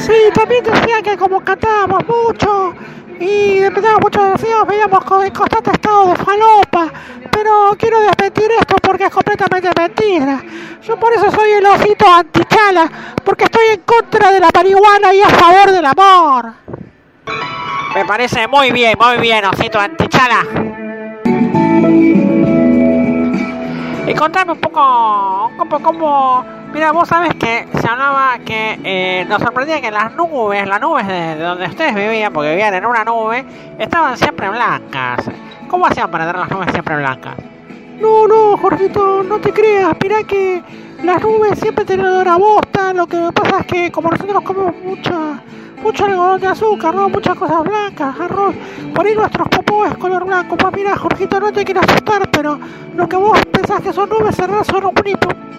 Sí, 0.00 0.30
también 0.32 0.64
decía 0.64 1.02
que 1.02 1.16
como 1.16 1.40
cantábamos 1.40 2.02
mucho 2.06 2.74
y 3.20 3.58
dependíamos 3.58 4.00
mucho 4.00 4.22
de 4.22 4.30
deseos, 4.32 4.66
veíamos 4.66 5.04
en 5.24 5.32
constante 5.32 5.70
estado 5.72 6.06
de 6.06 6.16
falopa. 6.16 6.92
Pero 7.30 7.76
quiero 7.78 8.00
desmentir 8.00 8.50
esto 8.58 8.76
porque 8.80 9.04
es 9.04 9.10
completamente 9.10 9.68
mentira. 9.76 10.42
Yo 10.82 10.98
por 10.98 11.12
eso 11.12 11.30
soy 11.30 11.50
el 11.50 11.66
osito 11.66 12.06
antichala, 12.06 12.90
porque 13.24 13.44
estoy 13.44 13.66
en 13.74 13.80
contra 13.80 14.30
de 14.30 14.40
la 14.40 14.50
marihuana 14.54 15.12
y 15.12 15.20
a 15.20 15.28
favor 15.28 15.72
del 15.72 15.84
amor. 15.84 16.52
Me 17.94 18.04
parece 18.04 18.46
muy 18.46 18.70
bien, 18.70 18.96
muy 18.98 19.18
bien, 19.18 19.44
osito 19.44 19.80
antichala. 19.80 20.44
Y 24.06 24.14
contame 24.14 24.52
un 24.52 24.60
poco, 24.60 25.48
un 25.48 25.68
poco 25.68 25.82
cómo... 25.82 26.57
Mira, 26.72 26.92
vos 26.92 27.08
sabes 27.08 27.34
que 27.34 27.66
se 27.80 27.88
hablaba 27.88 28.38
que 28.44 28.78
eh, 28.84 29.24
nos 29.28 29.40
sorprendía 29.42 29.80
que 29.80 29.90
las 29.90 30.14
nubes, 30.14 30.66
las 30.66 30.80
nubes 30.80 31.06
de, 31.06 31.36
de 31.36 31.42
donde 31.42 31.66
ustedes 31.66 31.94
vivían, 31.94 32.32
porque 32.32 32.50
vivían 32.50 32.74
en 32.74 32.84
una 32.84 33.04
nube, 33.04 33.44
estaban 33.78 34.16
siempre 34.16 34.48
blancas. 34.50 35.24
¿Cómo 35.68 35.86
hacían 35.86 36.10
para 36.10 36.26
tener 36.26 36.40
las 36.40 36.50
nubes 36.50 36.70
siempre 36.72 36.96
blancas? 36.96 37.34
No, 38.00 38.28
no, 38.28 38.56
Jorgito, 38.56 39.22
no 39.22 39.38
te 39.38 39.52
creas. 39.52 39.96
Mirá 40.02 40.22
que 40.22 40.62
las 41.02 41.22
nubes 41.22 41.58
siempre 41.58 41.84
tienen 41.84 42.06
olor 42.06 42.28
a 42.28 42.36
bosta. 42.36 42.92
Lo 42.92 43.06
que 43.06 43.18
pasa 43.34 43.60
es 43.60 43.66
que 43.66 43.90
como 43.90 44.10
nosotros 44.10 44.42
comemos 44.42 44.74
mucha, 44.84 45.40
mucho 45.82 46.04
algodón 46.04 46.40
de 46.40 46.46
azúcar, 46.46 46.94
¿no? 46.94 47.08
Muchas 47.08 47.36
cosas 47.36 47.62
blancas, 47.62 48.14
arroz. 48.20 48.54
Por 48.94 49.06
ahí 49.06 49.14
nuestros 49.14 49.48
popó 49.48 49.84
es 49.86 49.96
color 49.96 50.24
blanco. 50.24 50.56
Pues 50.56 50.74
mira, 50.74 50.96
Jorgito, 50.96 51.40
no 51.40 51.52
te 51.52 51.64
quiero 51.64 51.80
asustar, 51.80 52.28
pero 52.30 52.58
lo 52.94 53.08
que 53.08 53.16
vos 53.16 53.38
pensás 53.52 53.80
que 53.80 53.92
son 53.92 54.08
nubes 54.08 54.36
realidad 54.36 54.64
son 54.64 54.84
un 54.86 54.94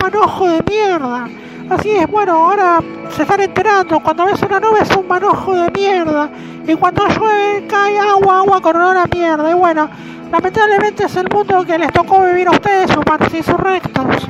manojo 0.01 0.47
de 0.47 0.63
mierda. 0.69 1.27
Así 1.69 1.91
es, 1.91 2.07
bueno, 2.07 2.33
ahora 2.33 2.79
se 3.15 3.21
están 3.21 3.41
enterando. 3.41 3.99
Cuando 3.99 4.25
ves 4.25 4.41
una 4.41 4.59
nube 4.59 4.79
es 4.81 4.95
un 4.95 5.07
manojo 5.07 5.53
de 5.53 5.71
mierda. 5.71 6.29
Y 6.67 6.75
cuando 6.75 7.07
llueve 7.07 7.67
cae 7.67 7.99
agua, 7.99 8.39
agua 8.39 8.61
con 8.61 8.75
olor 8.75 8.97
a 8.97 9.05
mierda. 9.05 9.49
Y 9.49 9.53
bueno, 9.53 9.89
lamentablemente 10.31 11.05
es 11.05 11.15
el 11.15 11.27
mundo 11.29 11.63
que 11.65 11.77
les 11.77 11.91
tocó 11.93 12.21
vivir 12.25 12.47
a 12.47 12.51
ustedes, 12.51 12.95
humanos 12.95 13.33
insurrectos. 13.33 14.27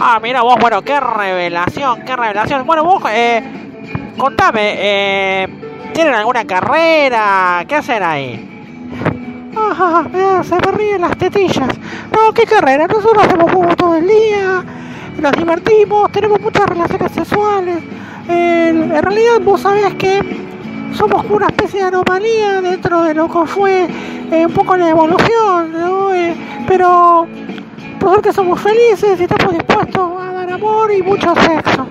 Ah, 0.00 0.18
mira 0.20 0.42
vos, 0.42 0.56
bueno, 0.60 0.82
qué 0.82 0.98
revelación, 0.98 2.02
qué 2.02 2.16
revelación. 2.16 2.66
Bueno, 2.66 2.84
vos, 2.84 3.02
eh, 3.10 3.71
contame, 4.16 4.74
eh, 4.76 5.48
¿tienen 5.92 6.14
alguna 6.14 6.44
carrera? 6.44 7.64
¿Qué 7.66 7.76
hacen 7.76 8.02
ahí? 8.02 8.48
Ajá, 9.56 10.06
mira, 10.12 10.42
se 10.44 10.54
me 10.54 10.72
ríen 10.72 11.00
las 11.00 11.16
tetillas. 11.16 11.68
No, 12.12 12.32
¿qué 12.32 12.44
carrera? 12.44 12.86
Nosotros 12.86 13.24
hacemos 13.24 13.52
juego 13.52 13.76
todo 13.76 13.96
el 13.96 14.08
día, 14.08 14.64
nos 15.18 15.32
divertimos, 15.32 16.10
tenemos 16.12 16.40
muchas 16.40 16.66
relaciones 16.66 17.12
sexuales. 17.12 17.78
En 18.28 18.90
realidad 18.90 19.40
vos 19.42 19.60
sabés 19.60 19.94
que 19.94 20.20
somos 20.94 21.24
una 21.28 21.46
especie 21.46 21.80
de 21.80 21.86
anomalía 21.86 22.60
dentro 22.60 23.02
de 23.02 23.14
lo 23.14 23.28
que 23.28 23.46
fue 23.46 23.88
eh, 24.30 24.46
un 24.46 24.52
poco 24.52 24.76
la 24.76 24.88
evolución, 24.90 25.72
¿no? 25.72 26.14
Eh, 26.14 26.34
pero 26.66 27.26
por 27.98 28.10
suerte 28.10 28.32
somos 28.32 28.60
felices 28.60 29.18
y 29.20 29.22
estamos 29.24 29.52
dispuestos 29.52 30.12
a 30.20 30.32
dar 30.32 30.50
amor 30.50 30.92
y 30.92 31.02
mucho 31.02 31.34
sexo. 31.34 31.86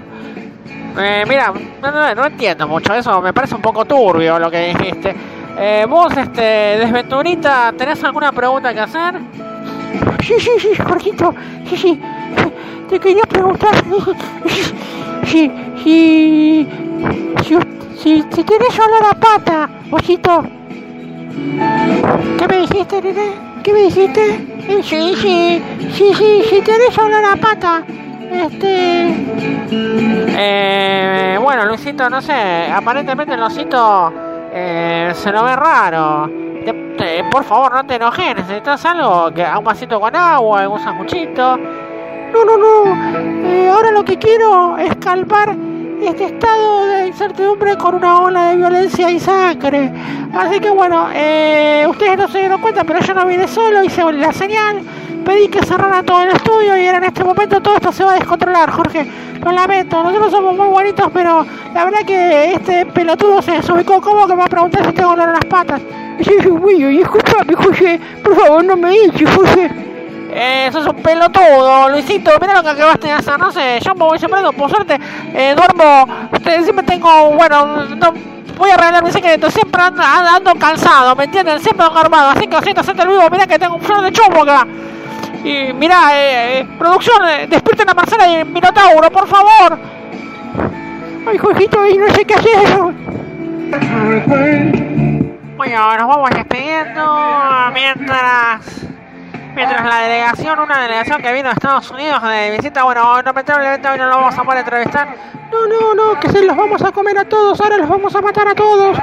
Eh, 0.98 1.24
mira, 1.28 1.54
no, 1.82 2.16
no, 2.16 2.26
entiendo 2.26 2.68
mucho 2.68 2.94
eso, 2.94 3.22
me 3.22 3.34
parece 3.34 3.56
un 3.56 3.62
poco 3.62 3.86
turbio 3.86 4.38
lo 4.40 4.52
que 4.52 4.68
dijiste. 4.68 5.16
Eh, 5.58 5.86
vos, 5.88 6.16
este, 6.16 6.42
desventurita, 6.80 7.74
¿tenés 7.78 8.04
alguna 8.04 8.32
pregunta 8.32 8.74
que 8.74 8.80
hacer? 8.80 9.16
Sí, 10.24 10.34
sí, 10.40 10.52
sí, 10.60 10.70
Jorgito, 10.82 11.34
sí, 11.70 11.78
sí. 11.78 12.02
Te 12.90 13.00
quería 13.00 13.24
preguntar 13.24 13.74
si, 15.26 15.52
si, 15.84 16.68
si, 17.44 17.58
si, 17.98 18.24
si 18.32 18.44
tienes 18.44 18.80
olor 18.80 19.06
a 19.10 19.14
pata, 19.14 19.70
osito. 19.90 20.44
¿Qué 22.38 22.48
me 22.48 22.58
dijiste, 22.58 23.02
nene? 23.02 23.32
¿Qué 23.64 23.74
me 23.74 23.82
dijiste? 23.84 24.48
Eh, 24.68 24.82
Sí, 24.84 25.14
sí, 25.16 25.62
sí, 25.94 26.14
sí, 26.14 26.44
si 26.50 26.62
tienes 26.62 26.98
olor 26.98 27.24
a 27.26 27.36
pata. 27.36 27.84
Este... 28.32 29.14
Eh, 29.74 31.38
bueno, 31.42 31.66
Luisito, 31.66 32.10
no 32.10 32.22
sé, 32.22 32.72
aparentemente 32.74 33.34
el 33.34 33.42
osito 33.44 34.12
eh, 34.54 35.12
se 35.14 35.32
lo 35.32 35.44
ve 35.44 35.56
raro. 35.56 36.30
Te- 36.66 36.74
te- 36.98 37.24
por 37.26 37.44
favor, 37.44 37.74
no 37.74 37.86
te 37.86 37.96
enojes, 37.96 38.36
necesitas 38.36 38.86
algo, 38.86 39.32
que 39.34 39.44
un 39.58 39.64
vasito 39.64 40.00
con 40.00 40.16
agua, 40.16 40.68
un 40.68 40.80
sanguchito. 40.80 41.58
No, 41.58 42.46
no, 42.46 42.58
no. 42.58 43.20
Eh, 43.50 43.70
ahora 43.70 43.92
lo 43.92 44.06
que 44.06 44.18
quiero 44.18 44.78
es 44.78 44.96
calmar 44.98 45.56
este 46.02 46.26
estado 46.26 46.86
de 46.88 47.08
incertidumbre 47.08 47.76
con 47.78 47.96
una 47.96 48.22
ola 48.22 48.50
de 48.52 48.56
violencia 48.58 49.10
y 49.12 49.20
sangre. 49.20 49.92
Así 50.34 50.60
que 50.60 50.70
bueno, 50.70 51.10
eh, 51.14 51.86
ustedes 51.90 52.18
no 52.18 52.28
se 52.30 52.40
dieron 52.40 52.62
cuenta, 52.62 52.84
pero 52.86 53.00
yo 53.02 53.14
no 53.14 53.26
vine 53.26 53.48
solo, 53.48 53.84
hice 53.84 54.04
la 54.14 54.32
señal, 54.32 54.82
pedí 55.22 55.48
que 55.48 55.66
cerraran 55.66 56.06
todo 56.06 56.24
el 56.24 56.30
estudio 56.30 56.78
y 56.78 56.88
en 56.88 57.04
este 57.04 57.24
momento 57.24 57.62
todo 57.62 57.76
esto 57.76 57.92
se 57.92 58.04
va 58.04 58.12
a 58.14 58.16
descontrolar, 58.16 58.70
Jorge. 58.72 59.06
Lo 59.44 59.52
lamento, 59.52 60.04
nosotros 60.04 60.32
somos 60.32 60.56
muy 60.56 60.68
bonitos, 60.68 61.10
pero 61.14 61.46
la 61.74 61.86
verdad 61.86 62.02
que 62.06 62.54
este 62.54 62.86
pelotudo 62.86 63.42
se 63.42 63.54
desubicó 63.54 64.00
como 64.02 64.28
que 64.28 64.34
me 64.34 64.40
va 64.40 64.46
a 64.46 64.50
preguntar 64.50 64.86
si 64.86 64.94
tengo 64.94 65.12
olor 65.12 65.30
a 65.30 65.34
las 65.34 65.46
patas. 65.46 65.82
Sí, 66.20 66.34
sí, 66.42 66.50
güey, 66.50 66.98
disculpame, 66.98 67.56
por 68.24 68.36
favor 68.36 68.64
no 68.64 68.78
me 68.78 68.94
eches, 68.94 69.30
Jorge. 69.30 69.92
Eh, 70.34 70.70
sos 70.72 70.94
pelotudo, 71.04 71.90
Luisito. 71.90 72.32
Mira 72.40 72.54
lo 72.54 72.64
que 72.64 72.70
acabaste 72.70 73.08
de 73.08 73.14
hacer. 73.14 73.38
No 73.38 73.52
sé, 73.52 73.80
yo 73.82 73.94
me 73.96 74.06
voy 74.06 74.18
sembrando. 74.18 74.54
Por 74.54 74.70
suerte, 74.70 74.98
eh, 75.34 75.54
duermo. 75.56 76.08
Siempre 76.64 76.86
tengo. 76.86 77.32
Bueno, 77.32 77.86
no. 77.86 78.14
Voy 78.58 78.70
a 78.70 78.78
revelar 78.78 79.04
mi 79.04 79.12
secreto. 79.12 79.52
Siempre 79.52 79.82
ando, 79.82 80.02
ando 80.02 80.56
calzado, 80.56 81.16
¿me 81.16 81.26
entienden? 81.26 81.60
Siempre 81.60 81.86
ando 81.86 82.00
armado. 82.00 82.30
Así 82.30 82.48
que 82.48 82.62
siento 82.62 82.82
hacerte 82.82 83.02
el 83.02 83.10
vivo. 83.10 83.24
Mira 83.30 83.46
que 83.46 83.60
tengo 83.60 83.76
un 83.76 83.82
flor 83.82 84.02
de 84.02 84.12
chumbo 84.12 84.44
acá. 84.44 84.66
Y 85.44 85.74
mira, 85.74 86.16
eh, 86.16 86.60
eh, 86.60 86.68
producción, 86.78 87.28
eh, 87.28 87.48
despierten 87.50 87.90
a 87.90 87.94
Marcela 87.94 88.28
y 88.28 88.46
Minotauro, 88.46 89.10
por 89.10 89.28
favor. 89.28 89.80
Ay, 91.28 91.38
Jorgito, 91.38 91.86
y 91.88 91.98
no 91.98 92.08
sé 92.14 92.26
qué 92.26 92.34
hacer. 92.36 92.80
Bueno, 95.58 95.98
nos 95.98 96.08
vamos 96.08 96.30
despidiendo 96.32 97.16
mientras 97.74 98.91
mientras 99.54 99.86
la 99.86 100.02
delegación, 100.02 100.60
una 100.60 100.82
delegación 100.82 101.22
que 101.22 101.34
vino 101.34 101.50
de 101.50 101.54
Estados 101.54 101.90
Unidos 101.92 102.22
de 102.24 102.52
visita, 102.52 102.84
bueno, 102.84 103.22
lamentablemente 103.22 103.88
hoy 103.88 103.98
no 103.98 104.08
lo 104.08 104.18
vamos 104.18 104.38
a 104.38 104.44
poder 104.44 104.60
entrevistar. 104.60 105.16
No, 105.52 105.68
no, 105.68 105.94
no, 105.94 106.20
que 106.20 106.30
se 106.30 106.44
los 106.46 106.56
vamos 106.56 106.82
a 106.82 106.92
comer 106.92 107.18
a 107.18 107.26
todos, 107.26 107.60
ahora 107.60 107.78
los 107.78 107.90
vamos 107.90 108.16
a 108.16 108.22
matar 108.22 108.48
a 108.48 108.56
todos. 108.56 108.98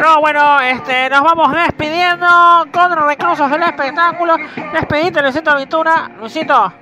No, 0.00 0.20
bueno, 0.20 0.60
este, 0.60 1.08
nos 1.08 1.22
vamos 1.22 1.52
despidiendo 1.52 2.26
con 2.72 3.08
reclusos 3.08 3.48
del 3.50 3.62
espectáculo. 3.62 4.36
Despedite, 4.72 5.22
Luisito 5.22 5.50
Aventura. 5.52 6.10
Luisito, 6.18 6.72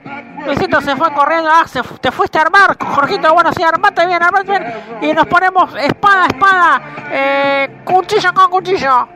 Luisito 0.46 0.80
se 0.80 0.96
fue 0.96 1.12
corriendo, 1.12 1.50
ah, 1.52 1.66
se 1.66 1.82
te 2.00 2.10
fuiste 2.10 2.38
a 2.38 2.42
armar, 2.42 2.76
Jorgito, 2.78 3.32
bueno, 3.34 3.50
sí, 3.52 3.62
armate 3.62 4.06
bien, 4.06 4.22
armate 4.22 4.50
bien. 4.50 4.74
Y 5.02 5.12
nos 5.12 5.26
ponemos 5.26 5.74
espada, 5.76 6.26
espada, 6.26 6.82
eh, 7.10 7.80
cuchillo 7.84 8.32
con 8.32 8.50
cuchillo. 8.50 9.08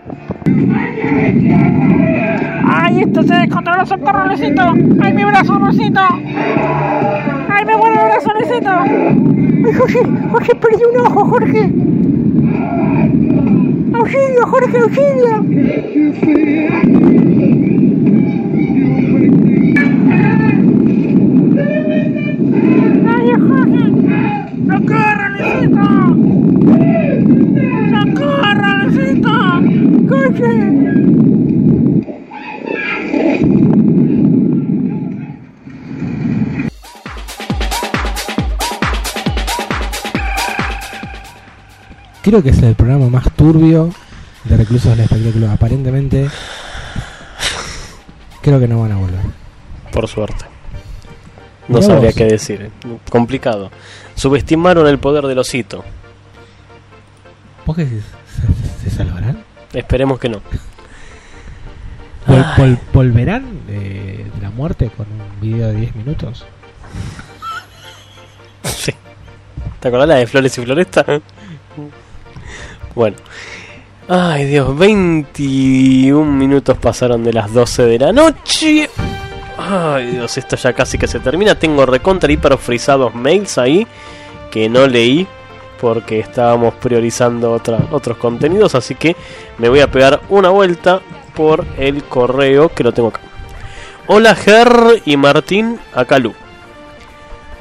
¡Ay, 2.66 3.02
esto 3.02 3.22
se 3.22 3.34
descontroló, 3.34 3.84
socorro, 3.84 4.26
Luisito! 4.26 4.62
¡Ay, 5.02 5.12
mi 5.12 5.24
brazo, 5.24 5.58
Luisito! 5.58 6.00
¡Ay, 6.00 7.64
me 7.66 7.76
muere 7.76 7.94
el 7.94 8.08
brazo, 8.08 8.32
Luisito! 8.32 8.70
¡Ay, 8.70 9.72
Jorge! 9.74 10.02
¡Jorge, 10.30 10.54
perdí 10.54 10.82
un 10.92 11.00
ojo, 11.06 11.24
Jorge! 11.26 11.70
¡Auxilio, 13.94 14.46
Jorge, 14.46 14.78
auxilio! 14.78 15.44
¡Ay, 23.06 23.28
Jorge! 23.46 23.82
¡Socorro, 24.66 25.28
Luisito! 25.28 25.84
¡Socorro, 27.90 28.70
Luisito! 28.82 29.34
¡Jorge! 30.08 30.52
Creo 42.22 42.42
que 42.42 42.50
es 42.50 42.62
el 42.62 42.74
programa 42.74 43.08
más 43.08 43.30
turbio 43.34 43.90
de 44.44 44.56
Reclusos 44.56 44.90
del 44.96 45.00
Espectáculo. 45.00 45.50
Aparentemente, 45.50 46.28
creo 48.40 48.58
que 48.58 48.66
no 48.68 48.80
van 48.80 48.92
a 48.92 48.96
volver. 48.96 49.20
Por 49.92 50.08
suerte. 50.08 50.46
No 51.68 51.76
Mirá 51.80 51.86
sabría 51.86 52.08
vos. 52.10 52.14
qué 52.16 52.24
decir. 52.24 52.62
eh. 52.62 52.70
Complicado. 53.10 53.70
Subestimaron 54.14 54.86
el 54.86 54.98
poder 54.98 55.24
del 55.26 55.38
osito. 55.38 55.84
¿Vos 57.66 57.76
qué 57.76 57.88
se 58.82 58.90
salvarán? 58.90 59.42
Esperemos 59.72 60.18
que 60.18 60.28
no. 60.30 60.40
Vol- 62.26 62.54
vol- 62.56 62.78
¿Volverán 62.92 63.66
de 63.66 64.26
la 64.40 64.50
muerte 64.50 64.90
con 64.96 65.06
un 65.06 65.40
video 65.40 65.68
de 65.68 65.74
10 65.74 65.96
minutos? 65.96 66.44
Sí. 68.64 68.92
¿Te 69.80 69.88
acordás 69.88 70.08
la 70.08 70.14
de 70.16 70.26
Flores 70.26 70.56
y 70.58 70.62
Floresta? 70.64 71.04
bueno. 72.94 73.16
Ay 74.08 74.44
Dios, 74.46 74.76
21 74.76 76.24
minutos 76.32 76.76
pasaron 76.78 77.22
de 77.24 77.32
las 77.32 77.52
12 77.52 77.82
de 77.86 77.98
la 77.98 78.12
noche. 78.12 78.88
Ay 79.58 80.06
Dios, 80.12 80.36
esto 80.36 80.56
ya 80.56 80.72
casi 80.72 80.98
que 80.98 81.06
se 81.06 81.20
termina. 81.20 81.58
Tengo 81.58 81.86
recontra 81.86 82.30
hiper 82.32 82.56
frisados 82.58 83.14
mails 83.14 83.56
ahí 83.58 83.86
que 84.50 84.68
no 84.68 84.86
leí 84.86 85.26
porque 85.80 86.20
estábamos 86.20 86.74
priorizando 86.74 87.52
otra- 87.52 87.86
otros 87.90 88.16
contenidos. 88.18 88.74
Así 88.74 88.94
que 88.94 89.16
me 89.58 89.68
voy 89.68 89.80
a 89.80 89.90
pegar 89.90 90.20
una 90.28 90.50
vuelta 90.50 91.00
por 91.34 91.64
el 91.78 92.04
correo 92.04 92.68
que 92.70 92.84
lo 92.84 92.92
tengo 92.92 93.08
acá. 93.08 93.20
Hola 94.06 94.34
Ger 94.34 95.02
y 95.04 95.16
Martín, 95.16 95.80
acá 95.94 96.18
Lu. 96.18 96.34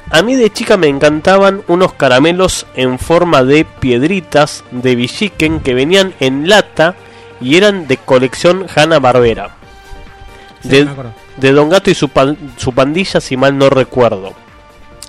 A 0.09 0.21
mí 0.21 0.35
de 0.35 0.51
chica 0.51 0.77
me 0.77 0.87
encantaban 0.87 1.63
unos 1.67 1.93
caramelos 1.93 2.67
en 2.75 2.99
forma 2.99 3.43
de 3.43 3.65
piedritas 3.65 4.63
de 4.71 4.95
Villiquen 4.95 5.59
que 5.61 5.73
venían 5.73 6.13
en 6.19 6.47
lata 6.49 6.95
y 7.41 7.55
eran 7.57 7.87
de 7.87 7.97
colección 7.97 8.67
Hanna 8.75 8.99
Barbera. 8.99 9.55
Sí, 10.61 10.69
de, 10.69 10.87
de 11.37 11.51
Don 11.51 11.69
Gato 11.69 11.89
y 11.89 11.95
su, 11.95 12.09
pan- 12.09 12.37
su 12.57 12.73
pandilla, 12.73 13.19
si 13.21 13.35
mal 13.37 13.57
no 13.57 13.69
recuerdo. 13.69 14.33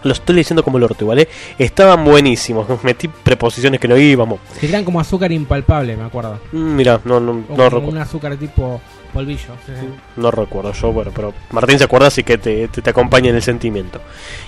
Lo 0.05 0.13
estoy 0.13 0.37
leyendo 0.37 0.63
como 0.63 0.79
el 0.79 0.85
orto, 0.85 1.07
¿vale? 1.07 1.29
Estaban 1.59 2.05
buenísimos. 2.05 2.67
Metí 2.85 3.09
preposiciones 3.09 3.81
que 3.81 3.89
no 3.89 3.97
íbamos. 3.97 4.39
Que 4.61 4.69
eran 4.69 4.85
como 4.85 5.01
azúcar 5.01 5.33
impalpable, 5.33 5.97
me 5.97 6.05
acuerdo. 6.05 6.39
Mm, 6.53 6.77
Mira, 6.77 7.01
no, 7.05 7.19
no, 7.21 7.33
O 7.33 7.57
no 7.57 7.65
recuerdo. 7.71 7.89
un 7.89 7.99
azúcar 7.99 8.37
tipo 8.37 8.81
polvillo. 9.13 9.55
sí, 9.65 9.73
sí. 9.81 9.87
No 10.17 10.31
recuerdo 10.33 10.73
yo, 10.73 10.93
bueno, 10.93 11.13
pero 11.15 11.33
Martín 11.53 11.79
se 11.79 11.85
acuerda, 11.85 12.09
así 12.09 12.25
que 12.25 12.37
te, 12.37 12.67
te, 12.69 12.83
te 12.83 12.91
acompaña 12.91 13.31
en 13.31 13.37
el 13.37 13.43
sentimiento. 13.43 14.01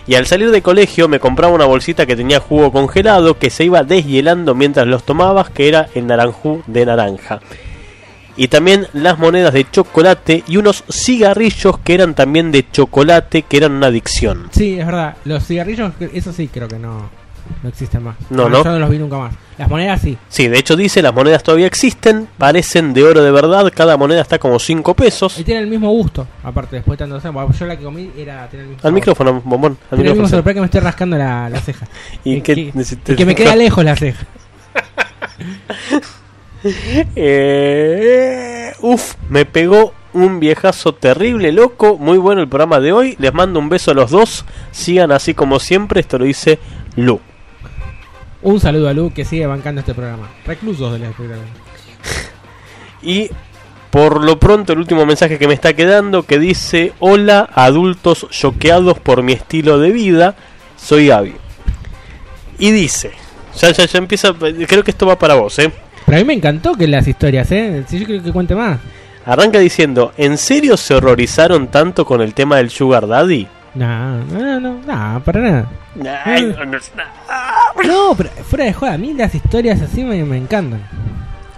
Y 0.09 0.15
al 0.17 0.27
salir 0.27 0.51
de 0.51 0.61
colegio 0.61 1.09
me 1.09 1.21
compraba 1.21 1.55
una 1.55 1.67
bolsita 1.67 2.05
que 2.05 2.17
tenía 2.17 2.41
jugo 2.41 2.73
congelado 2.73 3.39
que 3.39 3.49
se 3.51 3.65
iba 3.65 3.85
deshielando 3.85 4.55
mientras 4.57 4.87
los 4.89 5.05
tomabas, 5.05 5.51
que 5.51 5.69
era 5.69 5.89
el 5.95 6.07
naranjú 6.09 6.63
de 6.67 6.85
naranja. 6.85 7.41
Y 8.37 8.49
también 8.49 8.87
las 8.93 9.19
monedas 9.19 9.55
de 9.55 9.69
chocolate 9.71 10.45
y 10.47 10.59
unos 10.59 10.85
cigarrillos 10.91 11.79
que 11.79 11.95
eran 11.95 12.15
también 12.15 12.53
de 12.53 12.71
chocolate, 12.71 13.43
que 13.43 13.57
eran 13.57 13.73
una 13.73 13.87
adicción. 13.87 14.49
Sí, 14.53 14.79
es 14.79 14.85
verdad. 14.87 15.17
Los 15.25 15.47
cigarrillos, 15.47 15.93
eso 16.13 16.33
sí, 16.33 16.49
creo 16.49 16.69
que 16.69 16.79
no, 16.79 17.09
no 17.63 17.69
existen 17.69 18.03
más. 18.03 18.17
No, 18.29 18.43
Bueno, 18.43 18.59
¿no? 18.59 18.65
Yo 18.65 18.71
no 18.73 18.79
los 18.81 18.91
vi 18.91 18.99
nunca 18.99 19.17
más. 19.19 19.35
Las 19.57 19.71
monedas 19.71 20.03
sí. 20.03 20.19
Sí, 20.29 20.49
de 20.49 20.59
hecho 20.59 20.77
dice, 20.77 21.01
las 21.01 21.15
monedas 21.15 21.43
todavía 21.43 21.67
existen, 21.67 22.29
parecen 22.37 22.93
de 22.93 23.05
oro 23.05 23.23
de 23.23 23.31
verdad, 23.31 23.73
cada 23.75 23.97
moneda 23.97 24.21
está 24.21 24.39
como 24.39 24.59
5 24.59 24.93
pesos. 24.93 25.39
Y 25.39 25.45
tienen 25.45 25.65
el 25.65 25.71
mismo 25.71 25.89
gusto. 25.91 26.27
Aparte, 26.45 26.77
después 26.77 26.99
de 26.99 27.07
tanto 27.07 27.19
tiempo. 27.19 27.51
Yo 27.59 27.65
la 27.65 27.79
que 27.79 27.85
comí 27.85 28.11
era 28.19 28.47
tener 28.49 28.65
el 28.65 28.69
mismo 28.73 28.81
Al 28.81 28.83
sabor. 28.83 28.93
micrófono, 28.93 29.41
bombón. 29.43 29.79
Al 29.91 29.97
Tiene 29.97 30.11
el 30.11 30.17
mismo 30.19 30.27
micrófono. 30.27 30.55
que 30.55 30.61
me 30.61 30.67
estoy 30.67 30.81
rascando 30.83 31.17
la, 31.17 31.49
la 31.49 31.59
ceja. 31.61 31.87
¿Y 32.25 32.43
que, 32.43 32.71
necesitas? 32.75 33.15
y 33.15 33.17
que 33.17 33.25
me 33.25 33.35
queda 33.35 33.57
lejos 33.57 33.83
la 33.83 33.97
ceja. 33.97 34.27
Eh, 37.17 38.73
uf, 38.81 39.15
me 39.29 39.45
pegó 39.45 39.93
un 40.13 40.41
viejazo 40.41 40.95
terrible, 40.95 41.53
loco. 41.53 41.99
Muy 41.99 42.19
bueno 42.19 42.41
el 42.41 42.49
programa 42.49 42.81
de 42.81 42.93
hoy. 42.93 43.17
Les 43.19 43.33
mando 43.33 43.59
un 43.59 43.69
beso 43.69 43.91
a 43.91 43.95
los 43.95 44.11
dos. 44.11 44.45
Sigan 44.73 45.13
así 45.13 45.35
como 45.35 45.61
siempre. 45.61 46.01
Esto 46.01 46.19
lo 46.19 46.25
dice 46.25 46.59
Lu. 46.97 47.21
Un 48.43 48.61
saludo 48.61 48.89
a 48.89 48.95
Lu 48.95 49.13
que 49.13 49.25
sigue 49.25 49.47
bancando 49.47 49.81
este 49.81 49.95
programa. 49.95 50.31
Reclusos 50.47 50.93
de 50.93 50.99
la 51.01 51.11
programa. 51.11 51.43
Y 53.03 53.31
por 53.91 54.25
lo 54.25 54.39
pronto 54.39 54.73
el 54.73 54.79
último 54.79 55.07
mensaje 55.07 55.39
que 55.39 55.47
me 55.47 55.55
está 55.55 55.75
quedando 55.75 56.25
que 56.25 56.39
dice 56.39 56.93
Hola 56.99 57.49
adultos 57.55 58.27
choqueados 58.31 58.99
por 58.99 59.23
mi 59.23 59.33
estilo 59.33 59.79
de 59.79 59.91
vida. 59.91 60.35
Soy 60.77 61.09
Gaby. 61.09 61.35
Y 62.59 62.71
dice, 62.71 63.13
ya, 63.57 63.71
ya, 63.71 63.85
ya 63.85 63.99
empieza, 63.99 64.33
creo 64.33 64.83
que 64.83 64.91
esto 64.91 65.07
va 65.07 65.19
para 65.19 65.35
vos, 65.35 65.59
¿eh? 65.59 65.71
Pero 66.07 66.17
a 66.17 66.21
mí 66.21 66.25
me 66.25 66.35
encantó 66.35 66.75
que 66.75 66.87
las 66.87 67.07
historias, 67.07 67.51
¿eh? 67.53 67.85
Si 67.87 67.99
yo 67.99 68.07
creo 68.07 68.23
que 68.23 68.33
cuente 68.33 68.55
más. 68.55 68.79
Arranca 69.27 69.59
diciendo, 69.59 70.13
¿en 70.17 70.39
serio 70.39 70.77
se 70.77 70.95
horrorizaron 70.95 71.67
tanto 71.69 72.07
con 72.07 72.23
el 72.23 72.33
tema 72.33 72.57
del 72.57 72.71
Sugar 72.71 73.07
Daddy? 73.07 73.47
No, 73.75 74.25
no, 74.25 74.61
no, 74.61 74.81
no, 74.87 75.23
para 75.25 75.41
nada. 75.41 75.69
Ay, 76.25 76.45
No, 76.47 77.85
No, 77.85 78.15
pero 78.17 78.31
fuera 78.49 78.65
de 78.65 78.73
joda, 78.73 78.95
a 78.95 78.99
mí 78.99 79.13
las 79.13 79.35
historias 79.35 79.83
así 79.83 80.05
me, 80.05 80.25
me 80.25 80.39
encantan. 80.39 80.81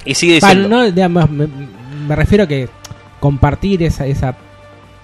Y 0.05 0.15
sigue 0.15 0.35
diciendo, 0.35 0.69
no, 0.69 0.91
digamos, 0.91 1.31
me, 1.31 1.47
me 1.47 2.17
refiero 2.17 2.45
a 2.45 2.47
que 2.49 2.69
compartir 3.21 3.83
esa, 3.83 4.07
esa 4.07 4.35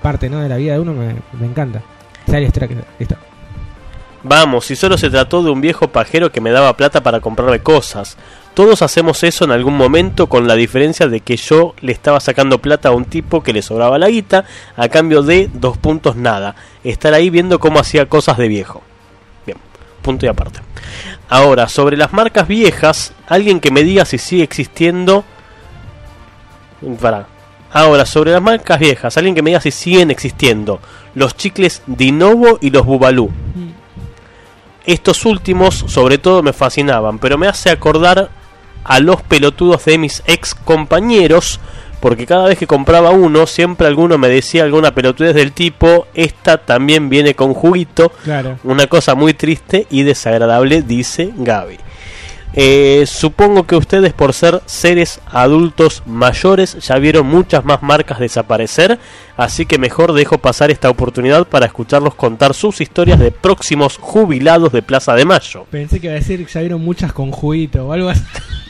parte 0.02 0.28
¿no? 0.28 0.40
de 0.40 0.48
la 0.48 0.56
vida 0.56 0.74
de 0.74 0.80
uno 0.80 0.92
me, 0.92 1.14
me 1.38 1.46
encanta. 1.46 1.82
Listo. 2.98 3.16
vamos, 4.22 4.64
si 4.64 4.76
solo 4.76 4.96
se 4.96 5.10
trató 5.10 5.42
de 5.42 5.50
un 5.50 5.60
viejo 5.60 5.88
pajero 5.88 6.32
que 6.32 6.40
me 6.40 6.50
daba 6.50 6.76
plata 6.76 7.02
para 7.02 7.20
comprarme 7.20 7.60
cosas. 7.60 8.16
Todos 8.54 8.82
hacemos 8.82 9.24
eso 9.24 9.44
en 9.44 9.50
algún 9.50 9.76
momento 9.76 10.28
con 10.28 10.46
la 10.46 10.54
diferencia 10.54 11.08
de 11.08 11.20
que 11.20 11.36
yo 11.36 11.74
le 11.80 11.90
estaba 11.90 12.20
sacando 12.20 12.60
plata 12.60 12.90
a 12.90 12.92
un 12.92 13.04
tipo 13.04 13.42
que 13.42 13.52
le 13.52 13.62
sobraba 13.62 13.98
la 13.98 14.08
guita 14.08 14.44
a 14.76 14.88
cambio 14.88 15.22
de 15.22 15.50
dos 15.52 15.76
puntos 15.76 16.14
nada. 16.14 16.54
Estar 16.84 17.14
ahí 17.14 17.30
viendo 17.30 17.58
cómo 17.58 17.80
hacía 17.80 18.08
cosas 18.08 18.38
de 18.38 18.46
viejo. 18.46 18.80
Bien, 19.44 19.58
punto 20.02 20.24
y 20.24 20.28
aparte. 20.28 20.60
Ahora, 21.28 21.68
sobre 21.68 21.96
las 21.96 22.12
marcas 22.12 22.46
viejas, 22.46 23.12
alguien 23.26 23.58
que 23.58 23.72
me 23.72 23.82
diga 23.82 24.04
si 24.04 24.18
sigue 24.18 24.44
existiendo... 24.44 25.24
Para. 27.00 27.26
Ahora, 27.72 28.06
sobre 28.06 28.30
las 28.30 28.42
marcas 28.42 28.78
viejas, 28.78 29.16
alguien 29.16 29.34
que 29.34 29.42
me 29.42 29.50
diga 29.50 29.60
si 29.60 29.72
siguen 29.72 30.12
existiendo 30.12 30.80
los 31.16 31.36
chicles 31.36 31.82
Dinovo 31.86 32.58
y 32.60 32.70
los 32.70 32.86
Bubalú. 32.86 33.32
Estos 34.86 35.24
últimos, 35.24 35.74
sobre 35.88 36.18
todo, 36.18 36.42
me 36.42 36.52
fascinaban, 36.52 37.18
pero 37.18 37.36
me 37.36 37.48
hace 37.48 37.70
acordar 37.70 38.30
a 38.84 39.00
los 39.00 39.22
pelotudos 39.22 39.84
de 39.84 39.98
mis 39.98 40.22
ex 40.26 40.54
compañeros, 40.54 41.60
porque 42.00 42.26
cada 42.26 42.46
vez 42.46 42.58
que 42.58 42.66
compraba 42.66 43.10
uno, 43.10 43.46
siempre 43.46 43.86
alguno 43.86 44.18
me 44.18 44.28
decía 44.28 44.64
alguna 44.64 44.94
pelotudez 44.94 45.34
del 45.34 45.52
tipo: 45.52 46.06
Esta 46.14 46.58
también 46.58 47.08
viene 47.08 47.34
con 47.34 47.54
juguito. 47.54 48.12
Claro. 48.24 48.58
Una 48.62 48.86
cosa 48.86 49.14
muy 49.14 49.32
triste 49.34 49.86
y 49.90 50.02
desagradable, 50.02 50.82
dice 50.82 51.32
Gaby. 51.34 51.78
Eh, 52.56 53.04
supongo 53.06 53.66
que 53.66 53.74
ustedes 53.74 54.12
por 54.12 54.32
ser 54.32 54.60
seres 54.66 55.20
adultos 55.26 56.04
mayores 56.06 56.76
ya 56.86 56.96
vieron 56.98 57.26
muchas 57.26 57.64
más 57.64 57.82
marcas 57.82 58.20
desaparecer, 58.20 59.00
así 59.36 59.66
que 59.66 59.76
mejor 59.76 60.12
dejo 60.12 60.38
pasar 60.38 60.70
esta 60.70 60.88
oportunidad 60.88 61.48
para 61.48 61.66
escucharlos 61.66 62.14
contar 62.14 62.54
sus 62.54 62.80
historias 62.80 63.18
de 63.18 63.32
próximos 63.32 63.96
jubilados 63.96 64.70
de 64.70 64.82
Plaza 64.82 65.14
de 65.14 65.24
Mayo. 65.24 65.66
Pensé 65.68 65.98
que 65.98 66.06
iba 66.06 66.14
a 66.14 66.18
decir 66.18 66.46
que 66.46 66.52
ya 66.52 66.60
vieron 66.60 66.80
muchas 66.80 67.12
con 67.12 67.32
juguito 67.32 67.88
o 67.88 67.92
algo 67.92 68.08
así. 68.08 68.22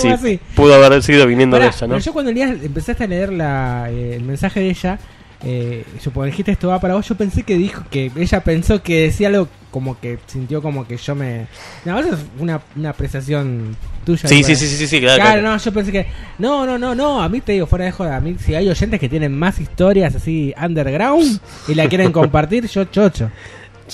Sí, 0.00 0.08
así. 0.08 0.40
pudo 0.54 0.74
haber 0.74 1.02
sido 1.02 1.26
viniendo 1.26 1.56
Pará, 1.56 1.66
de 1.70 1.76
ella, 1.76 1.86
¿no? 1.86 1.94
pero 1.94 2.04
yo 2.04 2.12
cuando 2.12 2.32
leías- 2.32 2.62
empezaste 2.64 3.04
a 3.04 3.06
leer 3.06 3.32
la, 3.32 3.88
eh, 3.90 4.16
el 4.16 4.24
mensaje 4.24 4.60
de 4.60 4.70
ella, 4.70 4.98
eh, 5.44 5.84
yo 6.02 6.22
dijiste 6.24 6.52
esto 6.52 6.68
va 6.68 6.80
para 6.80 6.94
vos, 6.94 7.08
yo 7.08 7.16
pensé 7.16 7.42
que 7.42 7.56
dijo 7.56 7.84
que 7.90 8.10
ella 8.16 8.40
pensó 8.44 8.82
que 8.82 9.02
decía 9.02 9.28
algo 9.28 9.48
como 9.72 9.98
que 9.98 10.18
sintió 10.26 10.60
como 10.62 10.86
que 10.86 10.96
yo 10.98 11.14
me... 11.14 11.46
No, 11.84 11.98
eso 11.98 12.12
es 12.14 12.20
una, 12.38 12.60
una 12.76 12.90
apreciación 12.90 13.74
tuya. 14.04 14.28
Sí, 14.28 14.44
sí, 14.44 14.54
sí, 14.54 14.66
sí, 14.68 14.86
sí, 14.86 15.00
Claro, 15.00 15.20
claro. 15.22 15.42
no, 15.42 15.56
yo 15.56 15.72
pensé 15.72 15.90
que... 15.90 16.06
No, 16.38 16.66
no, 16.66 16.78
no, 16.78 16.94
no, 16.94 17.22
a 17.22 17.28
mí 17.28 17.40
te 17.40 17.52
digo, 17.52 17.66
fuera 17.66 17.86
de 17.86 17.92
joda, 17.92 18.16
a 18.16 18.20
mí 18.20 18.36
si 18.38 18.54
hay 18.54 18.68
oyentes 18.68 19.00
que 19.00 19.08
tienen 19.08 19.36
más 19.36 19.58
historias 19.58 20.14
así 20.14 20.54
underground 20.62 21.40
y 21.68 21.74
la 21.74 21.88
quieren 21.88 22.12
compartir, 22.12 22.66
yo 22.68 22.84
chocho. 22.84 23.30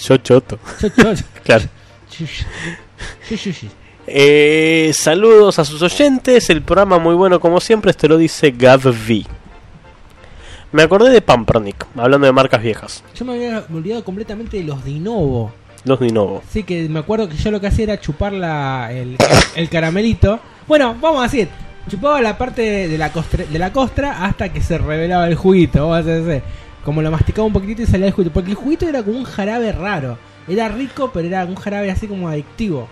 Yo 0.04 0.16
choto. 0.18 0.58
Yo 0.82 0.88
chocho. 0.90 1.24
claro. 1.44 1.64
Yo, 2.18 2.26
yo, 3.36 3.50
yo. 3.52 3.68
Eh, 4.10 4.90
saludos 4.94 5.58
a 5.58 5.64
sus 5.64 5.82
oyentes, 5.82 6.48
el 6.48 6.62
programa 6.62 6.98
muy 6.98 7.14
bueno 7.14 7.40
como 7.40 7.60
siempre, 7.60 7.90
esto 7.90 8.08
lo 8.08 8.16
dice 8.16 8.52
Gav 8.52 8.86
V. 8.86 9.26
Me 10.72 10.82
acordé 10.82 11.10
de 11.10 11.20
Pampernick, 11.20 11.86
hablando 11.96 12.26
de 12.26 12.32
marcas 12.32 12.62
viejas. 12.62 13.04
Yo 13.14 13.24
me 13.24 13.34
había 13.34 13.64
olvidado 13.72 14.04
completamente 14.04 14.56
de 14.56 14.64
los 14.64 14.84
Dinovo. 14.84 15.52
Los 15.84 16.00
Dinovo. 16.00 16.42
Sí, 16.50 16.62
que 16.62 16.88
me 16.88 17.00
acuerdo 17.00 17.28
que 17.28 17.36
yo 17.36 17.50
lo 17.50 17.60
que 17.60 17.66
hacía 17.66 17.84
era 17.84 18.00
chupar 18.00 18.32
la, 18.32 18.90
el, 18.92 19.16
el 19.54 19.68
caramelito. 19.68 20.40
Bueno, 20.66 20.96
vamos 21.00 21.20
a 21.20 21.22
decir, 21.24 21.48
chupaba 21.88 22.20
la 22.20 22.36
parte 22.36 22.88
de 22.88 22.98
la, 22.98 23.12
costra, 23.12 23.44
de 23.44 23.58
la 23.58 23.72
costra 23.72 24.24
hasta 24.24 24.52
que 24.52 24.62
se 24.62 24.78
revelaba 24.78 25.28
el 25.28 25.34
juguito. 25.34 25.88
Vamos 25.88 26.06
a. 26.06 26.42
Como 26.84 27.02
lo 27.02 27.10
masticaba 27.10 27.46
un 27.46 27.52
poquitito 27.52 27.82
y 27.82 27.86
salía 27.86 28.06
el 28.06 28.12
juguito. 28.12 28.32
Porque 28.32 28.50
el 28.50 28.56
juguito 28.56 28.88
era 28.88 29.02
como 29.02 29.18
un 29.18 29.24
jarabe 29.24 29.72
raro. 29.72 30.18
Era 30.46 30.68
rico, 30.68 31.10
pero 31.12 31.28
era 31.28 31.44
un 31.44 31.56
jarabe 31.56 31.90
así 31.90 32.06
como 32.06 32.28
adictivo. 32.28 32.88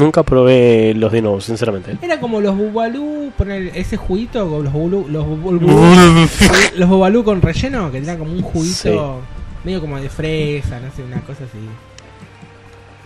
Nunca 0.00 0.22
probé 0.22 0.94
los 0.94 1.12
Dinovo, 1.12 1.40
sinceramente. 1.40 1.98
Era 2.00 2.18
como 2.18 2.40
los 2.40 2.56
bubalú, 2.56 3.32
poner 3.36 3.70
ese 3.74 3.96
juguito, 3.96 4.48
con 4.48 4.64
los 4.64 4.72
bubalú, 4.72 5.06
los, 5.08 5.26
bubalú, 5.26 5.60
los 6.76 6.88
bubalú 6.88 7.22
con 7.22 7.42
relleno, 7.42 7.92
que 7.92 7.98
tenían 7.98 8.18
como 8.18 8.32
un 8.32 8.42
juguito 8.42 9.20
medio 9.64 9.80
como 9.80 10.00
de 10.00 10.08
fresa, 10.08 10.80
no 10.80 10.90
sé, 10.94 11.02
una 11.02 11.20
cosa 11.20 11.44
así. 11.44 11.58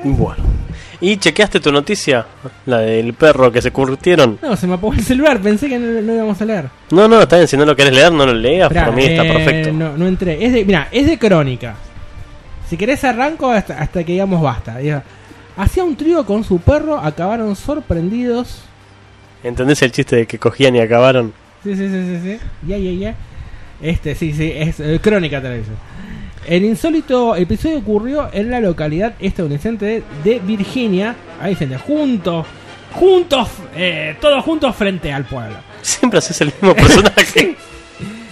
Bueno. 0.04 0.44
¿Y 1.00 1.16
chequeaste 1.16 1.60
tu 1.60 1.72
noticia? 1.72 2.26
La 2.66 2.78
del 2.78 3.14
perro 3.14 3.50
que 3.50 3.62
se 3.62 3.70
curtieron. 3.70 4.38
No, 4.42 4.56
se 4.56 4.66
me 4.66 4.74
apagó 4.74 4.92
el 4.92 5.02
celular, 5.02 5.40
pensé 5.40 5.68
que 5.68 5.78
no, 5.78 6.00
no 6.00 6.14
íbamos 6.14 6.40
a 6.40 6.44
leer. 6.44 6.68
No, 6.90 7.08
no, 7.08 7.20
está 7.20 7.36
bien, 7.36 7.48
si 7.48 7.56
no 7.56 7.64
lo 7.64 7.74
querés 7.74 7.94
leer, 7.94 8.12
no 8.12 8.26
lo 8.26 8.34
leas, 8.34 8.70
Esperá, 8.70 8.86
por 8.86 8.94
mí 8.94 9.04
está 9.04 9.24
eh, 9.24 9.32
perfecto. 9.32 9.72
No, 9.72 9.96
no 9.96 10.06
entré. 10.06 10.44
Es 10.44 10.52
de, 10.52 10.64
mira, 10.64 10.88
es 10.90 11.06
de 11.06 11.18
crónica. 11.18 11.74
Si 12.68 12.76
querés 12.76 13.02
arranco 13.04 13.50
hasta, 13.50 13.78
hasta 13.78 14.04
que 14.04 14.12
digamos 14.12 14.40
basta. 14.40 14.78
Diga, 14.78 15.02
Hacía 15.56 15.84
un 15.84 15.96
trío 15.96 16.24
con 16.26 16.42
su 16.44 16.58
perro, 16.58 16.98
acabaron 16.98 17.54
sorprendidos 17.56 18.62
¿Entendés 19.44 19.82
el 19.82 19.92
chiste 19.92 20.16
de 20.16 20.26
que 20.26 20.38
cogían 20.38 20.74
y 20.74 20.80
acabaron? 20.80 21.32
Sí, 21.62 21.76
sí, 21.76 21.88
sí, 21.88 22.02
sí, 22.06 22.20
sí. 22.22 22.38
Ya, 22.66 22.78
ya, 22.78 22.90
ya. 22.92 23.14
Este, 23.82 24.14
sí, 24.14 24.32
sí, 24.32 24.50
es 24.54 24.80
eh, 24.80 24.98
crónica 25.02 25.42
televisión. 25.42 25.76
El 26.46 26.64
insólito 26.64 27.36
episodio 27.36 27.78
ocurrió 27.78 28.30
en 28.32 28.50
la 28.50 28.60
localidad 28.60 29.14
estadounidense 29.18 29.72
de, 29.72 30.02
de 30.24 30.38
Virginia. 30.40 31.14
Ahí 31.42 31.54
se 31.54 31.66
juntos, 31.78 32.46
juntos, 32.92 33.48
eh, 33.76 34.16
todos 34.20 34.42
juntos 34.44 34.74
frente 34.74 35.12
al 35.12 35.24
pueblo. 35.26 35.56
Siempre 35.82 36.18
haces 36.20 36.40
el 36.40 36.48
mismo 36.48 36.74
personaje. 36.74 37.56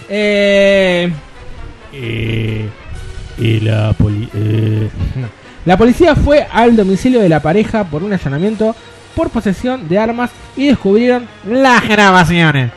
Eh, 0.09 1.11
eh, 1.93 2.69
y 3.37 3.59
la 3.61 3.93
poli- 3.93 4.29
eh, 4.35 4.89
no. 5.15 5.42
La 5.65 5.77
policía 5.77 6.15
fue 6.15 6.45
al 6.51 6.75
domicilio 6.75 7.21
de 7.21 7.29
la 7.29 7.41
pareja 7.41 7.85
por 7.85 8.03
un 8.03 8.11
allanamiento 8.11 8.75
por 9.15 9.29
posesión 9.29 9.87
de 9.87 9.97
armas 9.97 10.31
y 10.57 10.67
descubrieron 10.67 11.27
las 11.47 11.87
grabaciones. 11.87 12.71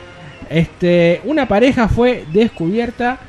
Este, 0.49 1.19
una 1.25 1.47
pareja 1.47 1.89
fue 1.89 2.23
descubierta 2.31 3.19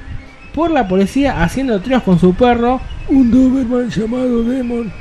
por 0.55 0.71
la 0.71 0.87
policía 0.87 1.43
haciendo 1.43 1.81
tríos 1.81 2.05
con 2.05 2.21
su 2.21 2.35
perro, 2.35 2.81
un 3.09 3.31
Doberman 3.31 3.91
llamado 3.91 4.45
Demon. 4.45 4.93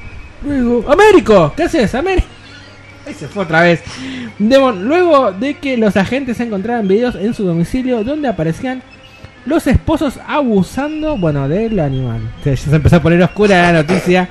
Luego, 0.44 0.92
Américo, 0.92 1.54
¿qué 1.56 1.64
haces, 1.64 1.94
Américo? 1.94 2.28
Ahí 3.06 3.14
se 3.14 3.28
fue 3.28 3.44
otra 3.44 3.62
vez. 3.62 3.84
Demon, 4.40 4.88
luego 4.88 5.32
de 5.34 5.54
que 5.54 5.78
los 5.78 5.96
agentes 5.98 6.40
encontraran 6.40 6.88
videos 6.88 7.16
en 7.16 7.36
su 7.36 7.46
domicilio 7.46 8.04
donde 8.04 8.28
aparecían 8.28 8.82
los 9.48 9.65
esposos 9.65 10.19
abusando, 10.28 11.18
bueno, 11.18 11.48
del 11.48 11.80
animal. 11.80 12.19
Se, 12.44 12.57
se 12.57 12.76
empezó 12.76 12.98
a 12.98 13.02
poner 13.02 13.22
oscura 13.24 13.72
la 13.72 13.82
noticia. 13.82 14.30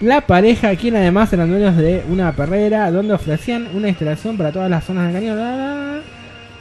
La 0.00 0.22
pareja, 0.22 0.74
quien 0.76 0.96
además 0.96 1.32
eran 1.32 1.50
dueños 1.50 1.76
de 1.76 2.02
una 2.08 2.32
perrera, 2.32 2.90
donde 2.90 3.12
ofrecían 3.14 3.68
una 3.74 3.88
instalación 3.88 4.36
para 4.36 4.52
todas 4.52 4.70
las 4.70 4.84
zonas 4.84 5.12
del 5.12 5.22
cañón. 5.22 6.02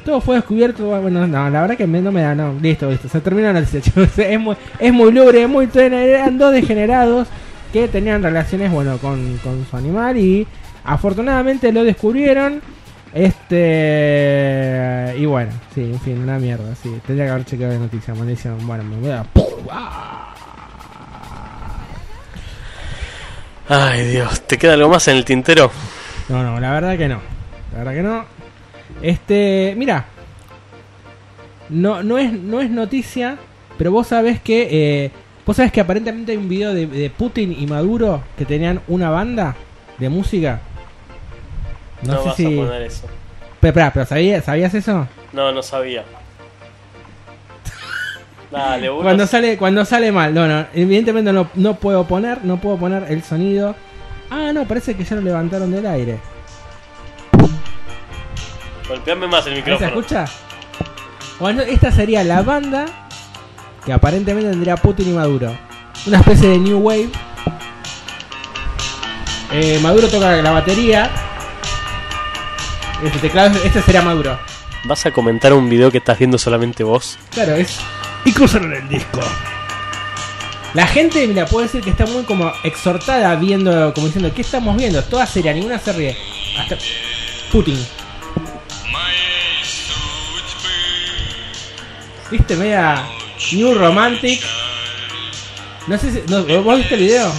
Todo 0.03 0.19
fue 0.19 0.35
descubierto. 0.35 0.85
Bueno, 1.01 1.25
no, 1.25 1.49
la 1.49 1.61
verdad 1.61 1.77
que 1.77 1.87
no 1.87 2.11
me 2.11 2.21
da. 2.21 2.35
No, 2.35 2.53
listo, 2.61 2.91
listo. 2.91 3.07
Se 3.07 3.21
terminó 3.21 3.51
la 3.53 3.61
noticia. 3.61 3.81
Es 4.17 4.39
muy, 4.39 4.55
es 4.79 4.93
muy 4.93 5.11
lúgubre, 5.11 5.47
muy. 5.47 5.69
Eran 5.73 6.37
dos 6.37 6.51
degenerados 6.51 7.29
que 7.71 7.87
tenían 7.87 8.21
relaciones, 8.21 8.71
bueno, 8.71 8.97
con, 8.97 9.37
con 9.37 9.65
su 9.69 9.77
animal 9.77 10.17
y 10.17 10.45
afortunadamente 10.83 11.71
lo 11.71 11.83
descubrieron. 11.85 12.61
Este. 13.13 15.13
Y 15.17 15.25
bueno, 15.25 15.51
sí, 15.75 15.81
en 15.81 15.99
fin, 15.99 16.19
una 16.19 16.39
mierda. 16.39 16.73
Sí, 16.75 16.89
tendría 17.05 17.25
que 17.27 17.31
haber 17.31 17.45
chequeado 17.45 17.73
la 17.73 17.79
noticia. 17.79 18.13
Maldición. 18.15 18.65
Bueno, 18.65 18.83
me 18.83 18.95
voy 18.97 19.11
a. 19.11 19.25
Ay, 23.69 24.07
Dios. 24.07 24.41
¿Te 24.41 24.57
queda 24.57 24.73
algo 24.73 24.89
más 24.89 25.07
en 25.07 25.17
el 25.17 25.25
tintero? 25.25 25.71
No, 26.29 26.43
no, 26.43 26.59
la 26.59 26.71
verdad 26.71 26.97
que 26.97 27.07
no. 27.07 27.19
La 27.71 27.77
verdad 27.79 27.93
que 27.93 28.03
no. 28.03 28.25
Este, 29.01 29.73
mira. 29.77 30.05
No, 31.69 32.03
no, 32.03 32.17
es, 32.17 32.31
no 32.33 32.61
es 32.61 32.69
noticia, 32.69 33.37
pero 33.77 33.91
vos 33.91 34.07
sabés 34.07 34.41
que. 34.41 34.67
eh, 35.05 35.11
vos 35.45 35.55
sabés 35.55 35.71
que 35.71 35.81
aparentemente 35.81 36.33
hay 36.33 36.37
un 36.37 36.49
video 36.49 36.73
de, 36.73 36.87
de 36.87 37.09
Putin 37.09 37.55
y 37.57 37.65
Maduro 37.67 38.21
que 38.37 38.45
tenían 38.45 38.81
una 38.87 39.09
banda 39.09 39.55
de 39.97 40.09
música. 40.09 40.59
No, 42.05 42.21
sé 42.21 42.27
vas 42.27 42.35
si. 42.35 42.45
a 42.45 42.65
poner 42.65 42.81
eso. 42.83 43.07
Pero, 43.59 43.69
espera, 43.69 43.93
pero 43.93 44.05
¿sabías, 44.05 44.43
¿sabías 44.45 44.73
eso? 44.73 45.07
No, 45.31 45.51
no 45.51 45.63
sabía. 45.63 46.03
Dale, 48.51 48.89
vos 48.89 49.01
Cuando 49.03 49.25
sale, 49.25 49.57
cuando 49.57 49.83
sale 49.83 50.11
mal, 50.11 50.33
no, 50.33 50.47
no, 50.47 50.65
evidentemente 50.73 51.33
no, 51.33 51.49
no 51.55 51.75
puedo 51.75 52.03
poner, 52.05 52.45
no 52.45 52.57
puedo 52.57 52.77
poner 52.77 53.05
el 53.09 53.23
sonido. 53.23 53.75
Ah, 54.29 54.51
no, 54.53 54.65
parece 54.67 54.95
que 54.95 55.03
ya 55.03 55.15
lo 55.15 55.21
levantaron 55.21 55.71
del 55.71 55.85
aire. 55.87 56.19
Golpeame 58.87 59.27
más 59.27 59.47
el 59.47 59.53
¿Ahí 59.53 59.59
¿Se 59.61 59.65
micrófono. 59.71 59.87
escucha? 59.87 60.25
Bueno, 61.39 61.61
esta 61.63 61.91
sería 61.91 62.23
la 62.23 62.41
banda 62.41 62.85
que 63.85 63.91
aparentemente 63.93 64.49
tendría 64.51 64.77
Putin 64.77 65.09
y 65.09 65.13
Maduro. 65.13 65.51
Una 66.05 66.19
especie 66.19 66.49
de 66.49 66.57
New 66.59 66.79
Wave. 66.79 67.09
Eh, 69.51 69.79
Maduro 69.81 70.07
toca 70.09 70.31
la 70.41 70.51
batería. 70.51 71.09
Este 73.03 73.19
teclado, 73.19 73.61
este 73.63 73.81
sería 73.81 74.01
Maduro. 74.01 74.39
¿Vas 74.85 75.05
a 75.05 75.11
comentar 75.11 75.51
un 75.51 75.69
video 75.69 75.91
que 75.91 75.97
estás 75.97 76.17
viendo 76.17 76.37
solamente 76.37 76.83
vos? 76.83 77.17
Claro, 77.31 77.55
es. 77.55 77.77
Y 78.23 78.31
cruzaron 78.31 78.73
el 78.73 78.87
disco. 78.87 79.19
La 80.73 80.87
gente, 80.87 81.27
mira, 81.27 81.45
puede 81.45 81.67
decir 81.67 81.81
que 81.81 81.89
está 81.89 82.05
muy 82.05 82.23
como 82.23 82.51
exhortada 82.63 83.35
viendo, 83.35 83.93
como 83.93 84.07
diciendo, 84.07 84.33
¿qué 84.33 84.41
estamos 84.41 84.77
viendo? 84.77 85.03
Toda 85.03 85.27
seria, 85.27 85.53
ninguna 85.53 85.79
se 85.79 85.91
ríe. 85.91 86.17
Hasta 86.57 86.77
Putin. 87.51 87.77
¿Viste? 92.31 92.55
Media 92.55 93.03
New 93.51 93.75
Romantic. 93.75 94.41
No 95.87 95.97
sé 95.97 96.11
si. 96.11 96.23
no, 96.31 96.43
¿Vos 96.63 96.77
viste 96.77 96.95
el 96.95 97.01
video? 97.01 97.31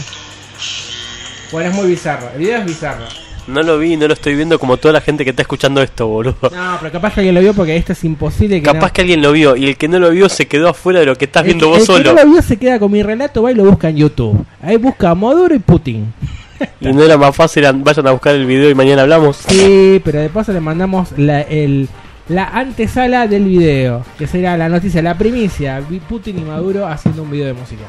Bueno, 1.51 1.71
es 1.71 1.75
muy 1.75 1.89
bizarro. 1.89 2.31
El 2.35 2.39
video 2.39 2.59
es 2.59 2.67
bizarro. 2.67 3.24
No 3.47 3.63
lo 3.63 3.79
vi, 3.79 3.97
no 3.97 4.09
lo 4.09 4.15
estoy 4.15 4.35
viendo 4.35 4.59
como 4.59 4.77
toda 4.79 4.93
la 4.95 5.01
gente 5.01 5.23
que 5.25 5.31
está 5.31 5.43
escuchando 5.43 5.83
esto, 5.83 6.07
boludo. 6.07 6.37
No, 6.43 6.77
pero 6.81 6.91
capaz 6.93 7.13
que 7.15 7.21
alguien 7.21 7.35
lo 7.35 7.41
vio 7.43 7.53
porque 7.55 7.77
esto 7.77 7.93
es 7.93 8.03
imposible 8.05 8.57
que 8.57 8.63
Capaz 8.63 8.87
no- 8.89 8.93
que 8.95 9.01
alguien 9.03 9.21
lo 9.23 9.33
vio 9.33 9.55
y 9.57 9.67
el 9.67 9.77
que 9.77 9.87
no 9.89 9.99
lo 9.99 10.11
vio 10.11 10.29
se 10.31 10.47
quedó 10.47 10.69
afuera 10.71 11.01
de 11.01 11.07
lo 11.07 11.17
que 11.17 11.27
estás 11.27 11.43
El 11.43 11.49
viendo 11.49 11.69
vos 11.69 11.79
el 11.81 11.85
solo. 11.85 12.05
que 12.11 12.15
no 12.17 12.25
lo 12.25 12.31
vio 12.33 12.43
se 12.43 12.57
queda 12.57 12.79
con 12.79 12.91
mi 12.91 13.03
relato, 13.03 13.43
va 13.43 13.53
y 13.53 13.55
lo 13.55 13.65
busca 13.65 13.91
en 13.91 13.97
YouTube. 13.97 14.45
Ahí 14.63 14.77
busca 14.79 15.15
Maduro 15.15 15.55
y 15.55 15.59
Putin. 15.59 16.13
Y 16.81 16.93
no 16.93 17.03
era 17.03 17.19
más 17.19 17.35
fácil, 17.37 17.67
an- 17.67 17.83
vayan 17.85 18.07
a 18.07 18.13
buscar 18.13 18.35
el 18.35 18.47
video 18.47 18.71
y 18.71 18.75
mañana 18.75 19.03
hablamos. 19.03 19.37
Sí, 19.49 20.01
pero 20.05 20.21
de 20.21 20.29
paso 20.31 20.53
le 20.53 20.61
mandamos 20.61 21.09
la, 21.19 21.43
el, 21.43 21.89
la 22.29 22.45
antesala 22.45 23.27
del 23.27 23.45
video, 23.45 24.05
que 24.17 24.27
será 24.27 24.57
la 24.57 24.69
noticia, 24.71 25.03
la 25.03 25.19
primicia. 25.19 25.81
Vi- 25.81 25.99
Putin 26.01 26.39
y 26.39 26.43
Maduro 26.43 26.87
haciendo 26.87 27.23
un 27.25 27.31
video 27.31 27.47
de 27.49 27.55
música. 27.55 27.83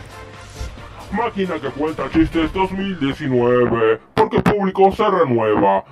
Máquina 1.15 1.59
que 1.59 1.69
cuenta 1.69 2.09
chistes 2.09 2.51
2019, 2.51 3.99
porque 4.13 4.37
el 4.37 4.43
público 4.43 4.91
se 4.91 5.09
renueva. 5.09 5.83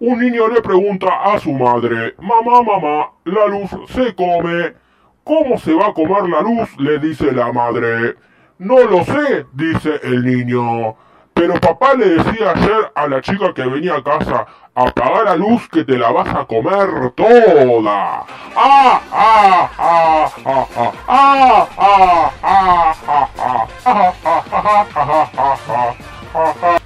Un 0.00 0.18
niño 0.18 0.48
le 0.48 0.60
pregunta 0.60 1.22
a 1.22 1.38
su 1.38 1.52
madre, 1.52 2.14
mamá, 2.18 2.62
mamá, 2.62 3.10
la 3.24 3.46
luz 3.46 3.70
se 3.90 4.12
come. 4.14 4.74
¿Cómo 5.22 5.56
se 5.58 5.72
va 5.72 5.88
a 5.88 5.94
comer 5.94 6.28
la 6.28 6.42
luz? 6.42 6.68
le 6.78 6.98
dice 6.98 7.30
la 7.30 7.52
madre. 7.52 8.16
No 8.58 8.82
lo 8.82 9.04
sé, 9.04 9.46
dice 9.52 10.00
el 10.02 10.24
niño. 10.24 10.96
Pero 11.34 11.54
papá 11.60 11.94
le 11.94 12.08
decía 12.10 12.52
ayer 12.54 12.92
a 12.94 13.08
la 13.08 13.20
chica 13.20 13.52
que 13.54 13.62
venía 13.62 13.96
a 13.96 14.02
casa, 14.02 14.46
apaga 14.74 15.24
la 15.24 15.36
luz 15.36 15.68
que 15.68 15.84
te 15.84 15.96
la 15.96 16.10
vas 16.10 16.28
a 16.28 16.44
comer 16.44 17.10
toda. 17.16 18.24
¡Ah, 18.54 19.00
ah, 19.10 19.70
ah, 19.70 19.70
ah, 19.78 20.30
ah, 20.44 20.66
ah, 20.76 20.92
ah, 21.08 21.68
ah, 21.78 22.30
ah, 22.42 22.42
ah, 22.42 22.94
ah, 23.02 23.28
ah, 23.36 23.68
ah, 23.84 24.14
ah, 24.24 24.86
ah, 24.94 25.26
ah, 25.36 25.94
ah, 26.34 26.54
ah. 26.62 26.78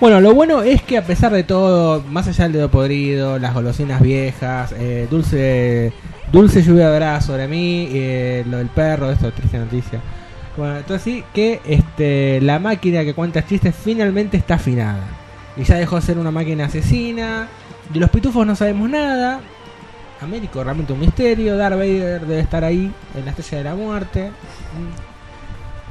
Bueno, 0.00 0.20
lo 0.20 0.32
bueno 0.32 0.62
es 0.62 0.82
que 0.82 0.96
a 0.96 1.02
pesar 1.02 1.32
de 1.32 1.42
todo, 1.42 2.02
más 2.08 2.28
allá 2.28 2.44
del 2.44 2.52
dedo 2.52 2.70
podrido, 2.70 3.38
las 3.38 3.52
golosinas 3.52 4.00
viejas, 4.00 4.72
eh, 4.78 5.08
dulce 5.10 5.92
dulce 6.30 6.62
lluvia 6.62 6.88
dorada 6.88 7.20
sobre 7.20 7.48
mí, 7.48 7.88
eh, 7.92 8.44
lo 8.46 8.58
del 8.58 8.68
perro, 8.68 9.10
esto 9.10 9.32
triste 9.32 9.58
noticia. 9.58 10.00
Bueno, 10.58 10.78
entonces 10.78 11.02
sí 11.04 11.24
que 11.32 11.60
este 11.64 12.40
la 12.40 12.58
máquina 12.58 13.04
que 13.04 13.14
cuenta 13.14 13.46
chistes 13.46 13.72
finalmente 13.76 14.36
está 14.36 14.54
afinada. 14.54 15.04
Y 15.56 15.62
ya 15.62 15.76
dejó 15.76 15.96
de 15.96 16.02
ser 16.02 16.18
una 16.18 16.32
máquina 16.32 16.64
asesina. 16.64 17.46
De 17.88 18.00
los 18.00 18.10
pitufos 18.10 18.44
no 18.44 18.56
sabemos 18.56 18.90
nada. 18.90 19.40
Américo 20.20 20.64
realmente 20.64 20.92
un 20.92 20.98
misterio. 20.98 21.56
Darth 21.56 21.76
Vader 21.76 22.26
debe 22.26 22.40
estar 22.40 22.64
ahí 22.64 22.92
en 23.14 23.24
la 23.24 23.30
estrella 23.30 23.58
de 23.58 23.64
la 23.64 23.74
muerte. 23.76 24.30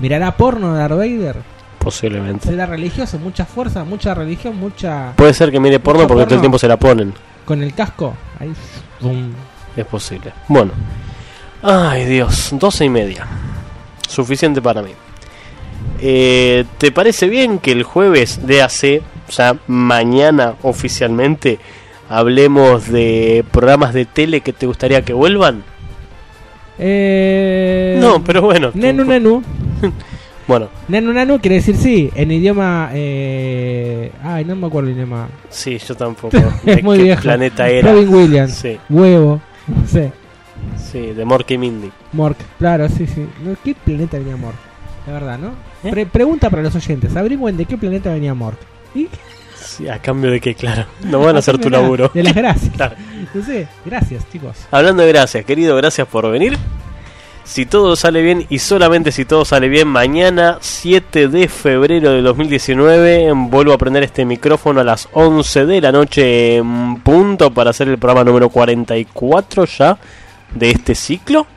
¿Mirará 0.02 0.36
porno 0.36 0.76
Darth 0.76 0.98
Vader? 0.98 1.38
Posiblemente. 1.80 2.50
Será 2.50 2.66
religioso, 2.66 3.18
mucha 3.20 3.46
fuerza, 3.46 3.86
mucha 3.86 4.14
religión, 4.14 4.58
mucha. 4.58 5.14
Puede 5.16 5.34
ser 5.34 5.50
que 5.50 5.62
mire 5.62 5.80
porno 5.80 6.06
porque 6.08 6.26
todo 6.26 6.36
el 6.36 6.42
tiempo 6.42 6.60
se 6.60 6.68
la 6.68 6.76
ponen. 6.76 7.14
Con 7.46 7.64
el 7.64 7.74
casco, 7.74 8.14
ahí. 8.38 8.52
Es 9.78 9.86
posible. 9.86 10.34
Bueno. 10.50 10.74
Ay, 11.64 12.04
Dios. 12.04 12.50
Doce 12.52 12.84
y 12.84 12.90
media. 12.90 13.26
Suficiente 14.08 14.62
para 14.62 14.82
mí. 14.82 14.92
Eh, 16.00 16.66
¿Te 16.78 16.92
parece 16.92 17.28
bien 17.28 17.60
que 17.60 17.72
el 17.72 17.84
jueves 17.84 18.46
de 18.46 18.62
AC, 18.62 19.02
o 19.28 19.32
sea, 19.32 19.58
mañana 19.68 20.56
oficialmente, 20.62 21.60
hablemos 22.10 22.88
de 22.90 23.44
programas 23.52 23.94
de 23.94 24.06
tele 24.06 24.42
que 24.42 24.54
te 24.54 24.66
gustaría 24.68 25.02
que 25.04 25.14
vuelvan? 25.14 25.64
Eh... 26.80 27.98
No, 28.00 28.24
pero 28.24 28.42
bueno. 28.44 28.72
Nenu 28.74 29.04
Nenu. 29.04 29.42
Bueno, 30.48 30.70
Nenu 30.88 31.12
Nenu 31.12 31.42
quiere 31.42 31.58
decir 31.58 31.76
sí, 31.76 32.10
en 32.16 32.32
idioma. 32.32 32.90
Eh... 32.94 34.14
Ay, 34.24 34.46
no 34.46 34.56
me 34.56 34.68
acuerdo 34.68 34.90
el 34.90 34.96
idioma. 34.96 35.28
sí, 35.50 35.78
yo 35.78 35.94
tampoco. 35.94 36.38
es 36.66 36.78
¿De 36.78 36.82
muy 36.84 37.00
viejo. 37.00 37.22
planeta 37.22 37.68
era? 37.68 37.92
Robin 37.92 38.08
Williams. 38.08 38.54
Sí, 38.54 38.78
Huevo. 38.90 39.42
No 39.68 39.86
sé. 39.86 40.14
Sí, 40.78 41.00
de 41.14 41.26
Mork 41.26 41.50
y 41.52 41.58
Mindy. 41.58 41.92
Mork. 42.14 42.38
Claro, 42.60 42.88
sí, 42.90 43.06
sí. 43.08 43.26
¿Qué 43.64 43.76
planeta 43.76 44.18
venía 44.18 44.36
Mork? 44.38 44.56
La 45.06 45.14
verdad, 45.14 45.38
¿no? 45.40 45.50
¿Eh? 45.84 45.92
Pre- 45.92 46.06
pregunta 46.06 46.50
para 46.50 46.62
los 46.64 46.76
oyentes. 46.76 47.16
Averigüen 47.16 47.56
de 47.58 47.66
qué 47.66 47.78
planeta 47.78 48.12
venía 48.12 48.34
Mork. 48.34 48.58
¿Y? 48.96 49.08
Sí, 49.56 49.88
a 49.90 50.00
cambio 50.02 50.32
de 50.32 50.40
que, 50.40 50.56
claro, 50.56 50.86
no 51.04 51.20
van 51.20 51.36
a 51.36 51.40
hacer 51.40 51.58
tu 51.58 51.70
laburo. 51.70 52.12
De 52.14 52.24
las 52.24 52.36
gracias. 52.36 52.72
Claro. 52.76 52.96
No 53.34 53.44
sé, 53.44 53.68
gracias, 53.86 54.30
chicos. 54.32 54.56
Hablando 54.72 55.04
de 55.04 55.10
gracias, 55.10 55.44
querido, 55.46 55.76
gracias 55.76 56.08
por 56.08 56.30
venir. 56.32 56.58
Si 57.44 57.66
todo 57.66 57.96
sale 57.96 58.22
bien 58.22 58.46
y 58.50 58.60
solamente 58.60 59.12
si 59.14 59.24
todo 59.24 59.46
sale 59.46 59.70
bien, 59.70 59.88
mañana 59.88 60.58
7 60.60 61.30
de 61.30 61.48
febrero 61.48 62.12
de 62.12 62.22
2019 62.22 63.32
vuelvo 63.50 63.72
a 63.72 63.78
prender 63.78 64.04
este 64.04 64.26
micrófono 64.26 64.82
a 64.82 64.84
las 64.84 65.08
11 65.14 65.66
de 65.66 65.80
la 65.80 65.94
noche 65.94 66.58
en 66.58 66.98
punto 66.98 67.52
para 67.54 67.70
hacer 67.70 67.88
el 67.88 67.98
programa 67.98 68.26
número 68.26 68.50
44 68.50 69.64
ya 69.64 69.98
de 70.54 70.72
este 70.72 70.96
ciclo. 70.96 71.48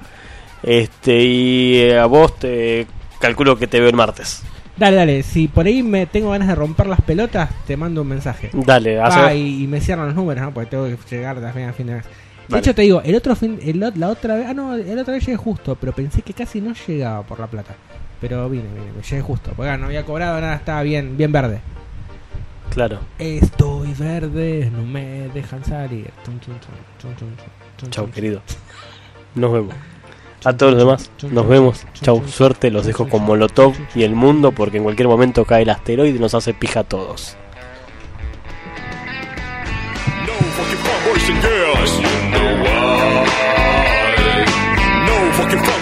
Este 0.62 1.22
y 1.22 1.76
eh, 1.78 1.98
a 1.98 2.06
vos 2.06 2.38
te 2.38 2.86
calculo 3.18 3.56
que 3.56 3.66
te 3.66 3.80
veo 3.80 3.88
el 3.88 3.96
martes. 3.96 4.42
Dale, 4.76 4.96
dale, 4.96 5.22
si 5.22 5.48
por 5.48 5.66
ahí 5.66 5.82
me 5.82 6.06
tengo 6.06 6.30
ganas 6.30 6.48
de 6.48 6.54
romper 6.54 6.86
las 6.86 7.00
pelotas, 7.02 7.50
te 7.66 7.76
mando 7.76 8.02
un 8.02 8.08
mensaje. 8.08 8.50
Dale, 8.52 9.00
hace- 9.00 9.20
Ah, 9.20 9.34
y, 9.34 9.64
y 9.64 9.66
me 9.66 9.80
cierran 9.80 10.06
los 10.06 10.14
números, 10.14 10.42
¿no? 10.42 10.54
Porque 10.54 10.70
tengo 10.70 10.84
que 10.86 11.16
llegar 11.16 11.40
también 11.40 11.68
a 11.68 11.72
fin 11.72 11.86
de 11.86 11.94
mes. 11.96 12.04
De 12.48 12.58
hecho, 12.58 12.74
te 12.74 12.82
digo, 12.82 13.00
el 13.04 13.14
otro 13.14 13.36
fin, 13.36 13.58
el, 13.62 13.78
la 13.78 14.08
otra 14.08 14.34
vez, 14.34 14.46
ah, 14.48 14.54
no, 14.54 14.74
el 14.74 14.98
otra 14.98 15.14
vez 15.14 15.24
llegué 15.24 15.36
justo, 15.36 15.76
pero 15.76 15.92
pensé 15.92 16.22
que 16.22 16.32
casi 16.32 16.60
no 16.60 16.72
llegaba 16.86 17.22
por 17.22 17.38
la 17.38 17.46
plata. 17.46 17.74
Pero 18.20 18.48
vine, 18.50 18.64
vine, 18.74 18.92
me 18.96 19.02
llegué 19.02 19.22
justo, 19.22 19.52
porque 19.54 19.70
ah, 19.70 19.76
no 19.76 19.86
había 19.86 20.04
cobrado 20.04 20.40
nada, 20.40 20.56
estaba 20.56 20.82
bien, 20.82 21.16
bien 21.16 21.30
verde. 21.30 21.60
Claro. 22.70 23.00
Estoy 23.18 23.92
verde, 23.94 24.70
no 24.74 24.82
me 24.84 25.28
dejan 25.34 25.64
salir. 25.64 26.10
Chau, 27.90 28.10
querido. 28.10 28.42
Nos 29.34 29.52
vemos. 29.52 29.74
A 30.44 30.56
todos 30.56 30.72
los 30.72 30.80
demás, 30.80 31.10
nos 31.30 31.46
vemos. 31.46 31.84
Chau, 32.00 32.22
suerte. 32.26 32.70
Los 32.70 32.86
dejo 32.86 33.06
con 33.08 33.22
Molotov 33.24 33.74
y 33.94 34.04
el 34.04 34.14
mundo 34.14 34.52
porque 34.52 34.78
en 34.78 34.84
cualquier 34.84 35.08
momento 35.08 35.44
cae 35.44 35.62
el 35.62 35.70
asteroide 35.70 36.16
y 36.16 36.18
nos 36.18 36.34
hace 36.34 36.54
pija 36.54 36.80
a 36.80 36.84
todos. 36.84 37.36
No 40.26 40.32
fucking 40.56 40.78
fun 40.78 40.90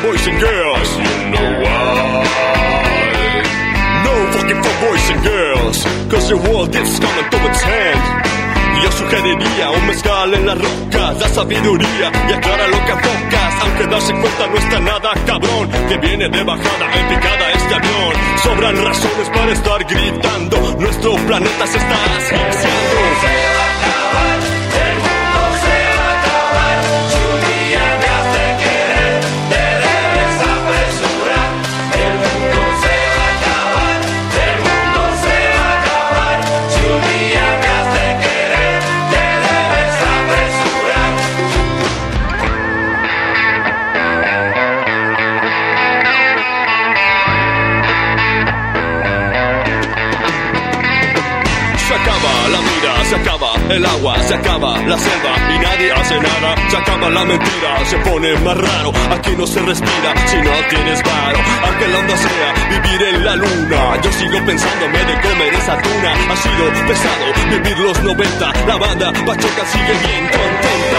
boys 0.02 0.26
and 0.26 0.40
girls. 0.40 0.88
You 0.96 1.30
know 1.30 1.62
why? 1.62 2.24
No 4.04 4.12
fucking 4.32 4.60
fun 4.62 4.76
boys 4.88 5.10
and 5.10 5.22
girls. 5.22 5.84
Cause 6.10 6.28
the 6.28 6.36
world 6.36 6.74
is 6.74 6.98
coming 6.98 7.30
to 7.30 7.36
its 7.48 7.62
end. 7.64 8.27
Yo 8.82 8.92
sugeriría 8.92 9.70
un 9.70 9.86
mezcal 9.86 10.34
en 10.34 10.46
las 10.46 10.58
rocas, 10.58 11.18
da 11.18 11.28
sabiduría 11.28 12.12
y 12.28 12.32
aclara 12.32 12.68
lo 12.68 12.84
que 12.84 12.92
enfocas. 12.92 13.54
Aunque 13.62 13.86
darse 13.86 14.12
cuenta 14.12 14.46
no 14.46 14.56
está 14.56 14.80
nada 14.80 15.10
cabrón, 15.26 15.68
que 15.88 15.96
viene 15.98 16.28
de 16.28 16.42
bajada 16.44 16.94
en 16.94 17.08
picada 17.08 17.52
este 17.52 17.74
avión. 17.74 18.12
Sobran 18.42 18.84
razones 18.84 19.28
para 19.30 19.52
estar 19.52 19.84
gritando, 19.84 20.76
nuestro 20.78 21.14
planeta 21.26 21.66
se 21.66 21.78
está 21.78 21.94
asfixiando. 22.16 23.67
El 53.70 53.84
agua, 53.84 54.22
se 54.22 54.34
acaba 54.34 54.78
la 54.82 54.98
selva 54.98 55.32
y 55.54 55.58
nadie 55.58 55.92
hace 55.92 56.14
nada. 56.20 56.54
Se 56.70 56.76
acaba 56.76 57.10
la 57.10 57.24
mentira, 57.24 57.84
se 57.84 57.96
pone 57.98 58.34
más 58.40 58.56
raro. 58.56 58.92
Aquí 59.10 59.30
no 59.36 59.46
se 59.46 59.60
respira 59.60 60.14
si 60.26 60.36
no 60.36 60.50
tienes 60.68 61.02
varo. 61.02 61.38
Aunque 61.64 61.88
la 61.88 61.98
onda 61.98 62.16
sea 62.16 62.54
vivir 62.70 63.02
en 63.02 63.24
la 63.24 63.36
luna, 63.36 64.00
yo 64.02 64.12
sigo 64.12 64.44
pensándome 64.44 64.98
de 64.98 65.20
comer 65.20 65.54
esa 65.54 65.76
tuna. 65.82 66.12
Ha 66.32 66.36
sido 66.36 66.86
pesado 66.86 67.26
vivir 67.50 67.78
los 67.78 68.02
90. 68.02 68.52
La 68.66 68.76
banda 68.76 69.12
Pacheca 69.12 69.66
sigue 69.66 69.94
bien 70.06 70.24
contenta. 70.28 70.98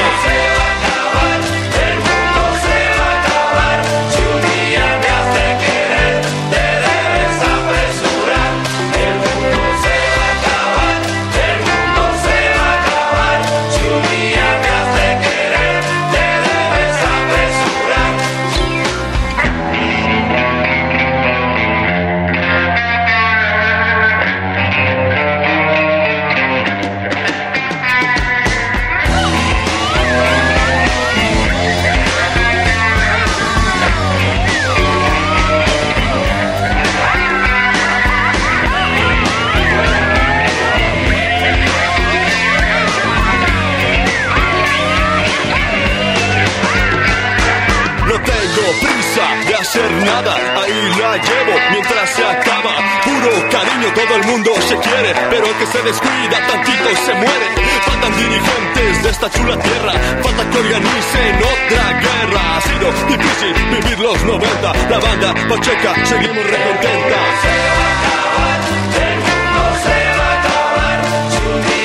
Nada, 49.99 50.35
ahí 50.61 50.80
la 50.99 51.17
llevo 51.17 51.53
mientras 51.71 52.09
se 52.09 52.23
acaba. 52.26 52.73
Puro 53.03 53.49
cariño, 53.49 53.88
todo 53.93 54.15
el 54.15 54.23
mundo 54.26 54.51
se 54.67 54.77
quiere, 54.77 55.13
pero 55.30 55.45
el 55.45 55.55
que 55.55 55.65
se 55.65 55.81
descuida 55.81 56.47
tantito 56.47 56.89
se 57.05 57.13
muere. 57.13 57.47
Faltan 57.85 58.15
dirigentes 58.17 59.03
de 59.03 59.09
esta 59.09 59.30
chula 59.30 59.57
tierra, 59.57 59.93
falta 60.23 60.49
que 60.49 60.57
organicen 60.57 61.35
otra 61.38 61.99
guerra. 61.99 62.57
Ha 62.57 62.61
sido 62.61 62.91
difícil 63.07 63.53
vivir 63.71 63.99
los 63.99 64.23
90, 64.23 64.73
la 64.89 64.99
banda 64.99 65.34
Pacheca, 65.47 66.05
seguimos 66.05 66.43
recontentas. 66.45 67.80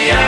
Óyeme, 0.04 0.23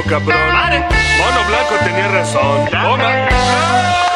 cabrón. 0.00 0.34
Mono 1.18 1.44
Blanco 1.48 1.74
tenía 1.84 2.08
razón. 2.08 2.68
Toma. 2.70 4.11